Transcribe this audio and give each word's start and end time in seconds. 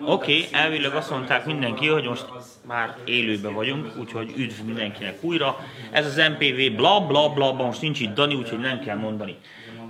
Oké, 0.00 0.12
okay, 0.12 0.46
elvileg 0.52 0.94
azt 0.94 1.10
mondták 1.10 1.46
mindenki, 1.46 1.86
hogy 1.86 2.04
most 2.04 2.26
már 2.66 2.96
élőben 3.04 3.54
vagyunk, 3.54 3.92
úgyhogy 3.98 4.32
üdv 4.36 4.64
mindenkinek 4.64 5.18
újra. 5.20 5.56
Ez 5.90 6.06
az 6.06 6.16
MPV 6.16 6.76
bla 6.76 7.00
bla 7.06 7.28
bla, 7.28 7.52
most 7.52 7.80
nincs 7.80 8.00
itt 8.00 8.14
Dani, 8.14 8.34
úgyhogy 8.34 8.58
nem 8.58 8.80
kell 8.80 8.96
mondani. 8.96 9.36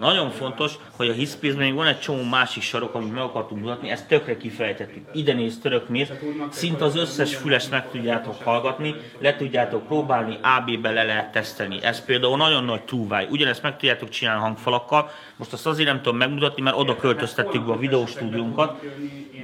Nagyon 0.00 0.30
fontos, 0.30 0.72
hogy 0.96 1.08
a 1.08 1.12
hiszpénzben 1.12 1.64
még 1.64 1.74
van 1.74 1.86
egy 1.86 2.00
csomó 2.00 2.22
másik 2.22 2.62
sarok, 2.62 2.94
amit 2.94 3.12
meg 3.14 3.22
akartunk 3.22 3.60
mutatni, 3.62 3.90
ezt 3.90 4.08
tökre 4.08 4.36
kifejtettük. 4.36 5.04
Ide 5.12 5.32
néz 5.32 5.58
török 5.58 5.88
mész, 5.88 6.10
szinte 6.50 6.84
az 6.84 6.96
összes 6.96 7.34
füles 7.34 7.68
meg 7.68 7.90
tudjátok 7.90 8.42
hallgatni, 8.42 8.94
le 9.18 9.36
tudjátok 9.36 9.86
próbálni, 9.86 10.38
AB-be 10.42 10.90
le 10.90 11.02
lehet 11.02 11.32
tesztelni. 11.32 11.78
Ez 11.82 12.04
például 12.04 12.36
nagyon 12.36 12.64
nagy 12.64 12.82
túlváj. 12.82 13.26
Ugyanezt 13.30 13.62
meg 13.62 13.76
tudjátok 13.76 14.08
csinálni 14.08 14.40
hangfalakkal. 14.40 15.10
Most 15.36 15.52
azt 15.52 15.66
azért 15.66 15.88
nem 15.88 16.02
tudom 16.02 16.18
megmutatni, 16.18 16.62
mert 16.62 16.76
oda 16.76 16.96
költöztettük 16.96 17.66
be 17.66 17.72
a 17.72 17.78
videóstúdiónkat, 17.78 18.80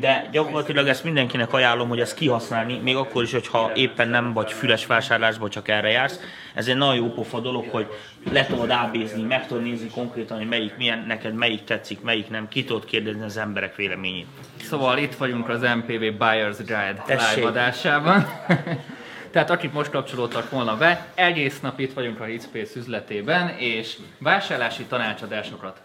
de 0.00 0.28
gyakorlatilag 0.32 0.88
ezt 0.88 1.05
mindenkinek 1.05 1.52
ajánlom, 1.52 1.88
hogy 1.88 2.00
ezt 2.00 2.14
kihasználni, 2.14 2.78
még 2.82 2.96
akkor 2.96 3.23
is, 3.23 3.32
hogyha 3.32 3.70
éppen 3.74 4.09
nem 4.09 4.32
vagy 4.32 4.52
füles 4.52 4.87
vásárlásba, 4.87 5.48
csak 5.48 5.69
erre 5.69 5.88
jársz. 5.88 6.20
Ez 6.55 6.66
egy 6.66 6.77
nagyon 6.77 6.95
jó 6.95 7.09
pofa 7.09 7.41
dolog, 7.41 7.64
hogy 7.70 7.87
le 8.32 8.46
tudod 8.46 8.70
ábézni, 8.70 9.23
meg 9.23 9.46
tudod 9.46 9.62
nézni 9.62 9.88
konkrétan, 9.88 10.41
hogy 10.42 10.59
melyik 10.59 10.77
milyen, 10.77 11.05
neked 11.06 11.34
melyik 11.34 11.64
tetszik, 11.64 12.01
melyik 12.01 12.28
nem, 12.28 12.48
ki 12.48 12.64
tudod 12.64 12.84
kérdezni 12.84 13.23
az 13.23 13.37
emberek 13.37 13.77
véleményét. 13.77 14.27
Szóval 14.62 14.98
itt 14.98 15.15
vagyunk 15.15 15.48
az 15.48 15.60
MPV 15.60 16.02
Buyer's 16.18 16.56
Guide 16.59 17.05
live 17.06 17.46
adásában. 17.46 18.27
Tehát 19.32 19.51
akik 19.51 19.73
most 19.73 19.91
kapcsolódtak 19.91 20.51
volna 20.51 20.77
be, 20.77 21.06
egész 21.15 21.60
nap 21.60 21.80
itt 21.80 21.92
vagyunk 21.92 22.20
a 22.20 22.24
Hitspace 22.24 22.78
üzletében, 22.78 23.48
és 23.48 23.96
vásárlási 24.18 24.84
tanácsadásokat 24.84 25.80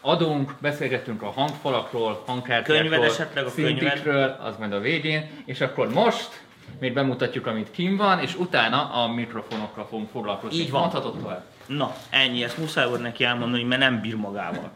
adunk, 0.00 0.54
beszélgetünk 0.60 1.22
a 1.22 1.30
hangfalakról, 1.30 2.22
hangkártyákról, 2.26 3.08
szintikről, 3.48 4.36
az 4.40 4.56
majd 4.58 4.72
a 4.72 4.80
végén, 4.80 5.30
és 5.44 5.60
akkor 5.60 5.92
most 5.92 6.42
még 6.80 6.92
bemutatjuk, 6.92 7.46
amit 7.46 7.70
kim 7.70 7.96
van, 7.96 8.18
és 8.18 8.34
utána 8.34 8.90
a 8.92 9.12
mikrofonokkal 9.12 9.86
fogunk 9.86 10.10
foglalkozni. 10.10 10.58
Így 10.58 10.70
van. 10.70 10.80
Mondhatod 10.80 11.18
tovább. 11.20 11.44
Na, 11.66 11.96
ennyi, 12.10 12.42
ezt 12.44 12.58
muszáj 12.58 12.88
volt 12.88 13.02
neki 13.02 13.24
elmondani, 13.24 13.62
mert 13.62 13.80
nem 13.80 14.00
bír 14.00 14.16
magával. 14.16 14.72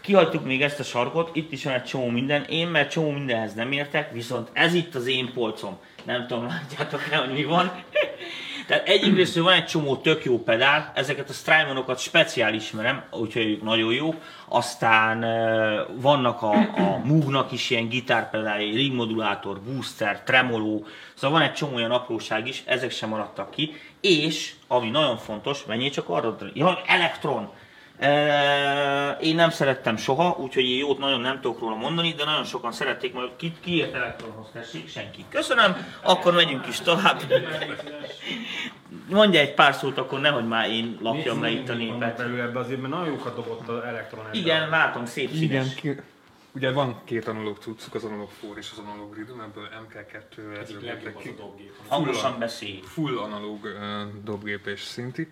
Kihagytuk 0.00 0.44
még 0.44 0.62
ezt 0.62 0.80
a 0.80 0.82
sarkot, 0.82 1.30
itt 1.32 1.52
is 1.52 1.64
van 1.64 1.74
egy 1.74 1.84
csomó 1.84 2.08
minden, 2.08 2.44
én 2.44 2.66
mert 2.66 2.90
csomó 2.90 3.10
mindenhez 3.10 3.54
nem 3.54 3.72
értek, 3.72 4.12
viszont 4.12 4.48
ez 4.52 4.74
itt 4.74 4.94
az 4.94 5.06
én 5.06 5.32
polcom. 5.32 5.78
Nem 6.04 6.26
tudom, 6.26 6.46
látjátok 6.46 7.02
el, 7.10 7.24
hogy 7.24 7.32
mi 7.32 7.44
van. 7.44 7.72
Tehát 8.70 8.88
egyrészt 8.88 9.36
van 9.36 9.52
egy 9.52 9.66
csomó 9.66 9.96
tök 9.96 10.24
jó 10.24 10.42
pedál, 10.42 10.92
ezeket 10.94 11.28
a 11.28 11.32
Strymanokat 11.32 11.98
speciál 11.98 12.54
ismerem, 12.54 13.04
úgyhogy 13.10 13.58
nagyon 13.62 13.92
jó. 13.92 14.14
Aztán 14.48 15.20
vannak 16.00 16.42
a, 16.42 16.52
a 16.76 17.00
Moog-nak 17.04 17.52
is 17.52 17.70
ilyen 17.70 17.88
gitárpedáljai, 17.88 18.70
ringmodulátor, 18.70 19.60
booster, 19.60 20.22
tremoló, 20.22 20.86
szóval 21.14 21.38
van 21.38 21.48
egy 21.48 21.54
csomó 21.54 21.74
olyan 21.74 21.90
apróság 21.90 22.46
is, 22.46 22.62
ezek 22.66 22.90
sem 22.90 23.08
maradtak 23.08 23.50
ki. 23.50 23.72
És, 24.00 24.54
ami 24.68 24.90
nagyon 24.90 25.16
fontos, 25.16 25.64
menjél 25.64 25.90
csak 25.90 26.08
arra, 26.08 26.36
ja, 26.54 26.82
elektron, 26.86 27.50
én 29.20 29.34
nem 29.34 29.50
szerettem 29.50 29.96
soha, 29.96 30.36
úgyhogy 30.38 30.64
én 30.64 30.78
jót 30.78 30.98
nagyon 30.98 31.20
nem 31.20 31.40
tudok 31.40 31.60
róla 31.60 31.76
mondani, 31.76 32.12
de 32.12 32.24
nagyon 32.24 32.44
sokan 32.44 32.72
szerették, 32.72 33.12
majd 33.14 33.30
ki, 33.36 33.52
ki 33.60 33.76
ért 33.76 33.94
elektronhoz 33.94 34.46
tessék, 34.52 34.88
senki. 34.88 35.24
Köszönöm, 35.28 35.76
akkor 36.02 36.34
megyünk 36.34 36.66
is 36.66 36.80
tovább. 36.80 37.20
Mondja 39.08 39.40
egy 39.40 39.54
pár 39.54 39.74
szót, 39.74 39.98
akkor 39.98 40.20
nehogy 40.20 40.46
már 40.46 40.70
én 40.70 40.98
lapjam 41.00 41.42
le 41.42 41.50
itt 41.50 41.68
a 41.68 41.74
népet. 41.74 42.16
Belül 42.16 42.40
ebbe 42.40 42.58
azért, 42.58 42.80
mert 42.80 42.92
nagyon 42.92 43.06
jókat 43.06 43.34
dobott 43.34 43.68
az 43.68 43.82
elektron 43.84 44.26
ebbe. 44.26 44.38
Igen, 44.38 44.68
látom, 44.68 45.06
szép 45.06 45.30
színes. 45.30 45.42
Igen, 45.42 45.66
ki, 45.74 46.02
ugye 46.52 46.72
van 46.72 47.00
két 47.04 47.28
analóg 47.28 47.56
cuccuk, 47.60 47.94
az 47.94 48.04
analóg 48.04 48.30
for 48.30 48.58
és 48.58 48.68
az 48.72 48.78
analóg 48.78 49.14
rhythm, 49.14 49.40
ebből 49.40 49.68
MK2 49.88 50.60
ezzel 50.60 50.80
léptek 50.80 51.16
ki. 51.16 51.34
Hangosan 51.88 52.38
beszélj. 52.38 52.80
Full 52.84 53.18
analóg 53.18 53.64
uh, 53.64 54.22
dobgép 54.24 54.66
és 54.66 54.80
szinti. 54.80 55.28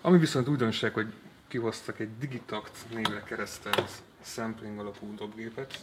Ami 0.00 0.18
viszont 0.18 0.48
újdonság, 0.48 0.92
hogy 0.92 1.06
kihoztak 1.54 2.00
egy 2.00 2.18
Digitakt 2.18 2.78
névre 2.94 3.22
keresztelt 3.22 3.90
sampling 4.22 4.78
alapú 4.78 5.14
dobgépet. 5.14 5.82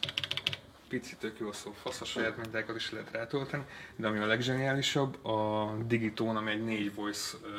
Picit 0.88 1.18
tök 1.18 1.40
jó 1.40 1.52
szó, 1.52 1.72
fasz 1.72 2.02
a 2.02 2.06
saját 2.06 2.38
mintákat 2.38 2.76
is 2.76 2.92
lehet 2.92 3.12
rátölteni, 3.12 3.64
de 3.96 4.08
ami 4.08 4.20
a 4.20 4.26
leggeniálisabb, 4.26 5.26
a 5.26 5.72
Digitone, 5.86 6.40
ami 6.40 6.52
egy 6.52 6.64
4 6.64 6.96
voice 6.96 7.38
uh, 7.42 7.50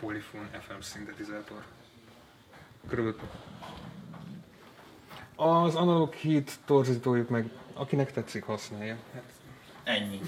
polyphone 0.00 0.48
FM 0.60 0.80
szintetizátor. 0.80 1.64
Körülbelül 2.88 3.20
az 5.36 5.74
analóg 5.74 6.12
hit 6.12 6.52
torzítójuk 6.64 7.28
meg, 7.28 7.50
akinek 7.74 8.12
tetszik, 8.12 8.44
használja. 8.44 8.96
Hát, 9.14 9.32
Ennyi. 9.84 10.20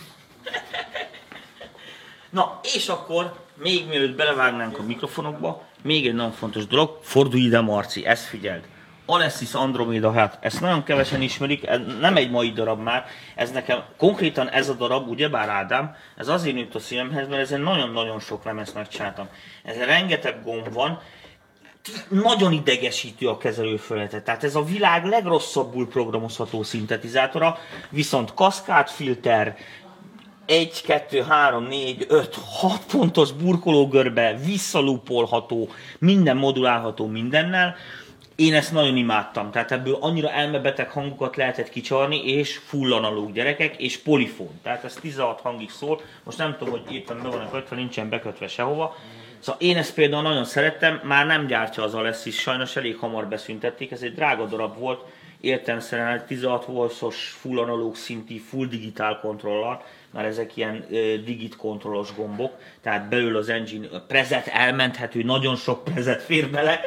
Na, 2.30 2.60
és 2.62 2.88
akkor, 2.88 3.44
még 3.54 3.88
mielőtt 3.88 4.16
belevágnánk 4.16 4.78
a 4.78 4.82
mikrofonokba, 4.82 5.67
még 5.82 6.06
egy 6.06 6.14
nagyon 6.14 6.32
fontos 6.32 6.66
dolog, 6.66 6.98
fordulj 7.02 7.42
ide 7.42 7.60
Marci, 7.60 8.06
ezt 8.06 8.24
figyeld. 8.24 8.62
Alessis 9.06 9.54
Andromeda, 9.54 10.12
hát 10.12 10.38
ezt 10.40 10.60
nagyon 10.60 10.82
kevesen 10.82 11.22
ismerik, 11.22 11.66
ez 11.66 11.80
nem 12.00 12.16
egy 12.16 12.30
mai 12.30 12.52
darab 12.52 12.82
már, 12.82 13.04
ez 13.34 13.50
nekem, 13.50 13.82
konkrétan 13.96 14.48
ez 14.48 14.68
a 14.68 14.74
darab, 14.74 15.08
ugyebár 15.08 15.48
Ádám, 15.48 15.94
ez 16.16 16.28
azért 16.28 16.54
nőtt 16.54 16.74
a 16.74 16.78
szívemhez, 16.78 17.28
mert 17.28 17.40
ezen 17.40 17.60
nagyon-nagyon 17.60 18.20
sok 18.20 18.44
lemezt 18.44 18.74
megcsináltam. 18.74 19.28
Ezen 19.64 19.86
rengeteg 19.86 20.42
gomb 20.44 20.72
van, 20.72 21.00
nagyon 22.08 22.52
idegesítő 22.52 23.28
a 23.28 23.38
kezelőfelületet. 23.38 24.24
Tehát 24.24 24.44
ez 24.44 24.54
a 24.54 24.64
világ 24.64 25.04
legrosszabbul 25.04 25.88
programozható 25.88 26.62
szintetizátora, 26.62 27.58
viszont 27.90 28.34
kaszkádfilter, 28.34 29.56
1, 30.48 30.82
2, 30.82 31.22
3, 31.22 31.68
4, 31.68 32.06
5, 32.08 32.34
6 32.60 32.84
pontos 32.90 33.32
burkológörbe, 33.32 34.38
visszalúpolható, 34.44 35.68
minden 35.98 36.36
modulálható 36.36 37.06
mindennel. 37.06 37.76
Én 38.36 38.54
ezt 38.54 38.72
nagyon 38.72 38.96
imádtam, 38.96 39.50
tehát 39.50 39.72
ebből 39.72 39.96
annyira 40.00 40.30
elmebeteg 40.30 40.90
hangokat 40.90 41.36
lehetett 41.36 41.68
kicsarni, 41.68 42.24
és 42.24 42.56
full 42.56 42.92
analóg 42.92 43.32
gyerekek, 43.32 43.76
és 43.76 43.98
polifón. 43.98 44.60
Tehát 44.62 44.84
ez 44.84 44.94
16 44.94 45.40
hangig 45.40 45.70
szól, 45.70 46.00
most 46.24 46.38
nem 46.38 46.56
tudom, 46.58 46.70
hogy 46.70 46.94
éppen 46.94 47.22
be 47.22 47.28
van 47.28 47.50
kötve, 47.50 47.76
nincsen 47.76 48.08
bekötve 48.08 48.48
sehova. 48.48 48.96
Szóval 49.38 49.60
én 49.60 49.76
ezt 49.76 49.94
például 49.94 50.22
nagyon 50.22 50.44
szerettem, 50.44 51.00
már 51.04 51.26
nem 51.26 51.46
gyártja 51.46 51.82
az 51.82 51.94
Alessis, 51.94 52.40
sajnos 52.40 52.76
elég 52.76 52.96
hamar 52.96 53.26
beszüntették, 53.26 53.90
ez 53.90 54.02
egy 54.02 54.14
drága 54.14 54.44
darab 54.44 54.78
volt, 54.78 55.00
értelmszerűen 55.40 56.08
egy 56.08 56.24
16 56.24 56.64
voltos 56.64 57.36
full 57.40 57.58
analóg 57.58 57.96
szinti, 57.96 58.38
full 58.38 58.66
digitál 58.66 59.20
kontrollal, 59.20 59.82
már 60.10 60.24
ezek 60.24 60.56
ilyen 60.56 60.84
digit 61.24 61.56
kontrollos 61.56 62.14
gombok, 62.14 62.52
tehát 62.82 63.08
belül 63.08 63.36
az 63.36 63.48
engine 63.48 63.88
a 63.92 64.00
prezet 64.00 64.46
elmenthető, 64.46 65.22
nagyon 65.22 65.56
sok 65.56 65.84
prezet 65.84 66.22
fér 66.22 66.50
bele. 66.50 66.80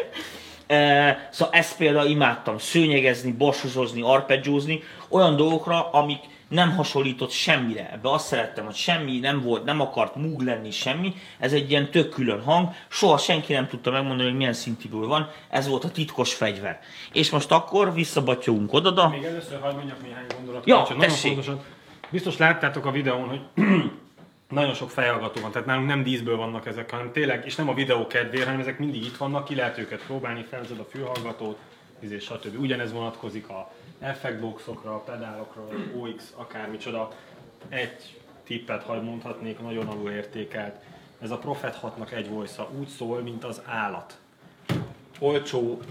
Szóval 1.30 1.54
ezt 1.54 1.78
például 1.78 2.10
imádtam, 2.10 2.58
szőnyegezni, 2.58 3.32
borsozozni, 3.32 4.02
arpeggiózni, 4.02 4.84
olyan 5.10 5.36
dolgokra, 5.36 5.90
amik 5.90 6.20
nem 6.48 6.76
hasonlított 6.76 7.32
semmire. 7.32 7.90
Ebbe 7.92 8.12
azt 8.12 8.26
szerettem, 8.26 8.66
hogy 8.66 8.76
semmi 8.76 9.20
nem 9.20 9.42
volt, 9.42 9.64
nem 9.64 9.82
akart 9.82 10.16
múg 10.16 10.42
lenni 10.42 10.72
semmi. 10.72 11.14
Ez 11.40 11.54
egy 11.54 11.70
ilyen 11.70 11.92
tök 11.92 12.10
külön 12.10 12.42
hang. 12.42 12.70
Soha 12.88 13.18
senki 13.18 13.54
nem 13.54 13.68
tudta 13.68 13.92
megmondani, 13.92 14.30
hogy 14.30 14.38
milyen 14.38 14.54
szintiből 14.54 15.08
van. 15.08 15.30
Ez 15.50 15.68
volt 15.68 15.84
a 15.84 15.92
titkos 15.92 16.34
fegyver. 16.34 16.80
És 17.14 17.30
most 17.30 17.52
akkor 17.52 17.94
visszabattyogunk 17.94 18.74
oda. 18.74 19.10
Még 19.10 19.24
először 19.24 19.60
hagyd 19.62 19.76
mondjak 19.76 20.04
néhány 20.04 20.26
gondolatot. 20.36 20.68
Ja, 20.68 20.88
tessék. 21.00 21.34
fontosan. 21.34 21.62
Biztos 22.12 22.38
láttátok 22.38 22.86
a 22.86 22.92
videón, 22.92 23.28
hogy 23.28 23.42
nagyon 24.50 24.74
sok 24.74 24.90
fejhallgató 24.90 25.42
van, 25.42 25.52
tehát 25.52 25.68
nálunk 25.68 25.88
nem 25.88 26.04
díszből 26.04 26.38
vannak 26.38 26.66
ezek, 26.66 26.92
hanem 26.92 27.12
tényleg, 27.12 27.46
és 27.46 27.56
nem 27.56 27.70
a 27.70 27.74
videó 27.74 28.08
kedvéért, 28.08 28.46
hanem 28.46 28.60
ezek 28.60 28.80
mindig 28.80 29.06
itt 29.06 29.18
vannak, 29.18 29.46
ki 29.46 29.56
lehet 29.56 29.78
őket 29.78 30.04
próbálni, 30.06 30.44
felzed 30.50 30.80
a 30.80 30.86
fülhallgatót, 30.90 31.58
és 32.00 32.24
stb. 32.24 32.60
Ugyanez 32.60 32.92
vonatkozik 32.92 33.50
a 33.50 33.72
effektboxokra, 34.00 34.94
a 34.94 35.00
pedálokra, 35.00 35.62
OX, 36.00 36.34
akármicsoda. 36.36 37.12
Egy 37.70 38.20
tippet, 38.44 38.84
ha 38.84 39.02
mondhatnék, 39.02 39.60
nagyon 39.60 39.88
alul 39.88 40.12
értékelt. 40.12 40.76
Ez 41.22 41.32
a 41.32 41.38
Prophet 41.38 41.80
6-nak 41.82 42.12
egy 42.12 42.30
voice 42.30 42.68
úgy 42.80 42.88
szól, 42.88 43.22
mint 43.22 43.44
az 43.44 43.62
állat. 43.66 44.18
Olcsó, 45.20 45.82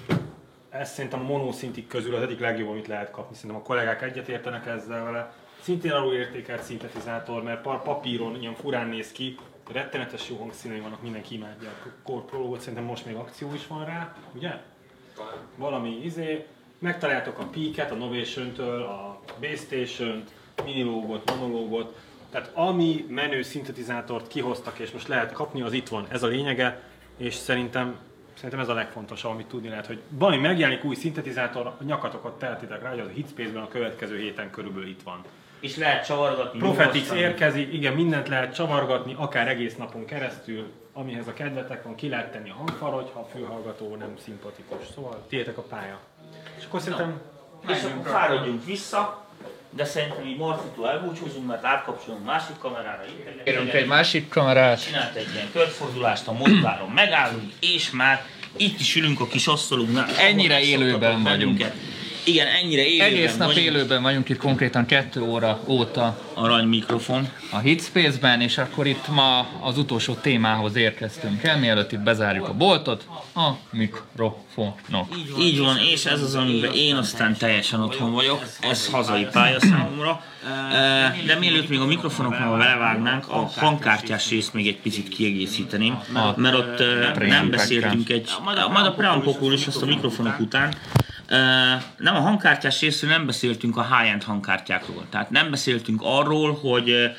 ez 0.70 0.92
szerintem 0.92 1.20
a 1.20 1.24
monoszintik 1.24 1.86
közül 1.86 2.14
az 2.14 2.22
egyik 2.22 2.40
legjobb, 2.40 2.68
amit 2.68 2.86
lehet 2.86 3.10
kapni. 3.10 3.34
Szerintem 3.36 3.60
a 3.60 3.64
kollégák 3.64 4.02
egyetértenek 4.02 4.66
ezzel 4.66 5.04
vele. 5.04 5.32
Szintén 5.60 5.90
alul 5.90 6.14
értékelt 6.14 6.62
szintetizátor, 6.62 7.42
mert 7.42 7.62
pa- 7.62 7.82
papíron 7.82 8.40
ilyen 8.40 8.54
furán 8.54 8.88
néz 8.88 9.12
ki, 9.12 9.36
rettenetes 9.72 10.28
jó 10.28 10.36
hangszínei 10.36 10.80
vannak, 10.80 11.02
mindenki 11.02 11.34
imádja 11.34 11.68
a 11.68 11.88
Core 12.02 12.24
Prologot, 12.24 12.60
szerintem 12.60 12.84
most 12.84 13.06
még 13.06 13.14
akció 13.14 13.54
is 13.54 13.66
van 13.66 13.84
rá, 13.84 14.16
ugye? 14.34 14.50
Valami 15.56 16.00
izé, 16.04 16.46
megtaláltok 16.78 17.38
a 17.38 17.44
Peak-et, 17.44 17.90
a 17.90 17.94
Novation-től, 17.94 18.82
a 18.82 19.20
Base 19.40 19.56
Station-t, 19.56 20.30
minilógot, 20.64 21.36
monológot, 21.36 21.98
tehát 22.30 22.50
ami 22.54 23.06
menő 23.08 23.42
szintetizátort 23.42 24.28
kihoztak 24.28 24.78
és 24.78 24.90
most 24.90 25.08
lehet 25.08 25.32
kapni, 25.32 25.62
az 25.62 25.72
itt 25.72 25.88
van, 25.88 26.06
ez 26.08 26.22
a 26.22 26.26
lényege, 26.26 26.82
és 27.16 27.34
szerintem 27.34 27.98
Szerintem 28.34 28.60
ez 28.60 28.68
a 28.68 28.74
legfontosabb, 28.74 29.32
amit 29.32 29.46
tudni 29.46 29.68
lehet, 29.68 29.86
hogy 29.86 30.00
valami 30.08 30.40
megjelenik 30.40 30.84
új 30.84 30.94
szintetizátor, 30.94 31.66
a 31.66 31.76
nyakatokat 31.84 32.38
teltitek 32.38 32.82
rá, 32.82 32.90
hogy 32.90 32.98
az 32.98 33.06
a 33.06 33.10
Hitspace-ben 33.10 33.62
a 33.62 33.68
következő 33.68 34.18
héten 34.18 34.50
körülbelül 34.50 34.88
itt 34.88 35.02
van. 35.02 35.24
És 35.60 35.76
lehet 35.76 36.06
csavargatni. 36.06 36.58
Nyugodtan. 36.60 37.16
érkezik, 37.16 37.72
igen, 37.72 37.92
mindent 37.92 38.28
lehet 38.28 38.54
csavargatni, 38.54 39.14
akár 39.18 39.48
egész 39.48 39.76
napon 39.76 40.04
keresztül, 40.04 40.72
amihez 40.92 41.26
a 41.26 41.32
kedvetek 41.32 41.82
van, 41.82 41.94
ki 41.94 42.08
lehet 42.08 42.32
tenni 42.32 42.50
a 42.50 42.54
hangfal, 42.54 42.90
hogyha 42.90 43.20
a 43.20 43.28
főhallgató 43.36 43.96
nem 43.96 44.14
szimpatikus. 44.24 44.86
Szóval 44.94 45.26
tiétek 45.28 45.58
a 45.58 45.62
pálya. 45.62 45.98
És 46.58 46.64
akkor 46.64 46.80
szerintem 46.80 47.20
És 47.68 47.82
akkor 47.82 48.10
fáradjunk 48.12 48.64
vissza, 48.64 49.24
de 49.70 49.84
szerintem 49.84 50.26
így 50.26 50.36
Marcitól 50.36 50.88
elbúcsúzunk, 50.88 51.46
mert 51.46 51.64
átkapcsolunk 51.64 52.24
másik 52.24 52.58
kamerára. 52.58 53.02
Kérünk 53.44 53.72
egy 53.72 53.86
másik 53.86 54.28
kamerát. 54.28 54.84
Csinált 54.84 55.14
egy 55.14 55.28
ilyen 55.34 55.46
körfordulást 55.52 56.28
a 56.28 56.32
mozdulálon, 56.32 56.90
megállunk, 56.90 57.52
és 57.60 57.90
már 57.90 58.24
itt 58.56 58.80
is 58.80 58.96
ülünk 58.96 59.20
a 59.20 59.26
kis 59.26 59.46
asztalunknál. 59.46 60.08
Ennyire 60.18 60.60
élőben 60.60 61.22
vagyunk. 61.22 61.24
bennünket. 61.24 61.74
Igen, 62.24 62.46
ennyire 62.46 62.82
élőben 62.86 63.06
Egész 63.06 63.36
nap 63.36 63.46
vagyunk. 63.48 63.66
élőben 63.66 64.02
vagyunk 64.02 64.28
itt 64.28 64.36
konkrétan 64.38 64.86
2 64.86 65.20
óra 65.22 65.60
óta 65.66 66.20
Arany 66.34 66.64
mikrofon. 66.66 67.28
a 67.50 67.58
Hitspace-ben, 67.58 68.40
és 68.40 68.58
akkor 68.58 68.86
itt 68.86 69.08
ma 69.08 69.46
az 69.60 69.78
utolsó 69.78 70.14
témához 70.14 70.76
érkeztünk 70.76 71.42
el, 71.42 71.58
mielőtt 71.58 71.92
itt 71.92 72.00
bezárjuk 72.00 72.48
a 72.48 72.52
boltot, 72.54 73.06
a 73.34 73.50
mikrofonok. 73.70 75.08
Így 75.40 75.58
van, 75.58 75.76
és 75.78 76.04
ez 76.04 76.22
az, 76.22 76.34
amiben 76.34 76.72
én 76.74 76.94
aztán 76.96 77.36
teljesen 77.36 77.80
otthon 77.80 78.12
vagyok. 78.12 78.42
Ez 78.60 78.88
hazai 78.90 79.26
pálya 79.32 79.60
számomra. 79.60 80.22
Eh, 80.72 81.16
De 81.26 81.34
mielőtt 81.38 81.68
még 81.68 81.80
a 81.80 81.86
mikrofonoknál 81.86 82.56
belevágnánk, 82.56 83.28
a 83.28 83.50
hangkártyás 83.56 84.28
részt 84.28 84.54
még 84.54 84.66
egy 84.66 84.78
picit 84.80 85.08
kiegészíteném, 85.08 85.98
mert 86.36 86.54
ott 86.54 86.80
eh, 86.80 87.14
nem 87.28 87.50
beszéltünk 87.50 88.08
egy, 88.08 88.30
majd 88.72 88.86
a 88.86 88.92
preampokról 88.92 89.52
is, 89.52 89.66
azt 89.66 89.82
a 89.82 89.86
mikrofonok 89.86 90.40
után, 90.40 90.74
nem 91.96 92.14
a 92.14 92.20
hangkártyás 92.20 92.80
részről 92.80 93.10
nem 93.10 93.26
beszéltünk 93.26 93.76
a 93.76 93.96
high-end 93.96 94.22
hangkártyákról. 94.22 95.06
Tehát 95.10 95.30
nem 95.30 95.50
beszéltünk 95.50 96.00
arról, 96.04 96.54
hogy 96.54 97.10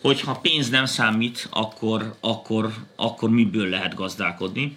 hogyha 0.00 0.34
pénz 0.34 0.68
nem 0.68 0.84
számít, 0.84 1.48
akkor, 1.50 2.14
akkor, 2.20 2.74
akkor 2.96 3.30
miből 3.30 3.68
lehet 3.68 3.94
gazdálkodni. 3.94 4.76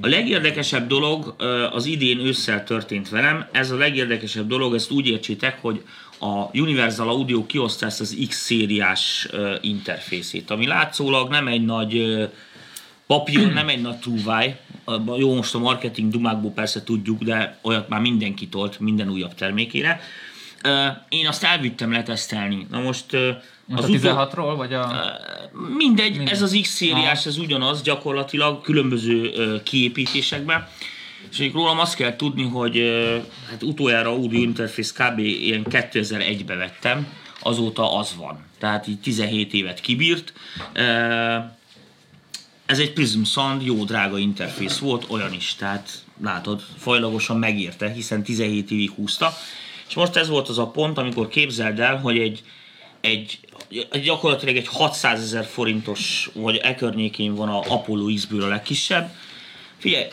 A 0.00 0.06
legérdekesebb 0.06 0.88
dolog 0.88 1.34
az 1.72 1.84
idén 1.84 2.18
ősszel 2.18 2.64
történt 2.64 3.08
velem. 3.08 3.46
Ez 3.52 3.70
a 3.70 3.76
legérdekesebb 3.76 4.46
dolog, 4.46 4.74
ezt 4.74 4.90
úgy 4.90 5.06
értsétek, 5.06 5.58
hogy 5.60 5.84
a 6.18 6.58
Universal 6.58 7.08
Audio 7.08 7.46
kihozta 7.46 7.86
ezt 7.86 8.00
az 8.00 8.16
X 8.28 8.36
szériás 8.36 9.28
ö, 9.30 9.54
interfészét, 9.60 10.50
ami 10.50 10.66
látszólag 10.66 11.30
nem 11.30 11.48
egy 11.48 11.64
nagy 11.64 12.28
papír, 13.06 13.52
nem 13.52 13.68
egy 13.68 13.80
nagy 13.80 13.96
trúváj. 13.96 14.56
A- 14.96 15.16
Jó, 15.18 15.34
most 15.34 15.54
a 15.54 15.58
marketing 15.58 16.10
dumákból 16.12 16.50
persze 16.50 16.82
tudjuk, 16.84 17.22
de 17.22 17.58
olyat 17.62 17.88
már 17.88 18.00
mindenki 18.00 18.48
tolt 18.48 18.80
minden 18.80 19.08
újabb 19.10 19.34
termékére. 19.34 20.00
Én 21.08 21.26
azt 21.26 21.44
elvittem 21.44 21.92
letesztelni. 21.92 22.66
Na 22.70 22.80
most 22.80 23.12
Most 23.64 23.82
a 23.84 23.88
utol- 23.88 24.30
16-ról, 24.32 24.54
vagy 24.56 24.72
a... 24.72 24.92
Mindegy, 25.76 26.22
ez 26.30 26.42
az 26.42 26.58
X 26.62 26.68
szériás, 26.68 27.26
ez 27.26 27.38
ugyanaz 27.38 27.82
gyakorlatilag 27.82 28.60
különböző 28.62 29.32
kiépítésekben. 29.64 30.68
És 31.30 31.38
még 31.38 31.52
rólam 31.52 31.78
azt 31.78 31.94
kell 31.96 32.16
tudni, 32.16 32.42
hogy 32.42 32.82
hát 33.50 33.62
utoljára 33.62 34.10
Audio 34.10 34.40
Interface 34.40 34.92
kb. 35.10 35.18
ilyen 35.18 35.66
2001-be 35.70 36.54
vettem, 36.54 37.06
azóta 37.42 37.96
az 37.98 38.14
van. 38.18 38.44
Tehát 38.58 38.86
így 38.86 39.00
17 39.00 39.52
évet 39.52 39.80
kibírt. 39.80 40.32
Ez 42.68 42.78
egy 42.78 42.92
Prism 42.92 43.22
Sound, 43.22 43.62
jó 43.64 43.84
drága 43.84 44.18
interfész 44.18 44.78
volt, 44.78 45.04
olyan 45.08 45.32
is, 45.32 45.54
tehát 45.54 45.90
látod, 46.22 46.62
fajlagosan 46.78 47.36
megérte, 47.38 47.90
hiszen 47.90 48.22
17 48.22 48.70
évig 48.70 48.90
húzta. 48.90 49.32
És 49.88 49.94
most 49.94 50.16
ez 50.16 50.28
volt 50.28 50.48
az 50.48 50.58
a 50.58 50.66
pont, 50.66 50.98
amikor 50.98 51.28
képzeld 51.28 51.80
el, 51.80 51.96
hogy 51.96 52.18
egy, 52.18 52.42
egy 53.00 53.38
egy- 53.90 54.02
gyakorlatilag 54.02 54.56
egy 54.56 54.68
600 54.68 55.20
ezer 55.20 55.44
forintos, 55.44 56.30
vagy 56.34 56.56
e 56.56 56.74
környékén 56.74 57.34
van 57.34 57.48
a 57.48 57.58
Apollo 57.58 58.14
X-ből 58.14 58.42
a 58.42 58.48
legkisebb. 58.48 59.14
Figyelj, 59.78 60.06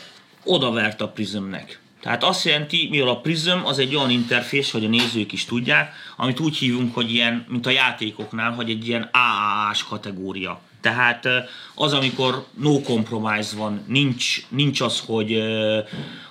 odavert 0.44 1.00
a 1.00 1.08
Prismnek. 1.08 1.80
Tehát 2.00 2.24
azt 2.24 2.44
jelenti, 2.44 2.88
mivel 2.90 3.08
a 3.08 3.20
Prism 3.20 3.64
az 3.64 3.78
egy 3.78 3.94
olyan 3.94 4.10
interfész, 4.10 4.70
hogy 4.70 4.84
a 4.84 4.88
nézők 4.88 5.32
is 5.32 5.44
tudják, 5.44 5.92
amit 6.16 6.40
úgy 6.40 6.56
hívunk, 6.56 6.94
hogy 6.94 7.12
ilyen, 7.12 7.46
mint 7.48 7.66
a 7.66 7.70
játékoknál, 7.70 8.50
hogy 8.52 8.70
egy 8.70 8.88
ilyen 8.88 9.08
AAA-s 9.12 9.84
kategória. 9.84 10.60
Tehát 10.86 11.28
az, 11.74 11.92
amikor 11.92 12.46
no 12.54 12.80
compromise 12.80 13.56
van, 13.56 13.84
nincs, 13.86 14.46
nincs 14.48 14.80
az, 14.80 15.02
hogy, 15.06 15.42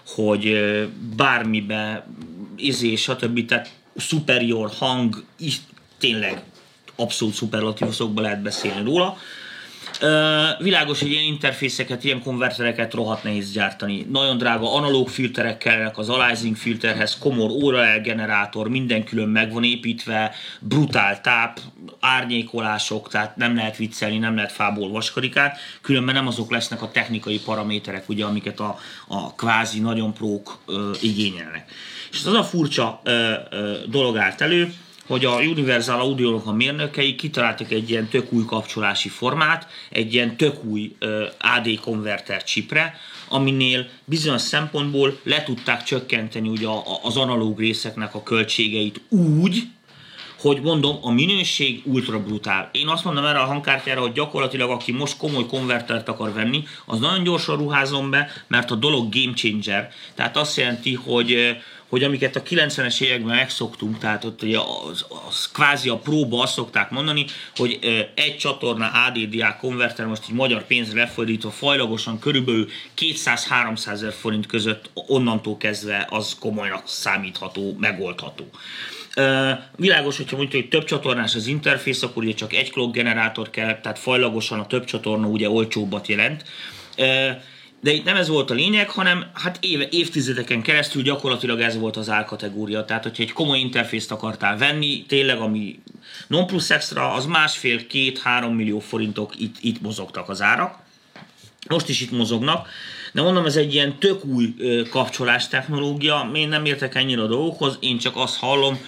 hogy 0.07 0.57
bármibe 1.15 2.07
izé, 2.55 2.95
stb. 2.95 3.45
Tehát 3.45 3.71
superior 3.97 4.71
hang, 4.77 5.23
tényleg 5.97 6.43
abszolút 6.95 7.33
szuperlatívuszokban 7.33 8.23
lehet 8.23 8.41
beszélni 8.41 8.83
róla. 8.83 9.17
Világos, 10.59 10.99
hogy 10.99 11.11
ilyen 11.11 11.23
interfészeket, 11.23 12.03
ilyen 12.03 12.21
konvertereket 12.23 12.93
rohadt 12.93 13.23
nehéz 13.23 13.51
gyártani. 13.51 14.07
Nagyon 14.11 14.37
drága 14.37 14.73
analóg 14.73 15.09
filterek 15.09 15.57
kellenek 15.57 15.97
az 15.97 16.09
aliasing 16.09 16.55
filterhez, 16.55 17.17
komor 17.17 17.49
óra 17.49 17.99
generátor, 17.99 18.69
minden 18.69 19.03
külön 19.03 19.29
meg 19.29 19.53
van 19.53 19.63
építve, 19.63 20.31
brutál 20.59 21.21
táp, 21.21 21.59
árnyékolások, 21.99 23.09
tehát 23.09 23.35
nem 23.35 23.55
lehet 23.55 23.77
viccelni, 23.77 24.17
nem 24.17 24.35
lehet 24.35 24.51
fából 24.51 24.89
vaskarikát, 24.89 25.57
különben 25.81 26.15
nem 26.15 26.27
azok 26.27 26.51
lesznek 26.51 26.81
a 26.81 26.91
technikai 26.91 27.39
paraméterek, 27.39 28.09
ugye, 28.09 28.25
amiket 28.25 28.59
a, 28.59 28.79
a 29.07 29.35
kvázi 29.35 29.79
nagyon 29.79 30.13
prók 30.13 30.57
ö, 30.65 30.91
igényelnek. 31.01 31.71
És 32.11 32.25
az 32.25 32.33
a 32.33 32.43
furcsa 32.43 33.01
ö, 33.03 33.33
ö, 33.49 33.73
dolog 33.87 34.17
állt 34.17 34.41
elő, 34.41 34.73
hogy 35.07 35.25
a 35.25 35.35
Universal 35.35 35.99
audio 35.99 36.41
a 36.45 36.51
mérnökei 36.51 37.15
kitaláltak 37.15 37.71
egy 37.71 37.89
ilyen 37.89 38.07
tök 38.07 38.33
új 38.33 38.45
kapcsolási 38.45 39.09
formát, 39.09 39.67
egy 39.89 40.13
ilyen 40.13 40.37
tök 40.37 40.63
új 40.63 40.95
AD 41.39 41.79
konverter 41.81 42.43
chipre, 42.43 42.97
aminél 43.27 43.87
bizonyos 44.05 44.41
szempontból 44.41 45.19
le 45.23 45.43
tudták 45.43 45.83
csökkenteni 45.83 46.49
ugye 46.49 46.67
az 47.03 47.17
analóg 47.17 47.59
részeknek 47.59 48.15
a 48.15 48.23
költségeit 48.23 49.01
úgy, 49.09 49.63
hogy 50.39 50.61
mondom, 50.61 50.97
a 51.01 51.11
minőség 51.11 51.81
ultra 51.85 52.23
brutál. 52.23 52.69
Én 52.71 52.87
azt 52.87 53.03
mondom 53.03 53.25
erre 53.25 53.39
a 53.39 53.45
hangkártyára, 53.45 54.01
hogy 54.01 54.11
gyakorlatilag 54.11 54.69
aki 54.69 54.91
most 54.91 55.17
komoly 55.17 55.45
konvertert 55.45 56.09
akar 56.09 56.33
venni, 56.33 56.63
az 56.85 56.99
nagyon 56.99 57.23
gyorsan 57.23 57.57
ruházom 57.57 58.09
be, 58.09 58.31
mert 58.47 58.71
a 58.71 58.75
dolog 58.75 59.09
game 59.09 59.33
changer. 59.33 59.91
Tehát 60.15 60.37
azt 60.37 60.57
jelenti, 60.57 60.93
hogy 60.93 61.57
hogy 61.95 62.03
amiket 62.03 62.35
a 62.35 62.43
90-es 62.43 63.01
években 63.01 63.35
megszoktunk, 63.35 63.97
tehát 63.97 64.23
ott 64.23 64.41
ugye 64.41 64.59
az, 64.59 65.05
az 65.27 65.51
kvázi 65.51 65.89
a 65.89 65.97
próba 65.97 66.41
azt 66.41 66.53
szokták 66.53 66.89
mondani, 66.89 67.25
hogy 67.55 67.79
egy 68.15 68.37
csatorna 68.37 68.91
ADDA 69.07 69.57
konverter 69.59 70.05
most 70.05 70.23
így 70.29 70.35
magyar 70.35 70.65
pénzre 70.65 70.99
lefordítva 70.99 71.51
fajlagosan 71.51 72.19
körülbelül 72.19 72.67
200-300 72.97 73.87
ezer 73.87 74.13
forint 74.13 74.45
között 74.45 74.89
onnantól 74.93 75.57
kezdve 75.57 76.07
az 76.09 76.35
komolynak 76.39 76.87
számítható, 76.87 77.75
megoldható. 77.79 78.49
Világos, 79.75 80.17
hogyha 80.17 80.37
mondjuk, 80.37 80.61
hogy 80.61 80.71
több 80.71 80.83
csatornás 80.83 81.35
az 81.35 81.47
interfész, 81.47 82.03
akkor 82.03 82.23
ugye 82.23 82.33
csak 82.33 82.53
egy 82.53 82.71
clock 82.71 82.93
generátor 82.93 83.49
kell, 83.49 83.79
tehát 83.79 83.99
fajlagosan 83.99 84.59
a 84.59 84.67
több 84.67 84.85
csatorna 84.85 85.27
ugye 85.27 85.49
olcsóbbat 85.49 86.07
jelent. 86.07 86.43
De 87.85 87.91
itt 87.91 88.03
nem 88.03 88.15
ez 88.15 88.27
volt 88.27 88.49
a 88.51 88.53
lényeg, 88.53 88.89
hanem 88.89 89.25
hát 89.33 89.57
éve, 89.61 89.87
évtizedeken 89.89 90.61
keresztül 90.61 91.01
gyakorlatilag 91.01 91.59
ez 91.59 91.77
volt 91.77 91.97
az 91.97 92.09
árkategória. 92.09 92.85
Tehát, 92.85 93.03
hogyha 93.03 93.23
egy 93.23 93.33
komoly 93.33 93.59
interfészt 93.59 94.11
akartál 94.11 94.57
venni, 94.57 95.05
tényleg 95.07 95.39
ami 95.39 95.79
non 96.27 96.47
plus 96.47 96.69
extra, 96.69 97.13
az 97.13 97.25
másfél, 97.25 97.87
két, 97.87 98.19
három 98.19 98.55
millió 98.55 98.79
forintok 98.79 99.39
itt, 99.39 99.55
itt 99.61 99.81
mozogtak 99.81 100.29
az 100.29 100.41
árak. 100.41 100.77
Most 101.67 101.89
is 101.89 102.01
itt 102.01 102.11
mozognak, 102.11 102.67
de 103.11 103.21
mondom, 103.21 103.45
ez 103.45 103.55
egy 103.55 103.73
ilyen 103.73 103.97
tök 103.97 104.25
új 104.25 104.53
kapcsolás 104.89 105.47
technológia, 105.47 106.31
én 106.33 106.47
nem 106.47 106.65
értek 106.65 106.95
ennyire 106.95 107.21
a 107.21 107.27
dolgokhoz, 107.27 107.77
én 107.79 107.97
csak 107.97 108.15
azt 108.15 108.37
hallom, 108.37 108.79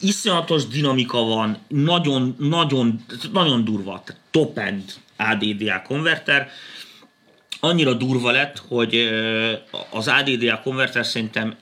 iszonyatos 0.00 0.66
dinamika 0.66 1.22
van, 1.22 1.58
nagyon, 1.68 2.36
nagyon, 2.38 3.04
nagyon 3.32 3.64
durva, 3.64 4.02
top-end 4.30 4.82
ADDA 5.16 5.82
konverter, 5.82 6.50
annyira 7.60 7.94
durva 7.94 8.30
lett, 8.30 8.62
hogy 8.68 9.10
az 9.90 10.08
ADDA 10.08 10.60
konverter 10.60 11.06
szerintem 11.06 11.56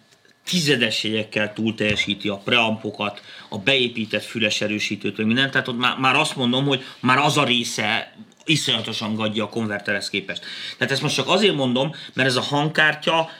tizedes 0.44 1.04
jegyekkel 1.04 1.52
túl 1.52 1.74
teljesíti 1.74 2.28
a 2.28 2.36
preampokat, 2.36 3.20
a 3.48 3.58
beépített 3.58 4.24
füles 4.24 4.60
erősítőt, 4.60 5.16
vagy 5.16 5.26
mindent, 5.26 5.50
tehát 5.50 5.68
ott 5.68 5.78
már, 5.78 5.98
már 5.98 6.14
azt 6.14 6.36
mondom, 6.36 6.66
hogy 6.66 6.84
már 7.00 7.18
az 7.18 7.36
a 7.36 7.44
része 7.44 8.12
iszonyatosan 8.44 9.14
gadja 9.14 9.44
a 9.44 9.48
konverterhez 9.48 10.10
képest. 10.10 10.44
Tehát 10.76 10.92
ezt 10.92 11.02
most 11.02 11.14
csak 11.14 11.28
azért 11.28 11.54
mondom, 11.54 11.94
mert 12.12 12.28
ez 12.28 12.36
a 12.36 12.40
hangkártya 12.40 13.30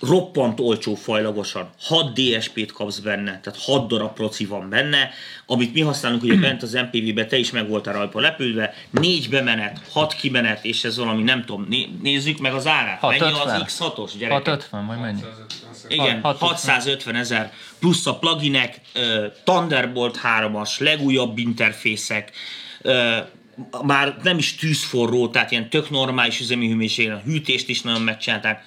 roppant 0.00 0.60
olcsó 0.60 0.94
fajlagosan. 0.94 1.70
6 1.80 2.12
DSP-t 2.12 2.72
kapsz 2.72 2.98
benne, 2.98 3.40
tehát 3.40 3.60
6 3.62 3.88
darab 3.88 4.14
proci 4.14 4.44
van 4.44 4.68
benne, 4.68 5.10
amit 5.46 5.74
mi 5.74 5.80
használunk 5.80 6.22
ugye 6.22 6.34
bent 6.34 6.62
az 6.62 6.72
MPV-be, 6.72 7.26
te 7.26 7.36
is 7.36 7.50
meg 7.50 7.68
voltál 7.68 7.94
rajta 7.94 8.20
lepülve, 8.20 8.74
4 8.90 9.28
bemenet, 9.28 9.80
6 9.92 10.14
kimenet, 10.14 10.64
és 10.64 10.84
ez 10.84 10.96
valami, 10.96 11.22
nem 11.22 11.44
tudom, 11.44 11.66
né- 11.68 12.02
nézzük 12.02 12.38
meg 12.38 12.54
az 12.54 12.66
árát. 12.66 13.02
Mennyi 13.02 13.18
650. 13.18 13.60
az 13.60 13.62
X6-os 13.66 14.18
gyerek? 14.18 14.36
650 14.36 14.86
vagy 14.86 14.98
mennyi? 14.98 15.20
Igen, 15.88 16.20
650. 16.20 16.48
650 16.48 17.14
ezer, 17.14 17.52
plusz 17.78 18.06
a 18.06 18.18
pluginek, 18.18 18.80
ö, 18.92 19.26
Thunderbolt 19.44 20.20
3-as, 20.22 20.78
legújabb 20.78 21.38
interfészek, 21.38 22.32
ö, 22.82 23.16
már 23.82 24.16
nem 24.22 24.38
is 24.38 24.54
tűzforró, 24.54 25.28
tehát 25.28 25.50
ilyen 25.50 25.70
tök 25.70 25.90
normális 25.90 26.40
üzemi 26.40 26.68
hőmérséklet, 26.68 27.16
a 27.16 27.22
hűtést 27.24 27.68
is 27.68 27.82
nagyon 27.82 28.02
megcsinálták, 28.02 28.64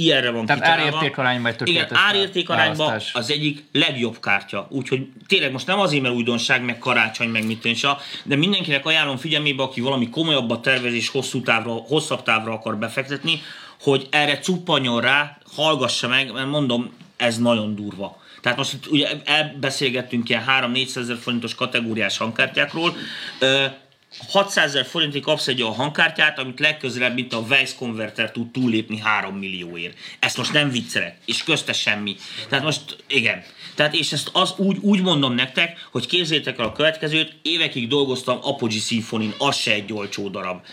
ilyenre 0.00 0.30
van 0.30 0.46
Tehát 0.46 0.62
kitalálva. 0.62 0.96
árértékarányban 0.96 1.52
egy 1.52 1.68
Igen, 1.68 1.86
tökéletes 1.86 1.98
árértékarányban 2.14 2.86
választás. 2.86 3.14
az 3.14 3.30
egyik 3.30 3.64
legjobb 3.72 4.20
kártya. 4.20 4.66
Úgyhogy 4.70 5.08
tényleg 5.26 5.52
most 5.52 5.66
nem 5.66 5.80
azért, 5.80 6.02
mert 6.02 6.14
újdonság, 6.14 6.64
meg 6.64 6.78
karácsony, 6.78 7.28
meg 7.28 7.46
mit 7.46 7.60
tűnse, 7.60 7.96
de 8.24 8.36
mindenkinek 8.36 8.86
ajánlom 8.86 9.16
figyelmébe, 9.16 9.62
aki 9.62 9.80
valami 9.80 10.08
komolyabbat 10.10 10.62
tervez 10.62 10.92
és 10.92 11.08
hosszú 11.08 11.42
távra, 11.42 11.70
hosszabb 11.72 12.22
távra 12.22 12.52
akar 12.52 12.76
befektetni, 12.76 13.40
hogy 13.80 14.06
erre 14.10 14.38
cuppanjon 14.38 15.00
rá, 15.00 15.38
hallgassa 15.56 16.08
meg, 16.08 16.32
mert 16.32 16.48
mondom, 16.48 16.92
ez 17.16 17.38
nagyon 17.38 17.74
durva. 17.74 18.18
Tehát 18.40 18.58
most 18.58 18.72
itt 18.72 18.86
ugye 18.86 19.08
elbeszélgettünk 19.24 20.28
ilyen 20.28 20.44
3-400 20.48 20.96
ezer 20.96 21.16
forintos 21.16 21.54
kategóriás 21.54 22.16
hangkártyákról, 22.18 22.96
600 24.28 24.64
ezer 24.64 24.86
forintig 24.86 25.22
kapsz 25.22 25.46
egy 25.46 25.62
olyan 25.62 25.74
hangkártyát, 25.74 26.38
amit 26.38 26.60
legközelebb, 26.60 27.14
mint 27.14 27.32
a 27.32 27.38
Weiss 27.38 27.74
Converter 27.74 28.32
tud 28.32 28.50
túllépni 28.50 28.98
3 28.98 29.36
millióért. 29.36 29.98
Ezt 30.18 30.36
most 30.36 30.52
nem 30.52 30.70
viccelek, 30.70 31.16
és 31.24 31.42
közte 31.42 31.72
semmi. 31.72 32.16
Tehát 32.48 32.64
most, 32.64 32.96
igen. 33.06 33.42
Tehát 33.74 33.94
és 33.94 34.12
ezt 34.12 34.30
az 34.32 34.54
úgy, 34.56 34.76
úgy 34.80 35.02
mondom 35.02 35.34
nektek, 35.34 35.88
hogy 35.90 36.06
képzétek 36.06 36.58
el 36.58 36.64
a 36.64 36.72
következőt, 36.72 37.36
évekig 37.42 37.88
dolgoztam 37.88 38.38
Apogee 38.42 38.80
Symphony-n, 38.80 39.34
az 39.38 39.56
se 39.56 39.72
egy 39.72 39.92
olcsó 39.92 40.28
darab 40.28 40.64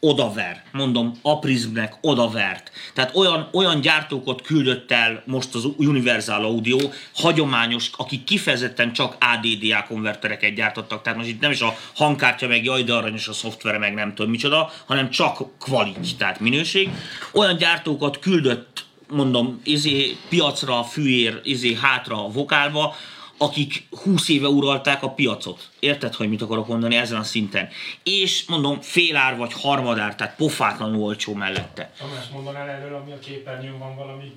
odaver, 0.00 0.62
mondom, 0.72 1.12
Aprismnek 1.22 1.94
odavert. 2.00 2.70
Tehát 2.94 3.16
olyan, 3.16 3.48
olyan 3.52 3.80
gyártókat 3.80 4.42
küldött 4.42 4.90
el 4.90 5.22
most 5.26 5.54
az 5.54 5.64
Universal 5.76 6.44
Audio, 6.44 6.78
hagyományos, 7.14 7.90
akik 7.96 8.24
kifejezetten 8.24 8.92
csak 8.92 9.16
ADDA 9.20 9.84
konvertereket 9.88 10.54
gyártottak, 10.54 11.02
tehát 11.02 11.18
most 11.18 11.30
itt 11.30 11.40
nem 11.40 11.50
is 11.50 11.60
a 11.60 11.76
hangkártya, 11.94 12.46
meg 12.46 12.64
jaj, 12.64 12.82
de 12.82 12.92
aranyos 12.92 13.28
a 13.28 13.32
szoftvere, 13.32 13.78
meg 13.78 13.94
nem 13.94 14.14
tudom 14.14 14.30
micsoda, 14.30 14.70
hanem 14.86 15.10
csak 15.10 15.58
quality, 15.58 16.16
tehát 16.18 16.40
minőség. 16.40 16.90
Olyan 17.32 17.56
gyártókat 17.56 18.18
küldött 18.18 18.84
mondom, 19.08 19.60
izé, 19.64 20.16
piacra, 20.28 20.82
fűér, 20.82 21.40
izé, 21.42 21.74
hátra 21.74 22.28
vokálba, 22.28 22.94
akik 23.42 23.86
20 24.02 24.28
éve 24.28 24.46
uralták 24.48 25.02
a 25.02 25.10
piacot. 25.10 25.68
Érted, 25.78 26.14
hogy 26.14 26.28
mit 26.28 26.42
akarok 26.42 26.66
mondani 26.66 26.96
ezen 26.96 27.18
a 27.18 27.22
szinten? 27.22 27.68
És 28.02 28.44
mondom, 28.46 28.80
félár 28.80 29.36
vagy 29.36 29.52
harmadár, 29.52 30.14
tehát 30.14 30.36
pofátlanul 30.36 31.02
olcsó 31.02 31.34
mellette. 31.34 31.92
Tamás, 31.98 32.24
mondanál 32.32 32.68
erről, 32.68 32.94
ami 32.94 33.12
a 33.12 33.18
képernyőn 33.18 33.78
van 33.78 33.96
valami 33.96 34.32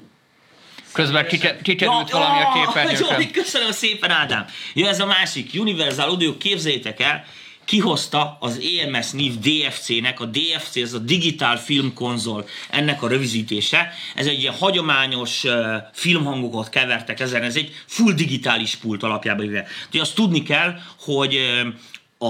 Közben 0.92 1.28
kike- 1.28 1.62
kikerült 1.62 2.12
valami 2.12 2.38
a 2.42 2.52
Jaj, 2.56 2.66
képernyőkön. 2.66 3.32
köszönöm 3.32 3.72
szépen, 3.72 4.12
Ádám! 4.12 4.46
Ja, 4.74 4.88
ez 4.88 5.00
a 5.00 5.06
másik, 5.06 5.52
Universal 5.56 6.10
Audio, 6.10 6.38
képzeljétek 6.38 7.00
el, 7.00 7.26
kihozta 7.65 8.38
az 8.39 8.60
EMS 8.60 9.12
NIV 9.12 9.34
DFC-nek, 9.39 10.20
a 10.20 10.25
DFC, 10.25 10.75
ez 10.75 10.93
a 10.93 10.98
Digital 10.98 11.58
Film 11.58 11.93
Console, 11.93 12.43
ennek 12.70 13.03
a 13.03 13.08
rövidítése. 13.08 13.89
Ez 14.15 14.25
egy 14.25 14.39
ilyen 14.39 14.53
hagyományos 14.53 15.43
uh, 15.43 15.53
filmhangokat 15.93 16.70
kevertek 16.70 17.20
ezen, 17.20 17.43
ez 17.43 17.55
egy 17.55 17.72
full 17.86 18.13
digitális 18.13 18.75
pult 18.75 19.03
alapjában. 19.03 19.46
Úgyhogy 19.46 20.00
azt 20.00 20.15
tudni 20.15 20.43
kell, 20.43 20.75
hogy 21.00 21.36
uh, 21.36 21.74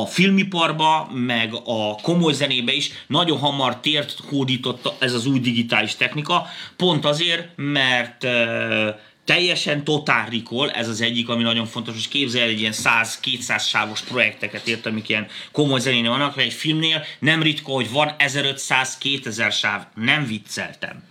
a 0.02 0.06
filmiparba, 0.06 1.10
meg 1.14 1.54
a 1.66 1.96
komoly 1.96 2.34
zenébe 2.34 2.74
is 2.74 2.92
nagyon 3.08 3.38
hamar 3.38 3.80
tért 3.80 4.16
hódított 4.30 4.94
ez 5.00 5.14
az 5.14 5.26
új 5.26 5.40
digitális 5.40 5.96
technika, 5.96 6.48
pont 6.78 7.06
azért, 7.06 7.48
mert 7.56 8.24
uh, 8.24 8.96
teljesen 9.26 9.84
Total 9.84 10.26
Recall, 10.32 10.70
ez 10.70 10.88
az 10.88 11.02
egyik, 11.02 11.30
ami 11.30 11.44
nagyon 11.44 11.66
fontos, 11.66 11.94
hogy 11.94 12.08
képzelj 12.08 12.44
el 12.44 12.50
egy 12.50 12.60
ilyen 12.60 12.74
100-200 12.76 13.68
sávos 13.68 14.02
projekteket, 14.02 14.68
érted, 14.68 14.92
amik 14.92 15.10
ilyen 15.10 15.28
komoly 15.52 15.80
zenénél 15.80 16.10
vannak, 16.10 16.36
mert 16.36 16.48
egy 16.48 16.54
filmnél 16.54 17.04
nem 17.20 17.42
ritka, 17.42 17.72
hogy 17.72 17.92
van 17.92 18.16
1500-2000 18.18 19.52
sáv, 19.52 19.86
nem 19.96 20.26
vicceltem. 20.26 21.04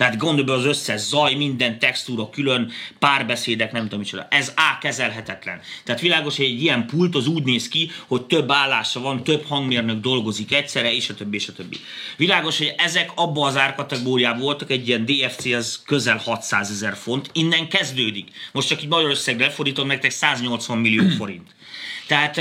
Tehát 0.00 0.16
gondolj 0.16 0.58
az 0.58 0.64
összes 0.64 1.00
zaj, 1.00 1.34
minden 1.34 1.78
textúra 1.78 2.30
külön, 2.30 2.70
párbeszédek, 2.98 3.72
nem 3.72 3.82
tudom 3.82 3.98
micsoda. 3.98 4.26
Ez 4.30 4.52
A 4.56 4.78
kezelhetetlen. 4.80 5.60
Tehát 5.84 6.00
világos, 6.00 6.36
hogy 6.36 6.44
egy 6.44 6.62
ilyen 6.62 6.86
pult 6.86 7.14
az 7.14 7.26
úgy 7.26 7.42
néz 7.42 7.68
ki, 7.68 7.90
hogy 8.06 8.22
több 8.22 8.50
állása 8.50 9.00
van, 9.00 9.24
több 9.24 9.44
hangmérnök 9.46 10.00
dolgozik 10.00 10.52
egyszerre, 10.52 10.94
és 10.94 11.08
a 11.08 11.14
többi, 11.14 11.36
és 11.36 11.48
a 11.48 11.52
többi. 11.52 11.76
Világos, 12.16 12.58
hogy 12.58 12.74
ezek 12.76 13.10
abba 13.14 13.46
az 13.46 13.56
árkategóriában 13.56 14.40
voltak, 14.40 14.70
egy 14.70 14.88
ilyen 14.88 15.04
DFC 15.04 15.44
az 15.44 15.82
közel 15.86 16.16
600 16.16 16.70
ezer 16.70 16.96
font, 16.96 17.30
innen 17.32 17.68
kezdődik. 17.68 18.28
Most 18.52 18.68
csak 18.68 18.82
így 18.82 18.88
magyar 18.88 19.10
összegre 19.10 19.44
lefordítom 19.44 19.86
nektek 19.86 20.10
180 20.10 20.78
millió 20.78 21.08
forint. 21.08 21.48
Tehát 22.06 22.40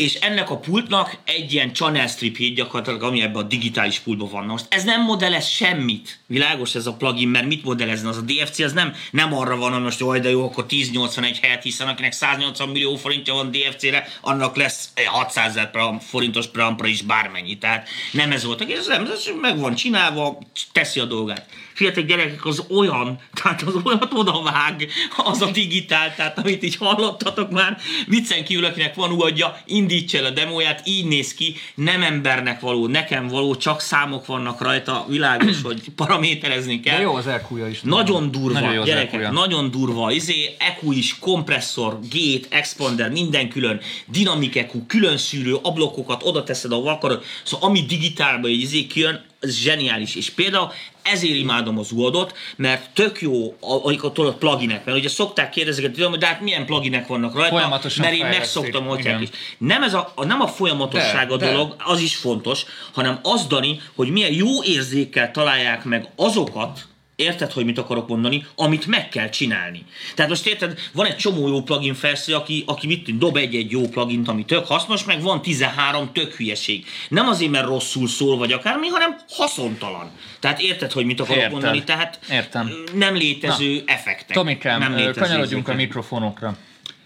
és 0.00 0.14
ennek 0.14 0.50
a 0.50 0.58
pultnak 0.58 1.16
egy 1.24 1.52
ilyen 1.52 1.72
channel 1.72 2.06
strip 2.06 2.36
hét 2.36 2.54
gyakorlatilag, 2.54 3.02
ami 3.02 3.22
ebben 3.22 3.42
a 3.42 3.46
digitális 3.46 3.98
pultban 3.98 4.28
van. 4.30 4.44
Most 4.44 4.66
ez 4.68 4.84
nem 4.84 5.02
modellez 5.02 5.48
semmit. 5.48 6.18
Világos 6.26 6.74
ez 6.74 6.86
a 6.86 6.92
plugin, 6.92 7.28
mert 7.28 7.46
mit 7.46 7.64
modellezne? 7.64 8.08
Az 8.08 8.16
a 8.16 8.20
DFC 8.20 8.58
az 8.58 8.72
nem, 8.72 8.94
nem 9.10 9.34
arra 9.34 9.56
van, 9.56 9.72
hogy 9.72 9.82
most 9.82 10.00
jaj, 10.00 10.20
de 10.20 10.30
jó, 10.30 10.44
akkor 10.44 10.64
1081 10.68 11.38
helyet, 11.42 11.62
hiszen 11.62 11.88
akinek 11.88 12.12
180 12.12 12.68
millió 12.68 12.96
forintja 12.96 13.34
van 13.34 13.50
DFC-re, 13.50 14.08
annak 14.20 14.56
lesz 14.56 14.92
600 15.06 15.56
ezer 15.56 15.70
forintos 16.00 16.46
preampra 16.46 16.86
is 16.86 17.02
bármennyi. 17.02 17.58
Tehát 17.58 17.88
nem 18.12 18.32
ez 18.32 18.44
volt. 18.44 18.70
Ez 18.70 18.86
nem, 18.86 19.06
ez 19.06 19.30
meg 19.40 19.58
van 19.58 19.74
csinálva, 19.74 20.38
teszi 20.72 21.00
a 21.00 21.04
dolgát. 21.04 21.46
Fiatal 21.80 22.02
gyerekek, 22.02 22.44
az 22.44 22.64
olyan, 22.68 23.18
tehát 23.34 23.62
az 23.62 23.74
olyat 23.84 24.12
odavág, 24.14 24.88
az 25.16 25.42
a 25.42 25.50
digitál, 25.50 26.14
tehát 26.14 26.38
amit 26.38 26.62
így 26.62 26.76
hallottatok 26.76 27.50
már, 27.50 27.78
viccen 28.06 28.44
kívül, 28.44 28.64
akinek 28.64 28.94
van 28.94 29.12
uadja, 29.12 29.60
indítsa 29.66 30.18
el 30.18 30.24
a 30.24 30.30
demóját, 30.30 30.82
így 30.84 31.06
néz 31.06 31.34
ki, 31.34 31.54
nem 31.74 32.02
embernek 32.02 32.60
való, 32.60 32.86
nekem 32.86 33.28
való, 33.28 33.56
csak 33.56 33.80
számok 33.80 34.26
vannak 34.26 34.60
rajta, 34.60 35.04
világos, 35.08 35.62
hogy 35.68 35.80
paraméterezni 35.96 36.80
kell. 36.80 36.96
De 36.96 37.02
jó 37.02 37.14
az 37.14 37.26
EQ-ja 37.26 37.68
is. 37.68 37.80
Nagyon 37.80 38.30
durva, 38.30 38.60
Nagyon 38.60 38.74
jó 38.74 38.80
az 38.80 38.86
gyerekek, 38.86 39.30
nagyon 39.30 39.70
durva. 39.70 40.10
Izé, 40.10 40.56
EQ 40.58 40.92
is, 40.92 41.18
kompresszor, 41.18 41.98
gate, 42.10 42.56
expander, 42.56 43.10
minden 43.10 43.48
külön, 43.48 43.80
dinamik 44.06 44.56
EQ, 44.56 44.86
külön 44.86 45.16
szűrő, 45.16 45.54
ablokokat 45.62 46.22
oda 46.24 46.42
teszed, 46.42 46.72
ahol 46.72 46.88
akarod. 46.88 47.24
Szóval 47.42 47.68
ami 47.68 47.80
digitálba 47.80 48.48
egy 48.48 48.60
izé 48.60 48.86
kijön, 48.86 49.28
ez 49.40 49.56
zseniális. 49.56 50.14
És 50.14 50.30
például 50.30 50.72
ezért 51.02 51.34
imádom 51.34 51.78
az 51.78 51.92
UAD-ot, 51.92 52.36
mert 52.56 52.90
tök 52.90 53.20
jó, 53.20 53.56
amikor 53.60 54.12
tudod 54.12 54.34
pluginek, 54.34 54.84
mert 54.84 54.98
ugye 54.98 55.08
szokták 55.08 55.50
kérdezni, 55.50 55.82
hogy 55.82 56.18
de 56.18 56.26
hát 56.26 56.40
milyen 56.40 56.66
pluginek 56.66 57.06
vannak 57.06 57.34
rajta, 57.34 57.50
Folyamatosan 57.50 58.04
mert 58.04 58.16
én 58.16 58.26
megszoktam, 58.26 58.86
hogy 58.86 59.16
is. 59.20 59.28
Nem, 59.58 59.82
ez 59.82 59.94
a, 59.94 60.12
nem 60.16 60.40
a 60.40 60.46
folyamatosság 60.46 61.28
De, 61.28 61.34
a 61.34 61.36
de. 61.36 61.50
dolog, 61.50 61.74
az 61.78 62.00
is 62.00 62.16
fontos, 62.16 62.64
hanem 62.92 63.18
az, 63.22 63.46
Dani, 63.46 63.80
hogy 63.94 64.10
milyen 64.10 64.32
jó 64.32 64.62
érzékkel 64.62 65.30
találják 65.30 65.84
meg 65.84 66.08
azokat, 66.16 66.88
Érted, 67.20 67.52
hogy 67.52 67.64
mit 67.64 67.78
akarok 67.78 68.08
mondani? 68.08 68.46
Amit 68.56 68.86
meg 68.86 69.08
kell 69.08 69.28
csinálni. 69.28 69.84
Tehát 70.14 70.30
most 70.30 70.46
érted, 70.46 70.78
van 70.92 71.06
egy 71.06 71.16
csomó 71.16 71.48
jó 71.48 71.62
plugin 71.62 71.94
felsző, 71.94 72.34
aki, 72.34 72.64
aki 72.66 72.86
mit 72.86 73.18
dob 73.18 73.36
egy-egy 73.36 73.70
jó 73.70 73.88
plugint, 73.88 74.28
ami 74.28 74.44
tök 74.44 74.66
hasznos, 74.66 75.04
meg 75.04 75.22
van 75.22 75.42
13 75.42 76.10
tök 76.12 76.34
hülyeség. 76.34 76.84
Nem 77.08 77.28
azért, 77.28 77.50
mert 77.50 77.66
rosszul 77.66 78.08
szól, 78.08 78.36
vagy 78.36 78.52
akármi, 78.52 78.86
hanem 78.86 79.16
haszontalan. 79.28 80.10
Tehát 80.40 80.60
érted, 80.60 80.92
hogy 80.92 81.04
mit 81.04 81.20
akarok 81.20 81.36
Értem. 81.36 81.52
mondani? 81.52 81.84
Tehát 81.84 82.18
Értem. 82.30 82.70
nem 82.94 83.14
létező 83.14 83.74
Na. 83.74 83.92
effektek. 83.92 84.36
Tomikám, 84.36 84.78
nem 84.80 84.94
létező 84.94 85.20
kanyarodjunk 85.20 85.68
a 85.68 85.70
érzékek. 85.70 85.76
mikrofonokra. 85.76 86.56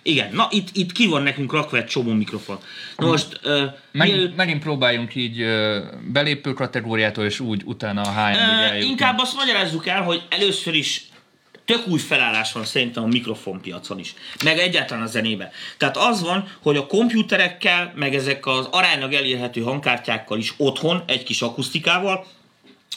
Igen, 0.06 0.34
na 0.34 0.48
itt, 0.50 0.68
itt 0.72 0.92
ki 0.92 1.06
van 1.06 1.22
nekünk 1.22 1.52
rakva 1.52 1.76
egy 1.76 1.86
csomó 1.86 2.12
mikrofon. 2.12 2.58
Na 2.96 3.06
most, 3.06 3.40
uh, 3.44 3.62
Megint, 3.92 4.36
megint 4.36 4.62
próbáljunk 4.62 5.14
így 5.14 5.40
ö, 5.40 5.82
belépő 6.12 6.52
kategóriától, 6.52 7.24
és 7.24 7.40
úgy 7.40 7.62
utána 7.64 8.00
a 8.02 8.12
Ö, 8.16 8.20
eljutni. 8.20 8.90
inkább 8.90 9.18
azt 9.18 9.36
magyarázzuk 9.36 9.86
el, 9.86 10.02
hogy 10.02 10.22
először 10.28 10.74
is 10.74 11.02
tök 11.64 11.86
új 11.88 11.98
felállás 11.98 12.52
van 12.52 12.64
szerintem 12.64 13.02
a 13.02 13.06
mikrofonpiacon 13.06 13.98
is, 13.98 14.14
meg 14.42 14.58
egyáltalán 14.58 15.02
a 15.02 15.06
zenében. 15.06 15.48
Tehát 15.78 15.96
az 15.96 16.22
van, 16.22 16.48
hogy 16.62 16.76
a 16.76 16.86
komputerekkel, 16.86 17.92
meg 17.96 18.14
ezek 18.14 18.46
az 18.46 18.68
aránylag 18.70 19.12
elérhető 19.12 19.60
hangkártyákkal 19.60 20.38
is 20.38 20.54
otthon, 20.56 21.02
egy 21.06 21.22
kis 21.22 21.42
akusztikával, 21.42 22.26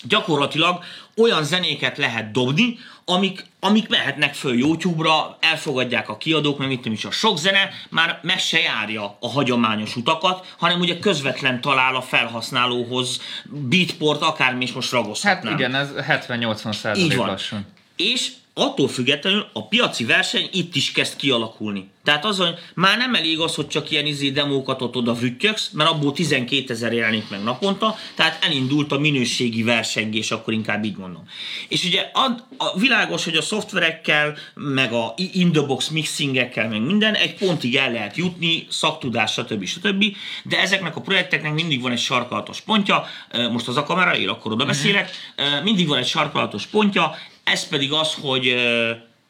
gyakorlatilag 0.03 0.83
olyan 1.15 1.43
zenéket 1.43 1.97
lehet 1.97 2.31
dobni, 2.31 2.77
amik, 3.09 3.45
amik 3.59 3.89
mehetnek 3.89 4.33
föl 4.33 4.57
YouTube-ra, 4.57 5.37
elfogadják 5.39 6.09
a 6.09 6.17
kiadók, 6.17 6.57
meg 6.57 6.67
mit 6.67 6.77
tudom 6.77 6.93
is, 6.93 7.05
a 7.05 7.11
sok 7.11 7.37
zene 7.37 7.69
már 7.89 8.19
meg 8.21 8.39
se 8.39 8.59
járja 8.59 9.17
a 9.19 9.29
hagyományos 9.29 9.95
utakat, 9.95 10.53
hanem 10.57 10.79
ugye 10.79 10.99
közvetlen 10.99 11.61
talál 11.61 11.95
a 11.95 12.01
felhasználóhoz 12.01 13.21
beatport, 13.45 14.21
akármi 14.21 14.63
is 14.63 14.71
most 14.71 14.91
Hát 14.91 15.01
ragozhatnám. 15.01 15.53
igen, 15.53 15.75
ez 15.75 15.89
70-80 15.95 16.65
Így 16.67 16.73
százalék 16.73 17.15
lassan. 17.15 17.65
És 17.95 18.31
attól 18.57 18.87
függetlenül 18.87 19.47
a 19.53 19.67
piaci 19.67 20.05
verseny 20.05 20.49
itt 20.51 20.75
is 20.75 20.91
kezd 20.91 21.15
kialakulni. 21.15 21.89
Tehát 22.07 22.25
az, 22.25 22.37
hogy 22.37 22.53
már 22.73 22.97
nem 22.97 23.15
elég 23.15 23.39
az, 23.39 23.55
hogy 23.55 23.67
csak 23.67 23.91
ilyen 23.91 24.05
izé 24.05 24.29
demókat 24.29 24.81
ott 24.81 24.95
oda 24.95 25.13
vüttyöksz, 25.13 25.69
mert 25.73 25.89
abból 25.89 26.13
12 26.13 26.73
ezer 26.73 26.93
jelenik 26.93 27.29
meg 27.29 27.43
naponta, 27.43 27.95
tehát 28.15 28.45
elindult 28.45 28.91
a 28.91 28.99
minőségi 28.99 29.63
versengés, 29.63 30.31
akkor 30.31 30.53
inkább 30.53 30.83
így 30.83 30.97
mondom. 30.97 31.23
És 31.67 31.83
ugye 31.83 32.09
a, 32.13 32.25
a 32.57 32.79
világos, 32.79 33.23
hogy 33.23 33.35
a 33.35 33.41
szoftverekkel, 33.41 34.37
meg 34.53 34.93
a 34.93 35.13
in 35.15 35.51
the 35.51 35.61
box 35.61 35.87
mixingekkel, 35.87 36.67
meg 36.67 36.81
minden, 36.81 37.13
egy 37.13 37.35
pontig 37.35 37.75
el 37.75 37.91
lehet 37.91 38.15
jutni, 38.15 38.67
szaktudás, 38.69 39.31
stb. 39.31 39.65
stb. 39.65 40.05
De 40.43 40.59
ezeknek 40.59 40.95
a 40.95 41.01
projekteknek 41.01 41.53
mindig 41.53 41.81
van 41.81 41.91
egy 41.91 41.99
sarkalatos 41.99 42.61
pontja, 42.61 43.05
most 43.51 43.67
az 43.67 43.77
a 43.77 43.83
kamera 43.83 44.17
él, 44.17 44.29
akkor 44.29 44.51
oda 44.51 44.65
beszélek, 44.65 45.09
Ö, 45.35 45.61
mindig 45.63 45.87
van 45.87 45.97
egy 45.97 46.07
sarkalatos 46.07 46.65
pontja, 46.65 47.15
ez 47.51 47.67
pedig 47.67 47.91
az, 47.91 48.13
hogy 48.13 48.55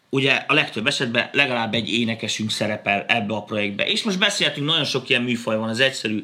ugye 0.09 0.43
a 0.47 0.53
legtöbb 0.53 0.88
esetben 0.88 1.29
legalább 1.31 1.74
egy 1.74 1.93
énekesünk 1.93 2.51
szerepel 2.51 3.05
ebbe 3.07 3.33
a 3.33 3.41
projektbe. 3.41 3.86
És 3.88 4.03
most 4.03 4.19
beszéltünk, 4.19 4.67
nagyon 4.67 4.83
sok 4.83 5.09
ilyen 5.09 5.21
műfaj 5.21 5.57
van, 5.57 5.69
az 5.69 5.79
egyszerű 5.79 6.24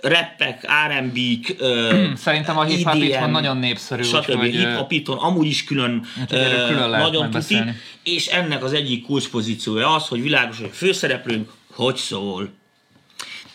rappek, 0.00 0.66
R&B-k, 0.88 1.56
Szerintem 2.16 2.58
a 2.58 2.64
hip-hop 2.64 2.94
EDM, 2.94 3.02
itthon 3.02 3.30
nagyon 3.30 3.56
népszerű, 3.56 4.02
stb. 4.02 4.42
ö, 4.42 4.44
Hip-hop 4.44 4.92
itthon 4.92 5.18
amúgy 5.18 5.46
is 5.46 5.64
külön, 5.64 6.04
ö, 6.30 6.66
külön 6.68 6.90
nagyon 6.90 7.30
tuti, 7.30 7.56
és 8.02 8.26
ennek 8.26 8.64
az 8.64 8.72
egyik 8.72 9.04
kulcspozíciója 9.04 9.94
az, 9.94 10.08
hogy 10.08 10.22
világos, 10.22 10.58
hogy 10.58 10.70
főszereplőnk 10.72 11.50
hogy 11.72 11.96
szól. 11.96 12.50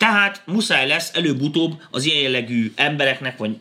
Tehát 0.00 0.42
muszáj 0.46 0.86
lesz 0.86 1.10
előbb-utóbb 1.14 1.82
az 1.90 2.04
ilyen 2.04 2.22
jellegű 2.22 2.72
embereknek, 2.76 3.38
vagy 3.38 3.56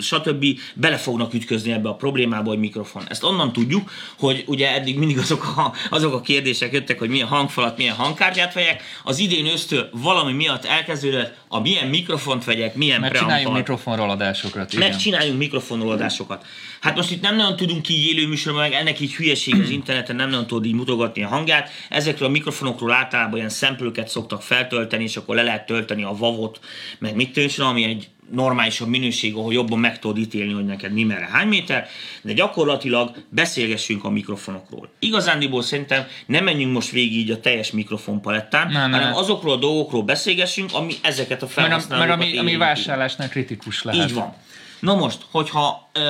stb. 0.00 0.44
bele 0.74 0.96
fognak 0.96 1.34
ütközni 1.34 1.72
ebbe 1.72 1.88
a 1.88 1.94
problémába, 1.94 2.48
hogy 2.48 2.58
mikrofon. 2.58 3.02
Ezt 3.08 3.24
onnan 3.24 3.52
tudjuk, 3.52 3.90
hogy 4.18 4.44
ugye 4.46 4.74
eddig 4.74 4.98
mindig 4.98 5.18
azok 5.18 5.44
a, 5.56 5.72
azok 5.90 6.14
a 6.14 6.20
kérdések 6.20 6.72
jöttek, 6.72 6.98
hogy 6.98 7.08
milyen 7.08 7.26
hangfalat, 7.26 7.76
milyen 7.76 7.94
hangkártyát 7.94 8.54
vegyek. 8.54 8.82
Az 9.04 9.18
idén 9.18 9.46
ősztől 9.46 9.88
valami 9.92 10.32
miatt 10.32 10.64
elkezdődött, 10.64 11.34
a 11.48 11.60
milyen 11.60 11.86
mikrofont 11.86 12.44
vegyek, 12.44 12.74
milyen 12.74 13.00
Mert 13.00 13.12
csináljunk 13.12 13.42
preamp 13.42 13.68
mikrofonról 13.68 14.10
adásokat. 14.10 14.72
Igen. 14.72 14.88
meg 14.88 14.98
csináljunk 14.98 15.38
mikrofonolódásokat. 15.38 16.46
Hát 16.80 16.96
most 16.96 17.10
itt 17.10 17.22
nem 17.22 17.36
nagyon 17.36 17.56
tudunk 17.56 17.88
így 17.88 18.06
élő 18.06 18.26
műsorban, 18.26 18.62
meg 18.62 18.72
ennek 18.72 19.00
így 19.00 19.14
hülyeség 19.14 19.60
az 19.60 19.70
interneten, 19.70 20.16
nem 20.16 20.30
nagyon 20.30 20.46
tudod 20.46 20.64
így 20.64 20.74
mutogatni 20.74 21.22
a 21.22 21.28
hangját. 21.28 21.70
Ezekről 21.88 22.28
a 22.28 22.30
mikrofonokról 22.30 22.92
általában 22.92 23.36
ilyen 23.36 23.48
szemplőket 23.48 24.08
szoktak 24.08 24.42
feltölteni, 24.42 25.02
és 25.02 25.16
akkor 25.16 25.34
le 25.34 25.42
lehet 25.42 25.66
tölteni 25.66 25.80
a 25.90 26.16
vavot, 26.16 26.60
meg 26.98 27.14
mit 27.14 27.32
tűncs, 27.32 27.58
ami 27.58 27.84
egy 27.84 28.08
normálisabb 28.30 28.88
minőség, 28.88 29.34
ahol 29.34 29.52
jobban 29.52 29.78
meg 29.78 29.98
tudod 29.98 30.18
ítélni, 30.18 30.52
hogy 30.52 30.64
neked 30.64 30.92
mi 30.92 31.04
merre 31.04 31.28
hány 31.32 31.48
méter, 31.48 31.88
de 32.22 32.32
gyakorlatilag 32.32 33.10
beszélgessünk 33.28 34.04
a 34.04 34.10
mikrofonokról. 34.10 34.88
Igazándiból 34.98 35.62
szerintem 35.62 36.06
nem 36.26 36.44
menjünk 36.44 36.72
most 36.72 36.90
végig 36.90 37.18
így 37.18 37.30
a 37.30 37.40
teljes 37.40 37.70
mikrofonpalettán, 37.70 38.70
Nem, 38.72 38.90
nem. 38.90 39.00
hanem 39.00 39.16
azokról 39.16 39.52
a 39.52 39.56
dolgokról 39.56 40.02
beszélgessünk, 40.02 40.70
ami 40.72 40.94
ezeket 41.02 41.42
a 41.42 41.44
Mert, 41.46 41.56
a- 41.56 41.60
mert 41.60 41.70
felhasználókat 41.70 42.26
ami, 42.26 42.38
ami 42.38 42.56
vásárlásnál 42.56 43.28
kritikus 43.28 43.82
lehet. 43.82 44.08
Így 44.08 44.14
van. 44.14 44.34
Na 44.80 44.94
most, 44.94 45.18
hogyha 45.30 45.90
ö, 45.92 46.00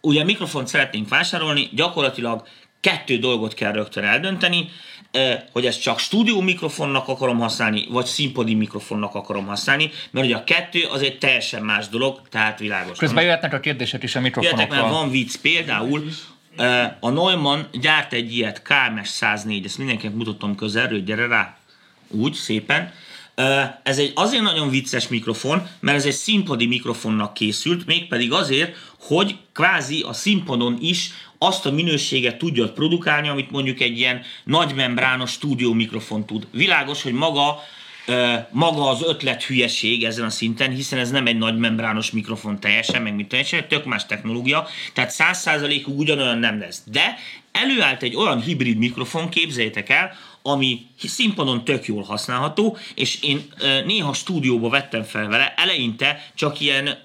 ugye 0.00 0.24
mikrofont 0.24 0.68
szeretnénk 0.68 1.08
vásárolni, 1.08 1.68
gyakorlatilag 1.72 2.46
kettő 2.80 3.18
dolgot 3.18 3.54
kell 3.54 3.72
rögtön 3.72 4.04
eldönteni, 4.04 4.68
hogy 5.52 5.66
ezt 5.66 5.82
csak 5.82 5.98
stúdió 5.98 6.40
mikrofonnak 6.40 7.08
akarom 7.08 7.38
használni, 7.38 7.86
vagy 7.90 8.06
színpadi 8.06 8.54
mikrofonnak 8.54 9.14
akarom 9.14 9.46
használni, 9.46 9.90
mert 10.10 10.26
ugye 10.26 10.36
a 10.36 10.44
kettő 10.44 10.82
az 10.82 11.02
egy 11.02 11.18
teljesen 11.18 11.62
más 11.62 11.88
dolog, 11.88 12.20
tehát 12.30 12.58
világos. 12.58 12.98
Közben 12.98 13.24
jöhetnek 13.24 13.52
a 13.52 13.60
kérdések 13.60 14.02
is 14.02 14.14
a 14.14 14.20
Jöttek, 14.20 14.42
mert 14.42 14.58
mikrofonokról. 14.58 15.00
van 15.00 15.10
vicc, 15.10 15.36
például 15.36 16.04
a 17.00 17.10
Neumann 17.10 17.60
gyárt 17.72 18.12
egy 18.12 18.36
ilyet 18.36 18.62
KMS 18.62 19.08
104, 19.08 19.64
ezt 19.64 19.78
mindenkinek 19.78 20.14
mutatom 20.14 20.54
közelről, 20.54 21.00
gyere 21.00 21.26
rá, 21.26 21.56
úgy, 22.08 22.34
szépen. 22.34 22.92
Ez 23.82 23.98
egy 23.98 24.12
azért 24.14 24.42
nagyon 24.42 24.70
vicces 24.70 25.08
mikrofon, 25.08 25.68
mert 25.80 25.96
ez 25.96 26.04
egy 26.04 26.12
színpadi 26.12 26.66
mikrofonnak 26.66 27.34
készült, 27.34 27.86
mégpedig 27.86 28.32
azért, 28.32 28.76
hogy 29.00 29.36
kvázi 29.52 30.04
a 30.08 30.12
színpadon 30.12 30.76
is 30.80 31.10
azt 31.38 31.66
a 31.66 31.70
minőséget 31.70 32.38
tudja 32.38 32.72
produkálni, 32.72 33.28
amit 33.28 33.50
mondjuk 33.50 33.80
egy 33.80 33.98
ilyen 33.98 34.22
nagymembrános 34.44 35.30
stúdió 35.30 35.72
mikrofon 35.72 36.26
tud. 36.26 36.46
Világos, 36.50 37.02
hogy 37.02 37.12
maga 37.12 37.58
maga 38.50 38.88
az 38.88 39.02
ötlet 39.02 39.44
hülyeség 39.44 40.04
ezen 40.04 40.24
a 40.24 40.30
szinten, 40.30 40.70
hiszen 40.70 40.98
ez 40.98 41.10
nem 41.10 41.26
egy 41.26 41.38
nagy 41.38 41.56
membrános 41.56 42.10
mikrofon 42.10 42.60
teljesen, 42.60 43.02
meg 43.02 43.14
mint 43.14 43.28
teljesen, 43.28 43.68
tök 43.68 43.84
más 43.84 44.06
technológia, 44.06 44.66
tehát 44.92 45.14
100%-ig 45.18 45.88
ugyanolyan 45.88 46.38
nem 46.38 46.58
lesz. 46.58 46.82
De 46.84 47.18
előállt 47.52 48.02
egy 48.02 48.16
olyan 48.16 48.40
hibrid 48.40 48.76
mikrofon, 48.76 49.28
képzeljétek 49.28 49.88
el, 49.88 50.16
ami 50.46 50.86
színpadon 50.98 51.64
tök 51.64 51.86
jól 51.86 52.02
használható, 52.02 52.76
és 52.94 53.22
én 53.22 53.44
néha 53.84 54.12
stúdióba 54.12 54.68
vettem 54.68 55.02
fel 55.02 55.28
vele, 55.28 55.54
eleinte 55.56 56.30
csak 56.34 56.60
ilyen 56.60 56.98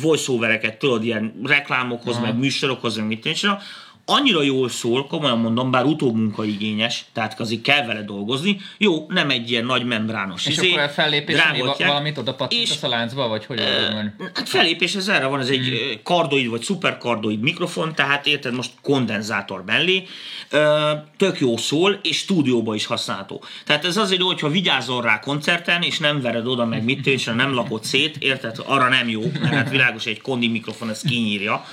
voice-overeket, 0.00 0.78
tudod, 0.78 1.04
ilyen 1.04 1.40
reklámokhoz, 1.44 2.18
meg 2.18 2.38
műsorokhoz, 2.38 2.96
meg 2.96 3.06
mit 3.06 3.20
tudom, 3.40 3.58
annyira 4.04 4.42
jól 4.42 4.68
szól, 4.68 5.06
komolyan 5.06 5.38
mondom, 5.38 5.70
bár 5.70 5.84
utómunkaigényes, 5.84 7.04
tehát 7.12 7.40
azért 7.40 7.62
kell 7.62 7.86
vele 7.86 8.02
dolgozni. 8.02 8.60
Jó, 8.78 9.06
nem 9.08 9.30
egy 9.30 9.50
ilyen 9.50 9.64
nagy 9.64 9.84
membrános. 9.84 10.46
És 10.46 10.56
izé, 10.56 10.70
akkor 10.70 10.82
a 10.82 10.88
fellépés, 10.88 11.36
valamit 11.78 12.18
oda 12.18 12.30
És- 12.30 12.36
pattintasz 12.36 12.82
a 12.82 12.88
láncba, 12.88 13.28
vagy 13.28 13.44
hogy 13.46 13.60
meg? 13.94 14.30
Hát 14.34 14.48
fellépés 14.48 14.94
ez 14.94 15.08
erre 15.08 15.26
van, 15.26 15.40
ez 15.40 15.48
egy 15.48 15.66
hmm. 15.66 16.00
kardoid 16.02 16.48
vagy 16.48 16.62
szuperkardoid 16.62 17.40
mikrofon, 17.40 17.94
tehát 17.94 18.26
érted 18.26 18.54
most 18.54 18.70
kondenzátor 18.82 19.62
mellé, 19.66 20.06
Ö, 20.50 20.92
tök 21.16 21.40
jó 21.40 21.56
szól, 21.56 21.98
és 22.02 22.16
stúdióba 22.16 22.74
is 22.74 22.86
használható. 22.86 23.44
Tehát 23.64 23.84
ez 23.84 23.96
azért 23.96 24.20
jó, 24.20 24.26
hogyha 24.26 24.48
vigyázol 24.48 25.02
rá 25.02 25.20
koncerten, 25.20 25.82
és 25.82 25.98
nem 25.98 26.20
vered 26.20 26.46
oda 26.46 26.66
meg 26.66 26.84
mit 26.84 27.06
és 27.06 27.24
nem 27.24 27.54
lapod 27.54 27.84
szét, 27.84 28.16
érted, 28.16 28.56
arra 28.66 28.88
nem 28.88 29.08
jó, 29.08 29.22
mert 29.40 29.54
hát 29.54 29.70
világos, 29.70 30.06
egy 30.06 30.20
kondi 30.20 30.48
mikrofon 30.48 30.90
ezt 30.90 31.06
kinyírja. 31.06 31.64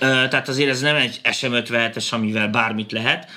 Tehát 0.00 0.48
azért 0.48 0.70
ez 0.70 0.80
nem 0.80 0.96
egy 0.96 1.20
SM57-es, 1.24 2.10
amivel 2.10 2.48
bármit 2.48 2.92
lehet. 2.92 3.30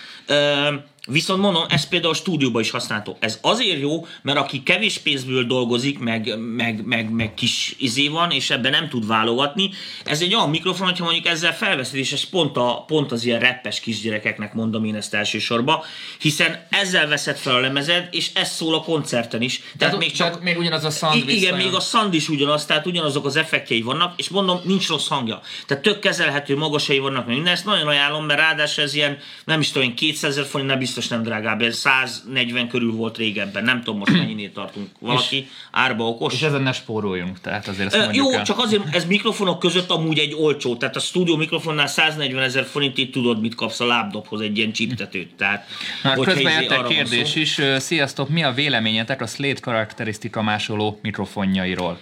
Viszont 1.08 1.42
mondom, 1.42 1.64
ez 1.70 1.88
például 1.88 2.12
a 2.14 2.16
stúdióban 2.16 2.62
is 2.62 2.70
használható. 2.70 3.18
Ez 3.20 3.38
azért 3.42 3.80
jó, 3.80 4.06
mert 4.22 4.38
aki 4.38 4.64
kevés 4.64 4.98
pénzből 4.98 5.44
dolgozik, 5.44 6.00
meg, 6.00 6.40
meg, 6.40 6.86
meg, 6.86 7.10
meg 7.12 7.34
kis 7.34 7.76
izé 7.78 8.08
van, 8.08 8.32
és 8.32 8.50
ebben 8.50 8.72
nem 8.72 8.90
tud 8.90 9.08
válogatni, 9.08 9.70
ez 10.06 10.22
egy 10.22 10.36
olyan 10.36 10.50
mikrofon, 10.50 10.88
hogyha 10.88 11.04
mondjuk 11.04 11.26
ezzel 11.26 11.56
felveszed, 11.56 11.96
és 11.96 12.12
ez 12.12 12.24
pont, 12.24 12.58
a, 12.58 12.84
pont 12.88 13.12
az 13.12 13.26
ilyen 13.26 13.40
reppes 13.40 13.80
kisgyerekeknek 13.80 14.54
mondom 14.54 14.86
én 14.86 14.96
ezt 14.96 15.14
elsősorban, 15.14 15.82
hiszen 16.20 16.68
ezzel 16.70 17.08
veszed 17.08 17.38
fel 17.38 17.56
a 17.56 17.60
lemezed, 17.60 18.08
és 18.12 18.30
ez 18.34 18.52
szól 18.52 18.76
a 18.76 18.82
koncerten 18.82 19.42
is. 19.42 19.58
Tehát, 19.58 19.78
Tehát, 19.78 19.98
még 19.98 20.12
csak 20.12 20.28
tehát 20.28 20.44
még 20.44 20.58
ugyanaz 20.58 20.84
a 20.84 20.90
sound 20.90 21.16
I- 21.16 21.20
igen, 21.20 21.34
visszajön. 21.34 21.58
még 21.58 21.74
a 21.74 21.80
sound 21.80 22.14
is 22.14 22.30
ugyanaz, 22.30 22.66
tehát 22.66 22.86
ugyanazok 22.86 23.26
az 23.26 23.36
effektjei 23.36 23.82
vannak, 23.82 24.14
és 24.20 24.30
mondom, 24.30 24.60
nincs 24.64 24.88
rossz 24.88 25.08
hangja. 25.08 25.42
Tehát 25.68 25.84
tök 25.84 26.00
kezelhető 26.00 26.58
magasai 26.58 27.00
vannak, 27.00 27.28
minden, 27.28 27.54
ezt 27.54 27.66
nagyon 27.66 27.88
ajánlom, 27.88 28.26
mert 28.26 28.40
ráadásul 28.40 28.84
ez 28.84 28.94
ilyen, 28.94 29.18
nem 29.46 29.60
is 29.60 29.72
tudom, 29.72 29.88
én 29.88 29.96
200 29.96 30.32
ezer 30.32 30.46
forint, 30.46 30.70
nem 30.70 30.82
biztos 30.96 31.12
nem 31.12 31.24
drágább, 31.24 31.62
ez 31.62 31.78
140 31.78 32.68
körül 32.68 32.92
volt 32.92 33.18
régebben, 33.18 33.64
nem 33.64 33.84
tudom 33.84 34.00
most 34.00 34.12
mennyinél 34.12 34.52
tartunk. 34.52 34.88
Valaki 35.00 35.48
árba 35.72 36.08
okos. 36.08 36.34
És 36.34 36.42
ezen 36.42 36.62
ne 36.62 36.72
spóroljunk, 36.72 37.42
tehát 37.42 37.68
azért 37.68 37.94
ezt 37.94 38.16
Jó, 38.16 38.32
el. 38.32 38.44
csak 38.44 38.60
azért 38.60 38.96
ez 38.96 39.06
mikrofonok 39.06 39.60
között 39.60 39.90
amúgy 39.90 40.20
egy 40.20 40.34
olcsó, 40.34 40.76
tehát 40.76 40.96
a 40.96 41.00
stúdió 41.00 41.36
mikrofonnál 41.36 41.88
140 41.88 42.44
ezer 42.44 42.66
forintig 42.66 43.12
tudod, 43.12 43.42
mit 43.42 43.56
kapsz 43.56 43.80
a 43.80 43.86
lábdobhoz, 43.86 44.42
egy 44.42 44.58
ilyen 44.58 44.72
csiptetőt. 44.72 45.34
Tehát, 45.36 45.68
Hát 46.04 46.18
hogyha 46.18 46.34
közben 46.34 46.52
izé 46.52 46.62
jött 46.64 46.72
egy 46.72 46.96
kérdés 46.96 47.30
szó. 47.30 47.40
is. 47.40 47.62
Sziasztok, 47.78 48.30
mi 48.30 48.44
a 48.44 48.52
véleményetek 48.52 49.22
a 49.22 49.26
Slate 49.26 49.60
karakterisztika 49.62 50.42
másoló 50.42 51.00
mikrofonjairól? 51.02 52.00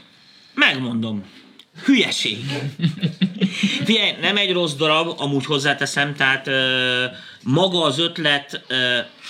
Megmondom. 0.54 1.23
Hülyeség. 1.86 2.38
Figyelj, 3.84 4.12
nem 4.21 4.38
egy 4.38 4.51
rossz 4.51 4.73
darab, 4.73 5.13
amúgy 5.17 5.45
hozzáteszem, 5.45 6.15
tehát 6.15 6.47
ö, 6.47 7.06
maga 7.43 7.84
az 7.84 7.99
ötlet 7.99 8.65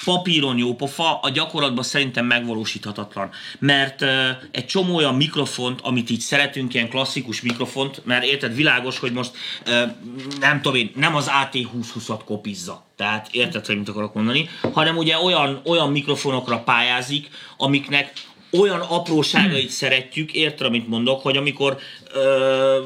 papíron 0.05 0.57
jó 0.57 0.75
pofa, 0.75 1.19
a 1.21 1.29
gyakorlatban 1.29 1.83
szerintem 1.83 2.25
megvalósíthatatlan. 2.25 3.29
Mert 3.59 4.05
egy 4.51 4.65
csomó 4.65 4.95
olyan 4.95 5.15
mikrofont, 5.15 5.79
amit 5.81 6.09
így 6.09 6.19
szeretünk, 6.19 6.73
ilyen 6.73 6.89
klasszikus 6.89 7.41
mikrofont, 7.41 8.05
mert 8.05 8.23
érted, 8.23 8.55
világos, 8.55 8.99
hogy 8.99 9.11
most 9.11 9.31
nem 10.39 10.61
tudom 10.61 10.77
én, 10.77 10.91
nem 10.95 11.15
az 11.15 11.29
AT2020-at 11.43 12.19
kopizza. 12.25 12.85
Tehát 12.95 13.27
érted, 13.31 13.65
hogy 13.65 13.77
mit 13.77 13.89
akarok 13.89 14.13
mondani, 14.13 14.49
hanem 14.73 14.97
ugye 14.97 15.17
olyan, 15.17 15.61
olyan 15.65 15.91
mikrofonokra 15.91 16.59
pályázik, 16.59 17.27
amiknek 17.57 18.13
olyan 18.51 18.79
apróságait 18.79 19.69
szeretjük, 19.69 20.33
érted, 20.33 20.67
amit 20.67 20.87
mondok, 20.87 21.21
hogy 21.21 21.37
amikor 21.37 21.77
ö, 22.13 22.79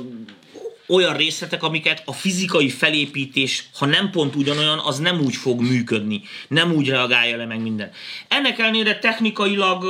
olyan 0.87 1.17
részletek, 1.17 1.63
amiket 1.63 2.01
a 2.05 2.13
fizikai 2.13 2.69
felépítés, 2.69 3.69
ha 3.73 3.85
nem 3.85 4.09
pont 4.09 4.35
ugyanolyan, 4.35 4.79
az 4.79 4.99
nem 4.99 5.19
úgy 5.19 5.35
fog 5.35 5.61
működni. 5.61 6.21
Nem 6.47 6.71
úgy 6.71 6.89
reagálja 6.89 7.37
le 7.37 7.45
meg 7.45 7.61
minden. 7.61 7.91
Ennek 8.27 8.59
ellenére 8.59 8.99
technikailag 8.99 9.83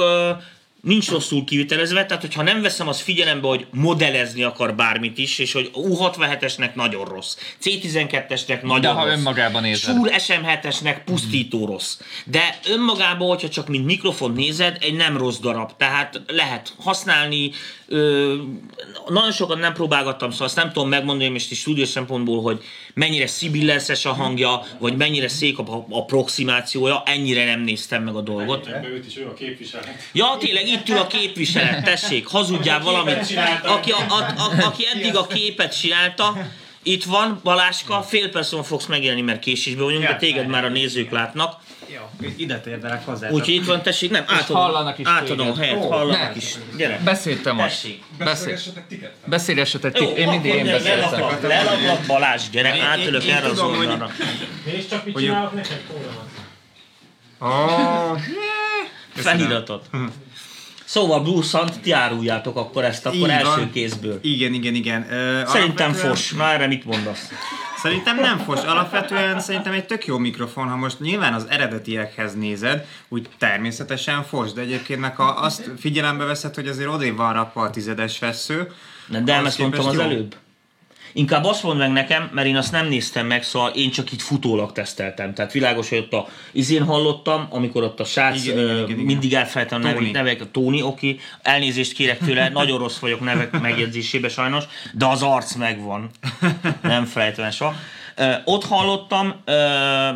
nincs 0.85 1.09
rosszul 1.09 1.43
kivitelezve, 1.43 2.05
tehát 2.05 2.21
hogyha 2.21 2.41
nem 2.41 2.61
veszem 2.61 2.87
azt 2.87 3.01
figyelembe, 3.01 3.47
hogy 3.47 3.65
modellezni 3.71 4.43
akar 4.43 4.75
bármit 4.75 5.17
is, 5.17 5.39
és 5.39 5.53
hogy 5.53 5.71
U67-esnek 5.73 6.73
nagyon 6.73 7.05
rossz, 7.05 7.37
C12-esnek 7.63 8.61
nagyon 8.61 8.81
De 8.81 8.87
ha 8.87 9.05
rossz, 9.05 9.17
önmagában 9.17 9.61
nézed. 9.61 9.95
Shure 9.95 10.15
SM7-esnek 10.17 10.97
pusztító 11.05 11.65
rossz. 11.65 11.97
De 12.25 12.59
önmagában, 12.67 13.27
hogyha 13.27 13.49
csak 13.49 13.67
mint 13.67 13.85
mikrofon 13.85 14.31
nézed, 14.31 14.77
egy 14.81 14.93
nem 14.93 15.17
rossz 15.17 15.37
darab. 15.37 15.71
Tehát 15.77 16.21
lehet 16.27 16.73
használni. 16.79 17.51
Ö, 17.87 18.35
nagyon 19.07 19.31
sokat 19.31 19.59
nem 19.59 19.73
próbálgattam, 19.73 20.31
szóval 20.31 20.47
azt 20.47 20.55
nem 20.55 20.71
tudom 20.71 20.89
megmondani 20.89 21.29
most 21.29 21.51
is 21.51 21.59
stúdió 21.59 21.85
szempontból, 21.85 22.41
hogy 22.41 22.63
mennyire 22.93 23.27
sibillences 23.27 24.05
a 24.05 24.13
hangja, 24.13 24.65
vagy 24.79 24.97
mennyire 24.97 25.27
szék 25.27 25.59
a, 25.59 25.85
a 25.89 26.05
proximációja, 26.05 27.03
ennyire 27.05 27.45
nem 27.45 27.61
néztem 27.61 28.03
meg 28.03 28.15
a 28.15 28.21
dolgot. 28.21 28.69
Őt 28.83 29.05
is 29.05 29.17
ő 29.17 29.27
a 29.27 29.33
képviselet. 29.33 30.09
Ja, 30.13 30.37
tényleg 30.39 30.67
itt 30.75 30.89
ül 30.89 30.97
a 30.97 31.07
képviselet, 31.07 31.83
tessék, 31.83 32.27
hazudjál 32.27 32.79
valamit. 32.79 33.39
Aki, 33.63 33.91
a, 33.91 33.97
a, 34.09 34.33
a, 34.37 34.65
aki 34.65 34.85
eddig 34.93 35.15
a 35.15 35.27
képet 35.27 35.79
csinálta, 35.79 36.37
itt 36.83 37.03
van, 37.03 37.39
Baláska, 37.43 38.01
fél 38.01 38.29
perc 38.29 38.51
múlva 38.51 38.67
fogsz 38.67 38.85
megjelenni, 38.85 39.21
mert 39.21 39.39
késésben 39.39 39.83
vagyunk, 39.83 40.05
de 40.05 40.15
téged 40.15 40.47
már 40.47 40.65
a 40.65 40.69
nézők 40.69 41.11
látnak. 41.11 41.59
Jó, 41.87 42.29
ide 42.37 42.59
térdelek 42.59 43.05
hozzá. 43.05 43.29
Úgyhogy 43.29 43.53
itt 43.53 43.65
van, 43.65 43.81
tessék, 43.81 44.11
nem, 44.11 44.23
átadom, 44.27 44.61
hallanak 44.61 44.99
is 44.99 45.07
átadom 45.07 45.47
a 45.47 45.53
téged. 45.53 45.67
helyet, 45.67 45.83
Ó, 45.83 45.89
hallanak 45.89 46.29
ne. 46.29 46.35
is. 46.35 46.55
Gyere. 46.77 46.99
Beszéltem 47.03 47.55
most. 47.55 47.69
Tessék. 47.69 48.03
Beszél. 48.17 48.57
tiket. 48.87 49.13
Beszélgessetek 49.25 49.93
ti. 49.93 50.05
Én 50.05 50.29
mindig 50.29 50.53
én 50.53 50.65
beszéltem. 50.65 51.37
lelaklak, 51.41 52.05
Balázs, 52.07 52.49
gyere, 52.51 52.75
én 52.75 53.31
erre 53.31 53.47
az 53.47 53.59
oldalra. 53.59 54.11
És 54.63 54.87
csak 54.89 55.05
mit 55.05 55.17
csinálok 55.17 55.53
neked? 55.53 55.81
Kóramat. 55.87 56.29
Oh, 57.39 58.19
Feliratot. 59.13 59.89
Szóval 60.85 61.19
Blue 61.21 61.43
Sun, 61.43 61.69
ti 61.81 61.91
áruljátok 61.91 62.57
akkor 62.57 62.83
ezt, 62.83 63.05
akkor 63.05 63.17
Így 63.17 63.27
első 63.29 63.49
van. 63.55 63.71
kézből. 63.71 64.19
igen, 64.21 64.53
igen, 64.53 64.73
igen. 64.75 65.01
Ö, 65.11 65.41
Szerintem 65.45 65.85
alapvetően- 65.85 66.15
fos, 66.15 66.31
na 66.31 66.51
erre 66.51 66.67
mit 66.67 66.85
mondasz? 66.85 67.31
Szerintem 67.77 68.15
nem 68.19 68.37
fos. 68.37 68.63
Alapvetően 68.63 69.39
szerintem 69.39 69.73
egy 69.73 69.85
tök 69.85 70.05
jó 70.05 70.17
mikrofon, 70.17 70.67
ha 70.67 70.75
most 70.75 70.99
nyilván 70.99 71.33
az 71.33 71.45
eredetiekhez 71.49 72.35
nézed, 72.35 72.85
úgy 73.07 73.29
természetesen 73.37 74.23
fos, 74.23 74.53
de 74.53 74.61
egyébként 74.61 74.99
meg 74.99 75.15
ha 75.15 75.23
azt 75.23 75.71
figyelembe 75.79 76.23
veszed, 76.23 76.55
hogy 76.55 76.67
azért 76.67 76.89
odébb 76.89 77.17
van 77.17 77.33
rakva 77.33 77.61
a 77.61 77.69
tizedes 77.69 78.17
fesző, 78.17 78.71
De, 79.07 79.19
de 79.19 79.33
ezt 79.35 79.59
mondtam 79.59 79.85
az 79.85 79.93
jó. 79.93 79.99
előbb. 80.01 80.35
Inkább 81.17 81.43
azt 81.43 81.63
mondd 81.63 81.77
meg 81.77 81.91
nekem, 81.91 82.29
mert 82.33 82.47
én 82.47 82.55
azt 82.55 82.71
nem 82.71 82.87
néztem 82.87 83.27
meg, 83.27 83.43
szóval 83.43 83.69
én 83.69 83.91
csak 83.91 84.11
így 84.11 84.21
futólag 84.21 84.71
teszteltem. 84.71 85.33
Tehát 85.33 85.51
világos, 85.51 85.89
hogy 85.89 85.97
ott 85.97 86.13
a 86.13 86.27
izén 86.51 86.83
hallottam, 86.83 87.47
amikor 87.49 87.83
ott 87.83 87.99
a 87.99 88.03
srác, 88.03 88.45
Igen, 88.45 88.57
ö, 88.57 88.75
igen, 88.75 88.89
igen. 88.89 89.05
mindig 89.05 89.33
elfelejtem 89.33 89.81
nevét, 89.81 90.11
nevek, 90.11 90.41
a 90.41 90.51
Tóni, 90.51 90.81
oké, 90.81 91.19
elnézést 91.41 91.93
kérek 91.93 92.17
tőle, 92.17 92.49
nagyon 92.53 92.77
rossz 92.77 92.97
vagyok 92.97 93.19
nevek 93.19 93.59
megjegyzésébe 93.59 94.29
sajnos, 94.29 94.63
de 94.93 95.05
az 95.05 95.21
arc 95.21 95.55
megvan. 95.55 96.09
Nem 96.81 97.05
felejtem 97.05 97.45
el 97.45 97.51
soha. 97.51 97.75
Ott 98.45 98.65
hallottam, 98.65 99.35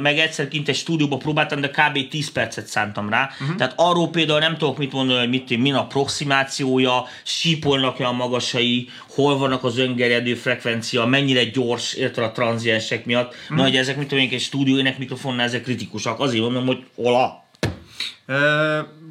meg 0.01 0.17
egyszer 0.17 0.47
kint 0.47 0.67
egy 0.67 0.75
stúdióban 0.75 1.19
próbáltam, 1.19 1.61
de 1.61 1.69
kb. 1.69 2.07
10 2.09 2.31
percet 2.31 2.67
szántam 2.67 3.09
rá. 3.09 3.23
Mhm. 3.23 3.43
Uh-huh. 3.43 3.57
Tehát 3.57 3.73
arról 3.75 4.09
például 4.09 4.39
nem 4.39 4.57
tudok 4.57 4.77
mit 4.77 4.91
mondani, 4.91 5.19
hogy 5.19 5.29
mit, 5.29 5.57
min 5.57 5.73
a 5.73 5.87
proximációja, 5.87 7.05
sípolnak-e 7.23 8.07
a 8.07 8.11
magasai, 8.11 8.89
hol 9.09 9.37
vannak 9.37 9.63
az 9.63 9.77
öngerjedő 9.77 10.35
frekvencia, 10.35 11.05
mennyire 11.05 11.43
gyors, 11.43 11.93
érted 11.93 12.23
a 12.23 12.31
tranziensek 12.31 13.05
miatt. 13.05 13.33
Uh-huh. 13.33 13.57
Na, 13.57 13.63
hogy 13.63 13.75
ezek, 13.75 13.97
mit 13.97 14.07
tudom 14.07 14.23
én, 14.23 14.29
egy 14.31 14.41
stúdióének 14.41 14.97
mikrofonnál 14.97 15.45
ezek 15.45 15.63
kritikusak. 15.63 16.19
Azért 16.19 16.43
mondom, 16.43 16.65
hogy 16.65 16.83
ola. 16.95 17.47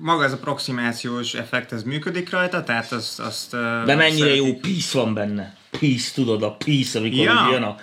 Maga 0.01 0.25
ez 0.25 0.33
a 0.33 0.39
proximációs 0.39 1.35
effekt, 1.35 1.73
ez 1.73 1.83
működik 1.83 2.31
rajta, 2.31 2.65
tehát 2.65 2.93
azt... 2.93 3.21
azt 3.21 3.51
De 3.85 3.95
mennyire 3.95 4.27
szeretik. 4.27 4.47
jó 4.47 4.55
peace 4.55 4.99
van 4.99 5.15
benne. 5.15 5.57
Peace, 5.71 6.11
tudod, 6.15 6.43
a 6.43 6.51
peace, 6.51 6.99
amikor 6.99 7.25
Ja. 7.25 7.49
jön 7.53 7.63
a 7.63 7.77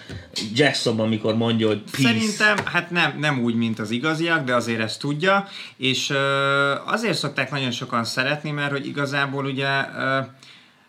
Jackson, 0.53 0.99
amikor 0.99 1.35
mondja, 1.35 1.67
hogy 1.67 1.81
peace. 1.91 2.01
Szerintem, 2.01 2.65
hát 2.65 2.89
nem, 2.91 3.19
nem 3.19 3.39
úgy, 3.39 3.55
mint 3.55 3.79
az 3.79 3.91
igaziak, 3.91 4.45
de 4.45 4.55
azért 4.55 4.79
ezt 4.79 4.99
tudja, 4.99 5.47
és 5.77 6.09
ö, 6.09 6.73
azért 6.85 7.17
szokták 7.17 7.51
nagyon 7.51 7.71
sokan 7.71 8.03
szeretni, 8.03 8.51
mert 8.51 8.71
hogy 8.71 8.87
igazából 8.87 9.45
ugye, 9.45 9.67
ö, 9.97 10.19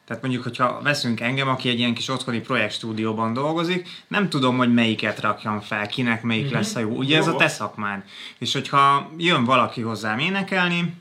tehát 0.06 0.22
mondjuk, 0.22 0.42
hogyha 0.42 0.80
veszünk 0.82 1.20
engem, 1.20 1.48
aki 1.48 1.68
egy 1.68 1.78
ilyen 1.78 1.94
kis 1.94 2.08
otthoni 2.08 2.40
projektstúdióban 2.40 3.32
dolgozik, 3.32 3.88
nem 4.08 4.28
tudom, 4.28 4.56
hogy 4.56 4.74
melyiket 4.74 5.20
rakjam 5.20 5.60
fel, 5.60 5.86
kinek 5.86 6.22
melyik 6.22 6.50
lesz 6.50 6.74
a 6.74 6.80
jó. 6.80 6.90
Ugye 6.90 7.16
ez 7.16 7.26
a 7.26 7.36
te 7.36 7.48
szakmád. 7.48 8.02
És 8.38 8.52
hogyha 8.52 9.10
jön 9.18 9.44
valaki 9.44 9.80
hozzám 9.80 10.18
énekelni, 10.18 10.94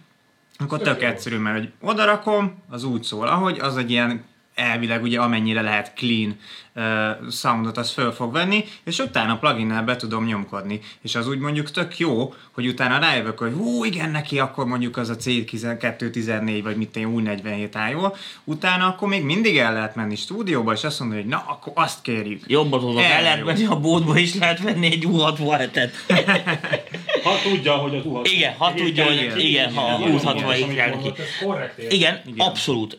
akkor 0.58 0.80
tök 0.82 1.04
egyszerű, 1.04 1.38
mert 1.38 1.58
hogy 1.58 1.72
odarakom, 1.82 2.64
az 2.70 2.84
úgy 2.84 3.04
szól, 3.04 3.28
ahogy 3.28 3.60
az 3.60 3.78
egy 3.78 3.92
ilyen 3.92 4.24
elvileg 4.56 5.04
ugye 5.04 5.20
amennyire 5.20 5.62
lehet 5.62 5.94
clean 5.96 6.38
uh, 6.76 7.32
soundot 7.32 7.78
az 7.78 7.92
föl 7.92 8.12
fog 8.12 8.34
venni, 8.34 8.64
és 8.84 9.00
utána 9.00 9.38
pluginnel 9.38 9.84
be 9.84 9.96
tudom 9.96 10.26
nyomkodni. 10.26 10.80
És 11.02 11.16
az 11.16 11.28
úgy 11.28 11.40
mondjuk 11.40 11.72
tök 11.72 12.00
jó, 12.00 12.34
hogy 12.52 12.68
utána 12.68 13.00
rájövök, 13.00 13.40
hogy 13.40 13.54
hú, 13.54 13.84
igen, 13.84 14.10
neki 14.10 14.40
akkor 14.40 14.66
mondjuk 14.66 14.98
az 14.98 15.10
a 15.10 15.16
C214 15.16 16.60
vagy 16.64 16.76
mit 16.76 16.96
én 16.96 17.06
új 17.06 17.22
47 17.22 17.76
áll 17.76 17.90
jól, 17.90 18.16
utána 18.44 18.88
akkor 18.88 19.08
még 19.08 19.24
mindig 19.24 19.58
el 19.58 19.74
lehet 19.74 19.96
menni 19.96 20.16
stúdióba, 20.16 20.74
és 20.74 20.84
azt 20.84 21.00
mondani, 21.00 21.22
hogy 21.22 21.30
na, 21.30 21.44
akkor 21.48 21.74
azt 21.76 22.02
kérjük. 22.02 22.44
Jobban 22.48 22.80
tudok, 22.80 23.02
Erre 23.02 23.14
el 23.14 23.22
lehet 23.22 23.46
menni 23.46 23.66
a 23.66 23.80
bódba 23.80 24.18
is, 24.18 24.36
lehet 24.36 24.62
venni 24.62 24.86
egy 24.86 25.06
U67-et. 25.08 25.92
Ha 27.26 27.36
tudja, 27.44 27.74
hogy 27.74 27.96
az 27.96 28.06
uhat. 28.06 28.28
Igen, 28.28 28.54
ha 28.58 28.74
tudja, 28.74 29.06
hogy 29.06 29.34
igen, 29.38 29.74
ha 29.74 29.82
a 29.82 29.98
U67 29.98 30.72
kell 30.76 30.90
neki. 30.90 31.08
Ez 31.18 31.46
korrekt 31.46 31.78
érted? 31.78 31.94
Igen, 31.94 32.22
abszolút. 32.38 32.98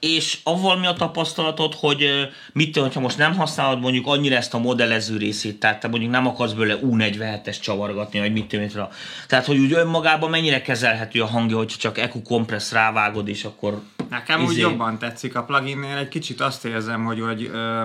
És 0.00 0.38
avval 0.42 0.76
mi 0.78 0.86
a 0.86 0.92
tapasztalatod, 0.92 1.74
hogy 1.74 2.08
mit 2.52 2.72
tudom, 2.72 2.90
ha 2.94 3.00
most 3.00 3.18
nem 3.18 3.34
használod 3.36 3.80
mondjuk 3.80 4.06
annyira 4.06 4.36
ezt 4.36 4.54
a 4.54 4.58
modellező 4.58 5.16
részét, 5.16 5.60
tehát 5.60 5.80
te 5.80 5.88
mondjuk 5.88 6.10
nem 6.10 6.26
akarsz 6.26 6.52
belőle 6.52 6.78
U47-es 6.82 7.60
csavargatni, 7.60 8.18
vagy 8.18 8.32
mit 8.32 8.46
tudom. 8.46 8.88
Tehát, 9.28 9.46
hogy 9.46 9.58
úgy 9.58 9.72
önmagában 9.72 10.30
mennyire 10.30 10.62
kezelhető 10.62 11.22
a 11.22 11.26
hangja, 11.26 11.56
hogyha 11.56 11.78
csak 11.78 11.98
EQ 11.98 12.22
kompressz 12.22 12.72
rávágod, 12.72 13.28
és 13.28 13.44
akkor 13.44 13.82
Nekem 14.10 14.42
úgy 14.42 14.50
izé- 14.50 14.60
jobban 14.60 14.98
tetszik 14.98 15.36
a 15.36 15.42
pluginnél, 15.42 15.96
egy 15.96 16.08
kicsit 16.08 16.40
azt 16.40 16.64
érzem, 16.64 17.04
hogy, 17.04 17.20
hogy 17.20 17.50
ö, 17.52 17.82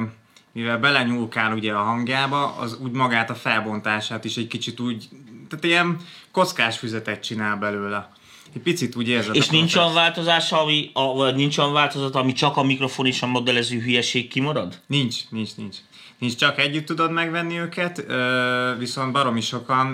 mivel 0.51 0.77
belenyúlkál 0.77 1.53
ugye 1.53 1.73
a 1.73 1.83
hangjába, 1.83 2.55
az 2.59 2.77
úgy 2.81 2.91
magát 2.91 3.29
a 3.29 3.35
felbontását 3.35 4.25
is 4.25 4.35
egy 4.35 4.47
kicsit 4.47 4.79
úgy, 4.79 5.09
tehát 5.49 5.65
ilyen 5.65 5.97
kockás 6.31 6.77
füzetet 6.77 7.23
csinál 7.23 7.55
belőle. 7.55 8.09
Egy 8.55 8.61
picit 8.61 8.95
úgy 8.95 9.07
érzed 9.07 9.35
És 9.35 9.49
nincs 9.49 9.75
olyan 9.75 9.93
változás, 9.93 10.51
ami, 10.51 10.89
a, 10.93 11.13
vagy 11.13 11.35
nincs 11.35 11.57
olyan 11.57 11.73
változat, 11.73 12.15
ami 12.15 12.33
csak 12.33 12.57
a 12.57 12.63
mikrofon 12.63 13.05
és 13.05 13.21
a 13.21 13.27
modellező 13.27 13.79
hülyeség 13.79 14.27
kimarad? 14.27 14.79
Nincs, 14.87 15.15
nincs, 15.29 15.55
nincs. 15.55 15.77
Nincs, 16.19 16.35
csak 16.35 16.59
együtt 16.59 16.85
tudod 16.85 17.11
megvenni 17.11 17.59
őket, 17.59 18.05
viszont 18.77 19.11
baromi 19.11 19.41
sokan 19.41 19.87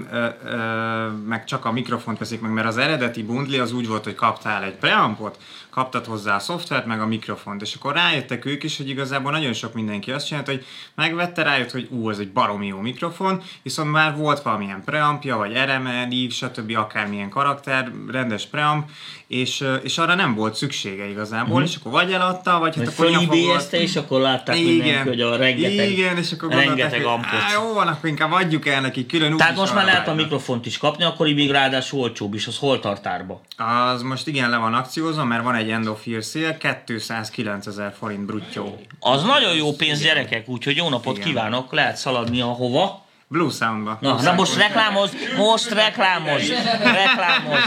meg 1.25 1.45
csak 1.45 1.65
a 1.65 1.71
mikrofont 1.71 2.17
veszik 2.17 2.41
meg, 2.41 2.51
mert 2.51 2.67
az 2.67 2.77
eredeti 2.77 3.23
bundli 3.23 3.57
az 3.57 3.71
úgy 3.71 3.87
volt, 3.87 4.03
hogy 4.03 4.15
kaptál 4.15 4.63
egy 4.63 4.75
preampot, 4.75 5.37
kaptad 5.75 6.05
hozzá 6.05 6.35
a 6.35 6.39
szoftvert, 6.39 6.85
meg 6.85 7.01
a 7.01 7.05
mikrofont, 7.05 7.61
és 7.61 7.75
akkor 7.75 7.93
rájöttek 7.93 8.45
ők 8.45 8.63
is, 8.63 8.77
hogy 8.77 8.89
igazából 8.89 9.31
nagyon 9.31 9.53
sok 9.53 9.73
mindenki 9.73 10.11
azt 10.11 10.25
csinálta, 10.25 10.51
hogy 10.51 10.65
megvette, 10.95 11.43
rájött, 11.43 11.71
hogy 11.71 11.87
ú, 11.91 12.09
ez 12.09 12.19
egy 12.19 12.31
baromi 12.31 12.67
jó 12.67 12.79
mikrofon, 12.79 13.41
viszont 13.61 13.91
már 13.91 14.15
volt 14.15 14.41
valamilyen 14.41 14.83
preampja, 14.83 15.37
vagy 15.37 15.51
RML, 15.51 16.29
stb. 16.29 16.75
akármilyen 16.75 17.29
karakter, 17.29 17.91
rendes 18.07 18.45
preamp, 18.45 18.89
és, 19.27 19.63
és 19.83 19.97
arra 19.97 20.15
nem 20.15 20.35
volt 20.35 20.55
szüksége 20.55 21.09
igazából, 21.09 21.63
és 21.63 21.75
akkor 21.75 21.91
vagy 21.91 22.13
eladta, 22.13 22.59
vagy 22.59 22.75
hát 22.75 22.87
akkor 22.87 23.05
fölibélyezte, 23.05 23.81
és 23.81 23.95
akkor 23.95 24.21
látták 24.21 24.55
mindenki, 24.55 25.07
hogy 25.07 25.21
a 25.21 25.35
rengeteg, 25.35 25.89
igen, 25.91 26.17
és 26.17 26.31
akkor 26.31 26.49
rengeteg 26.49 27.03
ampot. 27.05 27.25
"Á, 27.25 27.53
jó 27.53 27.73
van, 27.73 27.87
akkor 27.87 28.09
inkább 28.09 28.31
adjuk 28.31 28.67
el 28.67 28.81
neki 28.81 29.05
külön 29.05 29.37
Tehát 29.37 29.55
most 29.55 29.73
már 29.73 29.85
lehet 29.85 30.07
a 30.07 30.13
mikrofont 30.13 30.65
is 30.65 30.77
kapni, 30.77 31.03
akkor 31.03 31.27
még 31.27 31.51
ráadásul 31.51 31.99
olcsóbb 31.99 32.33
is, 32.33 32.47
az 32.47 32.57
hol 32.57 32.79
tart 32.79 33.05
árba? 33.07 33.41
Az 33.57 34.01
most 34.01 34.27
igen 34.27 34.49
le 34.49 34.57
van 34.57 34.73
akciózva, 34.73 35.23
mert 35.23 35.43
van 35.43 35.55
egy 35.55 35.69
end 35.69 35.87
of 35.87 36.05
year 36.07 36.23
szél, 36.23 36.57
209 36.57 37.67
ezer 37.67 37.93
forint 37.99 38.25
bruttyó. 38.25 38.79
Az 38.99 39.23
nagyon 39.23 39.55
jó 39.55 39.73
pénz 39.73 40.01
gyerekek, 40.01 40.49
úgyhogy 40.49 40.75
jó 40.75 40.89
napot 40.89 41.15
Igen. 41.17 41.27
kívánok, 41.27 41.71
lehet 41.73 41.97
szaladni 41.97 42.41
a 42.41 42.45
hova. 42.45 43.04
Blue 43.27 43.51
Soundba. 43.51 43.97
Na, 44.01 44.21
na 44.21 44.33
most 44.33 44.55
reklámoz, 44.55 45.11
most 45.37 45.69
reklámoz, 45.69 46.49
reklámoz. 46.83 47.59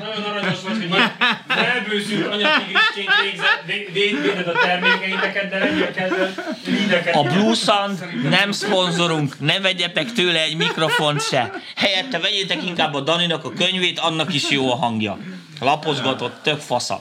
Nagyon 0.00 0.24
aranyos 0.24 0.62
vagy, 0.62 0.88
hogy 0.90 2.50
véded 3.92 4.52
termékeiteket, 4.62 5.48
de. 5.48 7.10
A 7.12 7.22
Blue 7.22 7.54
Sound 7.54 8.08
nem 8.28 8.52
szponzorunk, 8.52 9.40
ne 9.40 9.60
vegyetek 9.60 10.12
tőle 10.12 10.42
egy 10.42 10.56
mikrofont 10.56 11.22
se. 11.22 11.52
Helyette 11.76 12.18
vegyétek 12.18 12.64
inkább 12.66 12.94
a 12.94 13.00
Daninak 13.00 13.44
a 13.44 13.52
könyvét, 13.52 13.98
annak 13.98 14.34
is 14.34 14.50
jó 14.50 14.72
a 14.72 14.76
hangja. 14.76 15.18
Lapozgatott, 15.60 16.42
tök 16.42 16.60
fasza. 16.60 17.00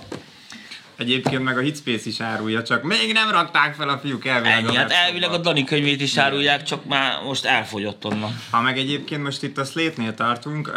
Egyébként 1.02 1.44
meg 1.44 1.58
a 1.58 1.62
Hitspace 1.62 2.10
is 2.10 2.20
árulja, 2.20 2.64
csak 2.64 2.84
még 2.84 3.14
nem 3.14 3.32
rakták 3.32 3.74
fel 3.74 3.90
a 3.90 3.98
fiúk 3.98 4.26
elvileg 4.26 4.58
Ennyi, 4.58 4.76
a 4.76 4.80
hát 4.80 4.92
elvileg 4.92 5.32
a 5.32 5.38
Dani 5.38 5.64
könyvét 5.64 6.02
is 6.02 6.18
árulják, 6.18 6.64
csak 6.64 6.86
már 6.86 7.24
most 7.24 7.46
elfogyott 7.46 8.06
onnan. 8.06 8.40
Ha 8.50 8.62
meg 8.62 8.78
egyébként 8.78 9.24
most 9.24 9.44
itt 9.44 9.58
a 9.58 9.64
Slate-nél 9.64 10.14
tartunk, 10.14 10.72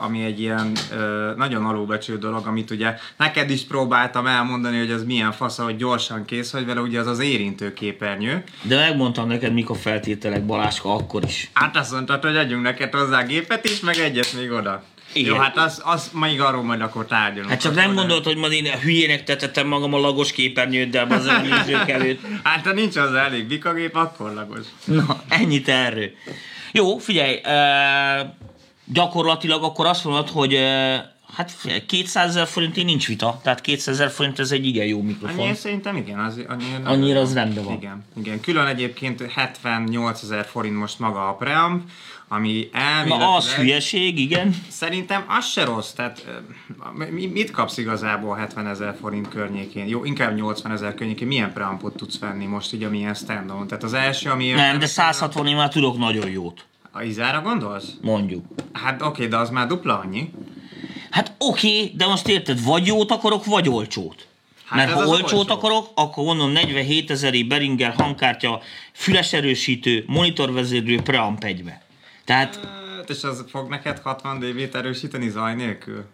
ami 0.00 0.24
egy 0.24 0.40
ilyen 0.40 0.72
nagyon 1.36 1.64
alulbecsült 1.64 2.20
dolog, 2.20 2.46
amit 2.46 2.70
ugye 2.70 2.94
neked 3.16 3.50
is 3.50 3.64
próbáltam 3.64 4.26
elmondani, 4.26 4.78
hogy 4.78 4.90
az 4.90 5.04
milyen 5.04 5.32
fasz, 5.32 5.58
hogy 5.58 5.76
gyorsan 5.76 6.24
kész 6.24 6.50
vagy 6.50 6.66
vele, 6.66 6.80
ugye 6.80 7.00
az 7.00 7.06
az 7.06 7.20
érintő 7.20 7.72
képernyő. 7.72 8.44
De 8.62 8.76
megmondtam 8.76 9.28
neked, 9.28 9.52
mik 9.52 9.70
a 9.70 9.74
feltételek 9.74 10.46
Baláska 10.46 10.94
akkor 10.94 11.24
is. 11.24 11.50
Hát 11.52 11.76
azt 11.76 11.92
mondtad, 11.92 12.22
hogy 12.22 12.36
adjunk 12.36 12.62
neked 12.62 12.94
hozzá 12.94 13.22
gépet 13.22 13.64
is, 13.64 13.80
meg 13.80 13.96
egyet 13.96 14.32
még 14.32 14.50
oda. 14.50 14.84
Igen. 15.16 15.34
Jó, 15.34 15.40
hát 15.40 15.56
az, 15.56 15.82
az 15.84 16.10
még 16.12 16.40
arról 16.40 16.62
majd 16.62 16.80
akkor 16.80 17.06
tárgyalunk. 17.06 17.50
Hát 17.50 17.60
csak 17.60 17.74
nem 17.74 17.94
gondolt, 17.94 18.24
hogy 18.24 18.36
majd 18.36 18.52
én 18.52 18.78
hülyének 18.80 19.24
tetettem 19.24 19.66
magam 19.66 19.94
a 19.94 19.98
lagos 19.98 20.32
képernyőddel 20.32 21.06
az 21.10 21.26
a 21.26 21.40
nézők 21.40 21.88
előtt. 21.88 22.20
Hát 22.42 22.64
ha 22.64 22.72
nincs 22.72 22.96
az 22.96 23.14
elég 23.14 23.46
bikagép, 23.46 23.96
akkor 23.96 24.32
lagos. 24.32 24.66
Na, 24.84 25.22
ennyit 25.28 25.68
erről. 25.68 26.10
Jó, 26.72 26.98
figyelj, 26.98 27.40
uh, 27.44 28.26
gyakorlatilag 28.84 29.62
akkor 29.62 29.86
azt 29.86 30.04
mondod, 30.04 30.28
hogy 30.28 30.54
uh, 30.54 30.94
hát 31.34 31.50
figyelj, 31.50 31.86
200 31.86 32.28
ezer 32.28 32.46
forintig 32.46 32.84
nincs 32.84 33.06
vita, 33.06 33.40
tehát 33.42 33.60
200 33.60 33.94
ezer 33.94 34.10
forint 34.10 34.38
ez 34.38 34.52
egy 34.52 34.66
igen 34.66 34.86
jó 34.86 35.02
mikrofon. 35.02 35.44
Annyi 35.44 35.54
szerintem 35.54 35.96
igen, 35.96 36.18
az, 36.18 36.40
annyira, 36.48 36.90
Annyira 36.90 37.20
az 37.20 37.34
rendben 37.34 37.64
van. 37.64 37.74
Igen, 37.74 38.04
igen. 38.16 38.40
Külön 38.40 38.66
egyébként 38.66 39.22
78 39.32 40.22
ezer 40.22 40.44
forint 40.44 40.76
most 40.76 40.98
maga 40.98 41.28
a 41.28 41.34
preamp, 41.34 41.82
ami 42.28 42.68
elméletileg... 42.72 43.18
Na 43.18 43.34
az 43.34 43.54
hülyeség, 43.54 44.18
igen. 44.18 44.56
Szerintem 44.68 45.24
az 45.28 45.46
se 45.46 45.64
rossz, 45.64 45.90
tehát 45.90 46.26
mit 47.10 47.50
kapsz 47.50 47.76
igazából 47.76 48.36
70 48.36 48.66
ezer 48.66 48.96
forint 49.00 49.28
környékén? 49.28 49.86
Jó, 49.86 50.04
inkább 50.04 50.34
80 50.34 50.72
ezer 50.72 50.94
környékén. 50.94 51.26
Milyen 51.26 51.52
preampot 51.52 51.96
tudsz 51.96 52.18
venni 52.18 52.44
most 52.44 52.72
így, 52.72 52.82
amilyen 52.82 53.14
standon? 53.14 53.66
Tehát 53.66 53.84
az 53.84 53.92
első, 53.92 54.30
ami... 54.30 54.50
Nem, 54.50 54.78
de 54.78 54.86
160 54.86 55.46
én 55.46 55.56
már 55.56 55.68
tudok 55.68 55.98
nagyon 55.98 56.30
jót, 56.30 56.64
A 56.90 57.02
Izára 57.02 57.40
gondolsz? 57.40 57.92
mondjuk. 58.00 58.44
Hát 58.72 59.02
oké, 59.02 59.26
de 59.26 59.36
az 59.36 59.50
már 59.50 59.66
dupla 59.66 59.98
annyi. 59.98 60.32
Hát 61.16 61.32
oké, 61.38 61.92
de 61.94 62.06
most 62.06 62.28
érted, 62.28 62.64
vagy 62.64 62.86
jót 62.86 63.10
akarok, 63.10 63.44
vagy 63.44 63.68
olcsót. 63.68 64.26
Hát 64.64 64.78
Mert 64.78 64.92
ha 64.92 65.06
olcsót 65.06 65.32
olcsó. 65.32 65.52
akarok, 65.52 65.88
akkor 65.94 66.24
mondom 66.24 66.50
47 66.50 67.10
ezeri 67.10 67.44
Beringer 67.44 67.94
hangkártya, 67.94 68.62
füles 68.92 69.32
erősítő, 69.32 70.04
monitorvezérlő 70.06 71.02
preamp 71.02 71.44
egybe. 71.44 71.82
Tehát 72.24 72.60
Hát, 73.06 73.10
és 73.10 73.22
az 73.22 73.44
fog 73.48 73.68
neked 73.68 73.98
60 73.98 74.38
dB-t 74.38 74.74
erősíteni 74.74 75.28
zaj 75.28 75.54
nélkül? 75.54 76.04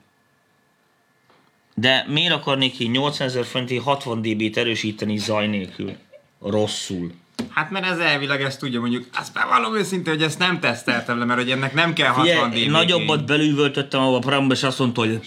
De 1.74 2.04
miért 2.08 2.32
akarnék 2.32 2.80
én 2.80 2.90
80 2.90 3.26
ezer 3.26 3.44
forinti 3.44 3.76
60 3.76 4.22
dB-t 4.22 4.56
erősíteni 4.56 5.18
zaj 5.18 5.46
nélkül? 5.46 5.96
Rosszul. 6.40 7.12
Hát 7.50 7.70
mert 7.70 7.84
ez 7.86 7.98
elvileg 7.98 8.42
ezt 8.42 8.58
tudja, 8.58 8.80
mondjuk, 8.80 9.06
azt 9.18 9.32
bevallom 9.32 9.76
őszintén, 9.76 10.12
hogy 10.12 10.22
ezt 10.22 10.38
nem 10.38 10.60
teszteltem 10.60 11.18
le, 11.18 11.24
mert 11.24 11.40
hogy 11.40 11.50
ennek 11.50 11.74
nem 11.74 11.92
kell 11.92 12.08
60 12.10 12.50
Figyelj, 12.50 12.64
dB. 12.64 12.70
nagyobbat 12.70 13.26
belüvöltöttem 13.26 14.00
abba 14.00 14.16
a 14.16 14.18
preampba, 14.18 14.54
és 14.54 14.62
azt 14.62 14.78
mondta, 14.78 15.00
hogy 15.00 15.20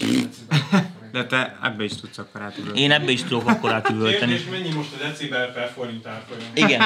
De 1.12 1.26
te 1.26 1.58
ebbe 1.62 1.84
is 1.84 1.92
tudsz 2.00 2.18
akkor 2.18 2.40
átülni. 2.40 2.80
én 2.80 2.90
ebbe 2.90 3.10
is 3.10 3.22
tudok 3.22 3.48
akkor 3.48 3.72
átüvölteni. 3.72 4.32
Kérdés, 4.32 4.50
mennyi 4.50 4.74
most 4.74 4.88
a 5.00 5.06
decibel 5.08 5.52
per 5.52 5.72
forint 5.74 6.06
árfolyam? 6.06 6.40
Igen. 6.54 6.80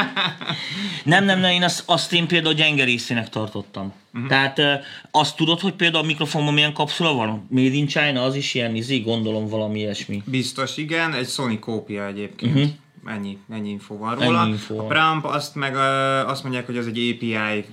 Nem, 1.04 1.24
nem, 1.24 1.40
nem, 1.40 1.50
én 1.50 1.62
azt, 1.62 1.82
azt 1.86 2.12
én 2.12 2.26
például 2.26 2.54
gyenge 2.54 2.84
részének 2.84 3.28
tartottam. 3.28 3.92
Uh-huh. 4.14 4.28
Tehát 4.28 4.60
azt 5.10 5.36
tudod, 5.36 5.60
hogy 5.60 5.72
például 5.72 6.04
a 6.04 6.06
mikrofonban 6.06 6.54
milyen 6.54 6.72
kapszula 6.72 7.12
van? 7.14 7.46
Made 7.50 7.66
in 7.74 7.86
China, 7.86 8.22
az 8.22 8.34
is 8.34 8.54
ilyen, 8.54 8.74
izé, 8.74 8.98
gondolom 8.98 9.48
valami 9.48 9.78
ilyesmi. 9.78 10.22
Biztos 10.24 10.76
igen, 10.76 11.14
egy 11.14 11.28
Sony 11.28 11.58
kópia 11.58 12.06
egyébként. 12.06 12.54
Uh-huh. 12.54 12.70
Ennyi, 13.06 13.38
ennyi 13.50 13.70
info 13.70 13.96
van 13.96 14.14
róla. 14.14 14.30
Mhm. 14.30 14.40
Ennyi 14.40 14.50
info 14.50 14.78
a. 14.78 14.86
Preamp 14.86 15.24
azt 15.24 15.54
meg 15.54 15.76
azt 16.26 16.42
mondják, 16.42 16.66
hogy 16.66 16.76
az 16.76 16.86
egy 16.86 17.16
API 17.16 17.64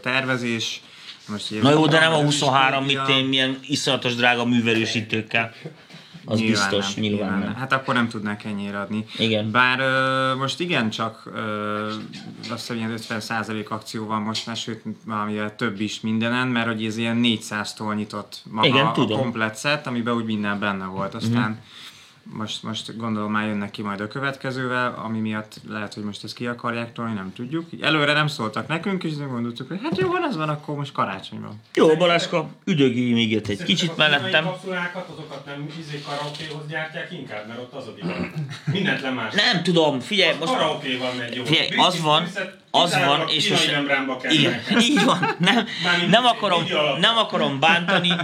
tervezés. 0.00 0.82
Most 1.28 1.62
Na 1.62 1.70
jó, 1.70 1.86
de 1.86 2.00
nem 2.00 2.12
a 2.12 2.16
ez 2.16 2.32
is 2.32 2.40
23, 2.40 2.84
mit 2.84 3.00
én, 3.08 3.24
milyen 3.24 3.58
iszonyatos 3.66 4.14
drága 4.14 4.44
művelősítőkkel. 4.44 5.52
Az 6.24 6.38
Nyilván 6.38 6.70
biztos, 6.70 6.94
nem, 6.94 7.04
nyilván, 7.04 7.38
nem. 7.38 7.54
Hát 7.54 7.72
akkor 7.72 7.94
nem 7.94 8.08
tudnák 8.08 8.44
ennyire 8.44 8.78
adni. 8.80 9.04
Igen. 9.18 9.50
Bár 9.50 9.80
ö, 9.80 10.34
most 10.34 10.60
igen, 10.60 10.90
csak 10.90 11.22
ö, 11.34 11.86
azt 12.50 12.68
hiszem 12.68 12.76
ilyen 12.76 12.94
50% 13.08 13.68
akció 13.68 14.06
van 14.06 14.22
most, 14.22 14.46
már, 14.46 14.56
sőt 14.56 14.82
valamivel 15.06 15.56
több 15.56 15.80
is 15.80 16.00
mindenen, 16.00 16.48
mert 16.48 16.66
hogy 16.66 16.84
ez 16.84 16.96
ilyen 16.96 17.20
400-tól 17.22 17.94
nyitott 17.94 18.42
maga 18.50 18.66
Igen, 18.66 18.86
a 18.86 18.92
tudom. 18.92 19.10
Mhm. 19.10 19.20
komplet 19.20 19.58
set, 19.58 19.86
amiben 19.86 20.14
úgy 20.14 20.24
minden 20.24 20.58
benne 20.58 20.84
volt. 20.84 21.14
Aztán 21.14 21.50
mm-hmm. 21.50 21.60
Most, 22.22 22.62
most 22.62 22.96
gondolom 22.96 23.32
már 23.32 23.46
jönnek 23.46 23.70
ki 23.70 23.82
majd 23.82 24.00
a 24.00 24.08
következővel, 24.08 24.94
ami 25.04 25.18
miatt 25.18 25.60
lehet, 25.68 25.94
hogy 25.94 26.02
most 26.02 26.24
ezt 26.24 26.34
ki 26.34 26.46
akarják 26.46 26.92
tolni, 26.92 27.12
nem 27.12 27.32
tudjuk. 27.32 27.68
Előre 27.80 28.12
nem 28.12 28.26
szóltak 28.26 28.68
nekünk, 28.68 29.04
és 29.04 29.16
gondoltuk, 29.16 29.68
hogy 29.68 29.78
hát 29.82 29.98
jó, 29.98 30.10
van, 30.10 30.22
az 30.22 30.36
van, 30.36 30.48
akkor 30.48 30.76
most 30.76 30.92
karácsony 30.92 31.40
van. 31.40 31.60
Jó, 31.74 31.96
Baláska, 31.96 32.48
üdögélj 32.64 33.12
még 33.12 33.32
itt 33.32 33.46
egy 33.46 33.62
kicsit 33.62 33.90
a 33.90 33.94
mellettem. 33.96 34.44
kapszulákat, 34.44 35.08
azokat 35.08 35.44
nem 35.44 35.66
izé 35.80 36.02
karaokéhoz 36.06 36.66
gyártják 36.68 37.12
inkább, 37.12 37.48
mert 37.48 37.60
ott 37.60 37.72
az 37.72 37.86
a 37.86 37.92
divat. 37.92 38.16
Mindent 38.64 39.00
lemás. 39.00 39.34
Nem 39.34 39.62
tudom, 39.62 40.00
figyelj, 40.00 40.36
most... 40.38 40.52
Karaokéval 40.52 41.12
megy 41.18 41.34
jó. 41.34 41.44
Figyelj, 41.44 41.68
az 41.76 42.00
van, 42.00 42.24
az 42.70 42.98
van, 43.06 43.28
és 43.28 43.50
most... 43.50 43.70
Igen, 44.28 44.60
így 44.80 45.04
van, 45.04 45.18
nem, 45.38 45.66
nem 46.10 46.24
akarom, 46.24 46.62
nem 47.00 47.16
akarom 47.16 47.60
bántani 47.60 48.10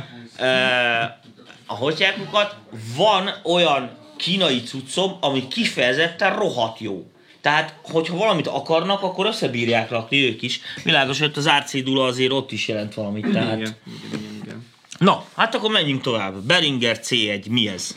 a 1.69 1.75
hotyákukat. 1.75 2.57
Van 2.97 3.31
olyan 3.45 3.91
kínai 4.17 4.63
cuccom, 4.63 5.17
ami 5.21 5.49
kifejezetten 5.49 6.37
rohadt 6.37 6.79
jó. 6.81 7.07
Tehát, 7.41 7.75
hogyha 7.83 8.17
valamit 8.17 8.47
akarnak, 8.47 9.03
akkor 9.03 9.27
összebírják 9.27 9.91
rakni 9.91 10.25
ők 10.25 10.43
is. 10.43 10.61
Világos, 10.85 11.19
hogy 11.19 11.33
az 11.35 11.49
árcédula 11.49 12.05
azért 12.05 12.33
ott 12.33 12.53
is 12.53 12.69
jelent 12.69 12.95
valamit. 12.95 13.31
Tehát... 13.33 13.57
Igen, 13.57 13.77
igen, 13.87 14.09
igen, 14.09 14.41
igen. 14.43 14.67
Na, 14.99 15.25
hát 15.37 15.55
akkor 15.55 15.71
menjünk 15.71 16.03
tovább. 16.03 16.35
Beringer 16.35 16.99
C1, 17.03 17.51
mi 17.51 17.69
ez? 17.69 17.97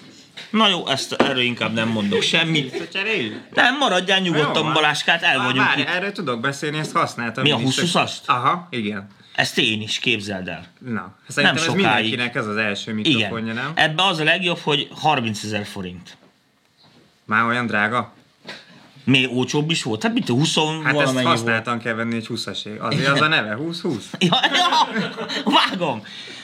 Na 0.50 0.68
jó, 0.68 0.88
ezt 0.88 1.14
erről 1.14 1.42
inkább 1.42 1.74
nem 1.74 1.90
mondok 1.90 2.22
semmit. 2.22 2.94
Nem, 3.54 3.78
maradjál 3.78 4.24
Jó, 4.24 4.24
nyugodtan, 4.24 4.64
van. 4.64 4.74
Baláskát, 4.74 5.24
el 5.24 5.38
vagyunk 5.38 5.66
Várj, 5.66 5.82
erről 5.82 6.12
tudok 6.12 6.40
beszélni, 6.40 6.78
ezt 6.78 6.92
használtam. 6.92 7.44
Mi, 7.44 7.52
a 7.52 7.58
én 7.58 7.68
is, 7.68 7.76
20-20-ast? 7.76 8.26
Aha, 8.26 8.68
igen. 8.70 9.08
Ezt 9.36 9.58
én 9.58 9.82
is, 9.82 10.00
képzeld 10.00 10.48
el. 10.48 10.66
Na, 10.80 11.16
szerintem 11.28 11.58
ez 11.58 11.64
sokáig. 11.64 11.86
mindenkinek 11.86 12.36
ez 12.36 12.48
az 12.48 12.56
első 12.56 12.94
mikrofonja, 12.94 13.52
Igen. 13.52 13.56
nem? 13.56 13.72
Ebbe 13.76 14.04
az 14.04 14.20
a 14.20 14.24
legjobb, 14.24 14.58
hogy 14.58 14.88
30 14.92 15.44
ezer 15.44 15.66
forint. 15.66 16.18
Már 17.26 17.46
olyan 17.46 17.66
drága? 17.66 18.14
Még 19.04 19.30
olcsóbb 19.32 19.70
is 19.72 19.84
volt? 19.84 20.04
Hát 20.04 20.14
mit, 20.14 20.28
20 20.28 20.56
Hát 20.56 20.66
ezt 20.66 20.94
valamennyi 20.94 21.14
volt. 21.14 21.26
használtan 21.38 21.80
kell 21.80 21.94
venni 21.94 22.16
egy 22.16 22.28
20 22.28 22.48
Azért 22.80 23.08
az 23.08 23.22
a 23.22 23.28
neve, 23.28 23.58
20-20. 23.60 24.04
Ja, 24.20 24.40
ja, 24.54 24.88
vágom. 25.44 26.04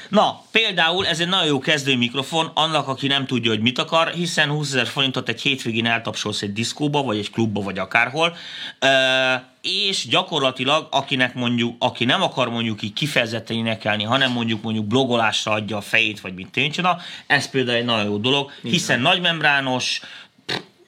Na, 0.10 0.42
például 0.52 1.08
ez 1.08 1.20
egy 1.20 1.28
nagyon 1.28 1.48
jó 1.48 1.60
kezdő 1.60 1.98
mikrofon, 1.98 2.52
annak, 2.54 2.88
aki 2.88 3.08
nem 3.08 3.26
tudja, 3.26 3.52
hogy 3.52 3.60
mit 3.60 3.80
akar, 3.80 4.08
hiszen 4.08 4.50
20 4.50 4.68
ezer 4.68 4.88
forintot 4.88 5.30
egy 5.30 5.42
hétvégén 5.42 5.86
eltapsolsz 5.86 6.42
egy 6.42 6.54
diszkóba, 6.54 7.02
vagy 7.02 7.18
egy 7.18 7.32
klubba, 7.32 7.62
vagy 7.62 7.78
akárhol, 7.78 8.36
és 9.62 10.08
gyakorlatilag, 10.08 10.88
akinek 10.92 11.34
mondjuk, 11.34 11.76
aki 11.80 12.06
nem 12.06 12.22
akar 12.22 12.50
mondjuk 12.50 12.82
így 12.82 12.94
kifejezetten 12.94 13.58
énekelni, 13.58 14.04
hanem 14.04 14.32
mondjuk 14.32 14.62
mondjuk 14.62 14.86
blogolásra 14.86 15.52
adja 15.52 15.78
a 15.78 15.82
fejét, 15.82 16.22
vagy 16.22 16.34
mit 16.34 16.52
tényleg 16.52 16.96
ez 17.28 17.50
például 17.50 17.78
egy 17.78 17.86
nagyon 17.86 18.06
jó 18.06 18.18
dolog, 18.18 18.52
hiszen 18.62 19.00
nagymembrános, 19.00 20.02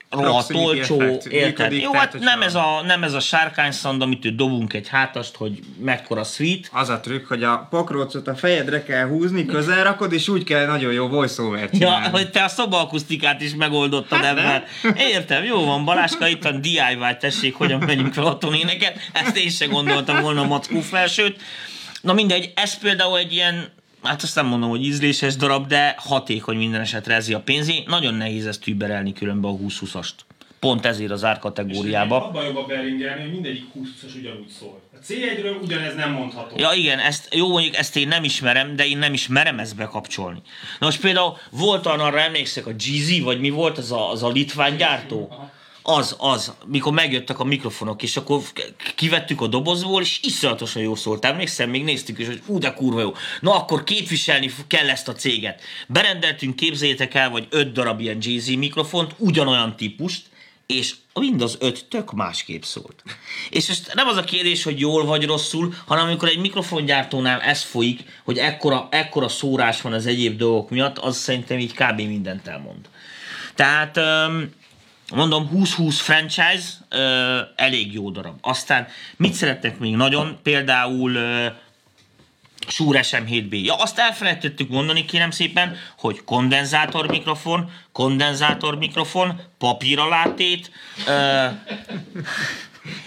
rohadt 0.10 0.54
olcsó, 0.54 1.02
érted? 1.30 1.72
Jó, 1.74 1.94
hát 1.94 2.20
nem 2.20 2.42
ez, 2.42 2.56
a, 2.56 2.82
nem 2.86 3.04
ez 3.04 3.14
a 3.14 3.20
sárkányszand, 3.20 4.02
amit 4.02 4.36
dobunk 4.36 4.74
egy 4.74 4.88
hátast, 4.88 5.36
hogy 5.36 5.60
mekkora 5.80 6.24
sweet, 6.24 6.70
Az 6.72 6.90
a 6.90 7.00
trükk, 7.00 7.28
hogy 7.28 7.44
a 7.44 7.68
pokrócot 7.70 8.28
a 8.28 8.36
fejedre 8.36 8.84
kell 8.84 9.08
húzni, 9.08 9.46
közel 9.46 9.84
rakod, 9.84 10.14
és 10.14 10.28
úgy 10.28 10.44
kell 10.44 10.66
nagyon 10.66 10.94
jó 10.94 11.08
voice-over 11.08 11.60
Ja, 11.62 11.70
csinálni. 11.70 12.08
hogy 12.08 12.32
te 12.32 12.44
a 12.44 12.48
szobaakusztikát 12.48 13.42
is 13.42 13.56
megoldottad 13.56 14.20
Hát 14.20 14.38
ebben. 14.38 14.64
Értem, 14.98 15.44
jó 15.44 15.66
van, 15.66 15.86
Baláska, 15.86 16.28
itt 16.28 16.46
a 16.46 16.52
DIY, 16.52 17.18
tessék, 17.20 17.56
hogyan 17.56 17.80
megyünk 17.80 18.14
fel 18.14 18.26
a 18.26 18.38
tonéneket. 18.38 18.98
Ezt 19.14 19.38
én 19.38 19.50
sem 19.50 19.70
gondoltam 19.70 20.22
volna 20.22 20.42
a 20.42 20.46
mackó 20.48 20.80
felsőt. 20.80 21.42
Na 22.02 22.14
mindegy, 22.14 22.52
ez 22.56 22.78
például 22.78 23.18
egy 23.18 23.34
ilyen, 23.34 23.72
hát 24.04 24.22
azt 24.22 24.36
nem 24.36 24.46
mondom, 24.46 24.70
hogy 24.70 24.84
ízléses 24.86 25.36
darab, 25.36 25.68
de 25.68 25.96
hatékony 25.98 26.58
minden 26.58 26.82
esetre 26.82 27.14
ezzi 27.14 27.34
a 27.34 27.40
pénzé. 27.40 27.84
Nagyon 27.88 28.14
nehéz 28.14 28.48
ezt 28.48 28.62
tűberelni 28.62 29.14
különben 29.14 29.52
a 29.52 29.56
20-20-ast. 29.56 30.10
Pont 30.60 30.86
ezért 30.86 31.12
az 31.12 31.24
árkategóriába. 31.24 32.26
Abban 32.26 32.46
jobb 32.46 32.56
a 32.56 32.66
Beringernél, 32.66 33.24
hogy 33.24 33.32
mindegyik 33.32 33.66
20 33.74 33.90
ugyanúgy 34.16 34.48
szól. 34.60 34.82
A 34.94 34.98
C1-ről 35.06 35.62
ugyanez 35.62 35.96
nem 35.96 36.12
mondható. 36.12 36.56
Ja 36.58 36.72
igen, 36.74 37.00
ezt, 37.00 37.36
jó 37.36 37.50
mondjuk 37.50 37.76
ezt 37.76 37.96
én 37.96 38.08
nem 38.08 38.24
ismerem, 38.24 38.76
de 38.76 38.88
én 38.88 38.98
nem 38.98 39.14
is 39.14 39.28
merem 39.28 39.60
ezt 39.60 39.76
bekapcsolni. 39.76 40.42
Na 40.80 40.86
most 40.86 41.02
például 41.02 41.38
volt 41.52 41.86
olyan, 41.86 42.00
arra 42.00 42.20
emlékszek, 42.20 42.66
a 42.66 42.72
GZ, 42.74 43.20
vagy 43.20 43.40
mi 43.40 43.50
volt 43.50 43.78
az 43.78 43.92
a, 43.92 44.12
az 44.12 44.24
a 44.24 44.30
litván 44.30 44.78
gyártó? 44.78 45.50
Az, 45.82 46.16
az, 46.18 46.54
mikor 46.66 46.94
megjöttek 46.94 47.40
a 47.40 47.44
mikrofonok, 47.44 48.04
és 48.04 48.18
akkor 48.18 48.42
kivettük 48.96 49.42
a 49.42 49.48
dobozból, 49.48 50.02
és 50.02 50.20
iszonyatosan 50.24 50.82
jó 50.82 50.96
szólt. 50.96 51.26
Emlékszem, 51.26 51.70
még 51.70 51.84
néztük 51.84 52.20
is, 52.20 52.28
hogy 52.28 52.42
ú, 52.46 52.58
de 52.58 52.74
kurva 52.74 53.02
jó. 53.02 53.14
Na 53.40 53.56
akkor 53.56 53.84
képviselni 53.84 54.52
kell 54.68 54.90
ezt 54.90 55.08
a 55.08 55.14
céget. 55.14 55.62
Berendeltünk, 55.88 56.56
képzeljétek 56.56 57.14
el, 57.14 57.30
vagy 57.30 57.48
öt 57.50 57.72
darab 57.72 58.00
ilyen 58.00 58.18
JZ 58.22 58.48
mikrofont, 58.48 59.16
ugyanolyan 59.18 59.76
típust, 59.76 60.22
és 60.66 60.96
mind 61.14 61.42
az 61.42 61.58
öt 61.60 61.86
tök 61.86 62.12
másképp 62.12 62.62
szólt. 62.62 63.04
És 63.50 63.68
most 63.68 63.94
nem 63.94 64.08
az 64.08 64.18
a 64.18 64.24
kérdés, 64.24 64.64
hogy 64.64 64.80
jól 64.80 65.06
vagy 65.06 65.26
rosszul, 65.26 65.74
hanem 65.86 66.06
amikor 66.06 66.28
egy 66.28 66.40
mikrofongyártónál 66.40 67.42
ez 67.42 67.64
folyik, 67.64 68.04
hogy 68.24 68.38
ekkora, 68.38 68.88
ekkora 68.92 69.28
szórás 69.28 69.82
van 69.82 69.94
az 69.94 70.06
egyéb 70.06 70.38
dolgok 70.38 70.70
miatt, 70.70 70.98
az 70.98 71.18
szerintem 71.18 71.60
így 71.60 71.74
kb. 71.74 71.96
mindent 71.96 72.48
elmond. 72.48 72.90
Tehát 73.56 74.00
mondom, 75.12 75.50
20-20 75.54 75.96
franchise 75.98 76.68
elég 77.56 77.94
jó 77.94 78.10
darab. 78.10 78.38
Aztán 78.42 78.88
mit 79.18 79.34
szeretnek 79.34 79.80
még 79.80 79.96
nagyon? 79.96 80.40
Például 80.44 81.18
Shure 82.68 83.00
SM7B. 83.04 83.64
Ja, 83.64 83.76
azt 83.76 84.00
elfelejtettük 84.00 84.70
mondani, 84.70 85.06
kérem 85.06 85.32
szépen, 85.32 85.76
hogy 85.98 86.24
kondenzátor 86.24 87.08
mikrofon, 87.08 87.72
kondenzátor 87.92 88.78
mikrofon, 88.78 89.42
papíralátét, 89.58 90.72
ö, 91.08 91.46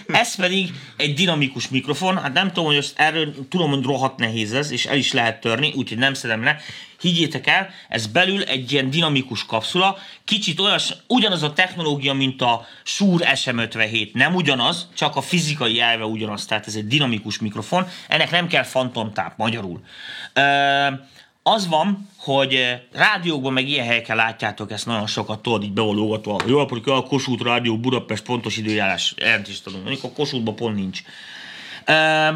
ez 0.07 0.35
pedig 0.35 0.71
egy 0.97 1.13
dinamikus 1.13 1.67
mikrofon, 1.67 2.17
hát 2.17 2.33
nem 2.33 2.47
tudom, 2.47 2.65
hogy 2.65 2.75
ezt 2.75 2.99
erről 2.99 3.47
tudom, 3.49 3.69
hogy 3.69 3.83
rohadt 3.83 4.19
nehéz 4.19 4.53
ez, 4.53 4.71
és 4.71 4.85
el 4.85 4.97
is 4.97 5.13
lehet 5.13 5.41
törni, 5.41 5.73
úgyhogy 5.75 5.97
nem 5.97 6.13
szedem 6.13 6.43
le. 6.43 6.57
Higgyétek 6.99 7.47
el, 7.47 7.69
ez 7.89 8.07
belül 8.07 8.43
egy 8.43 8.71
ilyen 8.71 8.89
dinamikus 8.89 9.45
kapszula, 9.45 9.97
kicsit 10.25 10.59
olyas, 10.59 10.93
ugyanaz 11.07 11.43
a 11.43 11.53
technológia, 11.53 12.13
mint 12.13 12.41
a 12.41 12.65
Shure 12.83 13.31
SM57, 13.35 14.13
nem 14.13 14.35
ugyanaz, 14.35 14.87
csak 14.95 15.15
a 15.15 15.21
fizikai 15.21 15.79
elve 15.79 16.03
ugyanaz, 16.03 16.45
tehát 16.45 16.67
ez 16.67 16.75
egy 16.75 16.87
dinamikus 16.87 17.39
mikrofon, 17.39 17.87
ennek 18.07 18.31
nem 18.31 18.47
kell 18.47 18.63
fantomtáp 18.63 19.37
magyarul. 19.37 19.81
Ö- 20.33 21.11
az 21.43 21.67
van, 21.67 22.09
hogy 22.17 22.53
eh, 22.53 22.79
rádiókban 22.91 23.53
meg 23.53 23.67
ilyen 23.67 23.85
helyeken 23.85 24.15
látjátok 24.15 24.71
ezt 24.71 24.85
nagyon 24.85 25.07
sokat, 25.07 25.41
tudod, 25.41 25.63
így 25.63 25.73
beológatva. 25.73 26.39
Jó 26.47 26.57
napot, 26.57 26.87
a 26.87 27.03
Kossuth 27.03 27.43
Rádió 27.43 27.77
Budapest 27.77 28.23
pontos 28.23 28.57
időjárás 28.57 29.13
jelentést 29.17 29.67
adunk. 29.67 29.83
Mondjuk 29.83 30.03
a 30.03 30.15
Kossuthban 30.15 30.55
pont 30.55 30.75
nincs. 30.75 31.01
Ehm, 31.85 32.35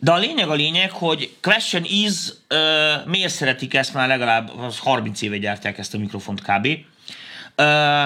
de 0.00 0.12
a 0.12 0.16
lényeg 0.16 0.48
a 0.48 0.54
lényeg, 0.54 0.90
hogy 0.90 1.36
question 1.40 1.82
is, 1.84 2.12
uh, 2.50 3.06
miért 3.06 3.32
szeretik 3.32 3.74
ezt 3.74 3.94
már 3.94 4.08
legalább 4.08 4.50
30 4.78 5.22
éve 5.22 5.38
gyártják 5.38 5.78
ezt 5.78 5.94
a 5.94 5.98
mikrofont 5.98 6.40
kb. 6.40 6.66
Uh, 7.56 8.02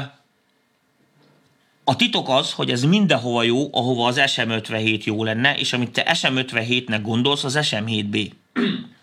a 1.85 1.97
titok 1.97 2.29
az, 2.29 2.53
hogy 2.53 2.71
ez 2.71 2.83
mindenhova 2.83 3.43
jó, 3.43 3.69
ahova 3.73 4.07
az 4.07 4.21
SM57 4.27 5.05
jó 5.05 5.25
lenne, 5.25 5.57
és 5.57 5.73
amit 5.73 5.91
te 5.91 6.07
SM57-nek 6.23 6.99
gondolsz, 7.03 7.45
az 7.45 7.59
SM7B. 7.61 8.31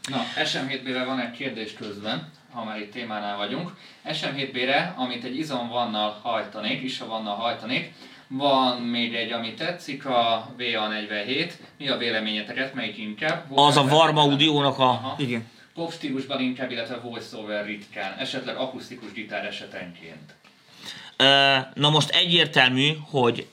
Na, 0.08 0.24
SM7B-re 0.36 1.04
van 1.04 1.20
egy 1.20 1.32
kérdés 1.32 1.74
közben, 1.74 2.32
ha 2.52 2.64
már 2.64 2.80
itt 2.80 2.92
témánál 2.92 3.38
vagyunk. 3.38 3.72
SM7B-re, 4.06 4.94
amit 4.98 5.24
egy 5.24 5.38
izomvannal 5.38 6.20
hajtanék, 6.22 6.82
is 6.82 7.00
vannal 7.00 7.36
hajtanék, 7.36 7.94
van 8.28 8.82
még 8.82 9.16
egy, 9.16 9.32
ami 9.32 9.54
tetszik, 9.54 10.06
a 10.06 10.50
VA47. 10.58 11.52
Mi 11.78 11.90
a 11.90 11.98
véleményeteket, 11.98 12.74
melyik 12.74 12.98
inkább? 12.98 13.48
Volt 13.48 13.70
az 13.70 13.78
a 13.78 13.84
Varma 13.84 14.22
Audio-nak 14.22 14.80
a... 14.80 14.84
Aha. 14.84 15.16
Igen. 15.18 15.50
Pop 15.74 15.94
stílusban 15.94 16.40
inkább, 16.40 16.72
illetve 16.72 17.00
voiceover 17.00 17.66
ritkán, 17.66 18.18
esetleg 18.18 18.56
akusztikus 18.56 19.12
gitár 19.12 19.46
esetenként. 19.46 20.36
Na 21.74 21.90
most 21.90 22.10
egyértelmű, 22.10 22.90
hogy 23.10 23.48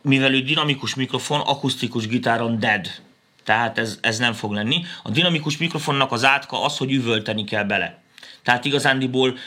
mivel 0.00 0.34
ő 0.34 0.40
dinamikus 0.40 0.94
mikrofon, 0.94 1.40
akusztikus 1.40 2.06
gitáron 2.06 2.58
dead 2.58 2.86
tehát 3.50 3.78
ez, 3.78 3.98
ez 4.00 4.18
nem 4.18 4.32
fog 4.32 4.52
lenni. 4.52 4.84
A 5.02 5.10
dinamikus 5.10 5.56
mikrofonnak 5.56 6.12
az 6.12 6.24
átka 6.24 6.64
az, 6.64 6.76
hogy 6.76 6.92
üvölteni 6.92 7.44
kell 7.44 7.64
bele. 7.64 7.98
Tehát 8.42 8.64
igazándiból 8.64 9.38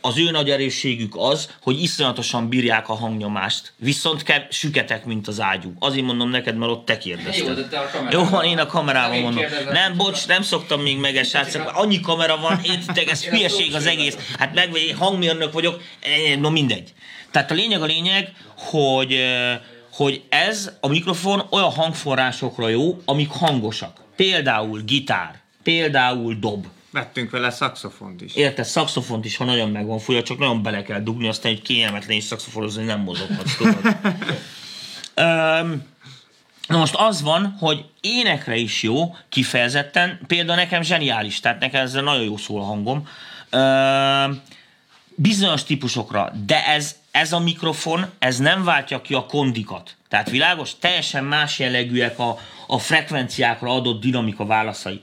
az 0.00 0.18
ő 0.18 0.30
nagy 0.30 0.50
erősségük 0.50 1.14
az, 1.16 1.50
hogy 1.62 1.82
iszonyatosan 1.82 2.48
bírják 2.48 2.88
a 2.88 2.94
hangnyomást. 2.94 3.72
Viszont 3.76 4.22
kell 4.22 4.42
süketek, 4.50 5.04
mint 5.04 5.28
az 5.28 5.40
ágyú. 5.40 5.72
Azért 5.78 6.04
mondom 6.04 6.30
neked, 6.30 6.56
mert 6.56 6.72
ott 6.72 6.84
te 6.84 6.98
kérdezted. 6.98 7.46
Jó, 7.46 7.54
de 7.54 7.68
te 7.68 7.78
a 7.78 8.08
Jó 8.10 8.24
van, 8.24 8.44
én 8.44 8.58
a 8.58 8.66
kamerában 8.66 9.20
mondom. 9.20 9.44
Nem, 9.72 9.96
bocs, 9.96 10.26
nem 10.26 10.42
szoktam 10.42 10.80
még 10.80 10.98
meg 10.98 11.16
ezt, 11.16 11.60
Annyi 11.72 12.00
kamera 12.00 12.36
van, 12.36 12.60
értitek, 12.62 13.10
ez 13.10 13.24
hülyeség 13.24 13.74
az 13.74 13.86
egész. 13.86 14.16
Hát 14.38 14.54
meg 14.54 14.70
hangmérnök 14.98 15.52
vagyok, 15.52 15.82
no 16.38 16.50
mindegy. 16.50 16.92
Tehát 17.30 17.50
a 17.50 17.54
lényeg 17.54 17.82
a 17.82 17.86
lényeg, 17.86 18.32
hogy 18.56 19.16
hogy 20.04 20.22
ez 20.28 20.70
a 20.80 20.88
mikrofon 20.88 21.42
olyan 21.50 21.70
hangforrásokra 21.70 22.68
jó, 22.68 23.00
amik 23.04 23.30
hangosak. 23.30 24.00
Például 24.16 24.80
gitár, 24.80 25.40
például 25.62 26.34
dob. 26.34 26.66
Vettünk 26.90 27.30
vele 27.30 27.50
szaxofont 27.50 28.20
is. 28.20 28.34
Érted, 28.34 28.64
szaxofont 28.64 29.24
is, 29.24 29.36
ha 29.36 29.44
nagyon 29.44 29.70
meg 29.70 29.86
van 29.86 29.98
fújva, 29.98 30.22
csak 30.22 30.38
nagyon 30.38 30.62
bele 30.62 30.82
kell 30.82 31.00
dugni, 31.00 31.28
aztán 31.28 31.52
egy 31.52 31.62
kényelmetlen 31.62 32.16
és 32.16 32.24
szaxoforozni 32.24 32.84
nem 32.84 33.00
mozoghatsz, 33.00 33.58
Na 36.68 36.78
most 36.78 36.94
az 36.94 37.22
van, 37.22 37.56
hogy 37.58 37.84
énekre 38.00 38.56
is 38.56 38.82
jó, 38.82 39.16
kifejezetten, 39.28 40.20
például 40.26 40.56
nekem 40.56 40.82
zseniális, 40.82 41.40
tehát 41.40 41.60
nekem 41.60 41.82
ezzel 41.82 42.02
nagyon 42.02 42.24
jó 42.24 42.36
szól 42.36 42.60
a 42.60 42.64
hangom. 42.64 43.08
Öm, 43.50 44.40
bizonyos 45.14 45.64
típusokra, 45.64 46.32
de 46.46 46.66
ez, 46.66 46.96
ez 47.10 47.32
a 47.32 47.38
mikrofon, 47.38 48.06
ez 48.18 48.38
nem 48.38 48.64
váltja 48.64 49.00
ki 49.00 49.14
a 49.14 49.26
kondikat. 49.26 49.96
Tehát 50.08 50.30
világos, 50.30 50.78
teljesen 50.78 51.24
más 51.24 51.58
jellegűek 51.58 52.18
a, 52.18 52.38
a 52.66 52.78
frekvenciákra 52.78 53.74
adott 53.74 54.00
dinamika 54.00 54.46
válaszai. 54.46 55.02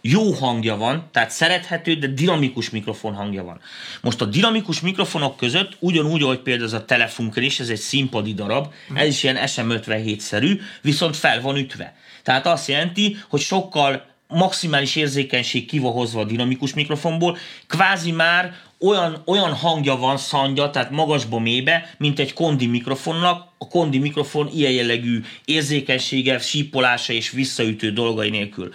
Jó 0.00 0.32
hangja 0.32 0.76
van, 0.76 1.08
tehát 1.12 1.30
szerethető, 1.30 1.94
de 1.94 2.06
dinamikus 2.06 2.70
mikrofon 2.70 3.14
hangja 3.14 3.44
van. 3.44 3.60
Most 4.00 4.20
a 4.20 4.24
dinamikus 4.24 4.80
mikrofonok 4.80 5.36
között, 5.36 5.76
ugyanúgy, 5.78 6.22
ahogy 6.22 6.38
például 6.38 6.66
ez 6.66 6.72
a 6.72 6.84
Telefunken 6.84 7.42
is, 7.42 7.60
ez 7.60 7.68
egy 7.68 7.78
színpadi 7.78 8.34
darab, 8.34 8.72
ez 8.94 9.06
is 9.06 9.22
ilyen 9.22 9.38
SM57-szerű, 9.40 10.60
viszont 10.80 11.16
fel 11.16 11.40
van 11.40 11.56
ütve. 11.56 11.94
Tehát 12.22 12.46
azt 12.46 12.68
jelenti, 12.68 13.16
hogy 13.28 13.40
sokkal 13.40 14.11
maximális 14.32 14.96
érzékenység 14.96 15.66
ki 15.66 15.78
hozva 15.78 16.20
a 16.20 16.24
dinamikus 16.24 16.74
mikrofonból, 16.74 17.38
kvázi 17.66 18.10
már 18.10 18.54
olyan, 18.80 19.22
olyan 19.26 19.52
hangja 19.52 19.96
van 19.96 20.16
szandja, 20.16 20.70
tehát 20.70 20.90
magasba 20.90 21.38
mélybe, 21.38 21.94
mint 21.98 22.18
egy 22.18 22.32
kondi 22.32 22.66
mikrofonnak. 22.66 23.50
A 23.58 23.68
kondi 23.68 23.98
mikrofon 23.98 24.50
ilyen 24.54 24.72
jellegű 24.72 25.20
érzékenysége, 25.44 26.38
sípolása 26.38 27.12
és 27.12 27.30
visszaütő 27.30 27.92
dolgai 27.92 28.30
nélkül 28.30 28.72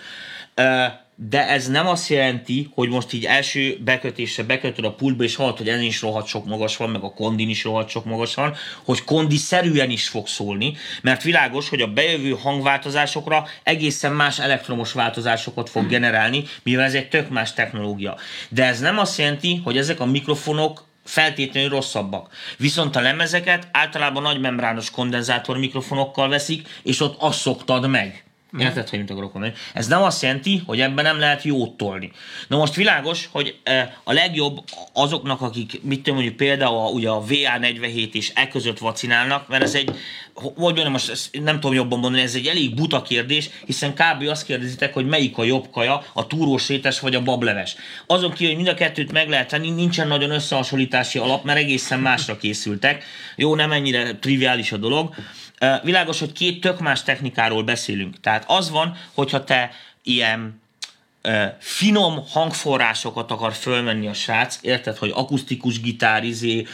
de 1.19 1.47
ez 1.47 1.67
nem 1.67 1.87
azt 1.87 2.09
jelenti, 2.09 2.69
hogy 2.73 2.89
most 2.89 3.13
így 3.13 3.25
első 3.25 3.77
bekötésre 3.83 4.43
bekötöd 4.43 4.85
a 4.85 4.93
pultba, 4.93 5.23
és 5.23 5.35
hallod, 5.35 5.57
hogy 5.57 5.69
ez 5.69 5.81
is 5.81 6.01
rohadt 6.01 6.27
sok 6.27 6.45
magas 6.45 6.77
van, 6.77 6.89
meg 6.89 7.03
a 7.03 7.13
kondin 7.13 7.49
is 7.49 7.63
rohadt 7.63 7.89
sok 7.89 8.05
magas 8.05 8.35
van, 8.35 8.55
hogy 8.83 9.03
kondi-szerűen 9.03 9.89
is 9.89 10.07
fog 10.07 10.27
szólni, 10.27 10.75
mert 11.01 11.23
világos, 11.23 11.69
hogy 11.69 11.81
a 11.81 11.87
bejövő 11.87 12.29
hangváltozásokra 12.29 13.47
egészen 13.63 14.13
más 14.13 14.39
elektromos 14.39 14.93
változásokat 14.93 15.69
fog 15.69 15.87
generálni, 15.87 16.43
mivel 16.63 16.85
ez 16.85 16.93
egy 16.93 17.09
tök 17.09 17.29
más 17.29 17.53
technológia. 17.53 18.17
De 18.49 18.65
ez 18.65 18.79
nem 18.79 18.97
azt 18.97 19.17
jelenti, 19.17 19.61
hogy 19.63 19.77
ezek 19.77 19.99
a 19.99 20.05
mikrofonok 20.05 20.85
feltétlenül 21.03 21.69
rosszabbak. 21.69 22.33
Viszont 22.57 22.95
a 22.95 23.01
lemezeket 23.01 23.67
általában 23.71 24.21
nagy 24.21 24.39
membrános 24.39 24.91
kondenzátor 24.91 25.57
mikrofonokkal 25.57 26.29
veszik, 26.29 26.67
és 26.83 26.99
ott 26.99 27.15
azt 27.19 27.39
szoktad 27.39 27.87
meg. 27.87 28.26
Érted, 28.59 28.89
hogy 28.89 28.99
mit 28.99 29.09
akarok 29.09 29.33
mondani? 29.33 29.53
Ez 29.73 29.87
nem 29.87 30.03
azt 30.03 30.21
jelenti, 30.21 30.61
hogy 30.65 30.81
ebben 30.81 31.03
nem 31.03 31.19
lehet 31.19 31.43
jót 31.43 31.77
tolni. 31.77 32.11
Na 32.47 32.57
most 32.57 32.75
világos, 32.75 33.29
hogy 33.31 33.55
e, 33.63 33.97
a 34.03 34.13
legjobb 34.13 34.63
azoknak, 34.93 35.41
akik, 35.41 35.83
mit 35.83 35.97
tudom, 35.97 36.15
mondjuk 36.15 36.37
például 36.37 36.77
a, 36.77 36.89
ugye 36.89 37.09
a 37.09 37.23
VA47 37.23 38.13
és 38.13 38.31
e 38.35 38.47
között 38.47 38.77
vacinálnak, 38.77 39.47
mert 39.47 39.63
ez 39.63 39.75
egy, 39.75 39.91
hogy 40.33 40.51
mondjam, 40.55 40.91
most 40.91 41.29
nem 41.31 41.59
tudom 41.59 41.75
jobban 41.75 41.99
mondani, 41.99 42.23
ez 42.23 42.35
egy 42.35 42.47
elég 42.47 42.75
buta 42.75 43.01
kérdés, 43.01 43.49
hiszen 43.65 43.93
kb. 43.93 44.27
azt 44.27 44.45
kérdezitek, 44.45 44.93
hogy 44.93 45.05
melyik 45.05 45.37
a 45.37 45.43
jobb 45.43 45.69
kaja, 45.71 46.03
a 46.13 46.27
túrós 46.27 46.67
rétes 46.67 46.99
vagy 46.99 47.15
a 47.15 47.23
bableves. 47.23 47.75
Azon 48.07 48.31
kívül, 48.31 48.47
hogy 48.47 48.63
mind 48.63 48.75
a 48.75 48.79
kettőt 48.79 49.11
meg 49.11 49.29
lehet 49.29 49.47
tenni, 49.47 49.69
nincsen 49.69 50.07
nagyon 50.07 50.31
összehasonlítási 50.31 51.19
alap, 51.19 51.43
mert 51.43 51.59
egészen 51.59 51.99
másra 51.99 52.37
készültek. 52.37 53.03
Jó, 53.35 53.55
nem 53.55 53.71
ennyire 53.71 54.15
triviális 54.15 54.71
a 54.71 54.77
dolog. 54.77 55.15
Világos, 55.83 56.19
hogy 56.19 56.31
két 56.31 56.61
tök 56.61 56.79
más 56.79 57.03
technikáról 57.03 57.63
beszélünk. 57.63 58.19
Tehát 58.19 58.43
az 58.47 58.69
van, 58.69 58.97
hogyha 59.13 59.43
te 59.43 59.71
ilyen 60.03 60.61
finom 61.59 62.23
hangforrásokat 62.29 63.31
akar 63.31 63.53
fölmenni 63.53 64.07
a 64.07 64.13
srác, 64.13 64.59
érted, 64.61 64.97
hogy 64.97 65.11
akusztikus 65.15 65.81
gitár, 65.81 66.23
izé, 66.23 66.65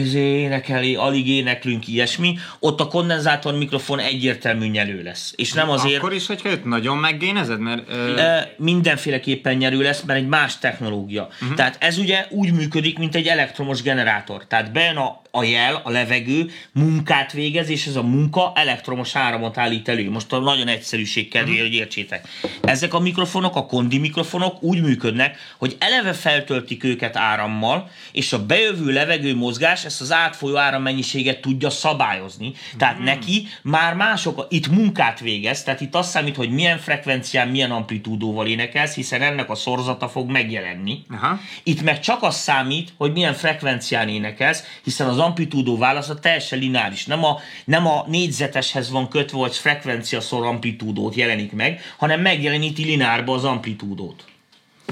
izé 0.00 0.20
énekeli, 0.20 0.94
alig 0.94 1.28
éneklünk, 1.28 1.88
ilyesmi, 1.88 2.38
ott 2.58 2.80
a 2.80 2.86
kondenzátor 2.86 3.54
mikrofon 3.54 3.98
egyértelmű 3.98 4.66
nyerő 4.66 5.02
lesz. 5.02 5.32
És 5.36 5.52
nem 5.52 5.70
azért... 5.70 5.96
Akkor 5.96 6.12
is, 6.12 6.26
hogyha 6.26 6.48
őt 6.48 6.64
nagyon 6.64 6.96
meggénezed, 6.96 7.60
mert... 7.60 7.88
Ö... 7.88 8.38
Mindenféleképpen 8.56 9.56
nyerő 9.56 9.82
lesz, 9.82 10.02
mert 10.02 10.18
egy 10.18 10.28
más 10.28 10.58
technológia. 10.58 11.28
Uh-huh. 11.40 11.56
Tehát 11.56 11.76
ez 11.80 11.98
ugye 11.98 12.26
úgy 12.30 12.52
működik, 12.52 12.98
mint 12.98 13.14
egy 13.14 13.26
elektromos 13.26 13.82
generátor. 13.82 14.46
Tehát 14.46 14.72
bejön 14.72 14.96
a 14.96 15.21
a 15.34 15.42
jel, 15.42 15.80
a 15.84 15.90
levegő 15.90 16.50
munkát 16.72 17.32
végez, 17.32 17.68
és 17.68 17.86
ez 17.86 17.96
a 17.96 18.02
munka 18.02 18.52
elektromos 18.54 19.16
áramot 19.16 19.58
állít 19.58 19.88
elő. 19.88 20.10
Most 20.10 20.32
a 20.32 20.38
nagyon 20.38 20.68
egyszerűség 20.68 21.28
kedvéért, 21.28 21.62
hogy 21.62 21.74
értsétek. 21.74 22.28
Ezek 22.62 22.94
a 22.94 23.00
mikrofonok, 23.00 23.56
a 23.56 23.66
kondi 23.66 23.98
mikrofonok 23.98 24.62
úgy 24.62 24.82
működnek, 24.82 25.54
hogy 25.58 25.76
eleve 25.78 26.12
feltöltik 26.12 26.84
őket 26.84 27.16
árammal, 27.16 27.90
és 28.12 28.32
a 28.32 28.46
bejövő 28.46 28.92
levegő 28.92 29.34
mozgás 29.34 29.84
ezt 29.84 30.00
az 30.00 30.12
átfolyó 30.12 30.56
árammennyiséget 30.56 31.40
tudja 31.40 31.70
szabályozni. 31.70 32.52
Tehát 32.78 32.98
neki 32.98 33.48
már 33.62 33.94
mások 33.94 34.46
itt 34.50 34.68
munkát 34.68 35.20
végez, 35.20 35.62
tehát 35.62 35.80
itt 35.80 35.94
azt 35.94 36.10
számít, 36.10 36.36
hogy 36.36 36.50
milyen 36.50 36.78
frekvencián, 36.78 37.48
milyen 37.48 37.70
amplitúdóval 37.70 38.46
énekelsz, 38.46 38.94
hiszen 38.94 39.22
ennek 39.22 39.50
a 39.50 39.54
szorzata 39.54 40.08
fog 40.08 40.30
megjelenni. 40.30 41.02
Aha. 41.10 41.38
Itt 41.62 41.82
meg 41.82 42.00
csak 42.00 42.22
az 42.22 42.36
számít, 42.36 42.92
hogy 42.96 43.12
milyen 43.12 43.34
frekvencián 43.34 44.08
énekelsz, 44.08 44.64
hiszen 44.82 45.08
az 45.08 45.20
amplitúdó 45.22 45.78
válasza 45.78 46.18
teljesen 46.18 46.58
lineáris. 46.58 47.06
Nem 47.06 47.24
a, 47.24 47.38
nem 47.64 47.86
a 47.86 48.04
négyzeteshez 48.08 48.90
van 48.90 49.08
kötve, 49.08 49.38
hogy 49.38 49.56
frekvencia 49.56 50.20
szor 50.20 50.46
amplitúdót 50.46 51.14
jelenik 51.14 51.52
meg, 51.52 51.80
hanem 51.96 52.20
megjeleníti 52.20 52.84
lineárba 52.84 53.34
az 53.34 53.44
amplitúdót. 53.44 54.31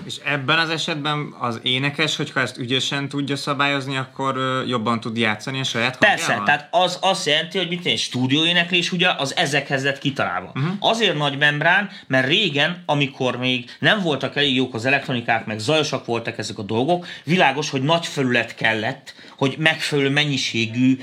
És 0.07 0.17
ebben 0.25 0.59
az 0.59 0.71
esetben 0.71 1.35
az 1.39 1.61
énekes, 1.63 2.17
hogyha 2.17 2.41
ezt 2.41 2.59
ügyesen 2.59 3.09
tudja 3.09 3.37
szabályozni, 3.37 3.97
akkor 3.97 4.65
jobban 4.67 5.01
tud 5.01 5.17
játszani 5.17 5.61
a 5.61 5.65
saját 5.65 5.99
Persze, 5.99 6.25
hangjával? 6.25 6.47
tehát 6.47 6.69
az 6.71 6.99
azt 7.01 7.27
jelenti, 7.27 7.59
hogy 7.59 7.69
mit 7.69 7.87
egy 7.87 7.99
stúdióéneklés 7.99 8.93
ugye 8.93 9.09
az 9.19 9.37
ezekhez 9.37 9.85
lett 9.85 9.99
kitalálva. 9.99 10.53
Uh-huh. 10.55 10.73
Azért 10.79 11.17
nagy 11.17 11.39
membrán, 11.39 11.91
mert 12.07 12.27
régen, 12.27 12.83
amikor 12.87 13.37
még 13.37 13.71
nem 13.79 14.01
voltak 14.01 14.37
elég 14.37 14.55
jók 14.55 14.75
az 14.75 14.85
elektronikák, 14.85 15.47
meg 15.47 15.59
zajosak 15.59 16.05
voltak 16.05 16.39
ezek 16.39 16.59
a 16.59 16.63
dolgok, 16.63 17.07
világos, 17.25 17.71
hogy 17.71 17.83
nagy 17.83 18.07
felület 18.07 18.55
kellett, 18.55 19.15
hogy 19.37 19.55
megfelelő 19.59 20.11
mennyiségű 20.11 20.99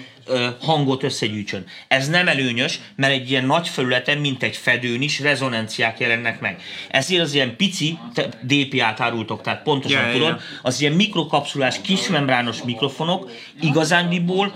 hangot 0.60 1.04
összegyűjtsön. 1.04 1.66
Ez 1.88 2.08
nem 2.08 2.28
előnyös, 2.28 2.80
mert 2.96 3.14
egy 3.14 3.30
ilyen 3.30 3.46
nagy 3.46 3.68
felületen, 3.68 4.18
mint 4.18 4.44
egy 4.44 4.56
fedőn 4.56 5.02
is 5.02 5.20
rezonanciák 5.20 6.00
jelennek 6.00 6.40
meg. 6.40 6.62
Ezért 6.90 7.22
az 7.22 7.34
ilyen 7.34 7.56
pici, 7.56 7.98
DPA-t 8.42 9.00
árultok, 9.00 9.42
tehát 9.42 9.64
pontosan 9.64 10.06
ja, 10.06 10.12
tudod, 10.12 10.28
ja. 10.28 10.40
az 10.62 10.82
ilyen 10.82 10.94
mikrokapszulás, 10.94 11.82
kismembrános 11.82 12.64
mikrofonok 12.64 13.32
igazándiból 13.62 14.54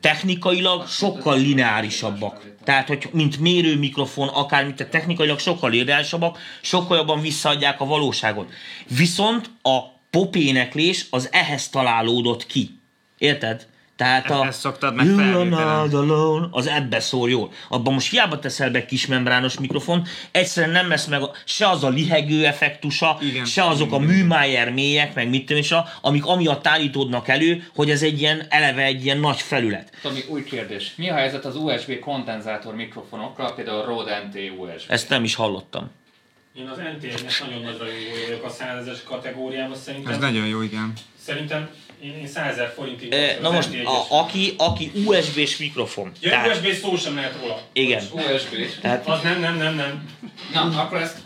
technikailag 0.00 0.88
sokkal 0.88 1.38
lineárisabbak. 1.38 2.54
Tehát, 2.64 2.88
hogy 2.88 3.08
mint 3.12 3.40
mérő 3.40 3.78
mikrofon, 3.78 4.28
akár 4.28 4.64
mint 4.64 4.80
a 4.80 4.88
technikailag 4.88 5.38
sokkal 5.38 5.70
lineárisabbak, 5.70 6.38
sokkal 6.60 6.96
jobban 6.96 7.20
visszaadják 7.20 7.80
a 7.80 7.84
valóságot. 7.84 8.52
Viszont 8.88 9.50
a 9.62 9.78
popéneklés 10.10 11.06
az 11.10 11.28
ehhez 11.32 11.68
találódott 11.68 12.46
ki. 12.46 12.78
Érted? 13.18 13.66
Tehát 13.96 14.30
a 14.30 14.46
Ezt 14.46 14.60
szoktad 14.60 14.94
meg 14.94 15.06
You 15.06 15.18
alone, 15.20 16.48
az 16.50 16.66
ebbe 16.66 17.00
szól 17.00 17.30
jól. 17.30 17.52
Abban 17.68 17.92
most 17.92 18.10
hiába 18.10 18.38
teszel 18.38 18.70
be 18.70 18.84
kismembrános 18.84 19.58
mikrofon, 19.58 20.06
egyszerűen 20.30 20.72
nem 20.72 20.88
lesz 20.88 21.06
meg 21.06 21.22
a, 21.22 21.30
se 21.44 21.68
az 21.68 21.84
a 21.84 21.88
lihegő 21.88 22.46
effektusa, 22.46 23.18
Igen. 23.20 23.44
se 23.44 23.64
azok 23.64 23.92
a 23.92 23.98
műmájer 23.98 24.72
mélyek, 24.72 25.14
meg 25.14 25.28
mit 25.28 25.46
tudom 25.46 25.62
is, 25.62 25.72
a- 25.72 25.88
amik 26.00 26.24
amiatt 26.26 26.66
állítódnak 26.66 27.28
elő, 27.28 27.68
hogy 27.74 27.90
ez 27.90 28.02
egy 28.02 28.20
ilyen, 28.20 28.46
eleve 28.48 28.82
egy 28.82 29.04
ilyen 29.04 29.18
nagy 29.18 29.40
felület. 29.40 29.90
Tomi, 30.02 30.20
új 30.28 30.44
kérdés. 30.44 30.92
Mi 30.96 31.10
a 31.10 31.14
helyzet 31.14 31.44
az 31.44 31.56
USB 31.56 31.98
kondenzátor 31.98 32.74
mikrofonokkal, 32.74 33.54
például 33.54 33.80
a 33.80 33.84
Rode 33.84 34.22
NT 34.28 34.34
USB? 34.58 34.90
Ezt 34.90 35.08
nem 35.08 35.24
is 35.24 35.34
hallottam. 35.34 35.90
Én 36.54 36.68
az 36.68 36.76
NTN-nek 36.76 37.40
nagyon 37.46 37.62
nagy 37.62 37.78
rajongója 37.78 38.26
vagyok 38.28 38.44
a 38.44 38.48
100 38.48 39.02
kategóriában, 39.04 39.76
szerintem. 39.76 40.12
Ez 40.12 40.18
nagyon 40.18 40.46
jó, 40.46 40.62
igen. 40.62 40.92
Szerintem 41.22 41.68
én, 42.02 42.14
én 42.18 42.26
100 42.26 42.46
ezer 42.52 42.72
forintig 42.76 43.12
E, 43.12 43.38
na 43.40 43.50
most, 43.50 43.68
NT1-es. 43.72 43.84
a, 43.86 44.14
aki, 44.18 44.54
aki 44.56 44.90
USB-s 45.04 45.56
mikrofon. 45.56 46.12
Ja, 46.20 46.30
tehát, 46.30 46.56
USB 46.56 46.72
szó 46.82 46.96
sem 46.96 47.14
lehet 47.14 47.34
róla. 47.40 47.60
igen. 47.72 48.04
USB-s. 48.14 48.78
Tehát, 48.80 49.06
Az 49.06 49.22
nem, 49.22 49.40
nem, 49.40 49.56
nem, 49.56 49.74
nem. 49.74 50.08
Na, 50.52 50.80
akkor 50.82 51.00
ezt... 51.00 51.16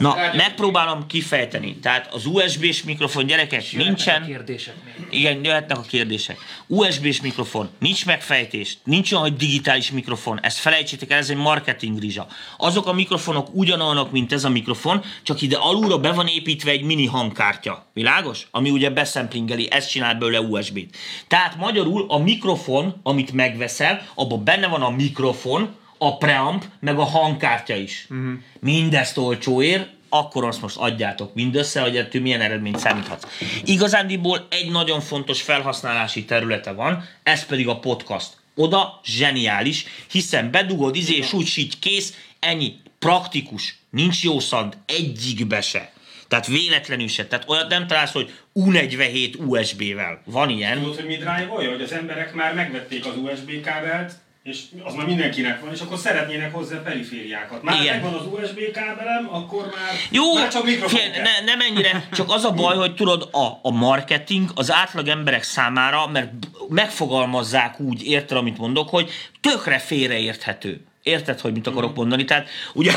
na, 0.00 0.16
megpróbálom 0.34 1.06
kifejteni. 1.06 1.76
Tehát 1.76 2.14
az 2.14 2.26
USB-s 2.26 2.82
mikrofon 2.82 3.26
gyerekek 3.26 3.72
nincsen. 3.72 4.24
Kérdések 4.24 4.74
még. 4.84 5.20
Igen, 5.20 5.44
jöhetnek 5.44 5.78
a 5.78 5.82
kérdések. 5.82 6.38
USB-s 6.66 7.20
mikrofon, 7.20 7.68
nincs 7.78 8.06
megfejtés, 8.06 8.78
nincs 8.84 9.12
olyan, 9.12 9.24
hogy 9.24 9.36
digitális 9.36 9.90
mikrofon, 9.90 10.40
ezt 10.40 10.58
felejtsétek 10.58 11.10
el, 11.10 11.18
ez 11.18 11.30
egy 11.30 11.36
marketing 11.36 11.98
rizsa. 11.98 12.26
Azok 12.56 12.86
a 12.86 12.92
mikrofonok 12.92 13.48
ugyanolyanok, 13.52 14.10
mint 14.10 14.32
ez 14.32 14.44
a 14.44 14.48
mikrofon, 14.48 15.02
csak 15.22 15.42
ide 15.42 15.56
alulra 15.56 15.98
be 15.98 16.12
van 16.12 16.26
építve 16.26 16.70
egy 16.70 16.82
mini 16.82 17.06
hangkártya. 17.06 17.86
Világos? 17.92 18.46
Ami 18.50 18.70
ugye 18.70 18.90
beszemplingeli, 18.90 19.68
ez 19.70 19.86
csinál 19.86 20.14
belőle 20.14 20.40
USB-t. 20.40 20.96
Tehát 21.28 21.56
magyarul 21.56 22.04
a 22.08 22.18
mikrofon, 22.18 23.00
amit 23.02 23.32
megveszel, 23.32 24.06
abban 24.14 24.44
benne 24.44 24.66
van 24.66 24.82
a 24.82 24.90
mikrofon, 24.90 25.78
a 26.02 26.16
preamp, 26.16 26.64
meg 26.80 26.98
a 26.98 27.04
hangkártya 27.04 27.74
is. 27.74 28.06
Uh-huh. 28.10 28.32
Mindezt 28.60 29.16
olcsóért, 29.16 29.88
akkor 30.08 30.44
azt 30.44 30.60
most 30.60 30.76
adjátok 30.76 31.34
mindössze, 31.34 31.80
hogy 31.80 31.96
ettől 31.96 32.22
milyen 32.22 32.40
eredményt 32.40 32.78
számíthatsz. 32.78 33.24
Igazándiból 33.64 34.46
egy 34.50 34.70
nagyon 34.70 35.00
fontos 35.00 35.42
felhasználási 35.42 36.24
területe 36.24 36.72
van, 36.72 37.04
ez 37.22 37.46
pedig 37.46 37.68
a 37.68 37.78
podcast. 37.78 38.28
Oda 38.54 39.00
zseniális, 39.04 39.84
hiszen 40.10 40.50
bedugod 40.50 40.96
izé, 40.96 41.16
és 41.16 41.32
úgy 41.32 41.52
így 41.56 41.78
kész, 41.78 42.16
ennyi, 42.38 42.76
praktikus, 42.98 43.78
nincs 43.90 44.22
jó 44.22 44.38
szand, 44.38 44.76
egyikbe 44.86 45.60
se. 45.60 45.92
Tehát 46.28 46.46
véletlenül 46.46 47.08
se. 47.08 47.26
Tehát 47.26 47.48
olyat 47.48 47.68
nem 47.68 47.86
találsz, 47.86 48.12
hogy 48.12 48.34
U47 48.54 49.46
USB-vel. 49.46 50.22
Van 50.24 50.50
ilyen. 50.50 50.78
Tudod, 50.78 50.96
hogy 50.96 51.06
mi 51.06 51.16
drive 51.16 51.46
hogy 51.46 51.82
az 51.82 51.92
emberek 51.92 52.34
már 52.34 52.54
megvették 52.54 53.06
az 53.06 53.16
USB 53.16 53.60
kábelt, 53.60 54.12
és 54.42 54.62
az 54.84 54.94
már 54.94 55.06
mindenkinek 55.06 55.60
van, 55.60 55.72
és 55.72 55.80
akkor 55.80 55.98
szeretnének 55.98 56.54
hozzá 56.54 56.82
perifériákat. 56.82 57.62
Már 57.62 57.80
Igen. 57.80 58.00
megvan 58.00 58.14
az 58.14 58.26
USB 58.26 58.58
kábelem, 58.72 59.28
akkor 59.30 59.62
már, 59.62 59.94
Jó, 60.10 60.34
már 60.34 60.48
csak 60.48 60.64
mikrofon 60.64 61.00
kell. 61.00 61.22
ne, 61.22 61.44
nem 61.44 61.60
ennyire, 61.60 62.08
csak 62.12 62.30
az 62.30 62.44
a 62.44 62.52
baj, 62.52 62.76
hogy 62.76 62.94
tudod, 62.94 63.28
a, 63.32 63.58
a 63.62 63.70
marketing 63.70 64.50
az 64.54 64.72
átlag 64.72 65.08
emberek 65.08 65.42
számára, 65.42 66.06
mert 66.06 66.32
megfogalmazzák 66.68 67.80
úgy, 67.80 68.02
érted, 68.02 68.36
amit 68.36 68.58
mondok, 68.58 68.88
hogy 68.88 69.10
tökre 69.40 69.78
félreérthető. 69.78 70.84
Érted, 71.02 71.40
hogy 71.40 71.52
mit 71.52 71.66
akarok 71.66 71.96
mondani? 71.96 72.24
Tehát 72.24 72.48
ugye, 72.74 72.92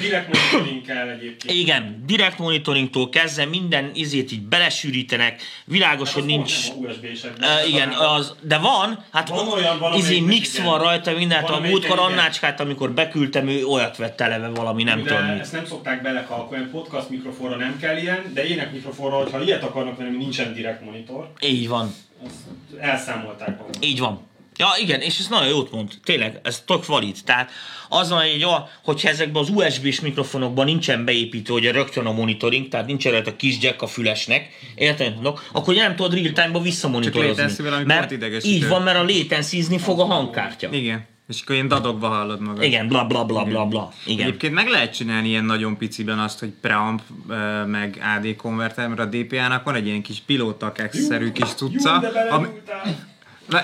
Direkt 0.00 0.36
monitoring 0.36 0.86
kell 0.86 1.08
egyébként. 1.08 1.58
igen, 1.58 2.02
direkt 2.06 2.38
monitoringtól 2.38 3.08
kezdve 3.08 3.44
minden 3.44 3.90
izét 3.94 4.32
így 4.32 4.42
belesűrítenek, 4.42 5.42
világos, 5.64 6.12
hogy 6.12 6.22
Az 6.22 6.28
nincs... 6.28 6.54
nem. 7.38 7.50
Uh, 7.62 7.68
igen, 7.68 7.88
az, 7.88 8.34
de 8.40 8.58
van, 8.58 9.04
hát 9.12 9.28
Van 9.28 9.48
olyan 9.48 9.94
izé 9.96 10.20
mix 10.20 10.54
igen. 10.54 10.66
van 10.66 10.78
rajta, 10.78 11.12
mindent. 11.12 11.48
A 11.48 11.60
múltkor. 11.60 11.98
Annácskát, 11.98 12.60
amikor 12.60 12.90
beküldtem, 12.92 13.48
ő 13.48 13.64
olyat 13.64 13.96
vett 13.96 14.20
eleve 14.20 14.48
valami, 14.48 14.82
nem 14.82 15.02
de 15.02 15.08
tudom 15.08 15.28
ezt 15.28 15.52
nem 15.52 15.66
szokták 15.66 16.02
belekalkulni, 16.02 16.64
podcast 16.64 17.10
mikrofonra 17.10 17.56
nem 17.56 17.78
kell 17.80 17.96
ilyen, 17.96 18.30
de 18.34 18.44
ének 18.46 18.72
mikrofonra, 18.72 19.16
hogyha 19.16 19.42
ilyet 19.42 19.62
akarnak 19.62 19.96
venni, 19.96 20.16
nincsen 20.16 20.54
direkt 20.54 20.84
monitor, 20.84 21.32
Így 21.40 21.68
van. 21.68 21.94
azt 22.24 22.34
elszámolták 22.80 23.48
magukat. 23.48 23.84
Így 23.84 23.98
van. 23.98 24.20
Ja, 24.58 24.68
igen, 24.80 25.00
és 25.00 25.18
ez 25.18 25.26
nagyon 25.28 25.48
jót 25.48 25.70
mond. 25.70 25.92
Tényleg, 26.04 26.40
ez 26.42 26.62
tök 26.66 26.86
valid. 26.86 27.16
Tehát 27.24 27.50
az 27.88 28.08
van, 28.08 28.20
hogy 28.20 28.44
olyan, 28.44 28.68
hogyha 28.84 29.08
ezekben 29.08 29.42
az 29.42 29.48
USB-s 29.48 30.00
mikrofonokban 30.00 30.64
nincsen 30.64 31.04
beépítve, 31.04 31.52
hogy 31.52 31.64
rögtön 31.64 32.06
a 32.06 32.12
monitoring, 32.12 32.68
tehát 32.68 32.86
nincs 32.86 33.04
rajta 33.04 33.30
a 33.30 33.36
kis 33.36 33.56
jack 33.60 33.82
a 33.82 33.86
fülesnek, 33.86 34.48
érted, 34.74 35.14
mondok, 35.14 35.48
akkor 35.52 35.74
nem 35.74 35.96
tudod 35.96 36.14
real 36.14 36.32
time-ba 36.32 36.60
visszamonitorozni. 36.60 37.68
Mert 37.84 38.44
így 38.44 38.68
van, 38.68 38.82
mert 38.82 38.98
a 38.98 39.02
latency 39.02 39.78
fog 39.78 40.00
a 40.00 40.04
hangkártya. 40.04 40.68
Igen. 40.72 41.06
És 41.28 41.40
akkor 41.42 41.54
ilyen 41.54 41.68
dadogva 41.68 42.08
hallod 42.08 42.40
magad. 42.40 42.62
Igen, 42.62 42.88
bla 42.88 43.04
bla 43.04 43.24
bla 43.24 43.44
bla 43.44 43.66
bla. 43.66 43.92
Igen. 44.06 44.26
Egyébként 44.26 44.54
meg 44.54 44.68
lehet 44.68 44.94
csinálni 44.94 45.28
ilyen 45.28 45.44
nagyon 45.44 45.76
piciben 45.76 46.18
azt, 46.18 46.38
hogy 46.38 46.52
preamp 46.60 47.02
meg 47.66 48.00
AD 48.16 48.36
konverter, 48.36 48.88
mert 48.88 49.00
a 49.00 49.04
DPA-nak 49.04 49.64
van 49.64 49.74
egy 49.74 49.86
ilyen 49.86 50.02
kis 50.02 50.22
pilótakek-szerű 50.26 51.32
kis 51.32 51.48
cucca. 51.48 51.98
De 51.98 52.06
ami, 52.06 52.46
belenyúltál. 52.46 52.82
Na, 52.84 52.92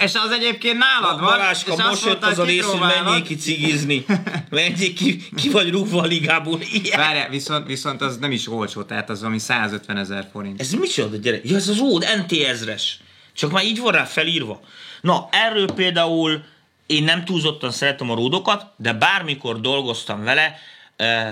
és 0.00 0.12
az 0.14 0.30
egyébként 0.30 0.78
nálad 0.78 1.20
van, 1.20 1.30
Baláska, 1.30 1.72
és 1.72 1.78
azt 1.78 1.88
most 1.88 2.04
jött 2.04 2.10
mondtad, 2.10 2.30
az 2.30 2.38
a 2.38 2.44
rész, 2.44 2.64
hogy 2.64 2.80
menjél 2.80 3.22
ki 3.22 3.36
cigizni. 3.36 4.04
Menjél 4.50 4.94
ki, 4.94 5.22
ki 5.36 5.50
vagy 5.50 5.70
rúgva 5.70 6.02
a 6.02 6.06
ligából. 6.06 6.60
Ilyen. 6.72 6.98
Várjál, 6.98 7.28
viszont, 7.28 7.66
viszont 7.66 8.00
az 8.00 8.16
nem 8.18 8.32
is 8.32 8.48
olcsó, 8.48 8.82
tehát 8.82 9.10
az 9.10 9.20
valami 9.20 9.38
150 9.38 9.96
ezer 9.96 10.28
forint. 10.32 10.60
Ez 10.60 10.72
micsoda 10.72 11.16
gyerek? 11.16 11.48
Ja, 11.48 11.56
ez 11.56 11.68
az 11.68 11.80
ód 11.80 12.06
NT 12.16 12.32
ezres. 12.32 13.00
Csak 13.32 13.50
már 13.50 13.64
így 13.64 13.80
van 13.80 13.92
rá 13.92 14.04
felírva. 14.04 14.60
Na, 15.00 15.28
erről 15.30 15.72
például 15.72 16.44
én 16.86 17.04
nem 17.04 17.24
túlzottan 17.24 17.70
szeretem 17.70 18.10
a 18.10 18.14
ródokat, 18.14 18.66
de 18.76 18.92
bármikor 18.92 19.60
dolgoztam 19.60 20.24
vele, 20.24 20.58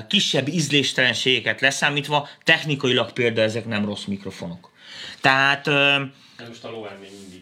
kisebb 0.08 0.48
ízléstelenségeket 0.48 1.60
leszámítva, 1.60 2.28
technikailag 2.44 3.12
például 3.12 3.46
ezek 3.46 3.66
nem 3.66 3.84
rossz 3.84 4.04
mikrofonok. 4.04 4.70
Tehát 5.20 5.66
most 6.48 6.64
a. 6.64 6.68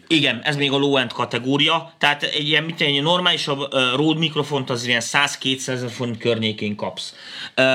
igen, 0.07 0.39
ez 0.43 0.55
még 0.55 0.71
a 0.71 0.77
low-end 0.77 1.13
kategória, 1.13 1.93
tehát 1.97 2.23
egy 2.23 2.47
ilyen, 2.47 2.63
mit 2.63 2.81
egy 2.81 3.01
normálisabb 3.01 3.73
Rode 3.95 4.19
mikrofont 4.19 4.69
az 4.69 4.85
ilyen 4.85 5.01
100-200 5.03 5.67
ezer 5.67 5.89
forint 5.89 6.17
környékén 6.17 6.75
kapsz. 6.75 7.13
Uh, 7.57 7.65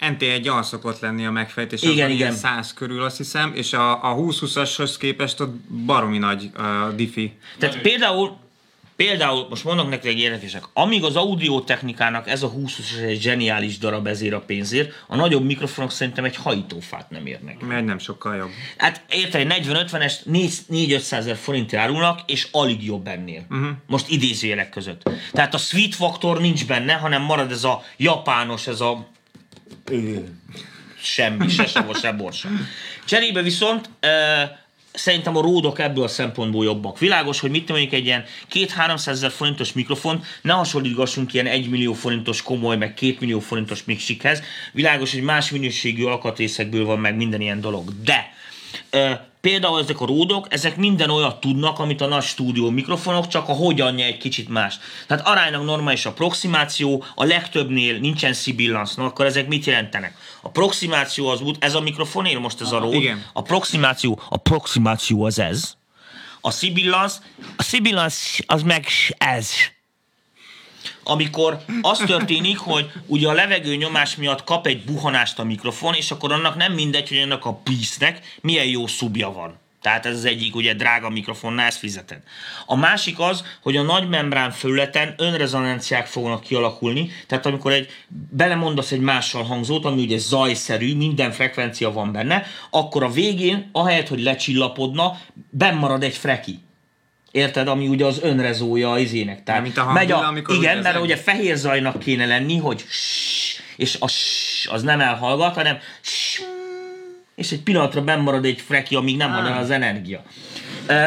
NT1 0.00 0.58
az 0.58 0.66
szokott 0.66 1.00
lenni 1.00 1.26
a 1.26 1.30
megfejtés, 1.30 1.82
Igen, 1.82 1.94
igen, 1.94 2.10
igen. 2.10 2.26
igen. 2.26 2.38
100 2.38 2.74
körül 2.74 3.02
azt 3.02 3.16
hiszem, 3.16 3.52
és 3.54 3.72
a, 3.72 4.10
a 4.10 4.16
20-20-ashoz 4.16 4.94
képest 4.98 5.40
ott 5.40 5.54
baromi 5.86 6.18
nagy 6.18 6.50
uh, 6.58 6.94
diffi. 6.94 7.32
tehát 7.58 7.80
például, 7.80 8.36
például, 9.06 9.46
most 9.48 9.64
mondok 9.64 9.88
nektek 9.88 10.10
egy 10.10 10.18
érdekesek, 10.18 10.62
amíg 10.72 11.04
az 11.04 11.16
audiotechnikának 11.16 12.28
ez 12.28 12.42
a 12.42 12.46
20 12.48 12.96
egy 13.06 13.20
zseniális 13.20 13.78
darab 13.78 14.06
ezért 14.06 14.34
a 14.34 14.40
pénzért, 14.40 15.04
a 15.06 15.16
nagyobb 15.16 15.44
mikrofonok 15.44 15.90
szerintem 15.90 16.24
egy 16.24 16.36
hajítófát 16.36 17.10
nem 17.10 17.26
érnek. 17.26 17.60
Mert 17.60 17.84
nem 17.84 17.98
sokkal 17.98 18.36
jobb. 18.36 18.50
Hát 18.76 19.02
érted, 19.08 19.50
egy 19.50 19.66
40-50-es 19.66 20.14
4-500 20.70 21.12
ezer 21.12 21.36
forint 21.36 21.74
árulnak, 21.74 22.20
és 22.26 22.48
alig 22.50 22.84
jobb 22.84 23.06
ennél. 23.06 23.44
Uh-huh. 23.50 23.68
Most 23.86 24.08
idézőjelek 24.08 24.70
között. 24.70 25.10
Tehát 25.32 25.54
a 25.54 25.58
sweet 25.58 25.94
faktor 25.94 26.40
nincs 26.40 26.66
benne, 26.66 26.92
hanem 26.92 27.22
marad 27.22 27.50
ez 27.50 27.64
a 27.64 27.82
japános, 27.96 28.66
ez 28.66 28.80
a 28.80 29.08
semmi, 31.02 31.48
se 31.48 31.66
sava, 31.66 31.94
se 31.94 32.12
borsa. 32.12 32.48
Cserébe 33.04 33.42
viszont 33.42 33.90
e, 34.00 34.59
szerintem 34.92 35.36
a 35.36 35.40
ródok 35.40 35.78
ebből 35.78 36.04
a 36.04 36.08
szempontból 36.08 36.64
jobbak. 36.64 36.98
Világos, 36.98 37.40
hogy 37.40 37.50
mit 37.50 37.68
mondjuk 37.68 37.92
egy 37.92 38.04
ilyen 38.04 38.24
2-300 38.52 39.06
ezer 39.06 39.30
forintos 39.30 39.72
mikrofon, 39.72 40.22
ne 40.42 40.52
hasonlítgassunk 40.52 41.32
ilyen 41.34 41.46
1 41.46 41.68
millió 41.68 41.92
forintos 41.92 42.42
komoly, 42.42 42.76
meg 42.76 42.94
2 42.94 43.16
millió 43.20 43.40
forintos 43.40 43.84
mixikhez. 43.84 44.42
Világos, 44.72 45.12
hogy 45.12 45.22
más 45.22 45.50
minőségű 45.50 46.04
alkatrészekből 46.04 46.84
van 46.84 46.98
meg 46.98 47.16
minden 47.16 47.40
ilyen 47.40 47.60
dolog. 47.60 48.02
De 48.02 48.34
például 49.40 49.80
ezek 49.80 50.00
a 50.00 50.06
ródok, 50.06 50.46
ezek 50.50 50.76
minden 50.76 51.10
olyat 51.10 51.40
tudnak, 51.40 51.78
amit 51.78 52.00
a 52.00 52.06
nagy 52.06 52.22
stúdió 52.22 52.70
mikrofonok, 52.70 53.28
csak 53.28 53.48
a 53.48 53.52
hogyanja 53.52 54.04
egy 54.04 54.16
kicsit 54.18 54.48
más. 54.48 54.78
Tehát 55.06 55.26
aránylag 55.26 55.64
normális 55.64 56.06
a 56.06 56.12
proximáció, 56.12 57.04
a 57.14 57.24
legtöbbnél 57.24 57.98
nincsen 57.98 58.32
sibilance, 58.32 58.94
no, 58.96 59.04
akkor 59.04 59.26
ezek 59.26 59.48
mit 59.48 59.64
jelentenek? 59.64 60.16
A 60.42 60.48
proximáció 60.48 61.28
az 61.28 61.40
út, 61.40 61.64
ez 61.64 61.74
a 61.74 61.80
mikrofonér 61.80 62.38
most 62.38 62.60
ez 62.60 62.72
a 62.72 62.78
ród, 62.78 62.94
igen. 62.94 63.24
a 63.32 63.42
proximáció, 63.42 64.20
a 64.28 64.36
proximáció 64.36 65.24
az 65.24 65.38
ez, 65.38 65.74
a 66.40 66.50
sibilance, 66.50 67.18
a 67.56 67.62
sibilance 67.62 68.42
az 68.46 68.62
meg 68.62 68.86
ez 69.18 69.50
amikor 71.04 71.58
az 71.82 71.98
történik, 71.98 72.58
hogy 72.58 72.90
ugye 73.06 73.28
a 73.28 73.32
levegő 73.32 73.74
nyomás 73.74 74.16
miatt 74.16 74.44
kap 74.44 74.66
egy 74.66 74.84
buhanást 74.84 75.38
a 75.38 75.44
mikrofon, 75.44 75.94
és 75.94 76.10
akkor 76.10 76.32
annak 76.32 76.56
nem 76.56 76.72
mindegy, 76.72 77.08
hogy 77.08 77.18
ennek 77.18 77.44
a 77.44 77.54
pisznek 77.54 78.38
milyen 78.40 78.66
jó 78.66 78.86
szubja 78.86 79.32
van. 79.32 79.58
Tehát 79.82 80.06
ez 80.06 80.16
az 80.16 80.24
egyik 80.24 80.54
ugye 80.54 80.74
drága 80.74 81.08
mikrofonnál, 81.08 81.66
ezt 81.66 81.78
fizeted. 81.78 82.18
A 82.66 82.76
másik 82.76 83.18
az, 83.18 83.44
hogy 83.62 83.76
a 83.76 83.82
nagy 83.82 84.08
membrán 84.08 84.50
felületen 84.50 85.14
önrezonanciák 85.16 86.06
fognak 86.06 86.42
kialakulni, 86.42 87.10
tehát 87.26 87.46
amikor 87.46 87.72
egy 87.72 87.88
belemondasz 88.30 88.92
egy 88.92 89.00
mással 89.00 89.42
hangzót, 89.42 89.84
ami 89.84 90.02
ugye 90.02 90.18
zajszerű, 90.18 90.96
minden 90.96 91.32
frekvencia 91.32 91.92
van 91.92 92.12
benne, 92.12 92.46
akkor 92.70 93.02
a 93.02 93.10
végén, 93.10 93.68
ahelyett, 93.72 94.08
hogy 94.08 94.22
lecsillapodna, 94.22 95.20
benn 95.50 95.76
marad 95.76 96.02
egy 96.02 96.16
freki. 96.16 96.58
Érted, 97.30 97.68
ami 97.68 97.88
ugye 97.88 98.06
az 98.06 98.20
önrezója 98.22 98.90
az 98.90 99.00
izének. 99.00 99.42
Tehát 99.42 99.62
mint 99.62 99.78
a 99.78 99.84
megy 99.84 99.94
hanghullám, 99.94 100.28
amikor 100.28 100.54
igen, 100.54 100.78
mert 100.78 101.00
ugye 101.00 101.16
fehér 101.16 101.56
zajnak 101.56 101.98
kéne 101.98 102.26
lenni, 102.26 102.56
hogy 102.56 102.84
ssss, 102.88 103.60
és 103.76 103.96
a 104.00 104.08
ssss, 104.08 104.66
az 104.66 104.82
nem 104.82 105.00
elhallgat, 105.00 105.54
hanem 105.54 105.78
ssss, 106.00 106.40
és 107.34 107.52
egy 107.52 107.62
pillanatra 107.62 108.02
benn 108.02 108.20
marad 108.20 108.44
egy 108.44 108.60
freki, 108.60 108.94
amíg 108.94 109.16
nem 109.16 109.32
van 109.32 109.46
el 109.46 109.58
az 109.58 109.70
energia. 109.70 110.22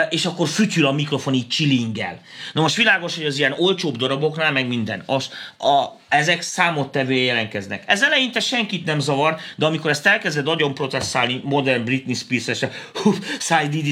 És 0.10 0.26
akkor 0.26 0.48
fütyül 0.48 0.86
a 0.86 0.92
mikrofon 0.92 1.34
így 1.34 1.48
chillingel. 1.48 2.20
Na 2.54 2.62
most 2.62 2.76
világos, 2.76 3.16
hogy 3.16 3.26
az 3.26 3.38
ilyen 3.38 3.56
olcsóbb 3.58 3.98
daraboknál 3.98 4.52
meg 4.52 4.68
minden. 4.68 5.04
Az, 5.06 5.30
a, 5.58 5.86
ezek 6.10 6.42
számottevője 6.42 7.24
jelentkeznek. 7.24 7.84
Ez 7.88 8.02
eleinte 8.02 8.40
senkit 8.40 8.86
nem 8.86 9.00
zavar, 9.00 9.38
de 9.56 9.66
amikor 9.66 9.90
ezt 9.90 10.06
elkezded 10.06 10.48
agyon 10.48 10.74
processzálni 10.74 11.42
modern 11.44 11.84
Britney 11.84 12.14
Spears-esre, 12.14 12.72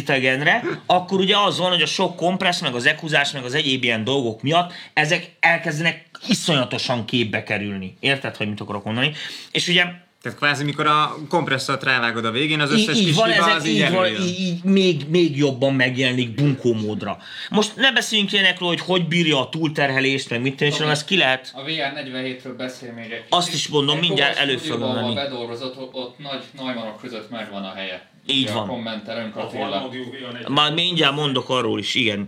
Again-re, 0.08 0.64
akkor 0.86 1.20
ugye 1.20 1.38
az 1.38 1.58
van, 1.58 1.70
hogy 1.70 1.82
a 1.82 1.86
sok 1.86 2.16
kompressz, 2.16 2.62
meg 2.62 2.76
az 2.76 2.86
ekuzás, 2.86 3.32
meg 3.32 3.44
az 3.44 3.54
egyéb 3.54 3.84
ilyen 3.84 4.04
dolgok 4.04 4.42
miatt 4.42 4.74
ezek 4.94 5.32
elkezdenek 5.40 6.10
iszonyatosan 6.28 7.06
képbe 7.06 7.44
kerülni. 7.44 7.98
Érted, 8.00 8.36
hogy 8.36 8.48
mit 8.48 8.62
akarok 8.62 8.84
mondani? 8.84 9.12
És 9.52 9.68
ugye 9.68 9.86
Tehát 10.22 10.38
kvázi, 10.38 10.64
mikor 10.64 10.86
a 10.88 11.16
kompresszort 11.30 11.84
rávágod 11.84 12.26
a 12.26 12.32
végén, 12.32 12.60
az 12.60 12.72
összes 12.72 12.98
így, 12.98 13.06
kis 13.06 13.16
van, 13.16 13.32
hiba 13.32 13.44
ezek 13.44 13.56
az 13.56 13.68
így 13.68 13.76
így, 13.76 13.92
van, 13.92 14.06
így, 14.08 14.40
így 14.40 14.64
még, 14.64 15.10
még 15.10 15.38
jobban 15.38 15.74
megjelenik 15.74 16.36
bunkó 16.36 16.74
módra. 16.74 17.18
Most 17.50 17.76
ne 17.76 17.92
beszéljünk 17.92 18.32
ilyenekről, 18.32 18.68
hogy 18.68 18.80
hogy 18.80 19.08
bírja 19.08 19.40
a 19.40 19.50
túlterhelést, 19.50 20.30
meg 20.30 20.42
mit 20.42 20.56
tudom, 20.56 20.74
és 20.74 20.80
Oké. 20.80 20.90
ezt 20.90 21.06
ki 21.06 21.18
lehet. 21.18 21.52
A 21.56 21.62
VR47-ről 21.62 22.54
beszél 22.58 22.94
még 22.94 23.12
egy 23.12 23.24
Azt 23.30 23.54
is 23.54 23.68
mondom, 23.68 23.96
Egy 23.96 24.02
mindjárt 24.02 24.34
Kovacs 24.34 24.48
elő 24.50 24.58
fogom 24.58 24.78
stúdióban 24.78 25.04
venni. 25.04 25.14
bedolgozott, 25.30 25.78
ott, 25.78 25.94
ott 25.94 26.18
nagy 26.18 26.44
Neumanok 26.58 27.02
között 27.02 27.30
megvan 27.30 27.64
a 27.64 27.74
helye. 27.76 28.10
Így 28.28 28.54
van. 28.54 28.64
A 28.64 28.66
kommentel 28.66 29.18
Önk 29.18 29.36
A 29.36 29.42
Attila. 29.42 29.70
Farmaudio 29.70 30.04
V1 30.04 30.48
Már 30.50 30.74
mindjárt 30.74 31.16
mondok 31.16 31.50
arról 31.50 31.80
is, 31.80 31.96
igen. 31.96 32.28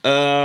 Ö, 0.00 0.44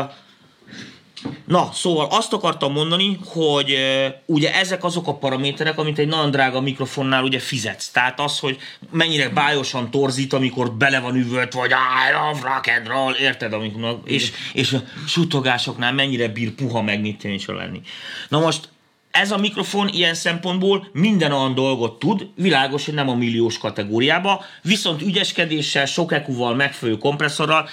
na, 1.45 1.69
szóval 1.73 2.07
azt 2.11 2.33
akartam 2.33 2.71
mondani, 2.71 3.19
hogy 3.25 3.71
ö, 3.71 4.07
ugye 4.25 4.53
ezek 4.53 4.83
azok 4.83 5.07
a 5.07 5.13
paraméterek, 5.13 5.77
amit 5.77 5.99
egy 5.99 6.07
nagyon 6.07 6.31
drága 6.31 6.61
mikrofonnál 6.61 7.23
ugye 7.23 7.39
fizetsz. 7.39 7.89
Tehát 7.89 8.19
az, 8.19 8.39
hogy 8.39 8.57
mennyire 8.91 9.29
bájosan 9.29 9.91
torzít, 9.91 10.33
amikor 10.33 10.71
bele 10.71 10.99
van 10.99 11.15
üvölt, 11.15 11.53
vagy 11.53 11.71
I 11.71 12.13
love 12.13 12.53
rock 12.53 12.67
and 12.77 12.87
roll, 12.87 13.13
érted? 13.13 13.53
Amikor, 13.53 14.01
és, 14.05 14.31
és 14.53 14.73
a 14.73 14.83
suttogásoknál 15.07 15.93
mennyire 15.93 16.27
bír 16.27 16.51
puha 16.51 16.81
megnyitni 16.81 17.33
is 17.33 17.45
lenni. 17.45 17.81
Na 18.29 18.39
most 18.39 18.69
ez 19.11 19.31
a 19.31 19.37
mikrofon 19.37 19.87
ilyen 19.87 20.13
szempontból 20.13 20.87
minden 20.91 21.31
olyan 21.31 21.53
dolgot 21.53 21.99
tud, 21.99 22.27
világos, 22.35 22.85
hogy 22.85 22.93
nem 22.93 23.09
a 23.09 23.15
milliós 23.15 23.57
kategóriába, 23.57 24.43
viszont 24.61 25.01
ügyeskedéssel, 25.01 25.85
sok 25.85 26.11
EQ-val, 26.11 26.55
megfelelő 26.55 26.97
kompresszorral 26.97 27.69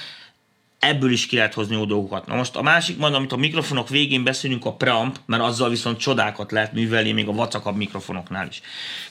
ebből 0.78 1.10
is 1.10 1.26
ki 1.26 1.36
lehet 1.36 1.54
hozni 1.54 1.76
jó 1.76 1.84
dolgokat. 1.84 2.26
Na 2.26 2.34
most 2.34 2.56
a 2.56 2.62
másik 2.62 2.98
majd, 2.98 3.14
amit 3.14 3.32
a 3.32 3.36
mikrofonok 3.36 3.88
végén 3.88 4.24
beszélünk, 4.24 4.64
a 4.64 4.72
preamp, 4.72 5.18
mert 5.26 5.42
azzal 5.42 5.68
viszont 5.68 5.98
csodákat 5.98 6.52
lehet 6.52 6.72
művelni 6.72 7.12
még 7.12 7.28
a 7.28 7.32
vacakabb 7.32 7.76
mikrofonoknál 7.76 8.46
is. 8.46 8.60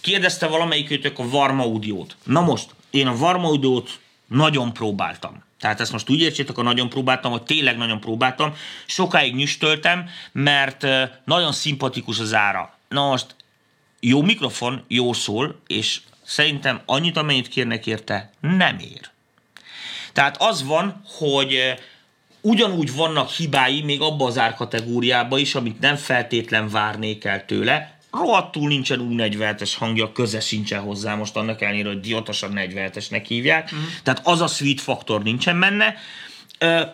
Kérdezte 0.01 0.47
valamelyikőtök 0.47 1.19
a 1.19 1.29
Varma 1.29 1.63
Audio-t. 1.63 2.15
Na 2.23 2.41
most, 2.41 2.69
én 2.89 3.07
a 3.07 3.17
Varma 3.17 3.47
Audio-t 3.47 3.99
nagyon 4.27 4.73
próbáltam. 4.73 5.43
Tehát 5.59 5.79
ezt 5.79 5.91
most 5.91 6.09
úgy 6.09 6.21
értsétek, 6.21 6.57
a 6.57 6.61
nagyon 6.61 6.89
próbáltam, 6.89 7.31
hogy 7.31 7.43
tényleg 7.43 7.77
nagyon 7.77 7.99
próbáltam. 7.99 8.53
Sokáig 8.85 9.35
nyüstöltem, 9.35 10.09
mert 10.31 10.87
nagyon 11.25 11.51
szimpatikus 11.51 12.19
az 12.19 12.33
ára. 12.33 12.77
Na 12.89 13.07
most, 13.07 13.35
jó 13.99 14.21
mikrofon, 14.21 14.83
jó 14.87 15.13
szól, 15.13 15.61
és 15.67 16.01
szerintem 16.23 16.81
annyit, 16.85 17.17
amennyit 17.17 17.47
kérnek 17.47 17.87
érte, 17.87 18.31
nem 18.41 18.79
ér. 18.79 19.09
Tehát 20.15 20.41
az 20.41 20.63
van, 20.63 21.01
hogy 21.17 21.53
eh, 21.53 21.75
ugyanúgy 22.41 22.95
vannak 22.95 23.29
hibái 23.29 23.81
még 23.81 24.01
abba 24.01 24.25
az 24.25 24.37
árkategóriába 24.37 25.37
is, 25.37 25.55
amit 25.55 25.79
nem 25.79 25.95
feltétlen 25.95 26.69
várnék 26.69 27.23
el 27.23 27.45
tőle. 27.45 27.99
Rohadtul 28.11 28.67
nincsen 28.67 28.99
úgy 28.99 29.15
47-es 29.17 29.73
hangja, 29.77 30.11
köze 30.11 30.39
sincsen 30.39 30.81
hozzá 30.81 31.15
most 31.15 31.35
annak 31.35 31.61
ellenére, 31.61 31.87
hogy 31.87 31.99
diótosan 31.99 32.51
47-esnek 32.55 33.23
hívják. 33.27 33.63
Uh-huh. 33.63 33.87
Tehát 34.03 34.21
az 34.23 34.41
a 34.41 34.47
sweet 34.47 34.81
faktor 34.81 35.23
nincsen 35.23 35.59
benne. 35.59 35.95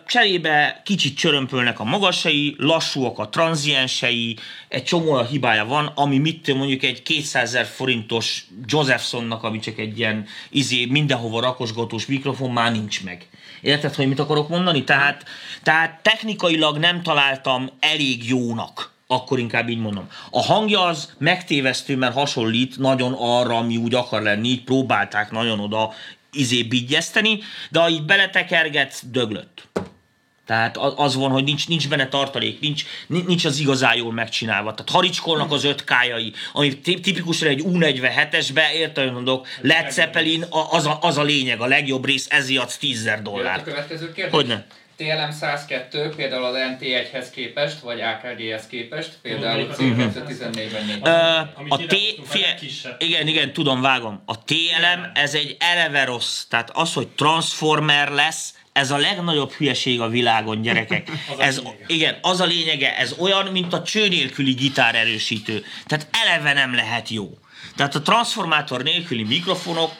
Cserébe 0.06 0.80
kicsit 0.84 1.16
csörömpölnek 1.16 1.80
a 1.80 1.84
magasai, 1.84 2.54
lassúak 2.58 3.18
a 3.18 3.28
tranziensei, 3.28 4.36
egy 4.68 4.82
csomó 4.84 5.12
olyan 5.12 5.26
hibája 5.26 5.64
van, 5.64 5.86
ami 5.86 6.18
mit 6.18 6.54
mondjuk 6.54 6.82
egy 6.82 7.02
200 7.02 7.42
ezer 7.42 7.66
forintos 7.66 8.46
Josephsonnak, 8.66 9.42
ami 9.42 9.58
csak 9.58 9.78
egy 9.78 9.98
ilyen 9.98 10.26
izé, 10.50 10.84
mindenhova 10.84 11.40
rakosgatós 11.40 12.06
mikrofon, 12.06 12.50
már 12.50 12.72
nincs 12.72 13.04
meg. 13.04 13.28
Érted, 13.60 13.94
hogy 13.94 14.08
mit 14.08 14.18
akarok 14.18 14.48
mondani? 14.48 14.84
Tehát, 14.84 15.24
tehát 15.62 16.02
technikailag 16.02 16.78
nem 16.78 17.02
találtam 17.02 17.70
elég 17.80 18.28
jónak 18.28 18.90
akkor 19.06 19.38
inkább 19.38 19.68
így 19.68 19.78
mondom. 19.78 20.08
A 20.30 20.42
hangja 20.42 20.84
az 20.84 21.12
megtévesztő, 21.18 21.96
mert 21.96 22.14
hasonlít 22.14 22.78
nagyon 22.78 23.12
arra, 23.18 23.56
ami 23.56 23.76
úgy 23.76 23.94
akar 23.94 24.22
lenni, 24.22 24.48
így 24.48 24.64
próbálták 24.64 25.30
nagyon 25.30 25.60
oda 25.60 25.92
izé 26.32 26.62
bigyeszteni, 26.62 27.40
de 27.70 27.80
ha 27.80 27.88
így 27.88 28.02
beletekergetsz, 28.02 29.02
döglött. 29.10 29.68
Tehát 30.46 30.76
az 30.76 31.14
van, 31.14 31.30
hogy 31.30 31.44
nincs, 31.44 31.68
nincs 31.68 31.88
benne 31.88 32.08
tartalék, 32.08 32.60
nincs, 32.60 32.84
nincs 33.06 33.44
az 33.44 33.58
igazán 33.58 33.96
jól 33.96 34.12
megcsinálva. 34.12 34.74
Tehát 34.74 34.90
haricskolnak 34.90 35.52
az 35.52 35.64
öt 35.64 35.84
kájai, 35.84 36.32
ami 36.52 36.78
ti- 36.78 37.00
tipikusan 37.00 37.48
egy 37.48 37.62
U47-esbe, 37.66 38.72
érted, 38.74 39.12
mondok, 39.12 39.46
Led 39.60 39.90
Zeppelin, 39.90 40.44
az 40.70 40.86
a, 40.86 40.98
az 41.00 41.18
a 41.18 41.22
lényeg, 41.22 41.60
a 41.60 41.66
legjobb 41.66 42.04
rész, 42.04 42.26
ezért 42.30 42.62
adsz 42.62 42.76
10 42.76 43.04
Jöhet 43.04 43.18
a 43.18 43.22
dollár. 43.22 43.62
Hogyne. 44.30 44.66
TLM 45.02 45.30
102 45.30 46.14
például 46.16 46.44
az 46.44 46.54
NT1-hez 46.54 47.26
képest, 47.32 47.78
vagy 47.78 48.00
AKG-hez 48.00 48.66
képest, 48.66 49.18
például 49.22 49.66
Mondjuk 49.78 49.98
az 49.98 50.14
C214-ben 50.16 50.84
4. 50.84 50.98
Ö, 51.02 51.10
Amit 51.54 51.72
a 51.72 51.76
T, 51.76 51.92
a 52.18 52.24
fie, 52.24 52.58
igen, 52.98 53.26
igen, 53.26 53.52
tudom, 53.52 53.80
vágom. 53.80 54.22
A 54.26 54.44
TLM, 54.44 55.10
ez 55.14 55.34
egy 55.34 55.56
eleve 55.58 56.04
rossz. 56.04 56.42
Tehát 56.48 56.70
az, 56.70 56.92
hogy 56.92 57.08
Transformer 57.08 58.08
lesz, 58.08 58.54
ez 58.72 58.90
a 58.90 58.96
legnagyobb 58.96 59.52
hülyeség 59.52 60.00
a 60.00 60.08
világon, 60.08 60.62
gyerekek. 60.62 61.10
Az 61.30 61.38
a 61.38 61.42
ez, 61.42 61.56
lényege. 61.56 61.84
igen, 61.86 62.18
az 62.22 62.40
a 62.40 62.44
lényege. 62.44 62.96
Ez 62.96 63.14
olyan, 63.18 63.46
mint 63.46 63.72
a 63.72 63.82
cső 63.82 64.08
nélküli 64.08 64.52
gitár 64.52 64.94
erősítő. 64.94 65.64
Tehát 65.86 66.08
eleve 66.10 66.52
nem 66.52 66.74
lehet 66.74 67.08
jó. 67.08 67.38
Tehát 67.76 67.94
a 67.94 68.02
transformátor 68.02 68.82
nélküli 68.82 69.22
mikrofonok 69.22 69.92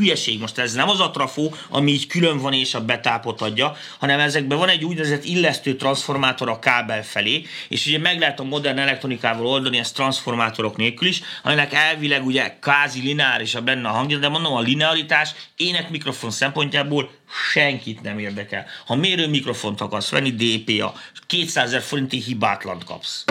hülyeség. 0.00 0.38
Most 0.38 0.58
ez 0.58 0.72
nem 0.72 0.88
az 0.88 1.00
a 1.00 1.10
trafó, 1.10 1.54
ami 1.68 1.92
így 1.92 2.06
külön 2.06 2.38
van 2.38 2.52
és 2.52 2.74
a 2.74 2.84
betápot 2.84 3.40
adja, 3.40 3.76
hanem 3.98 4.20
ezekben 4.20 4.58
van 4.58 4.68
egy 4.68 4.84
úgynevezett 4.84 5.24
illesztő 5.24 5.76
transformátor 5.76 6.48
a 6.48 6.58
kábel 6.58 7.04
felé, 7.04 7.42
és 7.68 7.86
ugye 7.86 7.98
meg 7.98 8.18
lehet 8.18 8.40
a 8.40 8.44
modern 8.44 8.78
elektronikával 8.78 9.46
oldani 9.46 9.78
ezt 9.78 9.94
transformátorok 9.94 10.76
nélkül 10.76 11.08
is, 11.08 11.22
aminek 11.42 11.72
elvileg 11.72 12.26
ugye 12.26 12.58
kázi 12.60 13.00
lineárisabb 13.00 13.66
lenne 13.66 13.88
a 13.88 13.92
hangja, 13.92 14.18
de 14.18 14.28
mondom, 14.28 14.52
a 14.52 14.60
linearitás 14.60 15.30
ének 15.56 15.90
mikrofon 15.90 16.30
szempontjából 16.30 17.10
senkit 17.52 18.02
nem 18.02 18.18
érdekel. 18.18 18.66
Ha 18.86 18.94
mérő 18.94 19.28
mikrofont 19.28 19.80
akarsz 19.80 20.10
venni, 20.10 20.30
DPA, 20.30 20.94
200 21.26 21.66
ezer 21.66 21.82
forinti 21.82 22.20
hibátlant 22.20 22.84
kapsz. 22.84 23.24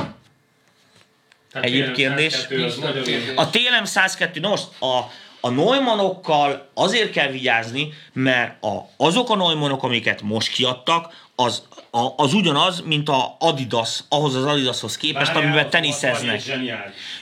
Tehát 1.52 1.68
Egyéb 1.68 1.94
tényleg 1.94 1.96
kérdés? 1.96 2.34
102 2.34 2.52
az 2.52 2.60
Nincs 2.60 2.74
több 2.74 2.84
nagyon 2.84 2.98
jó. 2.98 3.04
kérdés. 3.04 3.36
A 3.36 3.50
TLM 3.50 3.86
102, 3.86 4.40
na 4.40 4.50
most 4.50 4.68
a, 4.80 5.00
a 5.42 5.50
Neumannokkal 5.50 6.70
azért 6.74 7.12
kell 7.12 7.28
vigyázni, 7.28 7.94
mert 8.14 8.64
a, 8.64 8.90
azok 8.98 9.30
a 9.30 9.36
Neumannok, 9.36 9.84
amiket 9.84 10.22
most 10.22 10.52
kiadtak, 10.52 11.28
az, 11.36 11.64
a, 11.92 12.08
az 12.18 12.34
ugyanaz, 12.34 12.82
mint 12.86 13.10
a 13.10 13.36
Adidas, 13.40 14.00
ahhoz 14.10 14.36
az 14.36 14.46
Adidashoz 14.46 14.98
képest, 14.98 15.32
Várjál, 15.34 15.46
amiben 15.52 15.70
teniszeznek. 15.70 16.42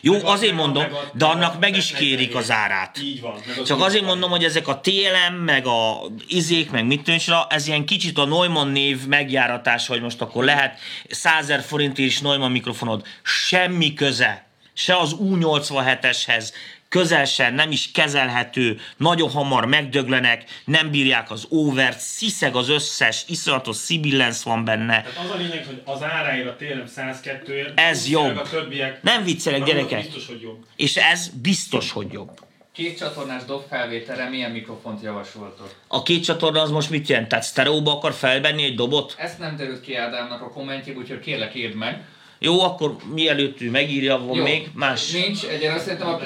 Jó, 0.02 0.14
Meg 0.14 0.24
azért 0.26 0.54
meg 0.56 0.62
mondom, 0.66 0.84
a- 0.84 0.98
de 1.14 1.26
annak 1.26 1.60
meg 1.60 1.76
is 1.76 1.92
kérik 1.92 2.36
az 2.36 2.52
árát. 2.52 2.98
Így 3.02 3.22
van. 3.22 3.40
meg 3.48 3.58
az 3.60 3.68
Csak 3.68 3.82
azért 3.82 4.00
van. 4.04 4.10
mondom, 4.10 4.30
hogy 4.30 4.44
ezek 4.44 4.68
a 4.68 4.80
TLM, 4.80 5.34
meg 5.36 5.66
a 5.66 6.00
izék, 6.28 6.72
meg 6.72 6.86
mit 6.86 7.04
tűncsra, 7.04 7.48
ez 7.50 7.68
ilyen 7.68 7.86
kicsit 7.86 8.18
a 8.18 8.26
Neumann 8.26 8.72
név 8.72 9.06
megjáratása, 9.08 9.92
hogy 9.94 10.02
most 10.02 10.22
akkor 10.22 10.44
lehet 10.44 10.80
100 11.10 11.48
000 11.48 11.62
forintért 11.62 12.08
is 12.10 12.20
Neumann 12.20 12.52
mikrofonod. 12.52 13.06
Semmi 13.24 13.94
köze. 13.94 14.46
Se 14.74 14.96
az 14.98 15.16
U87-eshez, 15.20 16.50
közel 16.90 17.26
nem 17.52 17.72
is 17.72 17.92
kezelhető, 17.92 18.80
nagyon 18.98 19.30
hamar 19.30 19.66
megdöglenek, 19.66 20.44
nem 20.66 20.92
bírják 20.92 21.32
az 21.32 21.46
overt, 21.50 22.00
sziszeg 22.00 22.56
az 22.56 22.70
összes, 22.70 23.24
iszonyatos 23.28 23.78
sibilance 23.78 24.50
van 24.50 24.66
benne. 24.66 25.02
Tehát 25.02 25.18
az 25.18 25.30
a 25.30 25.36
lényeg, 25.36 25.66
hogy 25.66 25.82
az 25.86 26.04
áráért 26.04 26.48
a 26.48 26.56
TLM 26.56 26.86
102-ért 26.96 27.72
Ez 27.76 28.10
jobb. 28.10 28.38
A 28.38 28.42
többiek, 28.42 29.04
Nem 29.04 29.24
viccelek, 29.24 29.64
gyerekek. 29.64 30.04
Biztos, 30.04 30.28
hogy 30.28 30.42
jobb. 30.42 30.66
És 30.76 30.96
ez 30.96 31.30
biztos, 31.42 31.92
hogy 31.92 32.12
jobb. 32.12 32.46
Két 32.78 32.98
csatornás 32.98 33.44
dobfelvételre 33.46 34.30
milyen 34.30 34.52
mikrofont 34.52 35.02
javasoltok? 35.02 35.76
A 35.88 36.04
két 36.04 36.24
csatorna 36.24 36.62
az 36.62 36.70
most 36.70 36.90
mit 36.90 37.08
jelent? 37.08 37.28
Tehát 37.28 37.46
sztereóba 37.46 37.92
akar 37.92 38.14
felvenni 38.14 38.64
egy 38.64 38.76
dobot? 38.76 39.16
Ezt 39.18 39.40
nem 39.40 39.56
derült 39.56 39.82
ki 39.82 39.96
Ádámnak 39.96 40.42
a 40.42 40.50
kommentjéből, 40.50 41.02
úgyhogy 41.02 41.20
kérlek 41.20 41.56
írd 41.56 41.76
meg. 41.76 42.06
Jó, 42.40 42.62
akkor 42.62 42.96
mielőtt 43.14 43.62
ő 43.62 43.70
megírja, 43.70 44.18
van 44.18 44.36
Jó. 44.36 44.44
még 44.44 44.70
más? 44.74 45.12
Nincs, 45.12 45.44
egyenlően 45.44 45.84
szerintem 45.84 46.08
a 46.08 46.20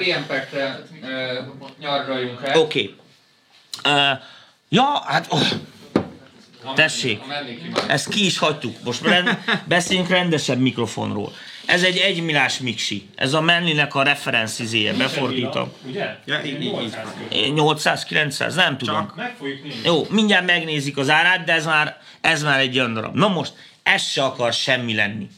ö, 1.02 1.40
nyargaljunk 1.78 2.40
rá. 2.40 2.56
Oké. 2.56 2.94
Okay. 3.82 4.02
Uh, 4.12 4.18
ja, 4.68 5.02
hát 5.06 5.26
oh, 5.30 5.46
tessék. 6.74 7.20
ezt 7.88 8.08
ki 8.08 8.24
is 8.24 8.38
hagytuk. 8.38 8.76
Most 8.84 9.02
rend, 9.02 9.38
beszéljünk 9.64 10.08
rendesebb 10.08 10.58
mikrofonról. 10.58 11.32
Ez 11.66 11.82
egy 11.82 11.96
egymilás 11.96 12.58
mixi. 12.58 13.08
Ez 13.14 13.32
a 13.32 13.40
Menlinek 13.40 13.94
a 13.94 14.02
referenc 14.02 14.58
izéje, 14.58 14.92
befordítom. 14.92 15.72
Ugye? 15.86 16.16
Ja, 16.24 16.40
így, 16.44 16.62
így, 16.62 16.62
így. 17.30 17.52
800 17.52 18.04
körül. 18.04 18.24
800-900, 18.28 18.54
nem 18.54 18.78
tudom. 18.78 19.12
Meg 19.16 19.34
fogjuk 19.38 19.62
nézni. 19.62 19.80
Jó, 19.84 20.06
mindjárt 20.10 20.46
megnézik 20.46 20.96
az 20.96 21.10
árát, 21.10 21.44
de 21.44 21.52
ez 21.52 21.64
már, 21.64 22.00
ez 22.20 22.42
már 22.42 22.60
egy 22.60 22.78
olyan 22.78 22.94
darab. 22.94 23.14
Na 23.14 23.28
most, 23.28 23.52
ez 23.82 24.02
se 24.02 24.22
akar 24.22 24.52
semmi 24.52 24.94
lenni. 24.94 25.28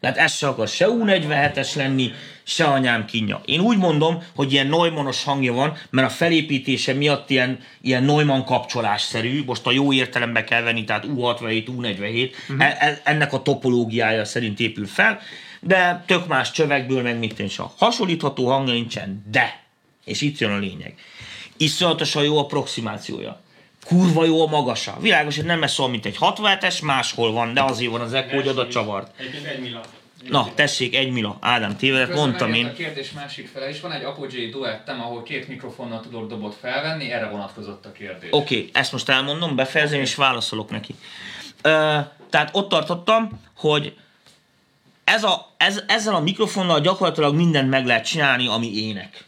Tehát 0.00 0.16
ez 0.16 0.34
se 0.34 0.46
akar 0.46 0.68
se 0.68 0.86
U47-es 0.88 1.76
lenni, 1.76 2.12
se 2.42 2.64
anyám 2.64 3.04
kínja. 3.04 3.40
Én 3.44 3.60
úgy 3.60 3.76
mondom, 3.76 4.22
hogy 4.34 4.52
ilyen 4.52 4.66
Neumannos 4.66 5.24
hangja 5.24 5.52
van, 5.52 5.76
mert 5.90 6.06
a 6.06 6.10
felépítése 6.10 6.92
miatt 6.92 7.30
ilyen, 7.30 7.58
ilyen 7.80 8.02
Neumann 8.02 8.44
kapcsolásszerű, 8.44 9.44
most 9.44 9.66
a 9.66 9.70
jó 9.70 9.92
értelemben 9.92 10.44
kell 10.44 10.62
venni, 10.62 10.84
tehát 10.84 11.04
U67, 11.06 11.66
U47, 11.76 12.30
uh-huh. 12.48 12.64
e, 12.64 13.00
ennek 13.04 13.32
a 13.32 13.42
topológiája 13.42 14.24
szerint 14.24 14.60
épül 14.60 14.86
fel, 14.86 15.20
de 15.60 16.04
tök 16.06 16.26
más 16.26 16.50
csövekből, 16.50 17.02
meg 17.02 17.32
is 17.38 17.58
a 17.58 17.72
hasonlítható 17.76 18.46
hangja 18.46 18.72
nincsen, 18.72 19.24
de, 19.30 19.60
és 20.04 20.20
itt 20.20 20.38
jön 20.38 20.50
a 20.50 20.58
lényeg, 20.58 20.94
iszonyatosan 21.56 22.24
jó 22.24 22.38
approximációja. 22.38 23.40
Kurva 23.84 24.24
jó 24.24 24.46
a 24.46 24.46
magasa. 24.46 24.96
Világos, 25.00 25.36
hogy 25.36 25.44
nem 25.44 25.62
ez 25.62 25.72
szól, 25.72 25.88
mint 25.88 26.06
egy 26.06 26.16
67-es, 26.20 26.84
máshol 26.84 27.32
van, 27.32 27.54
de 27.54 27.62
azért 27.62 27.90
van 27.90 28.00
az 28.00 28.12
echo, 28.12 28.34
hogy 28.34 28.48
oda 28.48 28.68
csavart. 28.68 29.10
Egyébként 29.18 29.46
egy 29.46 29.60
mila. 29.60 29.80
Na, 30.28 30.48
tessék, 30.54 30.96
egy 30.96 31.10
mila. 31.10 31.36
Ádám, 31.40 31.76
tévedett, 31.76 32.14
mondtam 32.14 32.54
én. 32.54 32.66
A 32.66 32.72
kérdés 32.72 33.12
másik 33.12 33.48
fele 33.48 33.68
is 33.68 33.80
van 33.80 33.92
egy 33.92 34.04
Apogee 34.04 34.50
duettem, 34.50 35.00
ahol 35.00 35.22
két 35.22 35.48
mikrofonnal 35.48 36.00
tudok 36.00 36.28
dobot 36.28 36.56
felvenni, 36.60 37.10
erre 37.10 37.28
vonatkozott 37.28 37.86
a 37.86 37.92
kérdés. 37.92 38.28
Oké, 38.32 38.56
okay, 38.56 38.70
ezt 38.72 38.92
most 38.92 39.08
elmondom, 39.08 39.56
befejezem 39.56 40.00
és 40.00 40.14
válaszolok 40.14 40.70
neki. 40.70 40.94
Ö, 41.62 41.98
tehát 42.30 42.48
ott 42.52 42.68
tartottam, 42.68 43.40
hogy 43.56 43.96
ez 45.04 45.24
a, 45.24 45.54
ez, 45.56 45.82
ezzel 45.86 46.14
a 46.14 46.20
mikrofonnal 46.20 46.80
gyakorlatilag 46.80 47.34
mindent 47.34 47.70
meg 47.70 47.86
lehet 47.86 48.04
csinálni, 48.04 48.46
ami 48.46 48.74
ének. 48.74 49.24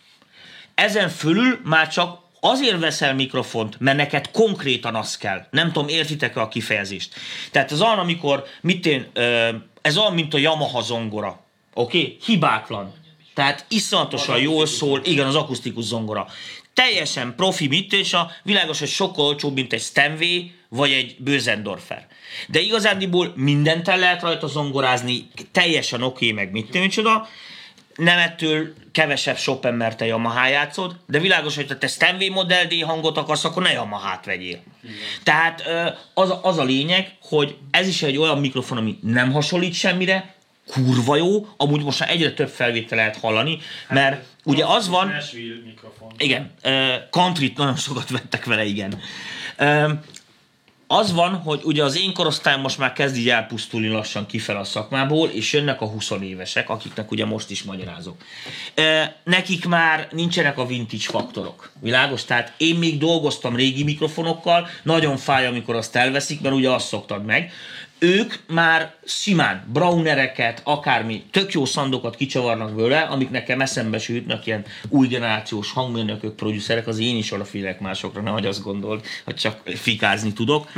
Ezen 0.74 1.08
fölül 1.08 1.60
már 1.64 1.88
csak 1.88 2.18
azért 2.40 2.80
veszel 2.80 3.14
mikrofont, 3.14 3.80
mert 3.80 3.96
neked 3.96 4.30
konkrétan 4.30 4.94
az 4.94 5.16
kell. 5.16 5.46
Nem 5.50 5.72
tudom, 5.72 5.88
értitek-e 5.88 6.40
a 6.40 6.48
kifejezést. 6.48 7.14
Tehát 7.50 7.70
az 7.70 7.80
olyan, 7.80 7.98
amikor, 7.98 8.44
mit 8.60 8.86
én, 8.86 9.10
ez 9.82 9.96
olyan, 9.96 10.14
mint 10.14 10.34
a 10.34 10.38
Yamaha 10.38 10.82
zongora. 10.82 11.40
Oké? 11.74 11.98
Okay? 11.98 12.16
Hibátlan. 12.24 12.94
Tehát 13.34 13.64
iszonyatosan 13.68 14.40
jól 14.40 14.66
szól, 14.66 15.00
igen, 15.04 15.26
az 15.26 15.34
akusztikus 15.34 15.84
zongora. 15.84 16.26
Teljesen 16.74 17.34
profi 17.36 17.66
mit, 17.66 17.92
és 17.92 18.12
a 18.12 18.30
világos, 18.42 18.78
hogy 18.78 18.88
sokkal 18.88 19.24
olcsóbb, 19.24 19.54
mint 19.54 19.72
egy 19.72 19.80
Stanway, 19.80 20.50
vagy 20.68 20.90
egy 20.90 21.16
Bösendorfer. 21.18 22.06
De 22.48 22.60
igazándiból 22.60 23.32
mindent 23.36 23.88
el 23.88 23.98
lehet 23.98 24.22
rajta 24.22 24.46
zongorázni, 24.46 25.28
teljesen 25.52 26.02
oké, 26.02 26.30
okay, 26.30 26.44
meg 26.44 26.52
mit 26.52 26.72
micsoda, 26.72 27.28
nem 27.96 28.18
ettől 28.18 28.72
kevesebb 28.92 29.36
Chopin, 29.36 29.72
mert 29.72 29.96
te 29.96 30.06
Yamaha 30.06 30.46
játszod, 30.48 30.96
de 31.06 31.18
világos, 31.18 31.54
hogy 31.56 31.68
ha 31.68 31.78
te 31.78 31.86
Stanway 31.86 32.30
Model 32.30 32.66
D 32.66 32.82
hangot 32.82 33.16
akarsz, 33.18 33.44
akkor 33.44 33.62
ne 33.62 33.72
Yamaha-t 33.72 34.24
vegyél. 34.24 34.58
Tehát 35.22 35.62
ö, 35.66 35.86
az, 36.14 36.30
a- 36.30 36.40
az 36.42 36.58
a 36.58 36.64
lényeg, 36.64 37.16
hogy 37.22 37.56
ez 37.70 37.86
is 37.88 38.02
egy 38.02 38.16
olyan 38.16 38.38
mikrofon, 38.38 38.78
ami 38.78 38.98
nem 39.02 39.32
hasonlít 39.32 39.74
semmire, 39.74 40.34
kurva 40.66 41.16
jó, 41.16 41.46
amúgy 41.56 41.82
most 41.82 42.00
már 42.00 42.10
egyre 42.10 42.32
több 42.32 42.48
felvétel 42.48 42.98
lehet 42.98 43.16
hallani, 43.16 43.58
mert 43.88 44.24
ugye 44.44 44.64
az 44.64 44.88
van, 44.88 45.08
Nashville 45.08 45.54
mikrofon. 45.64 46.12
igen, 46.18 46.54
country 47.10 47.52
nagyon 47.56 47.76
sokat 47.76 48.10
vettek 48.10 48.44
vele, 48.44 48.64
igen. 48.64 49.00
Az 50.92 51.12
van, 51.12 51.34
hogy 51.34 51.60
ugye 51.64 51.84
az 51.84 51.98
én 51.98 52.12
korosztályom 52.12 52.60
most 52.60 52.78
már 52.78 52.92
kezd 52.92 53.16
így 53.16 53.28
elpusztulni 53.28 53.88
lassan 53.88 54.26
kifel 54.26 54.56
a 54.56 54.64
szakmából, 54.64 55.28
és 55.28 55.52
jönnek 55.52 55.80
a 55.80 55.86
20 55.86 56.10
évesek, 56.22 56.68
akiknek 56.68 57.10
ugye 57.10 57.24
most 57.24 57.50
is 57.50 57.62
magyarázok. 57.62 58.16
Nekik 59.24 59.66
már 59.66 60.08
nincsenek 60.12 60.58
a 60.58 60.66
vintage 60.66 61.02
faktorok. 61.02 61.72
Világos? 61.80 62.24
Tehát 62.24 62.52
én 62.56 62.74
még 62.74 62.98
dolgoztam 62.98 63.56
régi 63.56 63.84
mikrofonokkal, 63.84 64.68
nagyon 64.82 65.16
fáj, 65.16 65.46
amikor 65.46 65.74
azt 65.74 65.96
elveszik, 65.96 66.40
mert 66.40 66.54
ugye 66.54 66.70
azt 66.70 66.86
szoktad 66.86 67.24
meg. 67.24 67.52
Ők 68.02 68.34
már 68.46 68.94
simán 69.04 69.64
brownereket, 69.72 70.60
akármi, 70.64 71.24
tök 71.30 71.52
jó 71.52 71.64
szandokat 71.64 72.16
kicsavarnak 72.16 72.74
belőle, 72.74 73.00
amik 73.00 73.30
nekem 73.30 73.60
eszembe 73.60 73.98
se 73.98 74.12
jutnak, 74.12 74.46
ilyen 74.46 74.64
új 74.88 75.06
generációs 75.06 75.72
hangmérnökök, 75.72 76.34
producerek, 76.34 76.86
az 76.86 76.98
én 76.98 77.16
is 77.16 77.32
odafélek 77.32 77.80
másokra, 77.80 78.20
nehogy 78.20 78.46
azt 78.46 78.62
gondold, 78.62 79.04
hogy 79.24 79.34
csak 79.34 79.60
fikázni 79.68 80.32
tudok. 80.32 80.72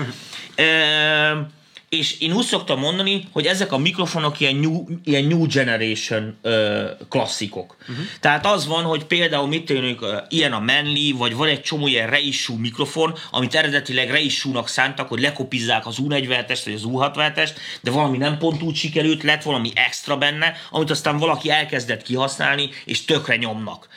Ehm, 0.55 1.39
és 1.93 2.21
én 2.21 2.33
úgy 2.33 2.45
szoktam 2.45 2.79
mondani, 2.79 3.29
hogy 3.33 3.47
ezek 3.47 3.73
a 3.73 3.79
mikrofonok 3.79 4.41
ilyen 4.41 4.57
new, 4.57 4.85
ilyen 5.05 5.25
new 5.25 5.47
generation 5.47 6.37
ö, 6.43 6.87
klasszikok. 7.09 7.77
Uh-huh. 7.81 8.05
Tehát 8.21 8.47
az 8.47 8.67
van, 8.67 8.85
hogy 8.85 9.05
például 9.05 9.47
mit 9.47 9.65
tűnünk, 9.65 10.03
ö, 10.03 10.17
ilyen 10.29 10.53
a 10.53 10.59
Manly, 10.59 11.11
vagy 11.17 11.35
van 11.35 11.49
egy 11.49 11.63
csomó 11.63 11.87
ilyen 11.87 12.11
reissue 12.11 12.59
mikrofon, 12.59 13.15
amit 13.31 13.55
eredetileg 13.55 14.11
reissue-nak 14.11 14.69
szántak, 14.69 15.09
hogy 15.09 15.21
lekopizzák 15.21 15.87
az 15.87 15.97
U47-est, 16.03 16.61
vagy 16.65 16.75
az 16.75 16.85
U67-est, 16.87 17.57
de 17.81 17.91
valami 17.91 18.17
nem 18.17 18.39
pont 18.39 18.63
úgy 18.63 18.77
sikerült, 18.77 19.23
lett 19.23 19.43
valami 19.43 19.71
extra 19.75 20.17
benne, 20.17 20.57
amit 20.71 20.91
aztán 20.91 21.19
valaki 21.19 21.51
elkezdett 21.51 22.03
kihasználni, 22.03 22.71
és 22.85 23.05
tökre 23.05 23.37
nyomnak. 23.37 23.89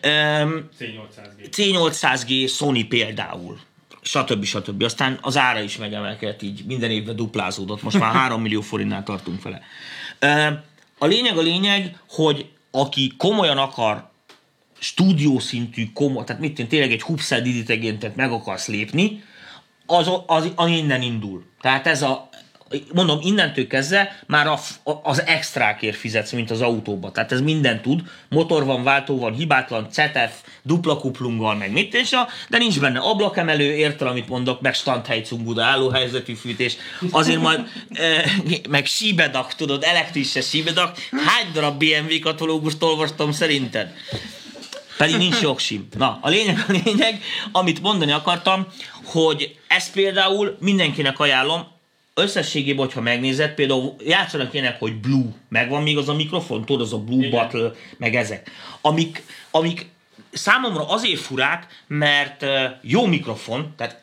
Öm, 0.00 0.68
C800G. 0.80 1.48
C800G 1.56 2.54
Sony 2.54 2.88
például. 2.88 3.58
Stb. 4.02 4.44
stb. 4.44 4.82
Aztán 4.82 5.18
az 5.20 5.36
ára 5.36 5.60
is 5.60 5.76
megemelkedett 5.76 6.42
így, 6.42 6.64
minden 6.66 6.90
évben 6.90 7.16
duplázódott, 7.16 7.82
most 7.82 7.98
már 7.98 8.12
3 8.14 8.42
millió 8.42 8.60
forintnál 8.60 9.02
tartunk 9.02 9.42
vele. 9.42 9.60
A 10.98 11.06
lényeg 11.06 11.38
a 11.38 11.42
lényeg, 11.42 11.98
hogy 12.08 12.50
aki 12.70 13.12
komolyan 13.16 13.58
akar 13.58 14.10
stúdió 14.78 15.38
szintű, 15.38 15.92
komoly, 15.94 16.24
tehát 16.24 16.42
mit 16.42 16.68
tényleg 16.68 16.92
egy 16.92 17.02
hubszel 17.02 17.42
diditegéntet 17.42 18.16
meg 18.16 18.32
akarsz 18.32 18.66
lépni, 18.66 19.22
az, 19.86 20.10
az, 20.26 20.52
az 20.54 20.68
innen 20.68 21.02
indul. 21.02 21.44
Tehát 21.60 21.86
ez 21.86 22.02
a, 22.02 22.28
mondom, 22.94 23.18
innentől 23.22 23.66
kezdve 23.66 24.18
már 24.26 24.46
a, 24.46 24.58
az 25.02 25.26
extrákért 25.26 25.96
fizetsz, 25.96 26.32
mint 26.32 26.50
az 26.50 26.60
autóba. 26.60 27.10
Tehát 27.10 27.32
ez 27.32 27.40
minden 27.40 27.82
tud. 27.82 28.00
Motor 28.28 28.64
van, 28.64 28.82
váltó 28.82 29.18
van, 29.18 29.32
hibátlan, 29.32 29.90
CETEF, 29.90 30.32
dupla 30.62 30.96
kuplunggal, 30.96 31.54
meg 31.54 31.72
mit 31.72 31.94
és 31.94 32.12
a, 32.12 32.28
de 32.48 32.58
nincs 32.58 32.80
benne 32.80 32.98
ablakemelő, 32.98 33.74
értel, 33.74 34.06
amit 34.06 34.28
mondok, 34.28 34.60
meg 34.60 34.74
standhelycunguda, 34.74 35.64
állóhelyzetű 35.64 36.34
fűtés. 36.34 36.76
Azért 37.10 37.40
majd, 37.40 37.60
e, 37.90 38.24
meg 38.68 38.86
síbedak, 38.86 39.54
tudod, 39.54 39.82
elektrikus 39.82 40.48
síbedak. 40.48 40.96
Hány 41.10 41.52
darab 41.52 41.78
BMW 41.78 42.18
katalógust 42.20 42.82
olvastam 42.82 43.32
szerinted? 43.32 43.92
Pedig 44.96 45.16
nincs 45.16 45.40
jogsim. 45.40 45.88
Na, 45.98 46.18
a 46.20 46.28
lényeg 46.28 46.64
a 46.68 46.72
lényeg, 46.84 47.22
amit 47.52 47.80
mondani 47.80 48.12
akartam, 48.12 48.66
hogy 49.04 49.58
ezt 49.68 49.92
például 49.92 50.56
mindenkinek 50.60 51.18
ajánlom, 51.18 51.66
összességében, 52.14 52.84
hogyha 52.84 53.00
megnézed, 53.00 53.54
például 53.54 53.94
játszanak 54.04 54.52
ilyenek, 54.54 54.78
hogy 54.78 54.94
Blue, 54.94 55.24
megvan 55.48 55.82
még 55.82 55.96
az 55.98 56.08
a 56.08 56.14
mikrofon, 56.14 56.64
tudod, 56.64 56.80
az 56.82 56.92
a 56.92 56.98
Blue 56.98 57.26
Igen. 57.26 57.30
Battle, 57.30 57.72
meg 57.96 58.14
ezek, 58.14 58.50
amik, 58.80 59.22
amik 59.50 59.86
számomra 60.32 60.88
azért 60.88 61.20
furák, 61.20 61.66
mert 61.86 62.44
jó 62.82 63.06
mikrofon, 63.06 63.74
tehát 63.76 64.00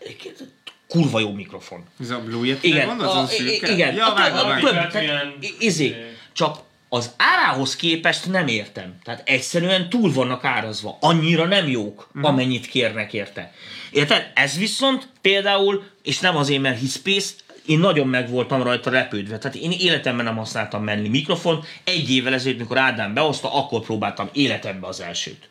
kurva 0.88 1.20
jó 1.20 1.32
mikrofon. 1.32 1.84
Ez 2.00 2.10
a 2.10 2.20
Blue 2.20 2.48
Yeti 2.48 2.68
Igen, 2.68 2.88
gondolsz, 2.88 3.14
a, 3.14 3.20
az 3.20 3.32
szürke? 3.32 3.72
igen, 3.72 3.96
Ja, 3.96 4.14
vágom, 4.16 4.48
vágom. 4.50 4.60
több, 4.60 4.92
tehát, 4.92 5.26
izé, 5.60 5.96
csak 6.34 6.58
az 6.90 7.14
árához 7.18 7.76
képest 7.76 8.26
nem 8.32 8.48
értem. 8.48 8.98
Tehát 9.04 9.22
egyszerűen 9.30 9.90
túl 9.90 10.14
vannak 10.14 10.44
árazva. 10.44 10.98
Annyira 11.02 11.46
nem 11.46 11.68
jók, 11.68 12.10
amennyit 12.22 12.68
kérnek 12.68 13.14
érte. 13.14 13.54
Érted? 13.92 14.32
Ez 14.36 14.58
viszont 14.58 15.08
például, 15.22 15.84
és 16.04 16.20
nem 16.20 16.36
azért, 16.38 16.62
mert 16.62 16.80
Hispace, 16.80 17.34
én 17.70 17.80
nagyon 17.80 18.08
meg 18.08 18.30
voltam 18.30 18.64
rajta 18.64 18.90
repődve. 18.90 19.38
Tehát 19.38 19.58
én 19.58 19.72
életemben 19.72 20.26
nem 20.26 20.38
használtam 20.38 20.84
menni 20.84 21.08
mikrofon. 21.08 21.64
Egy 21.84 22.12
évvel 22.12 22.34
ezelőtt, 22.34 22.60
mikor 22.60 22.78
Ádám 22.78 23.14
behozta, 23.14 23.54
akkor 23.54 23.82
próbáltam 23.82 24.30
életemben 24.34 24.90
az 24.90 25.02
elsőt. 25.02 25.50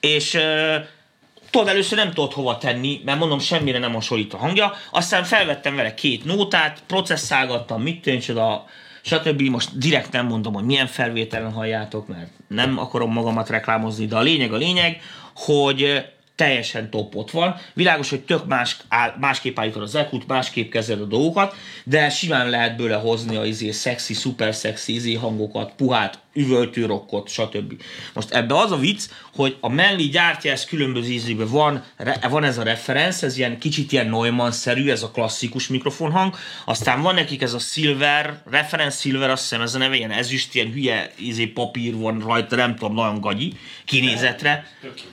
És 0.00 0.38
tudod, 1.50 1.68
először 1.68 1.98
nem 1.98 2.12
tudod 2.12 2.32
hova 2.32 2.58
tenni, 2.58 3.00
mert 3.04 3.18
mondom, 3.18 3.38
semmire 3.38 3.78
nem 3.78 3.92
hasonlít 3.92 4.34
a 4.34 4.36
hangja. 4.36 4.72
Aztán 4.90 5.24
felvettem 5.24 5.76
vele 5.76 5.94
két 5.94 6.24
nótát, 6.24 6.82
processzálgattam, 6.86 7.82
mit 7.82 8.02
tűncsoda, 8.02 8.66
stb. 9.02 9.40
Most 9.40 9.78
direkt 9.78 10.12
nem 10.12 10.26
mondom, 10.26 10.54
hogy 10.54 10.64
milyen 10.64 10.86
felvételen 10.86 11.52
halljátok, 11.52 12.06
mert 12.06 12.30
nem 12.48 12.78
akarom 12.78 13.12
magamat 13.12 13.48
reklámozni, 13.48 14.06
de 14.06 14.16
a 14.16 14.22
lényeg 14.22 14.52
a 14.52 14.56
lényeg, 14.56 15.00
hogy 15.34 16.04
teljesen 16.36 16.90
top 16.90 17.14
ott 17.14 17.30
van. 17.30 17.56
Világos, 17.74 18.10
hogy 18.10 18.24
tök 18.24 18.46
más, 18.46 18.76
áll, 18.88 19.14
másképp 19.20 19.58
állítod 19.58 19.82
az 19.82 19.94
ekut, 19.94 20.26
másképp 20.26 20.70
kezded 20.70 21.00
a 21.00 21.04
dolgokat, 21.04 21.54
de 21.84 22.10
simán 22.10 22.50
lehet 22.50 22.76
bőle 22.76 22.96
hozni 22.96 23.36
a 23.36 23.44
izé 23.44 23.70
szexi, 23.70 24.14
szuper 24.14 24.54
szexi 24.54 24.94
izé 24.94 25.14
hangokat, 25.14 25.72
puhát, 25.76 26.18
üvöltő 26.34 26.86
rockot, 26.86 27.28
stb. 27.28 27.82
Most 28.12 28.30
ebbe 28.30 28.58
az 28.58 28.72
a 28.72 28.76
vicc, 28.76 29.02
hogy 29.34 29.56
a 29.60 29.68
mellé 29.68 30.04
gyártja 30.04 30.52
ezt 30.52 30.68
különböző 30.68 31.10
ízében. 31.10 31.48
Van, 31.48 31.84
van 32.30 32.44
ez 32.44 32.58
a 32.58 32.62
referenc, 32.62 33.22
ez 33.22 33.36
ilyen 33.38 33.58
kicsit 33.58 33.92
ilyen 33.92 34.06
Neumann-szerű, 34.06 34.90
ez 34.90 35.02
a 35.02 35.10
klasszikus 35.10 35.68
mikrofonhang, 35.68 36.34
aztán 36.64 37.02
van 37.02 37.14
nekik 37.14 37.42
ez 37.42 37.52
a 37.54 37.58
Silver, 37.58 38.42
reference 38.50 39.00
Silver, 39.00 39.30
azt 39.30 39.42
hiszem 39.42 39.60
ez 39.60 39.74
a 39.74 39.78
neve, 39.78 39.96
ilyen 39.96 40.10
ezüst, 40.10 40.54
ilyen 40.54 40.72
hülye 40.72 41.12
izé, 41.18 41.46
papír 41.46 41.96
van 41.96 42.20
rajta, 42.26 42.56
nem 42.56 42.76
tudom, 42.76 42.94
nagyon 42.94 43.20
gagyi 43.20 43.52
kinézetre. 43.84 44.66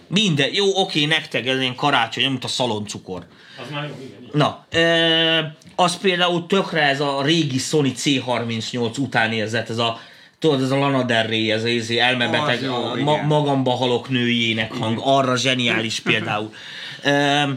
Minden, 0.08 0.50
jó, 0.54 0.66
oké, 0.76 1.06
nektek 1.06 1.48
ez 1.48 1.60
ilyen 1.60 1.76
karácsony, 1.76 2.30
mint 2.30 2.44
a 2.44 2.48
szaloncukor. 2.48 3.26
Az 3.62 3.70
már 3.72 3.84
jó, 3.84 3.96
igen. 4.04 4.30
Na, 4.34 4.66
e, 4.70 5.56
az 5.76 5.98
például 5.98 6.46
tökre 6.46 6.82
ez 6.82 7.00
a 7.00 7.22
régi 7.24 7.58
Sony 7.58 7.94
C38 7.98 9.00
után 9.00 9.32
érzett, 9.32 9.70
ez 9.70 9.78
a 9.78 10.00
tudod, 10.42 10.62
ez 10.62 10.72
a 10.72 10.78
Lana 10.78 11.04
Del 11.04 11.28
Rey, 11.28 11.52
ez 11.52 11.64
az 11.64 11.70
izé 11.70 11.98
elmebeteg, 11.98 12.58
Az 12.58 12.64
jó, 12.64 12.74
a, 12.74 12.92
igen. 12.94 13.04
ma, 13.04 13.22
magamba 13.22 13.72
halok 13.72 14.10
nőjének 14.10 14.74
hang, 14.74 15.02
arra 15.04 15.36
zseniális 15.36 16.00
például. 16.10 16.54
E, 17.04 17.48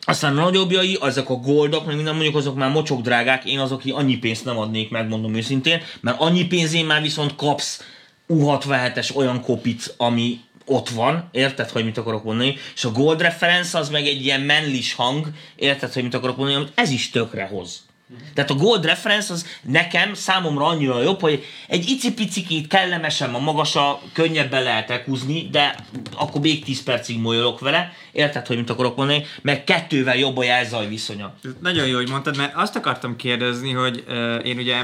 aztán 0.00 0.38
a 0.38 0.42
nagyobbjai, 0.42 0.98
ezek 1.02 1.30
a 1.30 1.34
goldok, 1.34 1.86
meg 1.86 1.94
minden 1.94 2.14
mondjuk 2.14 2.36
azok 2.36 2.56
már 2.56 2.70
mocsok 2.70 3.00
drágák, 3.00 3.44
én 3.44 3.58
azok, 3.58 3.78
aki 3.78 3.90
annyi 3.90 4.16
pénzt 4.16 4.44
nem 4.44 4.58
adnék, 4.58 4.90
megmondom 4.90 5.34
őszintén, 5.34 5.80
mert 6.00 6.20
annyi 6.20 6.46
pénzén 6.46 6.86
már 6.86 7.02
viszont 7.02 7.36
kapsz 7.36 7.84
U67-es 8.28 9.14
olyan 9.14 9.40
kopit, 9.40 9.94
ami 9.96 10.40
ott 10.64 10.88
van, 10.88 11.28
érted, 11.32 11.70
hogy 11.70 11.84
mit 11.84 11.98
akarok 11.98 12.24
mondani, 12.24 12.56
és 12.74 12.84
a 12.84 12.92
gold 12.92 13.20
reference 13.20 13.78
az 13.78 13.88
meg 13.88 14.06
egy 14.06 14.24
ilyen 14.24 14.40
menlis 14.40 14.94
hang, 14.94 15.26
érted, 15.56 15.92
hogy 15.92 16.02
mit 16.02 16.14
akarok 16.14 16.36
mondani, 16.36 16.56
amit 16.58 16.72
ez 16.74 16.90
is 16.90 17.10
tökre 17.10 17.44
hoz. 17.44 17.84
Tehát 18.34 18.50
a 18.50 18.54
gold 18.54 18.84
reference 18.84 19.32
az 19.32 19.46
nekem, 19.62 20.14
számomra 20.14 20.66
annyira 20.66 21.02
jobb, 21.02 21.20
hogy 21.20 21.44
egy 21.68 21.88
icipicikét 21.88 22.66
kellemesen 22.66 23.34
a 23.34 23.38
magasa, 23.38 24.00
könnyebben 24.12 24.62
lehet 24.62 24.90
elhúzni, 24.90 25.48
de 25.50 25.74
akkor 26.16 26.40
még 26.40 26.64
10 26.64 26.82
percig 26.82 27.20
molyolok 27.20 27.60
vele, 27.60 27.92
érted, 28.12 28.46
hogy 28.46 28.56
mit 28.56 28.70
akarok 28.70 28.96
mondani, 28.96 29.24
meg 29.42 29.64
kettővel 29.64 30.16
jobb 30.16 30.36
a 30.36 30.44
jelzaj 30.44 30.88
viszonya. 30.88 31.34
Nagyon 31.60 31.86
jó, 31.86 31.96
hogy 31.96 32.08
mondtad, 32.08 32.36
mert 32.36 32.54
azt 32.54 32.76
akartam 32.76 33.16
kérdezni, 33.16 33.72
hogy 33.72 34.04
uh, 34.08 34.46
én 34.46 34.58
ugye 34.58 34.82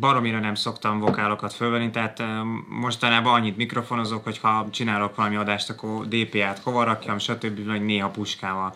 baromira 0.00 0.40
nem 0.40 0.54
szoktam 0.54 0.98
vokálokat 0.98 1.52
fölvenni, 1.52 1.90
tehát 1.90 2.18
uh, 2.20 2.26
mostanában 2.68 3.34
annyit 3.34 3.56
mikrofonozok, 3.56 4.24
hogy 4.24 4.38
ha 4.38 4.68
csinálok 4.70 5.16
valami 5.16 5.36
adást, 5.36 5.70
akkor 5.70 6.08
DPA-t 6.08 6.58
hova 6.58 6.84
rakjam, 6.84 7.18
stb. 7.18 7.66
vagy 7.66 7.84
néha 7.84 8.08
puskával. 8.08 8.74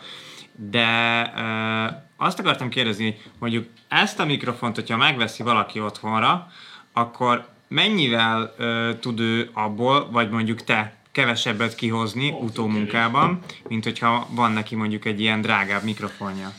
De 0.70 1.22
uh, 1.36 2.26
azt 2.26 2.38
akartam 2.38 2.68
kérdezni, 2.68 3.04
hogy 3.04 3.16
mondjuk 3.38 3.66
ezt 3.88 4.20
a 4.20 4.24
mikrofont, 4.24 4.74
hogyha 4.74 4.96
megveszi 4.96 5.42
valaki 5.42 5.80
otthonra, 5.80 6.52
akkor 6.92 7.48
mennyivel 7.68 8.54
uh, 8.58 8.98
tud 8.98 9.20
ő 9.20 9.50
abból, 9.52 10.10
vagy 10.10 10.30
mondjuk 10.30 10.64
te 10.64 10.96
kevesebbet 11.12 11.74
kihozni 11.74 12.30
utómunkában, 12.40 13.38
mint 13.68 13.84
hogyha 13.84 14.28
van 14.30 14.52
neki 14.52 14.74
mondjuk 14.74 15.04
egy 15.04 15.20
ilyen 15.20 15.40
drágább 15.40 15.82
mikrofonja. 15.82 16.52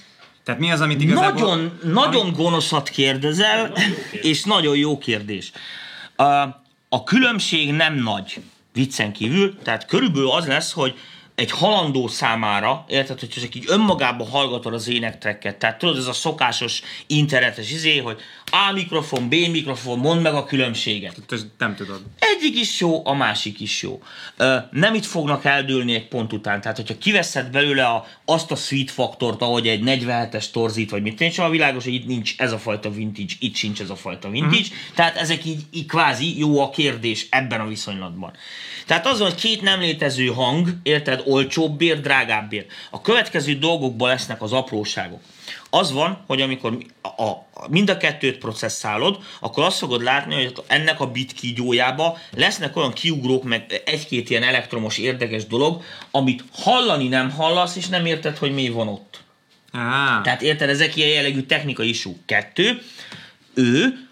Tehát 0.44 0.60
mi 0.60 0.72
az, 0.72 0.82
amit 0.82 1.02
igazából... 1.02 1.50
Nagyon, 1.50 1.80
nagyon 1.84 2.34
gonoszat 2.34 2.90
kérdezel, 2.90 3.74
és 4.12 4.44
nagyon 4.44 4.78
jó 4.78 4.98
kérdés. 4.98 5.52
A, 6.16 6.24
a 6.90 7.04
különbség 7.04 7.72
nem 7.72 7.96
nagy, 7.96 8.42
viccen 8.74 9.14
kívül, 9.14 9.58
tehát 9.64 9.86
körülbelül 9.86 10.30
az 10.32 10.48
lesz, 10.48 10.72
hogy 10.72 10.98
egy 11.40 11.52
halandó 11.52 12.08
számára, 12.08 12.86
érted, 12.88 13.20
hogy 13.20 13.30
csak 13.30 13.56
így 13.56 13.64
önmagában 13.68 14.28
hallgatod 14.28 14.74
az 14.74 14.88
énektrekket, 14.88 15.56
tehát 15.56 15.78
tudod, 15.78 15.98
ez 15.98 16.06
a 16.06 16.14
szokásos 16.14 16.82
internetes 17.08 17.72
izé, 17.72 17.98
hogy 17.98 18.20
A 18.52 18.72
mikrofon, 18.74 19.30
B 19.30 19.34
mikrofon, 19.34 20.00
mondd 20.00 20.22
meg 20.22 20.34
a 20.34 20.44
különbséget. 20.44 21.16
Te 21.28 21.36
nem 21.58 21.76
tudod. 21.76 22.02
Egyik 22.20 22.60
is 22.60 22.80
jó, 22.80 23.06
a 23.06 23.14
másik 23.14 23.60
is 23.60 23.82
jó. 23.82 24.02
Nem 24.72 24.94
itt 24.94 25.06
fognak 25.06 25.46
eldőlni 25.46 25.94
egy 25.94 26.08
pont 26.08 26.34
után. 26.34 26.62
Tehát, 26.62 26.78
hogyha 26.78 26.98
kiveszed 26.98 27.52
belőle 27.52 27.86
a, 27.86 28.08
azt 28.26 28.52
a 28.52 28.56
sweet 28.56 28.92
faktort, 28.92 29.42
ahogy 29.42 29.68
egy 29.68 29.82
47-es 29.86 30.52
torzít, 30.52 30.90
vagy 30.90 31.02
mit 31.02 31.20
nincs, 31.20 31.38
a 31.38 31.50
világos, 31.50 31.84
hogy 31.84 31.94
itt 31.94 32.06
nincs 32.06 32.34
ez 32.38 32.52
a 32.52 32.58
fajta 32.58 32.92
vintage, 32.92 33.34
itt 33.40 33.56
sincs 33.56 33.82
ez 33.82 33.90
a 33.90 33.96
fajta 33.96 34.30
vintage. 34.30 34.68
Tehát 34.96 35.16
ezek 35.16 35.46
így, 35.46 35.62
így 35.72 35.86
kvázi 35.86 36.40
jó 36.40 36.62
a 36.62 36.70
kérdés 36.70 37.28
ebben 37.30 37.60
a 37.60 37.68
viszonylatban. 37.68 38.32
Tehát 38.86 39.08
az, 39.08 39.20
van, 39.20 39.30
hogy 39.30 39.40
két 39.40 39.62
nem 39.62 39.80
létező 39.80 40.26
hang, 40.26 40.70
érted, 40.84 41.22
olcsóbbért, 41.30 42.02
drágábbért. 42.02 42.72
A 42.90 43.02
következő 43.02 43.54
dolgokból 43.54 44.08
lesznek 44.08 44.42
az 44.42 44.54
apróságok. 44.54 45.22
Az 45.70 45.92
van, 45.92 46.24
hogy 46.28 46.42
amikor 46.42 46.78
a, 47.02 47.24
a, 47.24 47.48
mind 47.70 47.90
a 47.90 47.98
kettőt 47.98 48.38
processzálod, 48.38 49.18
akkor 49.40 49.64
azt 49.64 49.78
fogod 49.78 50.04
látni, 50.04 50.34
hogy 50.34 50.54
ennek 50.68 51.00
a 51.00 51.12
bit 51.12 51.34
kígyójába 51.34 52.18
lesznek 52.36 52.76
olyan 52.76 52.94
kiugrók, 52.94 53.44
meg 53.44 53.82
egy-két 53.86 54.30
ilyen 54.30 54.44
elektromos 54.44 54.98
érdekes 54.98 55.46
dolog, 55.48 55.84
amit 56.12 56.44
hallani 56.52 57.08
nem 57.08 57.32
hallasz, 57.32 57.76
és 57.76 57.88
nem 57.88 58.06
érted, 58.06 58.38
hogy 58.38 58.54
mi 58.54 58.70
van 58.70 58.88
ott. 58.88 59.22
Á, 59.72 60.22
Tehát 60.24 60.42
érted, 60.42 60.70
ezek 60.70 60.96
ilyen 60.96 61.10
jellegű 61.10 61.42
technikai 61.42 61.90
issue. 61.90 62.14
Kettő, 62.26 62.82
ő 63.54 64.08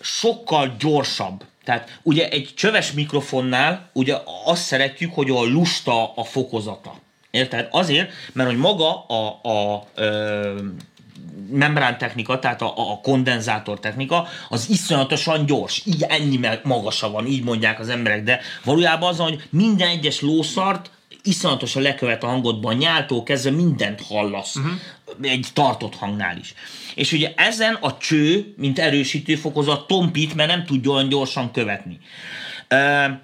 sokkal 0.00 0.76
gyorsabb. 0.78 1.44
Tehát 1.64 1.98
ugye 2.02 2.28
egy 2.28 2.52
csöves 2.56 2.92
mikrofonnál 2.92 3.90
ugye 3.92 4.16
azt 4.44 4.62
szeretjük, 4.62 5.14
hogy 5.14 5.30
a 5.30 5.44
lusta 5.44 6.14
a 6.14 6.24
fokozata. 6.24 6.94
Érted? 7.30 7.68
Azért, 7.70 8.10
mert 8.32 8.48
hogy 8.48 8.58
maga 8.58 9.06
a, 9.06 9.40
a 9.42 9.86
ö, 9.94 10.58
membrán 11.50 11.98
technika, 11.98 12.38
tehát 12.38 12.62
a, 12.62 12.74
a 12.76 13.00
kondenzátor 13.02 13.80
technika, 13.80 14.26
az 14.48 14.70
iszonyatosan 14.70 15.46
gyors. 15.46 15.82
Így 15.84 16.02
ennyi 16.02 16.40
magasa 16.62 17.10
van, 17.10 17.26
így 17.26 17.44
mondják 17.44 17.80
az 17.80 17.88
emberek, 17.88 18.22
de 18.22 18.40
valójában 18.64 19.08
az, 19.08 19.18
hogy 19.18 19.42
minden 19.50 19.88
egyes 19.88 20.20
lószart 20.20 20.90
iszonyatosan 21.22 21.82
lekövet 21.82 22.22
a 22.22 22.26
hangodban, 22.26 22.76
nyáltól 22.76 23.22
kezdve 23.22 23.50
mindent 23.50 24.00
hallasz. 24.00 24.56
Uh-huh. 24.56 24.72
Egy 25.22 25.46
tartott 25.52 25.94
hangnál 25.94 26.36
is. 26.36 26.54
És 26.94 27.12
ugye 27.12 27.32
ezen 27.36 27.74
a 27.74 27.96
cső, 27.96 28.54
mint 28.56 28.78
erősítő 28.78 29.34
fokozat 29.34 29.86
tompít, 29.86 30.34
mert 30.34 30.50
nem 30.50 30.64
tudja 30.64 30.90
olyan 30.90 31.08
gyorsan 31.08 31.50
követni. 31.50 31.98
Uh, 32.70 33.20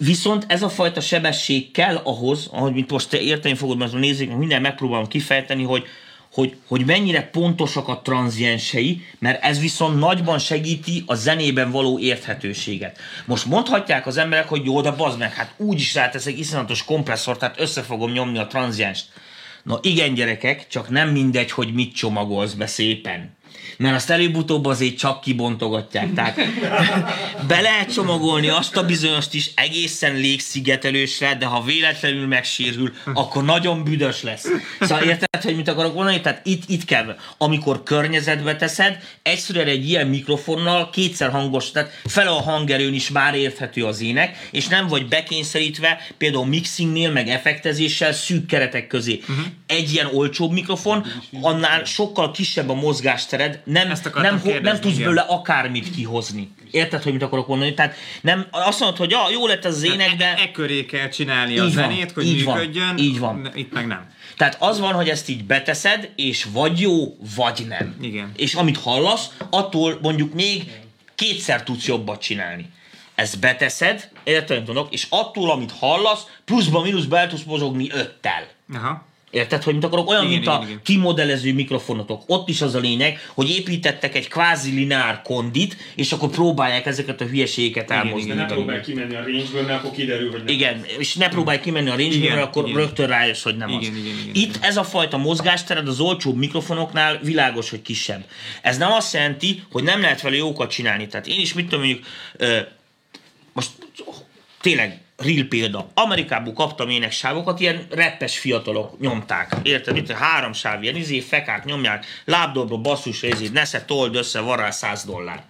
Viszont 0.00 0.44
ez 0.48 0.62
a 0.62 0.68
fajta 0.68 1.00
sebesség 1.00 1.70
kell 1.70 1.96
ahhoz, 1.96 2.48
ahogy 2.52 2.72
mint 2.72 2.90
most 2.90 3.08
te 3.08 3.20
érteni 3.20 3.54
fogod, 3.54 3.78
mert 3.78 3.94
a 3.94 3.98
nézőknek 3.98 4.36
minden 4.36 4.60
megpróbálom 4.60 5.06
kifejteni, 5.06 5.62
hogy, 5.62 5.84
hogy, 6.38 6.56
hogy 6.66 6.84
mennyire 6.84 7.22
pontosak 7.22 7.88
a 7.88 8.00
tranziensei, 8.00 9.06
mert 9.18 9.42
ez 9.42 9.60
viszont 9.60 9.98
nagyban 9.98 10.38
segíti 10.38 11.02
a 11.06 11.14
zenében 11.14 11.70
való 11.70 11.98
érthetőséget. 11.98 12.98
Most 13.24 13.46
mondhatják 13.46 14.06
az 14.06 14.16
emberek, 14.16 14.48
hogy 14.48 14.64
jó, 14.64 14.80
de 14.80 14.90
bazd 14.90 15.18
meg, 15.18 15.32
hát 15.34 15.54
úgy 15.56 15.80
is 15.80 15.94
ráteszek 15.94 16.38
iszonyatos 16.38 16.84
kompresszort, 16.84 17.38
tehát 17.38 17.60
össze 17.60 17.82
fogom 17.82 18.12
nyomni 18.12 18.38
a 18.38 18.46
tranzienst. 18.46 19.06
Na 19.62 19.78
igen, 19.82 20.14
gyerekek, 20.14 20.66
csak 20.66 20.88
nem 20.88 21.08
mindegy, 21.08 21.50
hogy 21.50 21.74
mit 21.74 21.94
csomagolsz 21.94 22.52
be 22.52 22.66
szépen 22.66 23.36
mert 23.76 23.94
azt 23.94 24.10
előbb-utóbb 24.10 24.66
azért 24.66 24.98
csak 24.98 25.20
kibontogatják. 25.20 26.14
Tehát 26.14 26.36
be 27.46 27.60
lehet 27.60 27.92
csomagolni 27.92 28.48
azt 28.48 28.76
a 28.76 28.84
bizonyost 28.84 29.34
is 29.34 29.50
egészen 29.54 30.14
légszigetelősre, 30.14 31.34
de 31.34 31.46
ha 31.46 31.62
véletlenül 31.62 32.26
megsérül, 32.26 32.92
akkor 33.14 33.44
nagyon 33.44 33.84
büdös 33.84 34.22
lesz. 34.22 34.46
Szóval 34.80 35.02
érted, 35.02 35.42
hogy 35.42 35.56
mit 35.56 35.68
akarok 35.68 35.94
mondani? 35.94 36.20
Tehát 36.20 36.46
itt, 36.46 36.62
itt 36.66 36.84
kell, 36.84 37.16
amikor 37.38 37.82
környezetbe 37.82 38.56
teszed, 38.56 38.98
egyszerűen 39.22 39.66
egy 39.66 39.88
ilyen 39.88 40.06
mikrofonnal 40.06 40.90
kétszer 40.90 41.30
hangos, 41.30 41.70
tehát 41.70 42.00
fele 42.04 42.30
a 42.30 42.42
hangerőn 42.42 42.94
is 42.94 43.10
már 43.10 43.34
érthető 43.34 43.84
az 43.84 44.00
ének, 44.00 44.48
és 44.50 44.68
nem 44.68 44.86
vagy 44.86 45.08
bekényszerítve 45.08 46.00
például 46.18 46.46
mixingnél, 46.46 47.10
meg 47.10 47.28
effektezéssel 47.28 48.12
szűk 48.12 48.46
keretek 48.46 48.86
közé. 48.86 49.20
Uh-huh. 49.28 49.46
Egy 49.68 49.92
ilyen 49.92 50.06
olcsóbb 50.12 50.52
mikrofon, 50.52 51.06
annál 51.40 51.84
sokkal 51.84 52.30
kisebb 52.30 52.68
a 52.68 52.74
mozgástered, 52.74 53.60
nem, 53.64 53.92
nem, 54.14 54.42
nem 54.62 54.80
tudsz 54.80 54.96
belőle 54.96 55.20
akármit 55.20 55.94
kihozni. 55.94 56.50
Érted, 56.70 57.02
hogy 57.02 57.12
mit 57.12 57.22
akarok 57.22 57.48
mondani? 57.48 57.74
Tehát 57.74 57.94
nem, 58.20 58.46
azt 58.50 58.80
mondod, 58.80 58.98
hogy 58.98 59.10
ja, 59.10 59.30
jó 59.32 59.46
lett 59.46 59.64
az 59.64 59.82
ének, 59.82 60.16
de... 60.16 60.24
E, 60.24 60.42
e 60.42 60.50
köré 60.50 60.84
kell 60.84 61.08
csinálni 61.08 61.52
így 61.52 61.58
a 61.58 61.68
zenét, 61.68 62.12
van, 62.12 62.14
hogy 62.14 62.26
így 62.26 62.46
működjön. 62.46 62.86
Van, 62.86 62.98
így 62.98 63.18
van. 63.18 63.50
Itt 63.54 63.72
meg 63.72 63.86
nem. 63.86 64.10
Tehát 64.36 64.56
az 64.58 64.80
van, 64.80 64.92
hogy 64.92 65.08
ezt 65.08 65.28
így 65.28 65.44
beteszed, 65.44 66.10
és 66.16 66.46
vagy 66.52 66.80
jó, 66.80 67.16
vagy 67.36 67.66
nem. 67.68 67.96
Igen. 68.00 68.32
És 68.36 68.54
amit 68.54 68.78
hallasz, 68.78 69.30
attól 69.50 69.98
mondjuk 70.02 70.34
még 70.34 70.70
kétszer 71.14 71.62
tudsz 71.62 71.86
jobbat 71.86 72.22
csinálni. 72.22 72.70
Ezt 73.14 73.38
beteszed, 73.38 74.10
érted, 74.24 74.64
tudok, 74.64 74.92
és 74.92 75.06
attól, 75.08 75.50
amit 75.50 75.72
hallasz, 75.72 76.26
pluszba, 76.44 76.82
mínuszba 76.82 77.18
el 77.18 77.28
tudsz 77.28 77.42
mozogni 77.42 77.90
öttel. 77.90 78.48
Aha. 78.74 79.06
Érted, 79.30 79.62
hogy 79.62 79.74
mit 79.74 79.84
akarok? 79.84 80.08
Olyan, 80.08 80.22
igen, 80.22 80.32
mint 80.32 80.44
igen, 80.44 80.60
a 80.60 80.64
igen. 80.64 80.80
kimodellező 80.82 81.54
mikrofonotok. 81.54 82.22
Ott 82.26 82.48
is 82.48 82.62
az 82.62 82.74
a 82.74 82.78
lényeg, 82.78 83.30
hogy 83.34 83.50
építettek 83.50 84.14
egy 84.14 84.28
kvázi 84.28 84.70
lineár 84.70 85.22
kondit, 85.22 85.76
és 85.94 86.12
akkor 86.12 86.28
próbálják 86.28 86.86
ezeket 86.86 87.20
a 87.20 87.24
hülyeségeket 87.24 87.90
elmozdítani. 87.90 88.40
Ne 88.40 88.46
próbálj 88.46 88.80
kimenni 88.80 89.14
a 89.14 89.22
range 89.22 89.62
mert 89.66 89.68
akkor 89.68 89.90
kiderül, 89.90 90.30
hogy 90.30 90.44
nem. 90.44 90.54
Igen, 90.54 90.84
és 90.98 91.14
ne 91.14 91.28
próbálj 91.28 91.60
kimenni 91.60 91.88
a 91.88 91.96
range 91.96 92.28
mert 92.28 92.42
akkor 92.42 92.64
igen. 92.64 92.76
rögtön 92.76 93.06
rájössz, 93.06 93.42
hogy 93.42 93.56
nem 93.56 93.68
igen, 93.68 93.80
az. 93.80 93.86
Igen, 93.86 94.18
igen, 94.18 94.34
Itt 94.34 94.56
igen. 94.56 94.68
ez 94.68 94.76
a 94.76 94.84
fajta 94.84 95.16
mozgástered 95.16 95.88
az 95.88 96.00
olcsóbb 96.00 96.36
mikrofonoknál 96.36 97.18
világos, 97.22 97.70
hogy 97.70 97.82
kisebb. 97.82 98.24
Ez 98.62 98.78
nem 98.78 98.92
azt 98.92 99.14
jelenti, 99.14 99.62
hogy 99.72 99.82
nem 99.82 100.00
lehet 100.00 100.20
vele 100.20 100.36
jókat 100.36 100.70
csinálni. 100.70 101.06
Tehát 101.06 101.26
én 101.26 101.40
is 101.40 101.52
mit 101.52 101.68
tudom 101.68 101.84
mondjuk, 101.84 102.06
most 103.52 103.70
tényleg 104.60 105.00
real 105.18 105.44
példa. 105.44 105.90
Amerikából 105.94 106.52
kaptam 106.52 106.88
éneksávokat, 106.88 107.60
ilyen 107.60 107.86
reppes 107.90 108.38
fiatalok 108.38 109.00
nyomták. 109.00 109.56
Érted? 109.62 109.96
Itt 109.96 110.10
három 110.10 110.52
sáv, 110.52 110.82
ilyen 110.82 110.96
izé, 110.96 111.20
fekák 111.20 111.64
nyomják, 111.64 112.06
lábdobro, 112.24 112.80
basszus, 112.80 113.22
ezért, 113.22 113.52
nesze, 113.52 113.84
told 113.84 114.14
össze, 114.14 114.40
varrá 114.40 114.70
100 114.70 115.04
dollár. 115.04 115.44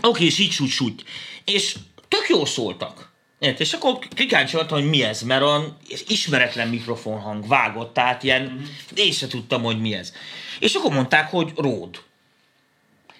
Oké, 0.00 0.24
és 0.24 0.38
így 0.38 0.52
súgy, 0.52 1.04
És 1.44 1.76
tök 2.08 2.26
jól 2.28 2.46
szóltak. 2.46 3.10
Érted? 3.38 3.60
És 3.60 3.72
akkor 3.72 3.98
kíváncsi 4.14 4.56
voltam, 4.56 4.78
hogy 4.78 4.88
mi 4.88 5.02
ez, 5.02 5.22
mert 5.22 5.42
olyan 5.42 5.76
ismeretlen 6.06 6.68
mikrofonhang 6.68 7.46
vágott, 7.46 7.94
tehát 7.94 8.22
ilyen, 8.22 8.42
mm-hmm. 8.42 8.64
én 8.94 9.12
se 9.12 9.26
tudtam, 9.26 9.62
hogy 9.62 9.80
mi 9.80 9.94
ez. 9.94 10.12
És 10.58 10.74
akkor 10.74 10.92
mondták, 10.92 11.30
hogy 11.30 11.52
Rode. 11.56 11.98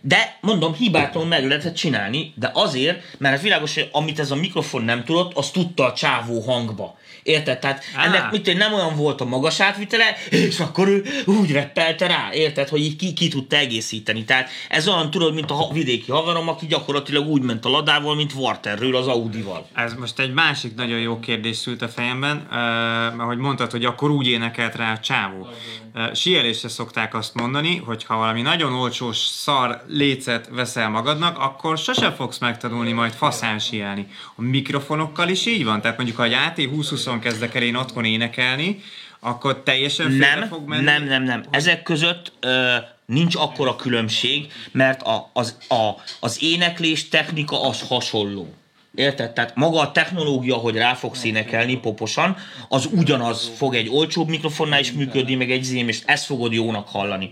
De 0.05 0.39
mondom, 0.41 0.75
hibátlanul 0.75 1.29
meg 1.29 1.47
lehetett 1.47 1.75
csinálni, 1.75 2.33
de 2.37 2.51
azért, 2.55 3.03
mert 3.19 3.35
ez 3.35 3.43
világos, 3.43 3.75
hogy 3.75 3.89
amit 3.93 4.19
ez 4.19 4.31
a 4.31 4.35
mikrofon 4.35 4.83
nem 4.83 5.05
tudott, 5.05 5.37
az 5.37 5.51
tudta 5.51 5.85
a 5.85 5.93
csávó 5.93 6.41
hangba. 6.41 6.99
Érted? 7.23 7.59
Tehát 7.59 7.85
Á. 7.95 8.05
ennek 8.05 8.31
mit, 8.31 8.57
nem 8.57 8.73
olyan 8.73 8.97
volt 8.97 9.21
a 9.21 9.25
magas 9.25 9.61
átvitele, 9.61 10.17
és 10.31 10.61
akkor 10.61 10.89
ő 10.89 11.05
úgy 11.27 11.53
reppelte 11.53 12.07
rá, 12.07 12.29
érted, 12.33 12.69
hogy 12.69 12.81
így 12.81 12.97
ki, 12.97 13.13
ki 13.13 13.29
tudta 13.29 13.57
egészíteni. 13.57 14.25
Tehát 14.25 14.51
ez 14.69 14.89
olyan, 14.89 15.11
tudod, 15.11 15.35
mint 15.35 15.51
a 15.51 15.69
vidéki 15.73 16.11
haverom, 16.11 16.49
aki 16.49 16.67
gyakorlatilag 16.67 17.27
úgy 17.29 17.43
ment 17.43 17.65
a 17.65 17.69
ladával, 17.69 18.15
mint 18.15 18.33
Warterről 18.33 18.97
az 18.97 19.07
Audival. 19.07 19.67
Ez 19.75 19.95
most 19.95 20.19
egy 20.19 20.33
másik 20.33 20.75
nagyon 20.75 20.99
jó 20.99 21.21
kérdés 21.21 21.57
szült 21.57 21.83
a 21.83 21.89
fejemben, 21.89 22.47
mert 23.17 23.29
hogy 23.29 23.39
mondtad, 23.39 23.71
hogy 23.71 23.85
akkor 23.85 24.11
úgy 24.11 24.27
énekelt 24.27 24.77
rá 24.77 24.93
a 24.93 24.99
csávó. 24.99 25.47
Sielésre 26.15 26.69
szokták 26.69 27.15
azt 27.15 27.35
mondani, 27.35 27.77
hogy 27.77 28.05
ha 28.05 28.17
valami 28.17 28.43
nagyon 28.43 28.73
olcsós 28.73 29.17
szar 29.17 29.83
lécet 29.87 30.49
veszel 30.51 30.89
magadnak, 30.89 31.39
akkor 31.39 31.79
sose 31.79 32.13
fogsz 32.13 32.39
megtanulni 32.39 32.93
majd 32.93 33.13
faszán 33.13 33.59
sielni. 33.59 34.07
A 34.37 34.43
mikrofonokkal 34.43 35.29
is 35.29 35.47
így 35.47 35.65
van, 35.65 35.81
tehát 35.81 35.97
mondjuk 35.97 36.19
ha 36.19 36.25
egy 36.25 36.37
AT2020 36.57 37.19
kezdek 37.21 37.55
el 37.55 37.63
én 37.63 37.75
otthon 37.75 38.05
énekelni, 38.05 38.83
akkor 39.21 39.63
teljesen 39.63 40.13
nem, 40.13 40.49
fog 40.49 40.69
menni? 40.69 40.85
Nem, 40.85 41.05
nem, 41.05 41.23
nem. 41.23 41.45
Ezek 41.51 41.83
között 41.83 42.33
ö, 42.41 42.77
nincs 43.07 43.35
akkora 43.37 43.77
különbség, 43.77 44.53
mert 44.73 45.03
a, 45.03 45.31
az, 45.33 45.57
a, 45.69 45.91
az 46.21 46.43
éneklés 46.43 47.09
technika 47.09 47.69
az 47.69 47.81
hasonló. 47.89 48.55
Érted? 48.95 49.33
Tehát 49.33 49.55
maga 49.55 49.81
a 49.81 49.93
technológia, 49.93 50.55
hogy 50.55 50.77
rá 50.77 50.95
fogsz 50.95 51.25
énekelni 51.25 51.77
poposan, 51.77 52.37
az 52.69 52.89
ugyanaz 52.93 53.53
fog 53.57 53.75
egy 53.75 53.89
olcsóbb 53.89 54.29
mikrofonnál 54.29 54.81
is 54.81 54.93
működni, 54.93 55.35
meg 55.35 55.51
egy 55.51 55.63
zém, 55.63 55.89
és 55.89 56.01
ezt 56.07 56.25
fogod 56.25 56.53
jónak 56.53 56.89
hallani. 56.89 57.31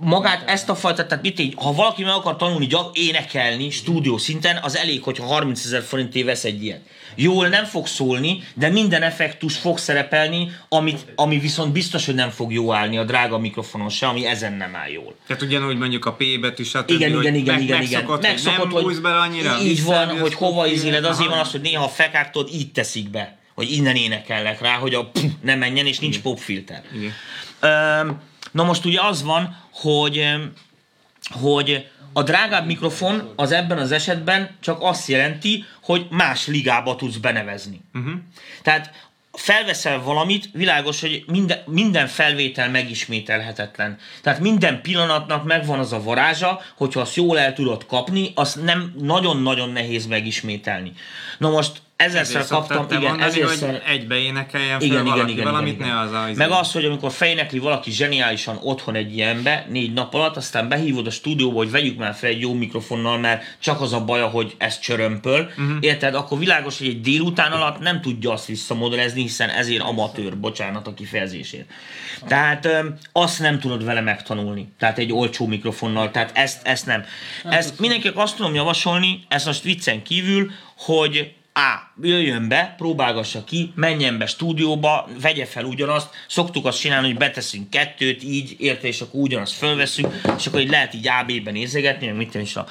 Magát 0.00 0.50
ezt 0.50 0.68
a 0.68 0.74
fajta, 0.74 1.06
tehát 1.06 1.24
mit 1.24 1.40
így, 1.40 1.54
ha 1.56 1.72
valaki 1.72 2.02
meg 2.02 2.14
akar 2.14 2.36
tanulni 2.36 2.66
gyak, 2.66 2.98
énekelni 2.98 3.70
stúdió 3.70 4.18
szinten, 4.18 4.58
az 4.62 4.76
elég, 4.76 5.02
hogyha 5.02 5.24
30 5.24 5.64
ezer 5.64 5.82
forintért 5.82 6.26
vesz 6.26 6.44
egy 6.44 6.64
ilyet. 6.64 6.80
Jól 7.14 7.48
nem 7.48 7.64
fog 7.64 7.86
szólni, 7.86 8.42
de 8.54 8.68
minden 8.68 9.02
effektus 9.02 9.56
fog 9.56 9.78
szerepelni, 9.78 10.50
amit, 10.68 11.06
ami 11.14 11.38
viszont 11.38 11.72
biztos, 11.72 12.06
hogy 12.06 12.14
nem 12.14 12.30
fog 12.30 12.52
jó 12.52 12.72
állni 12.72 12.98
a 12.98 13.04
drága 13.04 13.38
mikrofonon 13.38 13.88
se, 13.88 14.06
ami 14.06 14.26
ezen 14.26 14.52
nem 14.52 14.74
áll 14.74 14.88
jól. 14.88 15.14
Tehát 15.26 15.42
ugyanúgy 15.42 15.76
mondjuk 15.76 16.04
a 16.04 16.12
P 16.12 16.40
betű, 16.40 16.62
stb. 16.62 16.90
Igen, 16.90 17.18
igen, 17.18 17.34
igen, 17.34 17.54
meg, 17.54 17.62
igen, 17.62 17.78
megszokott, 17.78 18.18
igen. 18.18 18.30
Megszokott, 18.30 18.72
hogy, 18.72 18.82
hogy 18.82 19.00
bele 19.00 19.18
annyira, 19.18 19.60
így 19.62 19.84
van, 19.84 20.18
hogy 20.18 20.34
hova 20.34 20.66
izéled, 20.66 21.04
azért 21.04 21.28
van 21.28 21.38
az, 21.38 21.50
hogy 21.50 21.60
néha 21.60 21.84
a 21.84 21.88
fekáktól 21.88 22.48
így 22.52 22.72
teszik 22.72 23.10
be, 23.10 23.38
hogy 23.54 23.72
innen 23.72 23.96
énekelnek 23.96 24.60
rá, 24.60 24.74
hogy 24.74 24.94
a 24.94 25.04
pff, 25.04 25.22
ne 25.42 25.54
menjen, 25.54 25.86
és 25.86 25.98
nincs 25.98 26.20
popfilter. 26.20 26.82
Um, 27.62 28.28
Na 28.50 28.64
most 28.64 28.84
ugye 28.84 29.00
az 29.00 29.22
van, 29.22 29.56
hogy, 29.72 30.34
hogy 31.30 31.86
a 32.12 32.22
drágább 32.22 32.66
mikrofon 32.66 33.32
az 33.36 33.52
ebben 33.52 33.78
az 33.78 33.92
esetben 33.92 34.50
csak 34.60 34.82
azt 34.82 35.08
jelenti, 35.08 35.64
hogy 35.82 36.06
más 36.10 36.46
ligába 36.46 36.96
tudsz 36.96 37.16
benevezni. 37.16 37.80
Uh-huh. 37.94 38.12
Tehát 38.62 39.08
felveszel 39.32 40.02
valamit, 40.02 40.48
világos, 40.52 41.00
hogy 41.00 41.24
minden, 41.26 41.58
minden 41.66 42.06
felvétel 42.06 42.70
megismételhetetlen. 42.70 43.98
Tehát 44.22 44.40
minden 44.40 44.82
pillanatnak 44.82 45.44
megvan 45.44 45.78
az 45.78 45.92
a 45.92 46.02
varázsa, 46.02 46.60
hogyha 46.76 47.00
azt 47.00 47.14
jól 47.14 47.38
el 47.38 47.52
tudod 47.52 47.86
kapni, 47.86 48.32
azt 48.34 48.62
nem 48.62 48.94
nagyon-nagyon 48.98 49.70
nehéz 49.70 50.06
megismételni. 50.06 50.92
Na 51.38 51.50
most 51.50 51.82
ezerszer 52.00 52.46
kaptam, 52.46 52.86
igen, 52.88 53.00
mondani, 53.00 53.22
ezerszer... 53.22 53.70
hogy 53.70 53.82
egybe 53.86 54.16
énekeljen 54.16 54.80
igen, 54.80 55.06
igen, 55.06 55.28
igen, 55.28 55.44
valamit, 55.44 55.74
igen, 55.74 55.86
igen. 55.86 55.96
ne 55.96 56.00
az 56.00 56.12
a... 56.12 56.28
Meg 56.34 56.50
az, 56.50 56.72
hogy 56.72 56.84
amikor 56.84 57.12
fejnekli 57.12 57.58
valaki 57.58 57.90
zseniálisan 57.90 58.58
otthon 58.62 58.94
egy 58.94 59.16
ilyenbe, 59.16 59.66
négy 59.68 59.92
nap 59.92 60.14
alatt, 60.14 60.36
aztán 60.36 60.68
behívod 60.68 61.06
a 61.06 61.10
stúdióba, 61.10 61.56
hogy 61.56 61.70
vegyük 61.70 61.98
már 61.98 62.14
fel 62.14 62.30
egy 62.30 62.40
jó 62.40 62.54
mikrofonnal, 62.54 63.18
mert 63.18 63.42
csak 63.58 63.80
az 63.80 63.92
a 63.92 64.04
baja, 64.04 64.26
hogy 64.26 64.54
ez 64.58 64.78
csörömpöl, 64.78 65.40
uh-huh. 65.40 65.76
érted? 65.80 66.14
Akkor 66.14 66.38
világos, 66.38 66.78
hogy 66.78 66.86
egy 66.86 67.00
délután 67.00 67.52
alatt 67.52 67.78
nem 67.78 68.00
tudja 68.00 68.32
azt 68.32 68.46
visszamodellezni, 68.46 69.22
hiszen 69.22 69.48
ezért 69.48 69.82
amatőr, 69.82 70.38
bocsánat 70.38 70.86
a 70.86 70.94
kifejezésért. 70.94 71.66
Tehát 72.26 72.68
azt 73.12 73.38
nem 73.38 73.58
tudod 73.58 73.84
vele 73.84 74.00
megtanulni. 74.00 74.72
Tehát 74.78 74.98
egy 74.98 75.12
olcsó 75.12 75.46
mikrofonnal, 75.46 76.10
tehát 76.10 76.30
ezt, 76.34 76.66
ezt 76.66 76.86
nem. 76.86 77.04
Ezt 77.44 77.78
mindenkinek 77.78 78.16
azt 78.16 78.36
tudom 78.36 78.54
javasolni, 78.54 79.24
ezt 79.28 79.46
most 79.46 79.62
viccen 79.62 80.02
kívül, 80.02 80.50
hogy 80.76 81.32
A. 81.52 81.88
Jöjjön 82.02 82.48
be, 82.48 82.74
próbálgassa 82.76 83.44
ki, 83.44 83.72
menjen 83.74 84.18
be 84.18 84.26
stúdióba, 84.26 85.08
vegye 85.20 85.46
fel 85.46 85.64
ugyanazt. 85.64 86.08
Szoktuk 86.28 86.66
azt 86.66 86.80
csinálni, 86.80 87.06
hogy 87.06 87.16
beteszünk 87.16 87.70
kettőt, 87.70 88.22
így 88.22 88.56
érte, 88.58 88.86
és 88.86 89.00
akkor 89.00 89.20
ugyanazt 89.20 89.52
fölveszünk, 89.52 90.14
és 90.36 90.46
akkor 90.46 90.60
így 90.60 90.70
lehet 90.70 90.94
így 90.94 91.08
AB-ben 91.08 91.52
nézegetni, 91.52 92.10
mit 92.10 92.34
is 92.34 92.56
a, 92.56 92.66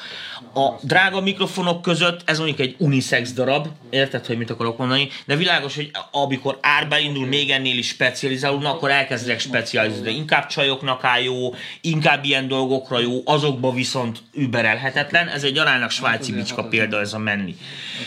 a 0.54 0.80
drága 0.82 1.22
mikrofonok 1.22 1.82
között 1.82 2.22
ez 2.26 2.38
mondjuk 2.38 2.60
egy 2.60 2.76
unisex 2.78 3.34
darab, 3.34 3.68
érted, 3.90 4.26
hogy 4.26 4.38
mit 4.38 4.50
akarok 4.50 4.78
mondani, 4.78 5.10
de 5.26 5.36
világos, 5.36 5.76
hogy 5.76 5.92
amikor 6.12 6.58
árba 6.62 6.98
indul, 6.98 7.26
még 7.26 7.50
ennél 7.50 7.78
is 7.78 7.88
specializálódnak, 7.88 8.76
akkor 8.76 8.92
elkezdenek 8.92 9.40
specializálni. 9.40 10.16
Inkább 10.16 10.48
csajoknak 10.48 11.04
áll 11.04 11.22
jó, 11.22 11.54
inkább 11.82 12.26
ilyen 12.26 12.48
dolgokra 12.48 13.00
jó, 13.00 13.22
azokba 13.26 13.74
viszont 13.74 14.20
überelhetetlen. 14.34 15.28
Ez 15.28 15.44
egy 15.44 15.58
aránylag 15.58 15.90
svájci 15.90 16.32
bicska 16.32 16.64
példa 16.64 17.00
ez 17.00 17.14
a 17.14 17.18
menni. 17.18 17.56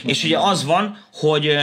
És 0.06 0.24
ugye 0.24 0.38
az 0.38 0.61
van, 0.64 0.98
hogy 1.12 1.56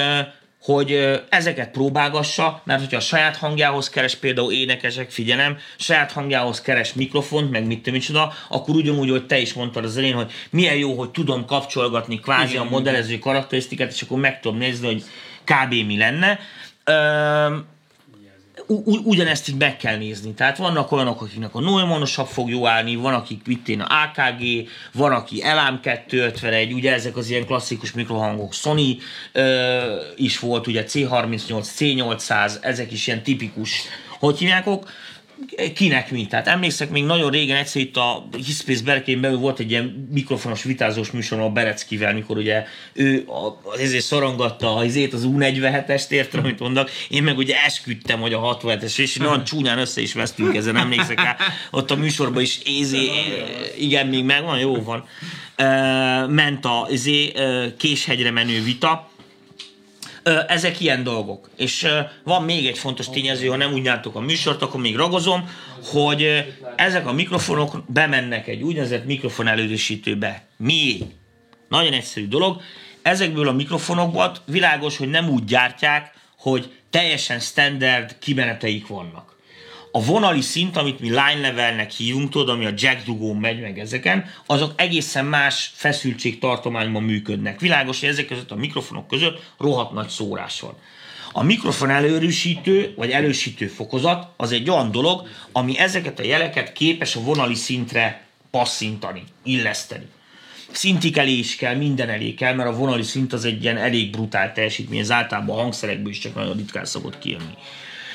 hogy 0.61 1.21
ezeket 1.29 1.71
próbálgassa, 1.71 2.61
mert 2.65 2.79
hogyha 2.79 2.97
a 2.97 2.99
saját 3.01 3.37
hangjához 3.37 3.89
keres 3.89 4.15
például 4.15 4.51
énekesek, 4.51 5.11
figyelem, 5.11 5.57
saját 5.77 6.11
hangjához 6.11 6.61
keres 6.61 6.93
mikrofont, 6.93 7.51
meg 7.51 7.65
mit 7.65 7.91
micsoda, 7.91 8.33
akkor 8.49 8.75
ugyanúgy, 8.75 9.09
hogy 9.09 9.25
te 9.25 9.39
is 9.39 9.53
mondtad 9.53 9.83
az 9.83 9.97
elén, 9.97 10.15
hogy 10.15 10.31
milyen 10.49 10.75
jó, 10.75 10.93
hogy 10.93 11.09
tudom 11.09 11.45
kapcsolgatni 11.45 12.19
kvázi 12.19 12.57
a 12.57 12.63
modellező 12.63 13.19
karakterisztikát, 13.19 13.91
és 13.91 14.01
akkor 14.01 14.19
meg 14.19 14.39
tudom 14.39 14.57
nézni, 14.57 14.85
hogy 14.85 15.03
kb. 15.43 15.73
mi 15.73 15.97
lenne 15.97 16.39
ugyanezt 19.03 19.49
így 19.49 19.57
meg 19.57 19.77
kell 19.77 19.97
nézni. 19.97 20.33
Tehát 20.33 20.57
vannak 20.57 20.91
olyanok, 20.91 21.21
akiknek 21.21 21.55
a 21.55 21.59
Neumannosabb 21.59 22.27
fog 22.27 22.49
jó 22.49 22.67
állni, 22.67 22.95
van 22.95 23.13
akik 23.13 23.45
vittén 23.45 23.81
a 23.81 24.03
AKG, 24.03 24.69
van 24.93 25.11
aki 25.11 25.41
LM 25.41 25.79
251, 25.81 26.73
ugye 26.73 26.93
ezek 26.93 27.17
az 27.17 27.29
ilyen 27.29 27.45
klasszikus 27.45 27.91
mikrohangok, 27.91 28.53
Sony 28.53 28.97
ö, 29.31 30.01
is 30.15 30.39
volt, 30.39 30.67
ugye 30.67 30.83
C38, 30.87 31.65
C800, 31.77 32.51
ezek 32.61 32.91
is 32.91 33.07
ilyen 33.07 33.23
tipikus, 33.23 33.81
hogy 34.19 34.37
hívjákok, 34.37 34.89
kinek 35.75 36.11
mi. 36.11 36.27
Tehát 36.27 36.47
emlékszek, 36.47 36.89
még 36.89 37.03
nagyon 37.03 37.31
régen 37.31 37.57
egyszer 37.57 37.81
itt 37.81 37.97
a 37.97 38.27
Hispész 38.45 38.81
Berkén 38.81 39.21
belül 39.21 39.37
volt 39.37 39.59
egy 39.59 39.71
ilyen 39.71 40.07
mikrofonos 40.11 40.63
vitázós 40.63 41.11
műsor 41.11 41.39
a 41.39 41.49
Bereckivel, 41.49 42.13
mikor 42.13 42.37
ugye 42.37 42.63
ő 42.93 43.25
ezért 43.79 44.03
szorongatta 44.03 44.75
az, 44.75 44.99
az 45.11 45.27
U47-est, 45.27 46.09
értem, 46.09 46.43
amit 46.43 46.59
mondok, 46.59 46.89
én 47.09 47.23
meg 47.23 47.37
ugye 47.37 47.55
esküdtem, 47.65 48.19
hogy 48.19 48.33
a 48.33 48.57
67-es, 48.61 48.99
és 48.99 49.15
nagyon 49.15 49.43
csúnyán 49.43 49.77
össze 49.77 50.01
is 50.01 50.13
vesztünk 50.13 50.55
ezen, 50.55 50.75
emlékszek 50.75 51.21
rá, 51.21 51.37
ott 51.71 51.91
a 51.91 51.95
műsorban 51.95 52.41
is 52.41 52.59
ézi, 52.65 53.09
igen, 53.77 54.07
még 54.07 54.23
megvan, 54.23 54.59
jó 54.59 54.83
van, 54.83 55.07
ment 56.29 56.65
a 56.65 56.87
izé, 56.89 57.31
késhegyre 57.77 58.31
menő 58.31 58.63
vita, 58.63 59.09
ezek 60.47 60.79
ilyen 60.79 61.03
dolgok. 61.03 61.49
És 61.57 61.87
van 62.23 62.43
még 62.43 62.67
egy 62.67 62.77
fontos 62.77 63.09
tényező, 63.09 63.47
ha 63.47 63.55
nem 63.55 63.73
úgy 63.73 63.81
nyártok 63.81 64.15
a 64.15 64.19
műsort, 64.19 64.61
akkor 64.61 64.81
még 64.81 64.95
ragozom, 64.95 65.49
hogy 65.83 66.45
ezek 66.75 67.07
a 67.07 67.13
mikrofonok 67.13 67.83
bemennek 67.87 68.47
egy 68.47 68.61
úgynevezett 68.61 69.05
mikrofon 69.05 69.47
előrösítőbe. 69.47 70.47
Mi? 70.57 70.97
Nagyon 71.69 71.93
egyszerű 71.93 72.27
dolog. 72.27 72.61
Ezekből 73.01 73.47
a 73.47 73.53
mikrofonokból 73.53 74.35
világos, 74.45 74.97
hogy 74.97 75.09
nem 75.09 75.29
úgy 75.29 75.43
gyártják, 75.43 76.13
hogy 76.37 76.71
teljesen 76.89 77.39
standard 77.39 78.15
kimeneteik 78.19 78.87
vannak 78.87 79.37
a 79.91 80.03
vonali 80.03 80.41
szint, 80.41 80.77
amit 80.77 80.99
mi 80.99 81.07
line 81.07 81.39
levelnek 81.41 81.91
hívunk, 81.91 82.29
tudod, 82.29 82.49
ami 82.49 82.65
a 82.65 82.73
jack 82.75 83.05
dugón 83.05 83.37
megy 83.37 83.61
meg 83.61 83.79
ezeken, 83.79 84.25
azok 84.45 84.73
egészen 84.75 85.25
más 85.25 85.71
feszültségtartományban 85.73 87.03
működnek. 87.03 87.59
Világos, 87.59 87.99
hogy 87.99 88.09
ezek 88.09 88.25
között 88.25 88.51
a 88.51 88.55
mikrofonok 88.55 89.07
között 89.07 89.51
rohadt 89.57 89.91
nagy 89.91 90.09
szórás 90.09 90.59
van. 90.59 90.73
A 91.31 91.43
mikrofon 91.43 91.89
előrűsítő, 91.89 92.93
vagy 92.95 93.11
elősítő 93.11 93.67
fokozat 93.67 94.27
az 94.37 94.51
egy 94.51 94.69
olyan 94.69 94.91
dolog, 94.91 95.27
ami 95.51 95.77
ezeket 95.77 96.19
a 96.19 96.23
jeleket 96.23 96.73
képes 96.73 97.15
a 97.15 97.21
vonali 97.21 97.55
szintre 97.55 98.27
passzintani, 98.51 99.23
illeszteni. 99.43 100.05
Szintik 100.71 101.17
elé 101.17 101.31
is 101.31 101.55
kell, 101.55 101.75
minden 101.75 102.09
elé 102.09 102.33
kell, 102.33 102.53
mert 102.53 102.69
a 102.69 102.75
vonali 102.75 103.03
szint 103.03 103.33
az 103.33 103.45
egy 103.45 103.63
ilyen 103.63 103.77
elég 103.77 104.09
brutál 104.09 104.53
teljesítmény, 104.53 104.99
ez 104.99 105.11
általában 105.11 105.57
a 105.57 105.61
hangszerekből 105.61 106.11
is 106.11 106.19
csak 106.19 106.35
nagyon 106.35 106.57
ritkán 106.57 106.85
szokott 106.85 107.19
kijönni. 107.19 107.53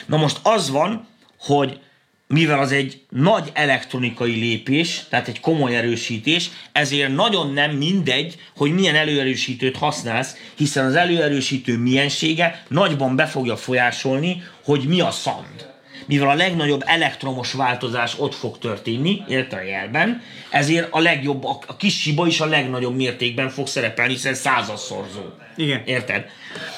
Na 0.06 0.16
most 0.16 0.38
az 0.42 0.70
van, 0.70 1.06
hogy 1.44 1.78
mivel 2.26 2.58
az 2.58 2.72
egy 2.72 3.00
nagy 3.10 3.50
elektronikai 3.52 4.34
lépés, 4.34 5.04
tehát 5.08 5.28
egy 5.28 5.40
komoly 5.40 5.76
erősítés, 5.76 6.50
ezért 6.72 7.14
nagyon 7.14 7.52
nem 7.52 7.70
mindegy, 7.70 8.36
hogy 8.56 8.74
milyen 8.74 8.94
előerősítőt 8.94 9.76
használsz, 9.76 10.36
hiszen 10.54 10.86
az 10.86 10.94
előerősítő 10.94 11.78
miensége 11.78 12.64
nagyban 12.68 13.16
be 13.16 13.26
fogja 13.26 13.56
folyásolni, 13.56 14.42
hogy 14.64 14.84
mi 14.88 15.00
a 15.00 15.10
sound. 15.10 15.72
Mivel 16.06 16.28
a 16.28 16.34
legnagyobb 16.34 16.82
elektromos 16.86 17.52
változás 17.52 18.18
ott 18.18 18.34
fog 18.34 18.58
történni, 18.58 19.22
érte 19.28 19.56
a 19.56 19.62
jelben, 19.62 20.22
ezért 20.50 20.88
a 20.90 21.00
legjobb, 21.00 21.44
a 21.44 21.76
kis 21.78 22.00
siba 22.00 22.26
is 22.26 22.40
a 22.40 22.46
legnagyobb 22.46 22.96
mértékben 22.96 23.48
fog 23.48 23.66
szerepelni, 23.66 24.12
hiszen 24.12 24.34
százaszorzó. 24.34 25.22
Igen. 25.56 25.82
Érted? 25.84 26.26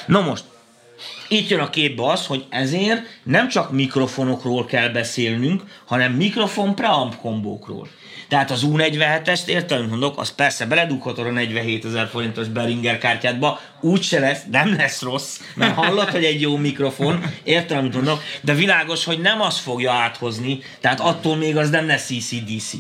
Na 0.07 0.21
most, 0.21 0.45
itt 1.29 1.49
jön 1.49 1.61
a 1.61 1.71
képbe 1.71 2.07
az, 2.07 2.27
hogy 2.27 2.45
ezért 2.51 3.03
nem 3.23 3.49
csak 3.49 3.73
mikrofonokról 3.73 4.65
kell 4.65 4.89
beszélnünk, 4.89 5.63
hanem 5.85 6.13
mikrofon 6.13 6.75
preamp 6.75 7.17
kombókról. 7.17 7.89
Tehát 8.29 8.51
az 8.51 8.67
U47-est 8.67 9.47
értelem 9.47 9.89
mondok, 9.89 10.19
az 10.19 10.35
persze 10.35 10.67
beledughatod 10.67 11.27
a 11.27 11.31
47 11.31 11.85
ezer 11.85 12.09
forintos 12.09 12.49
Beringer 12.49 12.99
kártyádba, 12.99 13.61
úgyse 13.81 14.19
lesz, 14.19 14.41
nem 14.51 14.77
lesz 14.77 15.03
rossz, 15.03 15.41
mert 15.55 15.75
hallod, 15.75 16.09
hogy 16.09 16.25
egy 16.25 16.41
jó 16.41 16.57
mikrofon, 16.57 17.23
értelem 17.45 17.89
mondok, 17.93 18.23
de 18.41 18.55
világos, 18.55 19.05
hogy 19.05 19.21
nem 19.21 19.41
az 19.41 19.59
fogja 19.59 19.93
áthozni, 19.93 20.59
tehát 20.81 21.01
attól 21.01 21.37
még 21.37 21.57
az 21.57 21.71
nem 21.71 21.87
lesz 21.87 22.07
CCDC. 22.07 22.73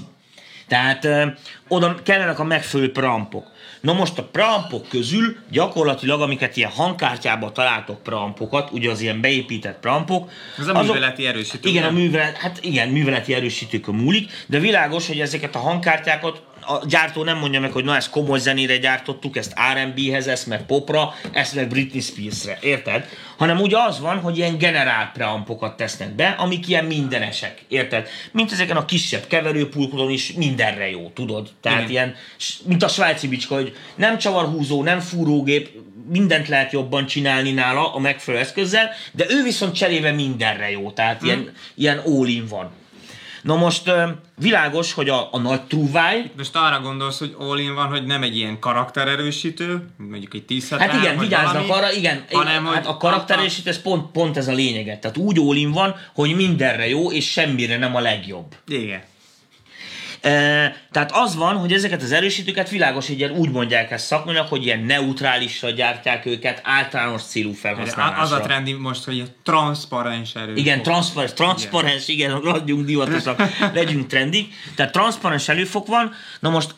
Tehát 0.68 1.04
ö, 1.04 1.26
oda 1.68 1.96
kellenek 2.02 2.38
a 2.38 2.44
megfelelő 2.44 2.92
preampok. 2.92 3.46
Na 3.86 3.92
most 3.92 4.18
a 4.18 4.22
preampok 4.22 4.88
közül 4.88 5.36
gyakorlatilag, 5.50 6.20
amiket 6.20 6.56
ilyen 6.56 6.70
hangkártyában 6.70 7.52
találtok 7.52 8.02
preampokat, 8.02 8.70
ugye 8.70 8.90
az 8.90 9.00
ilyen 9.00 9.20
beépített 9.20 9.80
preampok. 9.80 10.30
Ez 10.58 10.66
a 10.66 10.74
azok, 10.74 10.94
műveleti 10.94 11.26
erősítő. 11.26 11.68
Igen, 11.68 11.84
a 11.84 11.90
művelet, 11.90 12.36
hát 12.36 12.58
igen, 12.62 12.88
műveleti 12.88 13.34
erősítőkön 13.34 13.94
múlik, 13.94 14.30
de 14.46 14.58
világos, 14.58 15.06
hogy 15.06 15.20
ezeket 15.20 15.54
a 15.54 15.58
hangkártyákat 15.58 16.42
a 16.66 16.86
gyártó 16.86 17.24
nem 17.24 17.38
mondja 17.38 17.60
meg, 17.60 17.72
hogy 17.72 17.84
na 17.84 17.96
ezt 17.96 18.10
komoly 18.10 18.38
zenére 18.38 18.76
gyártottuk, 18.76 19.36
ezt 19.36 19.54
R&B-hez, 19.74 20.26
ezt 20.26 20.46
meg 20.46 20.66
popra, 20.66 21.14
ezt 21.32 21.54
meg 21.54 21.68
Britney 21.68 22.00
Spears-re, 22.00 22.58
érted? 22.60 23.08
Hanem 23.36 23.60
ugye 23.60 23.76
az 23.78 24.00
van, 24.00 24.20
hogy 24.20 24.36
ilyen 24.36 24.58
generál 24.58 25.10
preampokat 25.14 25.76
tesznek 25.76 26.14
be, 26.14 26.28
amik 26.28 26.68
ilyen 26.68 26.84
mindenesek, 26.84 27.64
érted? 27.68 28.08
Mint 28.32 28.52
ezeken 28.52 28.76
a 28.76 28.84
kisebb 28.84 29.26
keverőpulkodon 29.26 30.10
is 30.10 30.32
mindenre 30.32 30.90
jó, 30.90 31.10
tudod? 31.14 31.48
Tehát 31.60 31.78
Igen. 31.78 31.90
ilyen, 31.90 32.14
mint 32.64 32.82
a 32.82 32.88
svájci 32.88 33.28
bicska, 33.28 33.54
hogy 33.54 33.76
nem 33.94 34.18
csavarhúzó, 34.18 34.82
nem 34.82 35.00
fúrógép, 35.00 35.70
mindent 36.08 36.48
lehet 36.48 36.72
jobban 36.72 37.06
csinálni 37.06 37.52
nála 37.52 37.94
a 37.94 37.98
megfelelő 37.98 38.42
eszközzel, 38.42 38.90
de 39.12 39.24
ő 39.28 39.42
viszont 39.42 39.74
cserébe 39.74 40.10
mindenre 40.12 40.70
jó, 40.70 40.90
tehát 40.90 41.18
hmm. 41.18 41.26
ilyen, 41.26 41.52
ilyen 41.74 41.98
all-in 41.98 42.46
van. 42.46 42.70
Na 43.46 43.56
most 43.56 43.90
világos, 44.36 44.92
hogy 44.92 45.08
a, 45.08 45.28
a 45.32 45.38
nagy 45.38 45.62
trúváj... 45.62 46.30
Most 46.36 46.56
arra 46.56 46.80
gondolsz, 46.80 47.18
hogy 47.18 47.34
all 47.38 47.58
in 47.58 47.74
van, 47.74 47.88
hogy 47.88 48.04
nem 48.04 48.22
egy 48.22 48.36
ilyen 48.36 48.58
karaktererősítő, 48.58 49.88
mondjuk 49.96 50.34
egy 50.34 50.44
10 50.44 50.68
Hát 50.68 50.94
igen, 50.94 51.18
vigyáznak 51.18 51.68
arra, 51.68 51.92
igen, 51.92 52.24
hanem, 52.32 52.66
hát 52.66 52.86
a 52.86 52.96
karaktererősítő, 52.96 53.70
ez 53.70 53.82
pont, 53.82 54.10
pont 54.10 54.36
ez 54.36 54.48
a 54.48 54.52
lényeget. 54.52 55.00
Tehát 55.00 55.16
úgy 55.16 55.38
all 55.38 55.56
in 55.56 55.72
van, 55.72 55.94
hogy 56.14 56.34
mindenre 56.34 56.88
jó, 56.88 57.12
és 57.12 57.30
semmire 57.30 57.78
nem 57.78 57.96
a 57.96 58.00
legjobb. 58.00 58.54
Igen. 58.66 59.02
Tehát 60.90 61.10
az 61.12 61.36
van, 61.36 61.56
hogy 61.56 61.72
ezeket 61.72 62.02
az 62.02 62.12
erősítőket 62.12 62.68
világos, 62.68 63.06
hogy 63.06 63.24
úgy 63.24 63.50
mondják 63.50 63.90
ezt 63.90 64.06
szakmailag, 64.06 64.48
hogy 64.48 64.64
ilyen 64.64 64.80
neutrálisra 64.80 65.70
gyártják 65.70 66.26
őket, 66.26 66.60
általános 66.64 67.22
célú 67.22 67.52
felhasználásra. 67.52 68.22
Az 68.22 68.32
a 68.32 68.40
trendi 68.40 68.72
most, 68.72 69.04
hogy 69.04 69.32
transzparens 69.42 70.34
erő. 70.34 70.54
Igen, 70.54 70.82
transzparens, 70.82 71.32
transzparens, 71.32 72.08
igen, 72.08 72.36
igen 72.36 72.52
legyünk 72.52 72.86
divatosak, 72.86 73.42
legyünk 73.74 74.06
trendik. 74.06 74.54
Tehát 74.74 74.92
transzparens 74.92 75.48
előfok 75.48 75.86
van, 75.86 76.12
na 76.40 76.50
most 76.50 76.74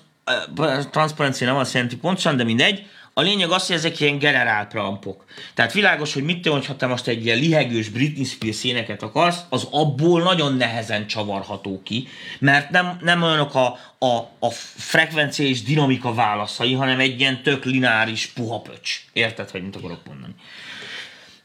transzparencia 0.90 1.46
nem 1.46 1.56
azt 1.56 1.74
jelenti 1.74 1.96
pontosan, 1.96 2.36
de 2.36 2.44
mindegy, 2.44 2.86
a 3.18 3.20
lényeg 3.20 3.50
az, 3.50 3.66
hogy 3.66 3.76
ezek 3.76 4.00
ilyen 4.00 4.18
generál 4.18 4.66
preampok. 4.66 5.24
Tehát 5.54 5.72
világos, 5.72 6.12
hogy 6.14 6.22
mit 6.22 6.46
hogyha 6.46 6.76
te 6.76 6.86
most 6.86 7.06
egy 7.06 7.24
ilyen 7.24 7.38
lihegős 7.38 7.88
Britney 7.88 8.24
Spears 8.24 8.64
éneket 8.64 9.02
akarsz, 9.02 9.38
az 9.48 9.66
abból 9.70 10.22
nagyon 10.22 10.56
nehezen 10.56 11.06
csavarható 11.06 11.80
ki, 11.84 12.08
mert 12.38 12.70
nem, 12.70 12.98
nem 13.02 13.22
olyanok 13.22 13.54
a, 13.54 13.78
a, 13.98 14.16
a 14.38 14.50
frekvencia 14.76 15.46
és 15.46 15.62
dinamika 15.62 16.14
válaszai, 16.14 16.72
hanem 16.72 17.00
egy 17.00 17.20
ilyen 17.20 17.42
tök 17.42 17.64
lineáris 17.64 18.26
puha 18.26 18.60
pöcs. 18.60 19.00
Érted, 19.12 19.50
hogy 19.50 19.62
mit 19.62 19.76
akarok 19.76 20.00
mondani? 20.06 20.34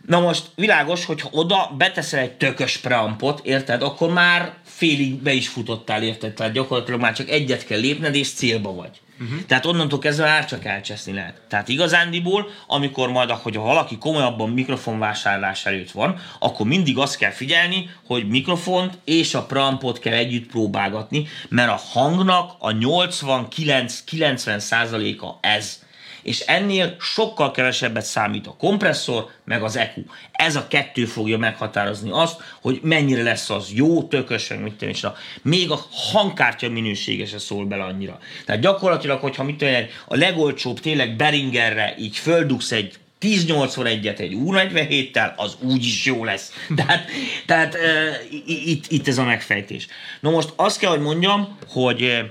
Na 0.08 0.20
most 0.20 0.44
világos, 0.56 1.06
hogyha 1.06 1.30
oda 1.32 1.72
beteszel 1.78 2.20
egy 2.20 2.34
tökös 2.34 2.78
preampot, 2.78 3.46
érted, 3.46 3.82
akkor 3.82 4.12
már 4.12 4.54
félig 4.64 5.14
be 5.14 5.34
is 5.34 5.48
futottál, 5.48 6.04
érted? 6.04 6.34
Tehát 6.34 6.54
gyakorlatilag 6.54 7.00
már 7.00 7.14
csak 7.14 7.30
egyet 7.30 7.66
kell 7.66 7.80
lépned, 7.80 8.16
és 8.16 8.34
célba 8.34 8.74
vagy. 8.74 9.02
Uh-huh. 9.22 9.40
Tehát 9.48 9.66
onnantól 9.66 10.00
kezdve 10.00 10.26
már 10.26 10.46
csak 10.46 10.66
elcseszni 10.66 11.14
lehet. 11.14 11.42
Tehát 11.48 11.68
igazándiból, 11.68 12.50
amikor 12.68 13.10
majd, 13.10 13.30
hogy 13.30 13.56
valaki 13.56 13.98
komolyabban 13.98 14.50
mikrofonvásárlás 14.50 15.66
előtt 15.66 15.92
van, 15.92 16.20
akkor 16.40 16.66
mindig 16.66 16.98
azt 16.98 17.18
kell 17.18 17.32
figyelni, 17.32 17.90
hogy 18.06 18.28
mikrofont 18.28 18.98
és 19.04 19.34
a 19.34 19.46
preampot 19.46 20.00
kell 20.00 20.14
együtt 20.14 20.50
próbálgatni, 20.50 21.28
mert 21.50 21.72
a 21.72 21.82
hangnak 21.92 22.56
a 22.60 22.72
89-90 22.72 24.58
százaléka 24.58 25.38
ez 25.42 25.83
és 26.24 26.40
ennél 26.40 26.96
sokkal 27.00 27.52
kevesebbet 27.52 28.06
számít 28.06 28.48
a 28.48 28.56
kompresszor, 28.58 29.30
meg 29.46 29.64
az 29.64 29.76
EQ. 29.76 30.02
Ez 30.32 30.56
a 30.56 30.68
kettő 30.68 31.06
fogja 31.06 31.38
meghatározni 31.38 32.10
azt, 32.12 32.42
hogy 32.62 32.80
mennyire 32.84 33.24
lesz 33.24 33.50
az 33.50 33.72
jó, 33.74 34.04
tökös, 34.04 34.48
meg 34.48 34.62
mit 34.62 34.74
tudom, 34.74 34.94
és 34.94 35.04
a, 35.04 35.16
még 35.42 35.72
a 35.72 35.86
hangkártya 35.92 36.70
minősége 36.70 37.26
se 37.26 37.40
szól 37.40 37.66
bele 37.66 37.84
annyira. 37.84 38.20
Tehát 38.46 38.62
gyakorlatilag, 38.62 39.20
hogyha 39.20 39.44
mit 39.44 39.58
tudom, 39.58 39.74
a 40.08 40.16
legolcsóbb 40.16 40.80
tényleg 40.80 41.16
Beringerre 41.16 41.96
így 41.98 42.18
földugsz 42.18 42.72
egy 42.72 42.94
1081-et 43.24 44.20
egy 44.20 44.38
U47-tel, 44.46 45.36
az 45.36 45.58
úgy 45.60 45.86
is 45.86 46.06
jó 46.06 46.24
lesz. 46.24 46.52
Tehát, 46.76 47.10
tehát 47.46 47.76
e, 47.76 48.20
itt, 48.46 48.86
itt 48.88 49.08
ez 49.08 49.18
a 49.18 49.24
megfejtés. 49.24 49.88
Na 50.20 50.30
most 50.30 50.54
azt 50.56 50.80
kell, 50.80 50.90
hogy 50.90 51.02
mondjam, 51.02 51.58
hogy 51.68 52.24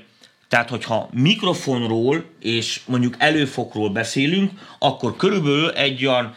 tehát, 0.52 0.68
hogyha 0.68 1.08
mikrofonról 1.12 2.24
és 2.40 2.80
mondjuk 2.86 3.14
előfokról 3.18 3.90
beszélünk, 3.90 4.50
akkor 4.78 5.16
körülbelül 5.16 5.70
egy 5.70 6.06
olyan 6.06 6.34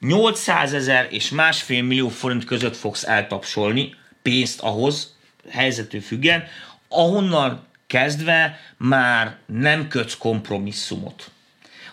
800 0.00 0.72
ezer 0.72 1.06
és 1.10 1.30
másfél 1.30 1.82
millió 1.82 2.08
forint 2.08 2.44
között 2.44 2.76
fogsz 2.76 3.04
eltapsolni 3.04 3.94
pénzt 4.22 4.60
ahhoz, 4.60 5.16
helyzetű 5.50 5.98
függen, 5.98 6.44
ahonnan 6.88 7.66
kezdve 7.86 8.58
már 8.76 9.36
nem 9.46 9.88
kötsz 9.88 10.16
kompromisszumot 10.16 11.30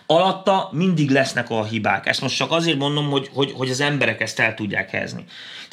alatta 0.06 0.70
mindig 0.72 1.10
lesznek 1.10 1.50
a 1.50 1.64
hibák. 1.64 2.06
Ezt 2.06 2.20
most 2.20 2.36
csak 2.36 2.50
azért 2.50 2.78
mondom, 2.78 3.10
hogy, 3.10 3.30
hogy, 3.32 3.52
hogy 3.52 3.70
az 3.70 3.80
emberek 3.80 4.20
ezt 4.20 4.40
el 4.40 4.54
tudják 4.54 4.90
helyezni. 4.90 5.24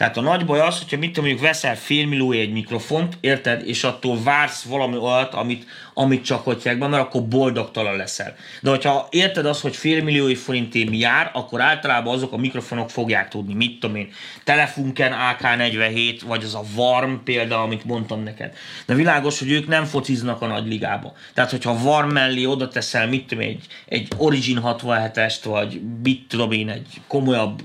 Tehát 0.02 0.18
a 0.18 0.22
nagy 0.22 0.46
baj 0.46 0.60
az, 0.60 0.78
hogyha 0.78 0.98
mit 0.98 1.08
tudom, 1.08 1.30
mondjuk 1.30 1.48
veszel 1.48 1.76
félmillió 1.76 2.32
egy 2.32 2.52
mikrofont, 2.52 3.18
érted, 3.20 3.68
és 3.68 3.84
attól 3.84 4.24
vársz 4.24 4.64
valami 4.64 4.98
olyat, 4.98 5.34
amit, 5.34 5.66
amit 5.94 6.26
csak 6.26 6.44
hogy 6.44 6.62
be, 6.64 6.88
mert 6.88 7.04
akkor 7.04 7.28
boldogtalan 7.28 7.96
leszel. 7.96 8.36
De 8.62 8.70
hogyha 8.70 9.08
érted 9.12 9.46
azt, 9.46 9.62
hogy 9.62 9.76
félmillió 9.76 10.34
forintém 10.34 10.94
jár, 10.94 11.32
akkor 11.34 11.62
általában 11.62 12.14
azok 12.14 12.34
a 12.34 12.38
mikrofonok 12.38 12.90
fogják 12.90 13.28
tudni, 13.28 13.54
mit 13.54 13.80
tudom 13.80 13.96
én, 13.96 14.10
Telefunken 14.44 15.14
AK47, 15.40 16.22
vagy 16.26 16.44
az 16.44 16.56
a 16.56 16.64
Varm 16.76 17.14
példa, 17.24 17.62
amit 17.62 17.86
mondtam 17.86 18.24
neked. 18.24 18.54
De 18.86 18.94
világos, 18.94 19.40
hogy 19.40 19.52
ők 19.52 19.68
nem 19.68 19.86
fociznak 19.86 20.42
a 20.42 20.48
nagy 20.48 20.68
ligába. 20.68 21.14
Tehát, 21.34 21.52
hogyha 21.52 21.84
Varm 21.84 22.10
mellé 22.10 22.46
oda 22.46 22.68
teszel, 22.68 23.08
mit 23.08 23.28
tudom 23.28 23.44
egy, 23.44 23.66
egy 23.86 24.08
Origin 24.18 24.62
67-est, 24.64 25.40
vagy 25.44 25.82
mit 26.04 26.28
tudom 26.28 26.52
én, 26.52 26.70
egy 26.70 27.02
komolyabb 27.08 27.62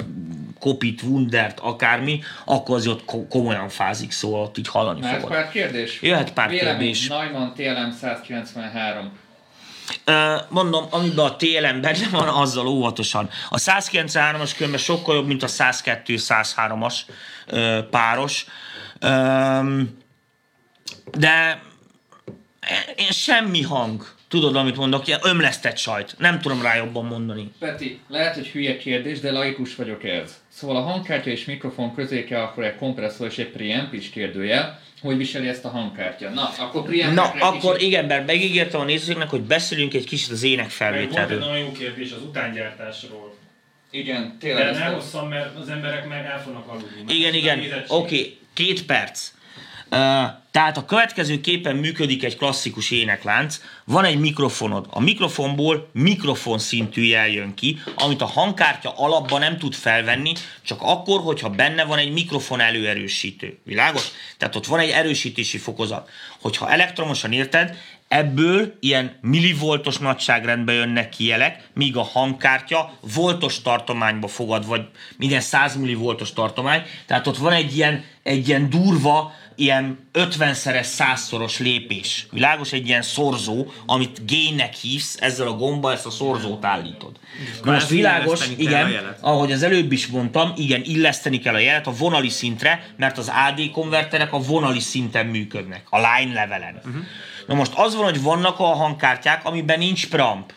kopit, 0.61 1.02
wundert, 1.02 1.61
akármi, 1.61 2.22
akkor 2.44 2.76
az 2.76 2.86
ott 2.86 3.04
komolyan 3.28 3.68
fázik, 3.68 4.11
szóval 4.11 4.42
ott 4.42 4.59
így 4.59 4.68
hallani 4.68 5.00
Mert 5.00 5.20
fogod. 5.20 5.36
pár 5.36 5.50
kérdés? 5.50 6.02
Jöhet 6.02 6.32
pár 6.32 6.48
Vélemény, 6.48 6.78
kérdés. 6.78 7.09
Neumann 7.09 7.52
TLM 7.54 7.92
193. 7.92 9.12
Mondom, 10.48 10.86
amiben 10.90 11.24
a 11.24 11.36
TLM 11.36 11.80
benne 11.80 12.09
van, 12.11 12.28
azzal 12.28 12.66
óvatosan. 12.66 13.28
A 13.48 13.57
193-as 13.57 14.50
különben 14.57 14.80
sokkal 14.80 15.14
jobb, 15.14 15.26
mint 15.26 15.42
a 15.42 15.46
102-103-as 15.46 16.94
páros. 17.90 18.46
De 21.11 21.62
semmi 23.11 23.62
hang 23.62 24.14
Tudod, 24.28 24.56
amit 24.56 24.76
mondok, 24.76 25.06
ilyen 25.06 25.20
ömlesztett 25.22 25.76
sajt. 25.76 26.14
Nem 26.18 26.40
tudom 26.40 26.62
rá 26.62 26.76
jobban 26.76 27.04
mondani. 27.04 27.50
Peti, 27.58 28.00
lehet, 28.08 28.34
hogy 28.34 28.46
hülye 28.46 28.76
kérdés, 28.76 29.20
de 29.20 29.30
laikus 29.30 29.74
vagyok 29.74 30.04
ez. 30.04 30.40
Szóval 30.48 30.76
a 30.76 30.80
hangkártya 30.80 31.30
és 31.30 31.44
mikrofon 31.44 31.94
közé 31.94 32.24
kell 32.24 32.40
akkor 32.40 32.64
egy 32.64 32.76
kompresszor 32.76 33.26
és 33.26 33.38
egy 33.38 33.48
preamp 33.48 33.92
is 33.92 34.10
kérdőjel, 34.10 34.80
hogy 35.00 35.16
viseli 35.16 35.48
ezt 35.48 35.64
a 35.64 35.68
hangkártya. 35.68 36.30
Na, 36.30 36.50
akkor 36.58 36.82
preamp 36.82 37.14
Na, 37.14 37.22
akkor 37.22 37.74
kicsit... 37.74 37.88
igen, 37.88 38.04
mert 38.04 38.26
megígértem 38.26 38.80
a 38.80 38.84
nézőknek, 38.84 39.28
hogy 39.30 39.40
beszélünk 39.40 39.94
egy 39.94 40.06
kicsit 40.06 40.30
az 40.30 40.42
énekfelvételről. 40.42 41.38
Volt 41.38 41.42
egy 41.42 41.48
nagyon 41.48 41.58
jó 41.58 41.72
kérdés 41.72 42.12
az 42.12 42.22
utángyártásról. 42.22 43.34
Igen, 43.90 44.36
tényleg. 44.40 44.72
De 44.72 44.78
ne 44.78 44.84
hosszan, 44.84 45.28
mert 45.28 45.58
az 45.58 45.68
emberek 45.68 46.08
meg 46.08 46.24
el 46.24 46.42
fognak 46.42 46.68
aludni. 46.68 47.14
Igen, 47.14 47.34
igen. 47.34 47.58
Oké, 47.58 47.84
okay. 47.88 48.38
két 48.52 48.84
perc. 48.84 49.30
Tehát 50.51 50.76
a 50.76 50.84
következő 50.84 51.41
képen 51.41 51.76
működik 51.76 52.24
egy 52.24 52.37
klasszikus 52.37 52.91
éneklánc, 52.91 53.61
van 53.84 54.05
egy 54.05 54.18
mikrofonod, 54.18 54.87
a 54.91 55.01
mikrofonból 55.01 55.89
mikrofon 55.93 56.59
szintű 56.59 57.03
jel 57.03 57.28
jön 57.28 57.55
ki, 57.55 57.78
amit 57.97 58.22
a 58.22 58.26
hangkártya 58.26 58.93
alapban 58.97 59.41
nem 59.41 59.59
tud 59.59 59.74
felvenni, 59.74 60.32
csak 60.62 60.82
akkor, 60.82 61.20
hogyha 61.20 61.51
benne 61.51 61.84
van 61.84 61.99
egy 61.99 62.12
mikrofon 62.12 62.61
előerősítő. 62.61 63.59
Világos? 63.64 64.09
Tehát 64.39 64.57
ott 64.57 64.66
van 64.66 64.78
egy 64.78 64.91
erősítési 64.91 65.59
fokozat. 65.59 66.11
Hogyha 66.41 66.70
elektromosan 66.70 67.32
érted, 67.32 67.76
ebből 68.09 68.74
ilyen 68.80 69.18
millivoltos 69.20 69.99
nagyságrendbe 69.99 70.72
jönnek 70.72 71.09
ki 71.09 71.24
jelek, 71.24 71.68
míg 71.74 71.97
a 71.97 72.03
hangkártya 72.03 72.93
voltos 73.14 73.62
tartományba 73.62 74.28
fogad, 74.28 74.66
vagy 74.66 74.80
minden 75.16 75.41
100 75.41 75.76
millivoltos 75.76 76.32
tartomány, 76.32 76.82
tehát 77.07 77.26
ott 77.26 77.37
van 77.37 77.53
egy 77.53 77.76
ilyen, 77.76 78.05
egy 78.22 78.49
ilyen 78.49 78.70
durva, 78.70 79.32
ilyen 79.57 80.09
50-szeres, 80.12 80.86
100-szoros 80.98 81.59
lépés. 81.59 82.26
Világos 82.30 82.72
egy 82.72 82.86
ilyen 82.86 83.02
szorzó, 83.02 83.66
amit 83.86 84.26
gainnek 84.26 84.74
hívsz, 84.74 85.16
ezzel 85.20 85.46
a 85.46 85.57
gomba 85.57 85.92
ezt 85.92 86.07
a 86.07 86.11
szorzót 86.11 86.64
állítod. 86.64 87.18
Na 87.62 87.72
most 87.72 87.88
világos, 87.88 88.48
igen, 88.57 89.16
ahogy 89.20 89.52
az 89.52 89.62
előbb 89.62 89.92
is 89.92 90.07
mondtam, 90.07 90.52
igen, 90.57 90.82
illeszteni 90.84 91.38
kell 91.38 91.54
a 91.54 91.59
jelet 91.59 91.86
a 91.86 91.92
vonali 91.92 92.28
szintre, 92.28 92.86
mert 92.96 93.18
az 93.18 93.32
AD 93.48 93.70
konverterek 93.70 94.32
a 94.32 94.38
vonali 94.38 94.80
szinten 94.80 95.26
működnek, 95.26 95.86
a 95.90 95.96
line 95.96 96.32
levelen. 96.32 96.74
Uh-huh. 96.74 97.02
Na 97.46 97.54
most 97.54 97.72
az 97.74 97.94
van, 97.94 98.04
hogy 98.04 98.22
vannak 98.22 98.59
a 98.59 98.64
hangkártyák, 98.64 99.44
amiben 99.44 99.78
nincs 99.78 100.09
preamp. 100.09 100.52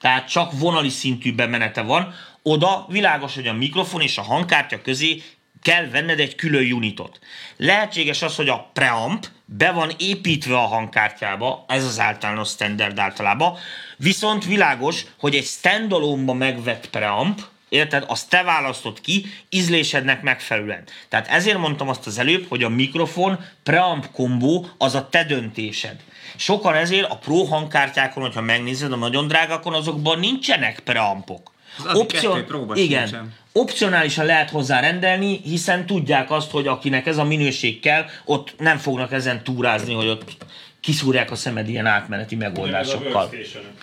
Tehát 0.00 0.28
csak 0.28 0.52
vonali 0.58 0.88
szintű 0.88 1.34
bemenete 1.34 1.80
van, 1.80 2.14
oda 2.42 2.86
világos, 2.88 3.34
hogy 3.34 3.46
a 3.46 3.52
mikrofon 3.52 4.00
és 4.00 4.18
a 4.18 4.22
hangkártya 4.22 4.82
közé 4.82 5.22
kell 5.62 5.88
venned 5.88 6.20
egy 6.20 6.34
külön 6.34 6.72
unitot. 6.72 7.18
Lehetséges 7.56 8.22
az, 8.22 8.36
hogy 8.36 8.48
a 8.48 8.70
preamp 8.72 9.26
be 9.44 9.70
van 9.70 9.90
építve 9.98 10.56
a 10.56 10.66
hangkártyába, 10.66 11.64
ez 11.68 11.84
az 11.84 12.00
általános 12.00 12.48
standard 12.48 12.98
általában, 12.98 13.56
viszont 13.96 14.44
világos, 14.44 15.04
hogy 15.18 15.34
egy 15.34 15.44
standalone-ba 15.44 16.32
megvett 16.32 16.90
preamp, 16.90 17.40
érted, 17.68 18.04
azt 18.06 18.28
te 18.28 18.42
választod 18.42 19.00
ki 19.00 19.26
ízlésednek 19.50 20.22
megfelelően. 20.22 20.84
Tehát 21.08 21.28
ezért 21.28 21.58
mondtam 21.58 21.88
azt 21.88 22.06
az 22.06 22.18
előbb, 22.18 22.46
hogy 22.48 22.62
a 22.62 22.68
mikrofon 22.68 23.44
preamp 23.62 24.10
kombó 24.10 24.66
az 24.78 24.94
a 24.94 25.08
te 25.08 25.24
döntésed. 25.24 25.96
Sokan 26.36 26.74
ezért 26.74 27.10
a 27.10 27.16
pro 27.16 27.44
hangkártyákon, 27.44 28.22
hogyha 28.22 28.40
megnézed 28.40 28.92
a 28.92 28.96
nagyon 28.96 29.28
drágakon, 29.28 29.74
azokban 29.74 30.18
nincsenek 30.18 30.80
preampok. 30.80 31.52
Az 31.84 31.94
Option, 31.94 32.44
igen, 32.74 33.06
sincsen. 33.06 33.34
Opcionálisan 33.52 34.24
lehet 34.24 34.50
hozzá 34.50 34.80
rendelni, 34.80 35.40
hiszen 35.44 35.86
tudják 35.86 36.30
azt, 36.30 36.50
hogy 36.50 36.66
akinek 36.66 37.06
ez 37.06 37.18
a 37.18 37.24
minőség 37.24 37.80
kell, 37.80 38.04
ott 38.24 38.54
nem 38.58 38.78
fognak 38.78 39.12
ezen 39.12 39.42
túrázni, 39.44 39.94
hogy 39.94 40.08
ott 40.08 40.36
kiszúrják 40.80 41.30
a 41.30 41.34
szemed 41.34 41.68
ilyen 41.68 41.86
átmeneti 41.86 42.36
megoldásokkal. 42.36 43.30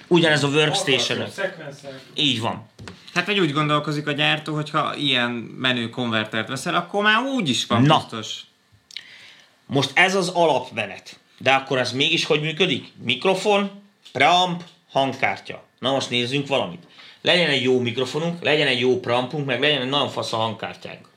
Ugyanez 0.08 0.44
a 0.44 0.48
workstation 0.48 1.28
Így 2.16 2.40
van. 2.40 2.68
Hát 3.14 3.26
vagy 3.26 3.40
úgy 3.40 3.52
gondolkozik 3.52 4.08
a 4.08 4.12
gyártó, 4.12 4.54
hogy 4.54 4.70
ha 4.70 4.96
ilyen 4.96 5.32
menő 5.58 5.90
konvertert 5.90 6.48
veszel, 6.48 6.76
akkor 6.76 7.04
már 7.04 7.24
úgy 7.24 7.50
is 7.50 7.66
van 7.66 7.82
Na. 7.82 7.98
biztos. 7.98 8.42
Most 9.66 9.92
ez 9.94 10.16
az 10.16 10.28
alapmenet. 10.28 11.20
De 11.38 11.52
akkor 11.52 11.78
ez 11.78 11.92
mégis 11.92 12.26
hogy 12.26 12.42
működik? 12.42 12.92
Mikrofon, 13.04 13.72
preamp, 14.12 14.64
hangkártya. 14.92 15.64
Na 15.80 15.92
most 15.92 16.10
nézzünk 16.10 16.48
valamit 16.48 16.88
legyen 17.22 17.50
egy 17.50 17.64
jó 17.64 17.80
mikrofonunk, 17.80 18.44
legyen 18.44 18.68
egy 18.68 18.80
jó 18.80 19.00
prampunk, 19.00 19.46
meg 19.46 19.60
legyen 19.60 19.82
egy 19.82 19.90
nagyon 19.90 20.10
fasz 20.10 20.34
a 20.34 20.38
hangkártyánk. 20.38 21.08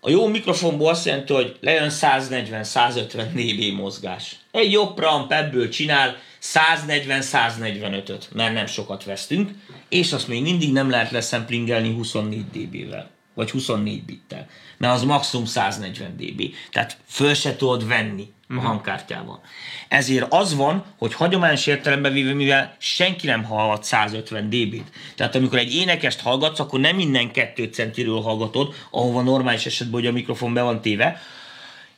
A 0.00 0.10
jó 0.10 0.26
mikrofonból 0.26 0.88
azt 0.88 1.06
jelenti, 1.06 1.32
hogy 1.32 1.56
legyen 1.60 1.90
140-150 1.90 3.24
dB 3.32 3.76
mozgás. 3.76 4.36
Egy 4.50 4.72
jobb 4.72 4.94
pramp 4.94 5.32
ebből 5.32 5.68
csinál 5.68 6.16
140-145-öt, 6.42 8.22
mert 8.32 8.54
nem 8.54 8.66
sokat 8.66 9.04
vesztünk, 9.04 9.50
és 9.88 10.12
azt 10.12 10.28
még 10.28 10.42
mindig 10.42 10.72
nem 10.72 10.90
lehet 10.90 11.10
leszemplingelni 11.10 11.92
24 11.92 12.44
dB-vel. 12.44 13.10
Vagy 13.38 13.50
24 13.50 14.04
bittel, 14.04 14.46
mert 14.76 14.94
az 14.94 15.02
maximum 15.02 15.44
140 15.44 16.16
dB, 16.16 16.42
tehát 16.70 16.96
föl 17.08 17.34
se 17.34 17.56
tudod 17.56 17.88
venni 17.88 18.32
a 18.48 18.60
hangkártyával. 18.60 19.40
Ezért 19.88 20.32
az 20.32 20.54
van, 20.54 20.84
hogy 20.96 21.14
hagyományos 21.14 21.66
értelemben 21.66 22.12
véve, 22.12 22.32
mivel 22.32 22.76
senki 22.78 23.26
nem 23.26 23.44
hallhat 23.44 23.84
150 23.84 24.50
dB-t, 24.50 24.92
tehát 25.14 25.34
amikor 25.34 25.58
egy 25.58 25.74
énekest 25.74 26.20
hallgatsz, 26.20 26.58
akkor 26.58 26.80
nem 26.80 26.96
minden 26.96 27.30
2 27.30 27.64
centiről 27.64 28.20
hallgatod, 28.20 28.74
ahova 28.90 29.22
normális 29.22 29.66
esetben, 29.66 30.00
hogy 30.00 30.08
a 30.08 30.12
mikrofon 30.12 30.54
be 30.54 30.62
van 30.62 30.80
téve, 30.80 31.20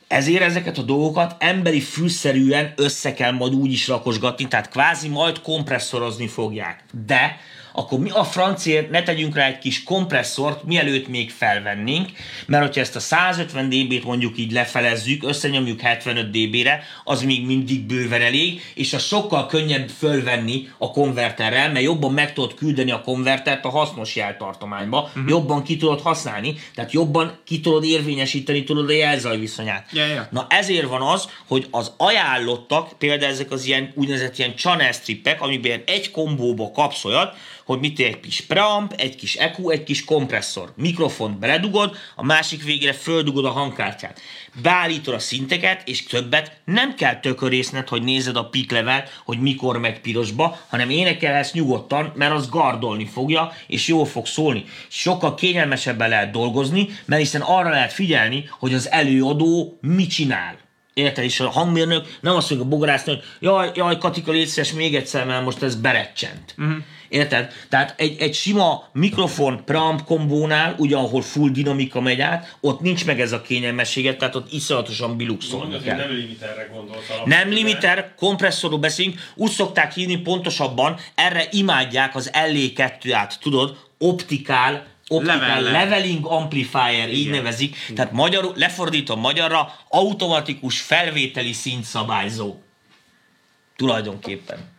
ezért 0.07 0.41
ezeket 0.41 0.77
a 0.77 0.81
dolgokat 0.81 1.35
emberi 1.39 1.81
fűszerűen 1.81 2.73
össze 2.75 3.13
kell 3.13 3.31
majd 3.31 3.53
úgy 3.53 3.71
is 3.71 3.87
rakosgatni, 3.87 4.47
tehát 4.47 4.69
kvázi 4.69 5.07
majd 5.07 5.41
kompresszorozni 5.41 6.27
fogják. 6.27 6.83
De 7.05 7.39
akkor 7.73 7.99
mi 7.99 8.09
a 8.09 8.23
franciért 8.23 8.89
ne 8.89 9.03
tegyünk 9.03 9.35
rá 9.35 9.45
egy 9.45 9.57
kis 9.57 9.83
kompresszort, 9.83 10.63
mielőtt 10.63 11.07
még 11.07 11.31
felvennénk, 11.31 12.09
mert 12.45 12.63
hogyha 12.63 12.81
ezt 12.81 12.95
a 12.95 12.99
150 12.99 13.69
dB-t 13.69 14.03
mondjuk 14.03 14.37
így 14.37 14.51
lefelezzük, 14.51 15.23
összenyomjuk 15.23 15.81
75 15.81 16.29
dB-re, 16.29 16.83
az 17.03 17.23
még 17.23 17.45
mindig 17.45 17.81
bőven 17.81 18.21
elég, 18.21 18.61
és 18.73 18.93
az 18.93 19.03
sokkal 19.03 19.45
könnyebb 19.45 19.89
fölvenni 19.89 20.69
a 20.77 20.91
konverterrel, 20.91 21.71
mert 21.71 21.85
jobban 21.85 22.13
meg 22.13 22.33
tudod 22.33 22.53
küldeni 22.53 22.91
a 22.91 23.01
konvertert 23.01 23.65
a 23.65 23.69
hasznos 23.69 24.15
jeltartományba, 24.15 25.01
uh-huh. 25.01 25.23
jobban 25.27 25.63
ki 25.63 25.77
tudod 25.77 26.01
használni, 26.01 26.55
tehát 26.75 26.91
jobban 26.91 27.39
ki 27.43 27.59
tudod 27.59 27.83
érvényesíteni 27.83 28.63
tudod 28.63 28.89
a 28.89 28.93
jelzaj 28.93 29.37
viszonyát. 29.37 29.89
Ja, 29.91 30.05
ja. 30.05 30.27
Na 30.31 30.45
ezért 30.49 30.87
van 30.87 31.01
az, 31.01 31.27
hogy 31.47 31.67
az 31.71 31.91
ajánlottak, 31.97 32.97
például 32.97 33.31
ezek 33.31 33.51
az 33.51 33.65
ilyen 33.65 33.91
úgynevezett 33.95 34.37
ilyen 34.37 34.55
channel 34.55 34.91
strippek, 34.91 35.41
amiben 35.41 35.83
egy 35.85 36.11
kombóba 36.11 36.71
kapsz 36.71 37.05
olyat, 37.05 37.35
hogy 37.71 37.79
mit 37.79 37.99
egy 37.99 38.19
kis 38.19 38.41
preamp, 38.41 38.93
egy 38.97 39.15
kis 39.15 39.35
EQ, 39.35 39.69
egy 39.69 39.83
kis 39.83 40.03
kompresszor. 40.03 40.73
Mikrofont 40.75 41.39
beledugod, 41.39 41.95
a 42.15 42.23
másik 42.23 42.63
végére 42.63 42.93
földugod 42.93 43.45
a 43.45 43.49
hangkártyát. 43.49 44.19
Beállítod 44.61 45.13
a 45.13 45.19
szinteket, 45.19 45.87
és 45.87 46.03
többet 46.03 46.61
nem 46.65 46.95
kell 46.95 47.19
tökörészned, 47.19 47.87
hogy 47.87 48.03
nézed 48.03 48.35
a 48.35 48.45
peak 48.45 48.71
level, 48.71 49.03
hogy 49.25 49.39
mikor 49.39 49.77
megy 49.77 49.99
pirosba, 49.99 50.59
hanem 50.69 50.89
énekelhetsz 50.89 51.51
nyugodtan, 51.51 52.13
mert 52.15 52.33
az 52.33 52.49
gardolni 52.49 53.05
fogja, 53.05 53.53
és 53.67 53.87
jól 53.87 54.05
fog 54.05 54.25
szólni. 54.25 54.63
Sokkal 54.87 55.35
kényelmesebben 55.35 56.09
lehet 56.09 56.31
dolgozni, 56.31 56.87
mert 57.05 57.21
hiszen 57.21 57.41
arra 57.41 57.69
lehet 57.69 57.93
figyelni, 57.93 58.49
hogy 58.59 58.73
az 58.73 58.89
előadó 58.89 59.77
mit 59.81 60.09
csinál. 60.09 60.60
Érted? 60.93 61.23
És 61.23 61.39
a 61.39 61.49
hangmérnök 61.49 62.17
nem 62.21 62.35
azt 62.35 62.49
mondja 62.49 62.67
a 62.67 62.69
bogarásznak, 62.69 63.15
hogy 63.15 63.23
jaj, 63.39 63.71
jaj, 63.75 63.97
Katika, 63.97 64.31
légy 64.31 64.47
szíves, 64.47 64.73
még 64.73 64.95
egyszer, 64.95 65.25
mert 65.25 65.43
most 65.43 65.63
ez 65.63 65.75
berecsent. 65.75 66.55
Uh-huh. 66.57 66.75
Érted? 67.09 67.53
Tehát 67.69 67.93
egy, 67.97 68.21
egy 68.21 68.33
sima 68.33 68.89
mikrofon 68.93 69.65
preamp 69.65 70.03
kombónál, 70.03 70.75
ugye 70.77 70.95
ahol 70.95 71.21
full 71.21 71.49
dinamika 71.49 72.01
megy 72.01 72.21
át, 72.21 72.55
ott 72.61 72.79
nincs 72.79 73.05
meg 73.05 73.21
ez 73.21 73.31
a 73.31 73.41
kényelmességet, 73.41 74.17
tehát 74.17 74.35
ott 74.35 74.51
iszonyatosan 74.51 75.17
biluxolni 75.17 75.79
kell. 75.79 75.97
nem 75.97 76.11
limiterre 76.11 76.69
gondolsz 76.73 77.07
Nem 77.25 77.49
limiter, 77.49 78.13
kompresszorról 78.15 78.79
beszélünk, 78.79 79.19
úgy 79.35 79.51
szokták 79.51 79.93
hívni 79.93 80.17
pontosabban, 80.17 80.97
erre 81.15 81.47
imádják 81.51 82.15
az 82.15 82.31
LE2-át, 82.33 83.39
tudod, 83.39 83.77
optikál, 83.97 84.85
Level. 85.19 85.61
leveling 85.61 86.25
amplifier, 86.25 87.09
így 87.09 87.29
nevezik, 87.29 87.75
tehát 87.95 88.11
magyarul, 88.11 88.53
lefordítom 88.55 89.19
magyarra, 89.19 89.73
automatikus 89.89 90.81
felvételi 90.81 91.51
szintszabályzó. 91.51 92.55
Tulajdonképpen. 93.75 94.69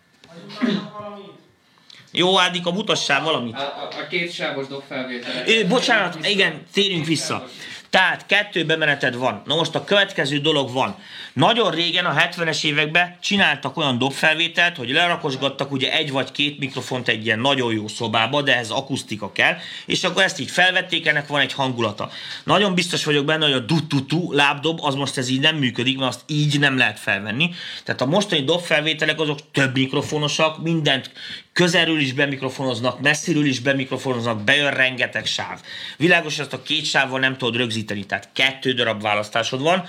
Jó, 2.12 2.38
Ádika, 2.38 2.72
mutassál 2.72 3.22
valamit. 3.22 3.54
A, 3.54 3.58
a, 3.58 3.88
a 4.00 4.06
két 4.10 4.32
sávos 4.32 4.66
dobfelvételek. 4.66 5.48
Ö, 5.48 5.66
bocsánat, 5.66 6.26
igen, 6.26 6.62
térjünk 6.72 7.06
vissza. 7.06 7.48
Tehát 7.92 8.26
kettő 8.26 8.64
bemeneted 8.64 9.16
van. 9.16 9.42
Na 9.46 9.54
most 9.54 9.74
a 9.74 9.84
következő 9.84 10.38
dolog 10.38 10.72
van. 10.72 10.96
Nagyon 11.32 11.70
régen, 11.70 12.04
a 12.04 12.14
70-es 12.14 12.64
években 12.64 13.16
csináltak 13.20 13.76
olyan 13.76 13.98
dobfelvételt, 13.98 14.76
hogy 14.76 14.90
lerakosgattak 14.90 15.72
ugye 15.72 15.92
egy 15.92 16.10
vagy 16.10 16.32
két 16.32 16.58
mikrofont 16.58 17.08
egy 17.08 17.24
ilyen 17.24 17.38
nagyon 17.38 17.72
jó 17.72 17.88
szobába, 17.88 18.42
de 18.42 18.54
ehhez 18.54 18.70
akusztika 18.70 19.32
kell, 19.32 19.56
és 19.86 20.04
akkor 20.04 20.22
ezt 20.22 20.40
így 20.40 20.50
felvették, 20.50 21.06
ennek 21.06 21.26
van 21.26 21.40
egy 21.40 21.52
hangulata. 21.52 22.10
Nagyon 22.44 22.74
biztos 22.74 23.04
vagyok 23.04 23.24
benne, 23.24 23.44
hogy 23.44 23.54
a 23.54 23.58
dututu 23.58 24.32
lábdob, 24.32 24.78
az 24.82 24.94
most 24.94 25.18
ez 25.18 25.28
így 25.28 25.40
nem 25.40 25.56
működik, 25.56 25.98
mert 25.98 26.14
azt 26.14 26.24
így 26.26 26.58
nem 26.58 26.76
lehet 26.76 26.98
felvenni. 26.98 27.50
Tehát 27.84 28.00
a 28.00 28.06
mostani 28.06 28.44
dobfelvételek 28.44 29.20
azok 29.20 29.38
több 29.50 29.74
mikrofonosak, 29.74 30.62
mindent 30.62 31.10
közelről 31.52 32.00
is 32.00 32.12
bemikrofonoznak, 32.12 33.00
messziről 33.00 33.44
is 33.44 33.60
bemikrofonoznak, 33.60 34.44
bejön 34.44 34.70
rengeteg 34.70 35.26
sáv. 35.26 35.60
Világos, 35.96 36.36
hogy 36.36 36.44
ezt 36.44 36.54
a 36.54 36.62
két 36.62 36.84
sávval 36.84 37.18
nem 37.20 37.36
tudod 37.36 37.56
rögzíteni, 37.56 38.04
tehát 38.04 38.28
kettő 38.32 38.72
darab 38.72 39.02
választásod 39.02 39.60
van, 39.60 39.84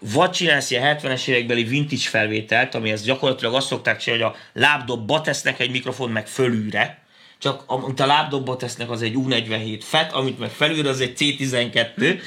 vagy 0.00 0.30
csinálsz 0.30 0.70
ilyen 0.70 0.98
70-es 0.98 1.26
évekbeli 1.26 1.64
vintage 1.64 2.08
felvételt, 2.08 2.74
amihez 2.74 3.02
gyakorlatilag 3.02 3.54
azt 3.54 3.66
szokták 3.66 3.98
csinálni, 3.98 4.24
hogy 4.24 4.32
a 4.32 4.58
lábdobba 4.60 5.20
tesznek 5.20 5.60
egy 5.60 5.70
mikrofon 5.70 6.10
meg 6.10 6.26
fölülre, 6.26 7.02
csak 7.38 7.62
amit 7.66 8.00
a 8.00 8.06
lábdobba 8.06 8.56
tesznek, 8.56 8.90
az 8.90 9.02
egy 9.02 9.14
U47 9.16 9.80
FET, 9.82 10.12
amit 10.12 10.38
meg 10.38 10.50
felülre, 10.50 10.88
az 10.88 11.00
egy 11.00 11.12
C12, 11.18 12.20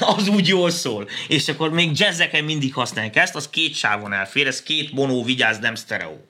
az 0.16 0.28
úgy 0.28 0.48
jól 0.48 0.70
szól. 0.70 1.08
És 1.28 1.48
akkor 1.48 1.70
még 1.70 1.98
jazzeken 1.98 2.44
mindig 2.44 2.74
használják 2.74 3.16
ezt, 3.16 3.36
az 3.36 3.48
két 3.48 3.74
sávon 3.74 4.12
elfér, 4.12 4.46
ez 4.46 4.62
két 4.62 4.92
mono, 4.92 5.22
vigyázz, 5.22 5.58
nem 5.58 5.74
sztereó. 5.74 6.29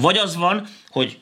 Vagy 0.00 0.16
az 0.16 0.36
van, 0.36 0.68
hogy 0.88 1.18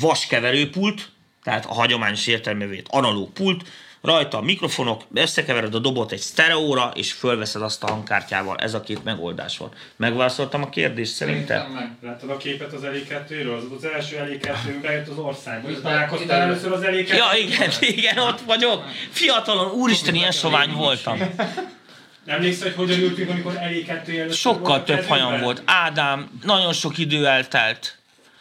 vaskeverőpult, 0.00 1.08
tehát 1.42 1.66
a 1.66 1.72
hagyományos 1.72 2.26
értelmevét 2.26 2.86
analóg 2.90 3.32
pult, 3.32 3.64
rajta 4.00 4.38
a 4.38 4.40
mikrofonok, 4.40 5.02
összekevered 5.14 5.74
a 5.74 5.78
dobot 5.78 6.12
egy 6.12 6.20
sztereóra, 6.20 6.92
és 6.94 7.12
fölveszed 7.12 7.62
azt 7.62 7.82
a 7.82 7.86
hangkártyával. 7.86 8.56
Ez 8.56 8.74
a 8.74 8.80
két 8.80 9.04
megoldás 9.04 9.58
van. 9.58 9.70
Megválaszoltam 9.96 10.62
a 10.62 10.68
kérdést 10.68 11.12
szerintem? 11.12 11.70
meg. 11.70 11.90
Láttad 12.02 12.30
a 12.30 12.36
képet 12.36 12.72
az 12.72 12.82
elé2-ről? 12.82 13.56
Az, 13.56 13.64
az 13.76 13.84
első 13.84 14.16
elé2 14.16 14.78
bejött 14.82 15.08
az 15.08 15.18
országba. 15.18 15.70
Ide- 15.70 15.82
találkoztál 15.82 16.40
először 16.40 16.72
az 16.72 16.82
elé 16.82 17.04
Ja, 17.08 17.30
igen, 17.38 17.70
igen, 17.80 18.18
ott 18.18 18.40
vagyok. 18.40 18.84
Fiatalon, 19.10 19.70
úristen, 19.70 20.14
ilyen 20.14 20.32
sovány 20.32 20.72
voltam. 20.72 21.18
Emlékszel, 22.26 22.68
hogy 22.68 22.76
hogyan 22.76 23.00
ültünk, 23.00 23.30
amikor 23.30 23.52
elé2 23.54 24.18
először 24.18 24.32
Sokkal 24.32 24.60
volt 24.60 24.80
a 24.80 24.84
több 24.84 25.04
hajam 25.04 25.40
volt. 25.40 25.62
Ádám, 25.64 26.40
nagyon 26.42 26.72
sok 26.72 26.98
idő 26.98 27.26
eltelt. 27.26 27.96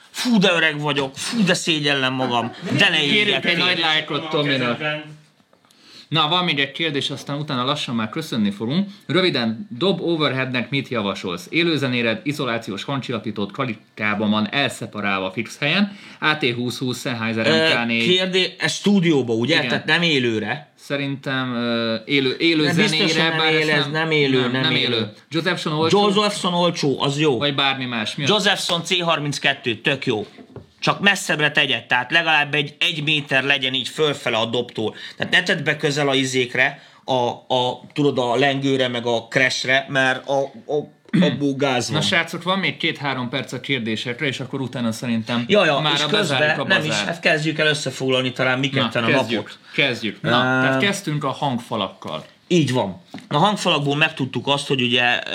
Fú, 0.10 0.38
de 0.38 0.52
öreg 0.52 0.80
vagyok, 0.80 1.18
fú, 1.18 1.44
de 1.44 1.53
szégyellem 1.53 2.14
magam. 2.14 2.53
De 2.78 2.90
ne 2.90 2.99
Kérjük 2.99 3.45
egy 3.45 3.58
nagy 3.58 3.80
lájkot 3.80 4.30
Tominak. 4.30 4.82
Na, 6.11 6.27
van 6.27 6.43
még 6.45 6.59
egy 6.59 6.71
kérdés, 6.71 7.09
aztán 7.09 7.39
utána 7.39 7.63
lassan 7.63 7.95
már 7.95 8.09
köszönni 8.09 8.51
fogunk. 8.51 8.89
Röviden, 9.07 9.67
dob 9.77 10.01
overheadnek 10.01 10.69
mit 10.69 10.88
javasolsz? 10.88 11.47
Élőzenéred 11.49 12.21
izolációs 12.23 12.83
hangcsillapítót 12.83 13.51
kalikában 13.51 14.29
van 14.29 14.47
elszeparálva 14.51 15.31
fix 15.31 15.57
helyen, 15.59 15.97
AT2020 16.21 16.99
Sennheiser 17.01 17.47
Ö, 17.47 17.51
MK4. 17.51 18.03
Kérdé, 18.05 18.55
ez 18.57 18.71
stúdióba, 18.71 19.33
ugye? 19.33 19.55
Igen. 19.55 19.67
Tehát 19.67 19.85
nem 19.85 20.01
élőre. 20.01 20.71
Szerintem 20.75 21.51
uh, 21.51 22.01
élő, 22.05 22.35
élő 22.39 22.63
Nem, 22.63 22.73
zenére, 22.73 23.27
nem 23.27 23.38
bár 23.38 23.53
élő, 23.53 23.71
ez 23.71 23.88
nem 23.91 24.11
élő, 24.11 24.41
nem, 24.41 24.51
nem 24.51 24.61
nem 24.61 24.71
élő. 24.75 24.95
élő. 24.95 25.11
Josephson 25.29 25.73
olcsó, 25.73 26.07
Josephson 26.07 26.53
olcsó, 26.53 27.01
az 27.01 27.19
jó. 27.19 27.38
vagy 27.38 27.55
bármi 27.55 27.85
más. 27.85 28.15
Mi 28.15 28.23
Josephson 28.27 28.81
C32, 28.85 29.81
tök 29.81 30.05
jó. 30.05 30.25
Csak 30.82 30.99
messzebbre 30.99 31.52
tegyed, 31.52 31.86
tehát 31.86 32.12
legalább 32.12 32.53
egy, 32.53 32.76
egy 32.80 33.03
méter 33.03 33.44
legyen 33.44 33.74
így 33.74 33.88
fölfele 33.88 34.38
a 34.38 34.45
dobtól. 34.45 34.95
Tehát 35.18 35.34
ne 35.34 35.44
tedd 35.44 35.64
be 35.64 35.76
közel 35.78 36.10
a 36.10 36.16
izékre, 36.16 36.82
a, 37.06 37.14
a, 37.56 37.82
tudod, 37.94 38.18
a 38.18 38.36
lengőre, 38.36 38.88
meg 38.88 39.06
a 39.06 39.28
crashre, 39.30 39.86
mert 39.90 40.28
a, 40.28 40.40
a, 40.41 40.99
abból 41.22 41.53
gáz 41.53 41.90
van. 41.90 41.99
Na 41.99 42.06
srácok, 42.06 42.44
van 42.44 42.60
még 42.60 42.78
két-három 42.78 43.30
perc 43.30 43.52
a 43.52 43.60
kérdésekre, 43.60 44.26
és 44.28 44.40
akkor 44.40 44.62
utána 44.62 44.91
szerintem 44.91 45.44
Ja, 45.48 45.66
ja, 45.66 45.80
már 45.80 45.94
és 45.94 46.03
a 46.03 46.08
bezárjuk 46.08 46.49
a 46.49 46.56
közben 46.56 46.78
nem 46.82 46.90
is, 46.90 46.95
hát 47.02 47.20
kezdjük 47.20 47.60
el 47.60 47.68
összefoglalni 47.68 48.32
talán 48.32 48.60
mi 48.60 48.70
Na, 48.74 48.82
ketten 48.84 49.03
a 49.03 49.08
kezdjük, 49.08 49.40
napot. 49.44 49.60
kezdjük. 49.74 50.22
Na, 50.22 50.30
Ö, 50.30 50.32
tehát 50.41 50.80
kezdtünk 50.82 51.24
a 51.24 51.32
hangfalakkal. 51.32 52.26
Így 52.48 52.72
van. 52.74 53.02
A 53.28 53.38
hangfalakból 53.38 53.95
megtudtuk 53.95 54.48
azt, 54.48 54.68
hogy 54.68 54.82
ugye 54.82 55.03
uh, 55.03 55.34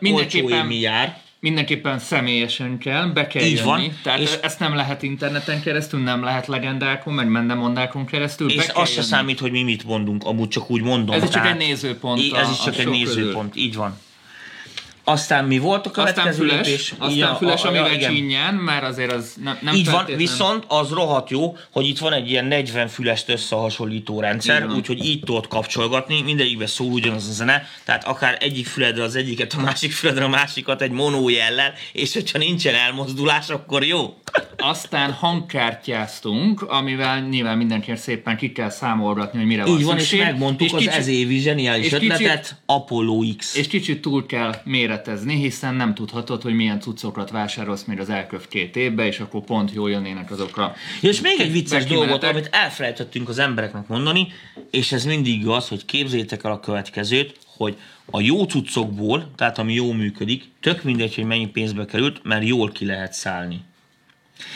Mindenképpen- 0.00 0.52
olcsó 0.52 0.70
jár. 0.80 1.20
Mindenképpen 1.46 1.98
személyesen 1.98 2.78
kell, 2.78 3.06
be 3.06 3.26
kell 3.26 3.42
Így 3.42 3.50
jönni. 3.56 3.66
van, 3.66 3.98
Tehát 4.02 4.20
és- 4.20 4.38
ezt 4.42 4.58
nem 4.58 4.74
lehet 4.74 5.02
interneten 5.02 5.62
keresztül, 5.62 6.00
nem 6.00 6.22
lehet 6.22 6.46
legendákon, 6.46 7.14
meg 7.14 7.28
mendemondákon 7.28 8.06
keresztül. 8.06 8.50
És 8.50 8.68
az 8.74 8.88
se 8.88 8.94
jönni. 8.94 9.06
számít, 9.06 9.38
hogy 9.38 9.50
mi 9.50 9.62
mit 9.62 9.84
mondunk, 9.84 10.24
amúgy 10.24 10.48
csak 10.48 10.70
úgy 10.70 10.82
mondom. 10.82 11.14
Ez 11.16 11.22
is 11.22 11.28
csak 11.28 11.42
tehát- 11.42 11.60
egy 11.60 11.66
nézőpont 11.66 12.20
Ez 12.34 12.50
is 12.50 12.60
csak 12.64 12.78
egy 12.78 12.88
nézőpont, 12.88 13.56
így 13.56 13.74
van. 13.74 13.98
Aztán 15.04 15.44
mi 15.44 15.58
volt 15.58 15.86
a 15.86 15.88
Aztán 15.88 16.04
következő 16.14 16.46
füles, 16.46 16.66
lépés? 16.66 16.94
aztán 16.98 17.36
füles, 17.36 17.62
a- 17.64 17.68
amivel 17.68 17.92
igen. 17.92 18.14
csínyen, 18.14 18.54
mert 18.54 18.84
azért 18.84 19.12
az 19.12 19.34
nem, 19.42 19.58
nem 19.60 19.74
Így 19.74 19.90
van, 19.90 20.04
viszont 20.16 20.64
az 20.68 20.90
rohadt 20.90 21.30
jó, 21.30 21.56
hogy 21.70 21.86
itt 21.86 21.98
van 21.98 22.12
egy 22.12 22.30
ilyen 22.30 22.44
40 22.44 22.88
fülest 22.88 23.28
összehasonlító 23.28 24.20
rendszer, 24.20 24.62
Így 24.70 24.76
úgyhogy 24.76 25.04
így 25.04 25.20
tudod 25.20 25.48
kapcsolgatni, 25.48 26.22
mindegyikben 26.22 26.66
szól 26.66 26.92
ugyanaz 26.92 27.28
a 27.28 27.32
zene, 27.32 27.66
tehát 27.84 28.04
akár 28.04 28.36
egyik 28.40 28.66
füledre 28.66 29.02
az 29.02 29.16
egyiket, 29.16 29.52
a 29.52 29.60
másik 29.60 29.92
füledre 29.92 30.24
a 30.24 30.28
másikat 30.28 30.82
egy 30.82 30.90
monó 30.90 31.28
jellel, 31.28 31.72
és 31.92 32.12
hogyha 32.14 32.38
nincsen 32.38 32.74
elmozdulás, 32.74 33.48
akkor 33.48 33.84
jó. 33.84 34.16
Aztán 34.56 35.12
hangkártyáztunk, 35.12 36.62
amivel 36.62 37.20
nyilván 37.20 37.56
mindenkinek 37.56 37.98
szépen 37.98 38.36
ki 38.36 38.52
kell 38.52 38.70
számolgatni, 38.70 39.38
hogy 39.38 39.46
mire 39.48 39.64
van 39.64 39.78
Így 39.78 39.84
van, 39.84 39.98
és 39.98 40.14
megmondtuk 40.16 40.66
és 40.66 40.72
az 40.72 40.78
kicsit- 40.78 40.94
ez 40.94 41.06
évi 41.06 41.38
zseniális 41.38 41.86
és 41.86 41.92
ötletet, 41.92 42.18
kicsit- 42.40 42.56
Apollo 42.66 43.22
X. 43.36 43.54
És 43.56 43.66
kicsit 43.66 44.00
túl 44.02 44.26
kell 44.26 44.54
méretezni, 44.92 45.34
hiszen 45.34 45.74
nem 45.74 45.94
tudhatod, 45.94 46.42
hogy 46.42 46.54
milyen 46.54 46.80
cuccokat 46.80 47.30
vásárolsz 47.30 47.84
még 47.84 48.00
az 48.00 48.10
elköv 48.10 48.48
két 48.48 48.76
évbe, 48.76 49.06
és 49.06 49.20
akkor 49.20 49.44
pont 49.44 49.72
jól 49.72 49.90
jönnének 49.90 50.30
azokra. 50.30 50.74
Ja, 51.00 51.08
és 51.08 51.20
még 51.20 51.40
egy 51.40 51.52
vicces 51.52 51.84
dolgot, 51.84 52.24
amit 52.24 52.48
elfelejtettünk 52.52 53.28
az 53.28 53.38
embereknek 53.38 53.88
mondani, 53.88 54.28
és 54.70 54.92
ez 54.92 55.04
mindig 55.04 55.40
igaz, 55.40 55.68
hogy 55.68 55.84
képzétek 55.84 56.44
el 56.44 56.52
a 56.52 56.60
következőt, 56.60 57.38
hogy 57.56 57.76
a 58.10 58.20
jó 58.20 58.44
cuccokból, 58.44 59.30
tehát 59.36 59.58
ami 59.58 59.74
jó 59.74 59.92
működik, 59.92 60.44
tök 60.60 60.82
mindegy, 60.82 61.14
hogy 61.14 61.24
mennyi 61.24 61.46
pénzbe 61.46 61.84
került, 61.84 62.20
mert 62.24 62.46
jól 62.46 62.70
ki 62.70 62.84
lehet 62.84 63.12
szállni. 63.12 63.60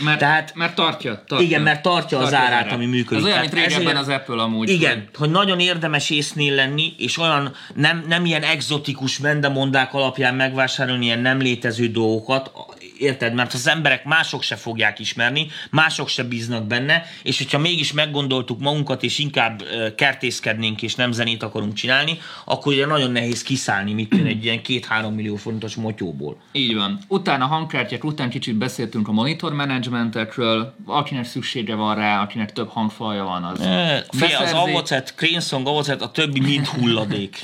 Mert, 0.04 0.18
Tehát- 0.18 0.54
mert 0.54 0.74
tartja, 0.74 1.24
tartja. 1.26 1.46
Igen, 1.46 1.62
mert 1.62 1.82
tartja 1.82 2.18
az 2.18 2.34
árát, 2.34 2.72
ami 2.72 2.86
működik. 2.86 3.18
Az 3.18 3.24
olyan, 3.24 3.36
Tehát 3.36 3.52
mint 3.52 3.66
régebben 3.66 3.96
ezért- 3.96 4.08
az 4.08 4.20
Apple 4.20 4.42
amúgy. 4.42 4.68
Igen, 4.68 5.08
hogy 5.14 5.30
nagyon 5.30 5.60
érdemes 5.60 6.10
észnél 6.10 6.54
lenni, 6.54 6.94
és 6.98 7.18
olyan 7.18 7.54
nem, 7.74 8.04
nem 8.08 8.24
ilyen 8.24 8.42
egzotikus 8.42 9.18
mendemondák 9.18 9.94
alapján 9.94 10.34
megvásárolni 10.34 11.04
ilyen 11.04 11.18
nem 11.18 11.38
létező 11.38 11.86
dolgokat, 11.88 12.50
érted? 12.98 13.34
Mert 13.34 13.52
az 13.52 13.68
emberek 13.68 14.04
mások 14.04 14.42
se 14.42 14.56
fogják 14.56 14.98
ismerni, 14.98 15.46
mások 15.70 16.08
se 16.08 16.22
bíznak 16.22 16.66
benne, 16.66 17.04
és 17.22 17.38
hogyha 17.38 17.58
mégis 17.58 17.92
meggondoltuk 17.92 18.60
magunkat, 18.60 19.02
és 19.02 19.18
inkább 19.18 19.62
kertészkednénk, 19.96 20.82
és 20.82 20.94
nem 20.94 21.12
zenét 21.12 21.42
akarunk 21.42 21.74
csinálni, 21.74 22.18
akkor 22.44 22.72
ugye 22.72 22.86
nagyon 22.86 23.10
nehéz 23.10 23.42
kiszállni, 23.42 23.92
mit 23.92 24.14
egy 24.14 24.44
ilyen 24.44 24.62
két-három 24.62 25.14
millió 25.14 25.36
forintos 25.36 25.74
motyóból. 25.74 26.36
Így 26.52 26.74
van. 26.74 26.98
Utána 27.08 27.44
a 27.44 27.48
hangkártyák 27.48 28.04
után 28.04 28.30
kicsit 28.30 28.54
beszéltünk 28.54 29.08
a 29.08 29.12
monitor 29.12 29.52
managementekről, 29.52 30.74
akinek 30.84 31.24
szüksége 31.24 31.74
van 31.74 31.94
rá, 31.94 32.22
akinek 32.22 32.52
több 32.52 32.68
hangfalja 32.68 33.24
van, 33.24 33.44
az 33.44 33.60
E, 33.60 34.04
Fia, 34.10 34.38
az 34.38 34.52
avocet, 34.52 35.14
Cranesong 35.16 35.66
avocet, 35.66 36.02
a 36.02 36.10
többi 36.10 36.40
mind 36.40 36.66
hulladék. 36.66 37.38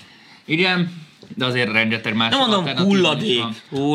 Igen, 0.45 0.93
de 1.35 1.45
azért 1.45 1.73
rengeteg 1.73 2.15
más 2.15 2.31
Nem 2.31 2.49
mondom, 2.49 2.77
hulladék. 2.77 3.45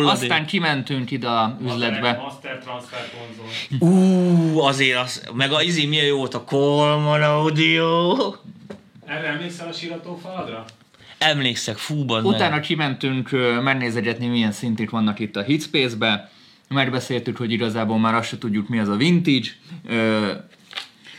Aztán 0.05 0.45
kimentünk 0.45 1.11
ide 1.11 1.27
a 1.27 1.57
üzletbe. 1.65 2.19
Master 2.23 2.59
Transfer 2.63 3.09
konzol. 3.17 3.89
Ú, 3.89 4.59
azért 4.59 4.99
az, 4.99 5.23
meg 5.33 5.51
a 5.51 5.61
izé 5.61 5.85
milyen 5.85 6.05
jó 6.05 6.17
volt 6.17 6.33
a 6.33 6.43
Coleman 6.43 7.21
Audio. 7.21 8.15
Erre 9.05 9.27
emlékszel 9.27 9.67
a 9.67 9.71
síratófaladra? 9.71 10.65
Emlékszek, 11.17 11.77
fúban. 11.77 12.25
Utána 12.25 12.59
kimentünk 12.59 13.31
ö, 13.31 13.61
megnézegetni, 13.61 14.27
milyen 14.27 14.51
szintik 14.51 14.89
vannak 14.89 15.19
itt 15.19 15.35
a 15.35 15.41
Hitspace-be. 15.41 16.31
Megbeszéltük, 16.69 17.37
hogy 17.37 17.51
igazából 17.51 17.99
már 17.99 18.15
azt 18.15 18.27
se 18.27 18.37
tudjuk, 18.37 18.67
mi 18.67 18.79
az 18.79 18.89
a 18.89 18.95
vintage. 18.95 19.47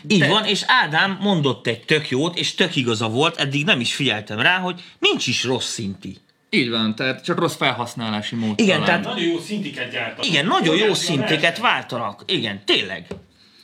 Így 0.08 0.18
Te- 0.20 0.28
van, 0.28 0.44
és 0.44 0.62
Ádám 0.66 1.18
mondott 1.20 1.66
egy 1.66 1.80
tök 1.84 2.08
jót, 2.08 2.38
és 2.38 2.54
tök 2.54 2.76
igaza 2.76 3.08
volt, 3.08 3.36
eddig 3.36 3.64
nem 3.64 3.80
is 3.80 3.94
figyeltem 3.94 4.40
rá, 4.40 4.58
hogy 4.58 4.80
nincs 4.98 5.26
is 5.26 5.44
rossz 5.44 5.68
szinti. 5.68 6.16
így 6.50 6.70
van, 6.70 6.94
tehát 6.94 7.24
csak 7.24 7.38
rossz 7.38 7.56
felhasználási 7.56 8.34
mód. 8.36 8.60
Igen, 8.60 8.80
talán. 8.80 9.02
tehát- 9.02 9.16
Nagyon 9.16 9.30
jó 9.32 9.38
szintiket 9.40 9.90
gyártak. 9.92 10.26
Igen, 10.26 10.46
nagyon 10.46 10.76
jó 10.76 10.94
szintiket 10.94 11.58
váltanak. 11.58 12.22
Igen, 12.26 12.60
tényleg. 12.64 13.06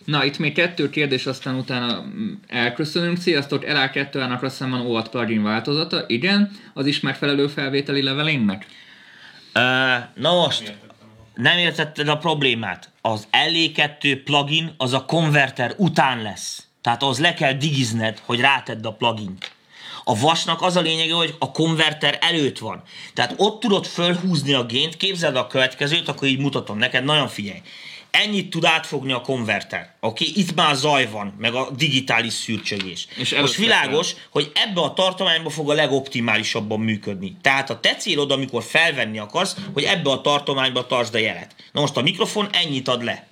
Na, 0.04 0.24
itt 0.24 0.38
még 0.38 0.52
kettő 0.54 0.90
kérdés, 0.90 1.26
aztán 1.26 1.54
utána 1.54 2.00
mm, 2.02 2.32
elköszönünk. 2.46 3.18
Sziasztok, 3.18 3.64
LA2-ának 3.66 4.42
azt 4.42 4.56
hiszem 4.56 4.70
van 4.70 4.80
OAT 4.86 5.08
plugin 5.08 5.42
változata. 5.42 6.04
Igen, 6.06 6.50
az 6.74 6.86
is 6.86 7.00
megfelelő 7.00 7.46
felvételi 7.46 8.02
levelingnek? 8.02 8.66
Ö, 9.52 9.60
na 10.14 10.34
most, 10.34 10.74
nem 11.34 11.58
értetted 11.58 12.08
a 12.08 12.16
problémát. 12.16 12.92
Az 13.00 13.28
LE2 13.32 14.20
plugin 14.24 14.74
az 14.76 14.92
a 14.92 15.04
konverter 15.04 15.74
után 15.76 16.22
lesz. 16.22 16.66
Tehát 16.80 17.02
az 17.02 17.18
le 17.18 17.34
kell 17.34 17.52
digizned, 17.52 18.22
hogy 18.24 18.40
rátedd 18.40 18.86
a 18.86 18.92
plugint. 18.92 19.52
A 20.04 20.18
vasnak 20.18 20.62
az 20.62 20.76
a 20.76 20.80
lényege, 20.80 21.14
hogy 21.14 21.34
a 21.38 21.50
konverter 21.50 22.18
előtt 22.20 22.58
van. 22.58 22.82
Tehát 23.14 23.34
ott 23.36 23.60
tudod 23.60 23.86
fölhúzni 23.86 24.52
a 24.52 24.64
gént, 24.64 24.96
képzeld 24.96 25.36
a 25.36 25.46
következőt, 25.46 26.08
akkor 26.08 26.28
így 26.28 26.38
mutatom 26.38 26.78
neked, 26.78 27.04
nagyon 27.04 27.28
figyelj. 27.28 27.60
Ennyit 28.14 28.50
tud 28.50 28.64
átfogni 28.64 29.12
a 29.12 29.20
konverter. 29.20 29.94
Oké, 30.00 30.28
okay? 30.28 30.42
itt 30.42 30.54
már 30.54 30.74
zaj 30.74 31.10
van, 31.10 31.34
meg 31.38 31.54
a 31.54 31.70
digitális 31.70 32.32
szürcsögés. 32.32 33.06
És 33.16 33.34
Most 33.34 33.54
világos, 33.54 34.14
hogy 34.30 34.52
ebbe 34.54 34.80
a 34.80 34.92
tartományba 34.92 35.50
fog 35.50 35.70
a 35.70 35.74
legoptimálisabban 35.74 36.80
működni. 36.80 37.36
Tehát 37.40 37.70
a 37.70 37.80
te 37.80 37.94
célod, 37.94 38.30
amikor 38.30 38.62
felvenni 38.62 39.18
akarsz, 39.18 39.56
hogy 39.72 39.84
ebbe 39.84 40.10
a 40.10 40.20
tartományba 40.20 40.86
tartsd 40.86 41.14
a 41.14 41.18
jelet. 41.18 41.54
Na 41.72 41.80
most 41.80 41.96
a 41.96 42.02
mikrofon 42.02 42.48
ennyit 42.52 42.88
ad 42.88 43.04
le. 43.04 43.26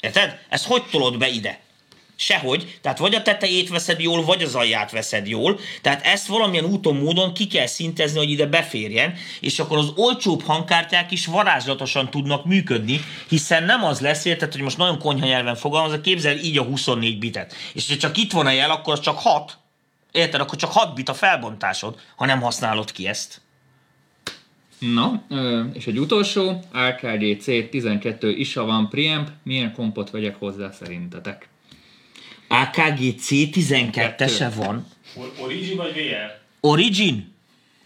Érted? 0.00 0.38
Ezt 0.48 0.66
hogy 0.66 0.82
tolod 0.90 1.18
be 1.18 1.28
ide? 1.28 1.60
Sehogy. 2.18 2.78
Tehát 2.80 2.98
vagy 2.98 3.14
a 3.14 3.22
tetejét 3.22 3.68
veszed 3.68 4.00
jól, 4.00 4.24
vagy 4.24 4.42
az 4.42 4.54
alját 4.54 4.90
veszed 4.90 5.28
jól. 5.28 5.60
Tehát 5.82 6.06
ezt 6.06 6.26
valamilyen 6.26 6.64
úton, 6.64 6.96
módon 6.96 7.34
ki 7.34 7.46
kell 7.46 7.66
szintezni, 7.66 8.18
hogy 8.18 8.30
ide 8.30 8.46
beférjen, 8.46 9.14
és 9.40 9.58
akkor 9.58 9.78
az 9.78 9.92
olcsóbb 9.94 10.42
hangkártyák 10.42 11.10
is 11.10 11.26
varázslatosan 11.26 12.10
tudnak 12.10 12.44
működni, 12.44 13.00
hiszen 13.28 13.64
nem 13.64 13.84
az 13.84 14.00
lesz, 14.00 14.24
érted, 14.24 14.52
hogy 14.52 14.62
most 14.62 14.76
nagyon 14.76 14.98
konyha 14.98 15.26
nyelven 15.26 15.54
fogalmazok, 15.54 16.02
képzel 16.02 16.36
így 16.36 16.58
a 16.58 16.62
24 16.62 17.18
bitet. 17.18 17.54
És 17.72 17.88
ha 17.88 17.96
csak 17.96 18.16
itt 18.16 18.32
van 18.32 18.46
a 18.46 18.50
jel, 18.50 18.70
akkor 18.70 18.92
az 18.92 19.00
csak 19.00 19.18
6. 19.18 19.58
Érted? 20.12 20.40
Akkor 20.40 20.58
csak 20.58 20.72
6 20.72 20.94
bit 20.94 21.08
a 21.08 21.14
felbontásod, 21.14 22.00
ha 22.16 22.26
nem 22.26 22.40
használod 22.40 22.92
ki 22.92 23.06
ezt. 23.06 23.40
Na, 24.78 25.24
és 25.72 25.86
egy 25.86 25.98
utolsó, 25.98 26.48
AKG 26.72 27.22
C12 27.44 28.34
ISA 28.36 28.64
van 28.64 28.88
preamp, 28.88 29.28
milyen 29.42 29.72
kompot 29.72 30.10
vegyek 30.10 30.36
hozzá 30.38 30.70
szerintetek? 30.70 31.48
AKG 32.48 32.98
C12-ese 33.20 34.50
van. 34.54 34.86
Or- 35.16 35.32
Origi 35.40 35.74
vagy 35.74 35.92
VR? 35.92 36.40
Origin? 36.60 37.34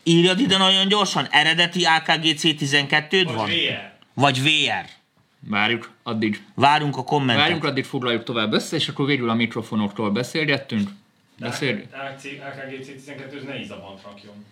Írjad 0.02 0.40
ide 0.40 0.56
nagyon 0.58 0.88
gyorsan, 0.88 1.26
eredeti 1.30 1.84
AKG 1.84 2.22
C12-d 2.24 3.24
Vagy 3.24 3.34
van? 3.34 3.46
VR? 3.48 3.92
Vagy 4.14 4.42
VR? 4.42 4.84
Várjuk, 5.48 5.90
addig, 6.02 6.42
Várunk 6.54 6.96
a 6.96 7.04
kommentet. 7.04 7.44
várjuk, 7.44 7.64
addig 7.64 7.84
foglaljuk 7.84 8.24
tovább 8.24 8.52
össze, 8.52 8.76
és 8.76 8.88
akkor 8.88 9.06
végül 9.06 9.30
a 9.30 9.34
mikrofonokról 9.34 10.10
beszélgettünk. 10.10 10.88
Beszél, 11.38 11.82
AKG 11.92 12.84
C12 12.84 13.46
ne 13.46 13.58
izabant 13.60 14.02
rakjon. 14.02 14.44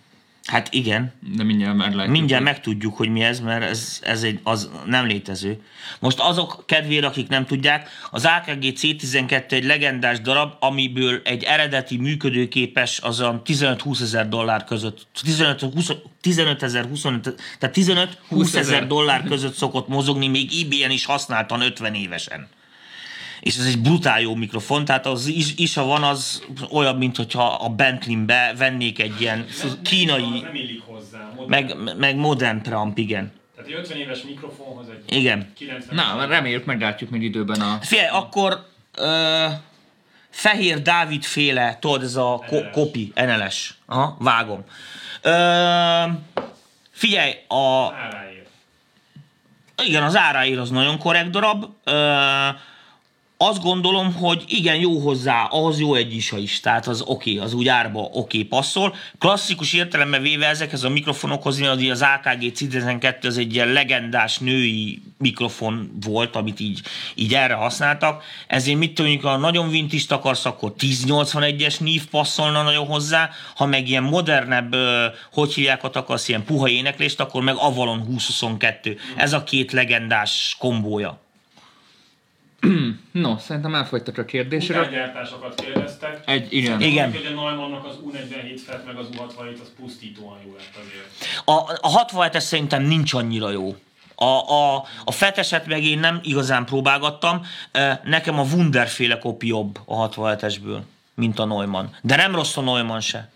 Hát 0.49 0.75
igen. 0.75 1.13
de 1.37 1.43
mindjárt 1.43 1.77
meglátjuk. 1.77 2.17
Mindjárt 2.17 2.43
hogy- 2.43 2.53
megtudjuk, 2.53 2.97
hogy 2.97 3.09
mi 3.09 3.23
ez, 3.23 3.41
mert 3.41 3.63
ez, 3.63 4.01
ez 4.03 4.23
egy, 4.23 4.41
az 4.43 4.71
nem 4.87 5.07
létező. 5.07 5.63
Most 6.01 6.19
azok 6.21 6.63
kedvére, 6.67 7.07
akik 7.07 7.29
nem 7.29 7.47
tudják, 7.47 7.89
az 8.11 8.25
AKG 8.25 8.63
C12 8.63 9.53
egy 9.53 9.65
legendás 9.65 10.21
darab, 10.21 10.53
amiből 10.61 11.21
egy 11.25 11.43
eredeti 11.43 11.97
működőképes 11.97 13.01
az 13.01 13.21
a 13.21 13.43
15-20 13.45 14.01
ezer 14.01 14.29
dollár 14.29 14.65
között, 14.65 15.07
15 15.23 15.65
15 16.21 16.63
ezer, 16.63 16.85
25, 16.85 17.41
tehát 17.59 17.77
15-20 18.31 18.55
ezer 18.55 18.87
dollár 18.87 19.23
között 19.23 19.55
szokott 19.55 19.89
mozogni, 19.89 20.29
még 20.29 20.53
IBM 20.53 20.91
is 20.91 21.05
használtan 21.05 21.61
50 21.61 21.95
évesen. 21.95 22.49
És 23.41 23.57
ez 23.57 23.65
egy 23.67 23.79
brutál 23.79 24.21
jó 24.21 24.35
mikrofon, 24.35 24.85
tehát 24.85 25.07
az 25.07 25.27
is, 25.27 25.55
ISA 25.57 25.85
van, 25.85 26.03
az 26.03 26.43
olyan, 26.71 26.97
mint 26.97 27.17
hogyha 27.17 27.55
a 27.55 27.69
Bentley-be 27.69 28.55
vennék 28.59 28.99
egy 28.99 29.21
ilyen 29.21 29.47
kínai, 29.83 30.41
Nem 30.41 30.55
illik 30.55 30.83
hozzá. 30.87 31.33
Modern. 31.37 31.49
meg, 31.77 31.97
meg 31.97 32.17
modern 32.17 32.63
preamp, 32.63 32.99
igen. 32.99 33.33
Tehát 33.57 33.71
egy 33.71 33.77
50 33.79 33.99
éves 33.99 34.23
mikrofonhoz 34.23 34.87
egy 34.89 35.17
Igen. 35.17 35.53
90 35.57 35.95
Na, 35.95 36.27
reméljük 36.27 36.65
meglátjuk 36.65 37.11
még 37.11 37.23
időben 37.23 37.61
a... 37.61 37.79
Figyelj, 37.83 38.09
akkor 38.09 38.67
ö, 38.95 39.47
Fehér 40.31 40.83
Dávid 40.83 41.23
féle, 41.25 41.77
tudod, 41.81 42.03
ez 42.03 42.17
a 42.17 42.43
ko- 42.47 42.63
NLS. 42.63 42.71
kopi, 42.73 43.13
NLS. 43.15 43.75
Aha, 43.87 44.17
vágom. 44.21 44.65
Ö, 45.23 45.31
figyelj, 46.91 47.33
a, 47.49 47.93
áráért. 47.95 48.49
igen, 49.85 50.03
az 50.03 50.17
áráért 50.17 50.59
az 50.59 50.71
nagyon 50.71 50.99
korrekt 50.99 51.31
darab. 51.31 51.65
Ö, 51.85 52.49
azt 53.41 53.63
gondolom, 53.63 54.15
hogy 54.15 54.45
igen, 54.49 54.77
jó 54.77 54.99
hozzá, 54.99 55.45
ahhoz 55.45 55.81
jó 55.81 55.95
egy 55.95 56.15
is, 56.15 56.33
is, 56.33 56.61
tehát 56.61 56.87
az 56.87 57.01
oké, 57.01 57.33
okay, 57.33 57.45
az 57.45 57.55
úgy 57.55 57.69
árba 57.69 58.01
oké 58.01 58.19
okay, 58.19 58.45
passzol. 58.45 58.95
Klasszikus 59.19 59.73
értelemben 59.73 60.23
véve 60.23 60.47
ezekhez 60.47 60.85
a 60.85 60.89
mikrofonokhoz, 60.89 61.61
az 61.61 62.03
AKG 62.03 62.53
C12 62.55 63.27
az 63.27 63.39
egy 63.39 63.55
ilyen 63.55 63.69
legendás 63.69 64.39
női 64.39 65.03
mikrofon 65.19 65.91
volt, 66.01 66.37
amit 66.37 66.61
így, 66.61 66.81
így 67.15 67.35
erre 67.35 67.55
használtak, 67.55 68.23
ezért 68.47 68.79
mit 68.79 68.95
tudjuk, 68.95 69.23
ha 69.23 69.37
nagyon 69.37 69.71
vintist 69.71 70.13
akarsz, 70.13 70.45
akkor 70.45 70.73
1081-es 70.79 71.81
nív 71.81 72.07
passzolna 72.07 72.63
nagyon 72.63 72.87
hozzá, 72.87 73.31
ha 73.55 73.67
meg 73.67 73.89
ilyen 73.89 74.03
modernebb, 74.03 74.77
hogy 75.33 75.55
hívják, 75.55 75.85
akarsz 75.85 76.29
ilyen 76.29 76.45
puha 76.45 76.69
éneklést, 76.69 77.21
akkor 77.21 77.43
meg 77.43 77.55
Avalon 77.57 77.99
2022. 77.99 78.97
Ez 79.17 79.33
a 79.33 79.45
két 79.45 79.73
legendás 79.73 80.57
kombója. 80.59 81.27
No, 83.13 83.39
szerintem 83.39 83.75
elfogytak 83.75 84.19
a 84.19 84.25
kérdésre. 84.25 84.81
Utángyártásokat 84.81 85.55
kérdeztek. 85.61 86.23
Egy, 86.27 86.53
igen. 86.53 86.81
Igen. 86.81 87.13
Hogy 87.13 87.27
a 87.27 87.31
Neumannnak 87.31 87.85
az 87.85 87.99
U47 88.05 88.61
FET 88.67 88.87
meg 88.87 88.97
az 88.97 89.07
U67 89.13 89.61
az 89.61 89.73
pusztítóan 89.81 90.39
jó 90.47 90.57
lett 90.57 90.85
azért. 90.87 91.45
A, 91.45 91.53
a 91.81 92.05
67-es 92.05 92.41
szerintem 92.41 92.83
nincs 92.83 93.13
annyira 93.13 93.51
jó. 93.51 93.77
A, 94.15 94.53
a, 94.53 94.85
a 95.05 95.13
feteset 95.13 95.67
meg 95.67 95.85
én 95.85 95.99
nem 95.99 96.21
igazán 96.23 96.65
próbálgattam. 96.65 97.47
Nekem 98.05 98.39
a 98.39 98.43
Wunderféle 98.43 99.19
kopi 99.19 99.47
jobb 99.47 99.79
a 99.85 100.09
67-esből, 100.09 100.81
mint 101.15 101.39
a 101.39 101.45
Neumann. 101.45 101.87
De 102.03 102.17
nem 102.17 102.35
rossz 102.35 102.57
a 102.57 102.61
Neumann 102.61 103.01
se. 103.01 103.31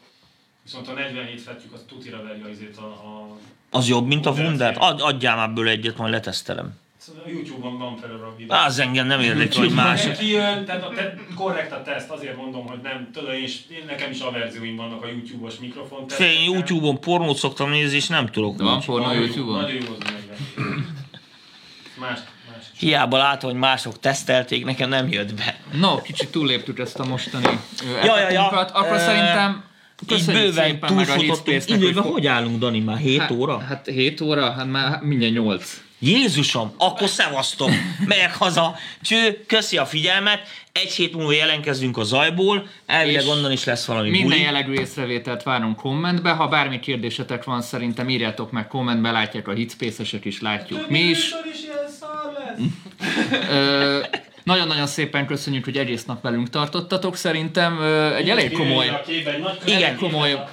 Viszont 0.62 0.88
a 0.88 0.92
47 0.92 1.40
fetjük 1.40 1.72
az 1.72 1.84
tutira 1.88 2.22
verje 2.22 2.48
azért 2.50 2.76
a, 2.76 2.82
a 2.82 3.36
Az 3.70 3.88
jobb, 3.88 4.06
mint 4.06 4.26
a. 4.26 4.30
Wunder. 4.30 4.76
Ad, 4.78 5.00
adjál 5.00 5.36
már 5.36 5.50
bőle 5.50 5.70
egyet, 5.70 5.96
majd 5.96 6.12
letesztelem. 6.12 6.80
Szóval 7.06 7.22
a 7.26 7.28
Youtube-on 7.28 7.78
van 7.78 7.96
felül 7.96 8.24
a 8.24 8.34
videó. 8.36 8.56
Az 8.56 8.78
engem 8.78 9.06
nem 9.06 9.20
érdekel, 9.20 9.60
hogy 9.60 9.72
más. 9.72 10.08
Kijön, 10.18 10.64
tehát 10.64 10.82
a 10.82 10.88
te, 10.94 11.14
korrekt 11.34 11.72
a 11.72 11.82
teszt, 11.82 12.10
azért 12.10 12.36
mondom, 12.36 12.66
hogy 12.66 12.78
nem, 12.82 13.08
tudod, 13.12 13.34
és 13.34 13.58
én, 13.70 13.84
nekem 13.86 14.10
is 14.10 14.20
averzióim 14.20 14.76
vannak 14.76 15.02
a 15.02 15.06
YouTube-os 15.06 15.58
mikrofon 15.58 16.08
Fél, 16.08 16.26
Én 16.26 16.52
YouTube-on 16.52 17.00
pornót 17.00 17.36
szoktam 17.36 17.70
nézni, 17.70 17.96
és 17.96 18.06
nem 18.06 18.26
tudok 18.26 18.56
De 18.56 18.64
van 18.64 18.80
pornó 18.86 19.12
YouTube-on? 19.12 19.60
Nagyon 19.60 19.74
jó 19.74 19.96
az. 19.98 20.06
Más, 21.98 22.18
más. 22.52 22.64
Hiába 22.78 23.16
látom, 23.16 23.50
hogy 23.50 23.58
mások 23.58 24.00
tesztelték, 24.00 24.64
nekem 24.64 24.88
nem 24.88 25.08
jött 25.08 25.34
be. 25.34 25.56
No, 25.72 26.02
kicsit 26.02 26.30
túlléptük 26.30 26.78
ezt 26.78 26.98
a 26.98 27.04
mostani 27.04 27.58
Ja, 28.04 28.18
ja, 28.18 28.30
ja. 28.30 28.48
Akkor 28.48 28.98
szerintem 28.98 29.64
Így 30.02 30.08
köszönjük 30.08 30.42
bőven 30.42 30.70
szépen 30.70 30.94
meg 30.94 31.08
a 31.08 31.14
Időben 31.66 32.02
hogy 32.02 32.12
hogy 32.12 32.26
állunk, 32.26 32.58
Dani, 32.58 32.80
már 32.80 32.98
7 32.98 33.20
Hát- 33.20 33.30
óra? 33.30 33.58
Hát 33.58 33.86
7 33.86 34.20
óra, 34.20 34.50
hát 34.50 34.70
már 34.70 35.00
mindjárt 35.00 35.34
8. 35.34 35.82
Jézusom, 36.04 36.72
akkor 36.78 37.08
szevasztom, 37.08 37.72
megyek 38.06 38.34
haza. 38.34 38.76
Cső, 39.02 39.44
köszi 39.46 39.76
a 39.76 39.86
figyelmet, 39.86 40.40
egy 40.72 40.92
hét 40.92 41.14
múlva 41.14 41.32
jelentkezünk 41.32 41.96
a 41.96 42.02
zajból, 42.04 42.66
elvileg 42.86 43.26
onnan 43.26 43.52
is 43.52 43.64
lesz 43.64 43.84
valami 43.84 44.10
Minden 44.10 44.28
buli. 44.28 44.40
jellegű 44.40 44.72
észrevételt 44.72 45.42
várunk 45.42 45.76
kommentbe. 45.76 46.30
Ha 46.30 46.48
bármi 46.48 46.80
kérdésetek 46.80 47.44
van, 47.44 47.62
szerintem 47.62 48.08
írjátok 48.08 48.50
meg 48.50 48.66
kommentbe, 48.68 49.10
látják 49.10 49.48
a 49.48 49.52
hitspace 49.52 50.02
is, 50.22 50.40
látjuk 50.40 50.88
mi 50.88 50.98
is. 50.98 51.18
Is 51.52 51.62
ilyen 51.62 51.88
szar 52.00 52.32
lesz. 52.38 53.48
Ö, 53.50 54.00
nagyon-nagyon 54.44 54.86
szépen 54.86 55.26
köszönjük, 55.26 55.64
hogy 55.64 55.76
egész 55.76 56.04
nap 56.04 56.22
velünk 56.22 56.50
tartottatok. 56.50 57.16
Szerintem 57.16 57.82
egy 58.16 58.30
elég 58.30 58.52
komoly... 58.52 59.02
Igen, 59.64 59.96
komoly-. 59.96 60.44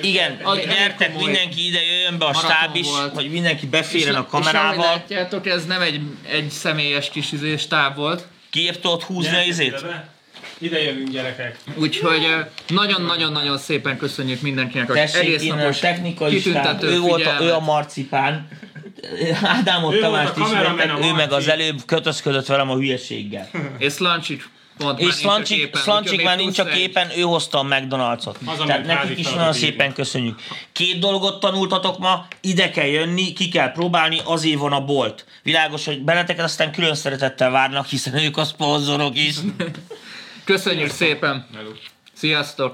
Igen, 0.00 0.38
Az 0.42 0.58
gyertek, 0.58 1.16
mindenki 1.18 1.66
ide 1.66 1.80
jöjjön 1.82 2.18
be 2.18 2.24
a 2.24 2.34
stáb 2.34 2.76
is, 2.76 2.86
volt. 2.86 3.14
hogy 3.14 3.30
mindenki 3.30 3.66
beférjen 3.66 4.14
a 4.14 4.20
És 4.20 4.26
kamerával. 4.30 4.84
látjátok, 4.84 5.46
ez 5.46 5.66
nem 5.66 5.80
egy, 5.80 6.00
egy 6.30 6.50
személyes 6.50 7.10
kis 7.10 7.32
izé, 7.32 7.56
stáb 7.56 7.96
volt. 7.96 8.26
Kiért 8.50 8.80
tudod 8.80 9.02
húzni 9.02 9.28
a 9.28 9.32
Gyertek 9.32 9.46
izét? 9.46 9.84
ide 10.58 10.82
jövünk 10.82 11.08
gyerekek. 11.08 11.58
Úgyhogy 11.74 12.26
nagyon-nagyon-nagyon 12.68 13.58
szépen 13.58 13.96
köszönjük 13.96 14.40
mindenkinek, 14.40 14.86
hogy 14.86 14.98
egész 14.98 15.46
napos 15.46 15.78
technikai 15.78 16.38
stáb, 16.38 16.42
kitüntető 16.42 16.86
ő 16.88 16.98
volt 17.00 17.26
a, 17.26 17.36
ő 17.40 17.52
a 17.52 17.60
marcipán. 17.60 18.48
Ádámot 19.42 19.94
Ő 19.94 20.00
Tamást 20.00 20.36
ismertek, 20.36 21.04
ő 21.04 21.12
meg 21.12 21.32
az 21.32 21.48
előbb 21.48 21.84
kötözködött 21.86 22.46
velem 22.46 22.70
a 22.70 22.74
hülyeséggel. 22.74 23.48
És 23.78 23.94
pont 24.76 24.98
már 24.98 25.08
És 25.08 25.14
Szlancsik 25.14 25.78
úgyhogy 26.00 26.24
már 26.24 26.36
nincs 26.36 26.58
a 26.58 26.64
képen, 26.64 27.10
ő 27.16 27.20
hozta 27.20 27.58
a 27.58 27.62
McDonald's-ot. 27.62 28.34
Tehát 28.66 28.86
nekik 28.86 29.18
is 29.18 29.32
nagyon 29.32 29.52
szépen 29.52 29.92
köszönjük. 29.92 30.40
Két 30.72 30.98
dolgot 30.98 31.40
tanultatok 31.40 31.98
ma, 31.98 32.26
ide 32.40 32.70
kell 32.70 32.86
jönni, 32.86 33.32
ki 33.32 33.48
kell 33.48 33.72
próbálni, 33.72 34.20
azért 34.24 34.58
van 34.58 34.72
a 34.72 34.84
bolt. 34.84 35.24
Világos, 35.42 35.84
hogy 35.84 36.02
benneteket 36.02 36.44
aztán 36.44 36.72
külön 36.72 36.94
szeretettel 36.94 37.50
várnak, 37.50 37.86
hiszen 37.86 38.14
ők 38.14 38.36
a 38.36 38.44
szponzorok 38.44 39.16
is. 39.16 39.34
Köszönjük 40.44 40.90
szépen! 40.90 41.46
Sziasztok! 42.12 42.70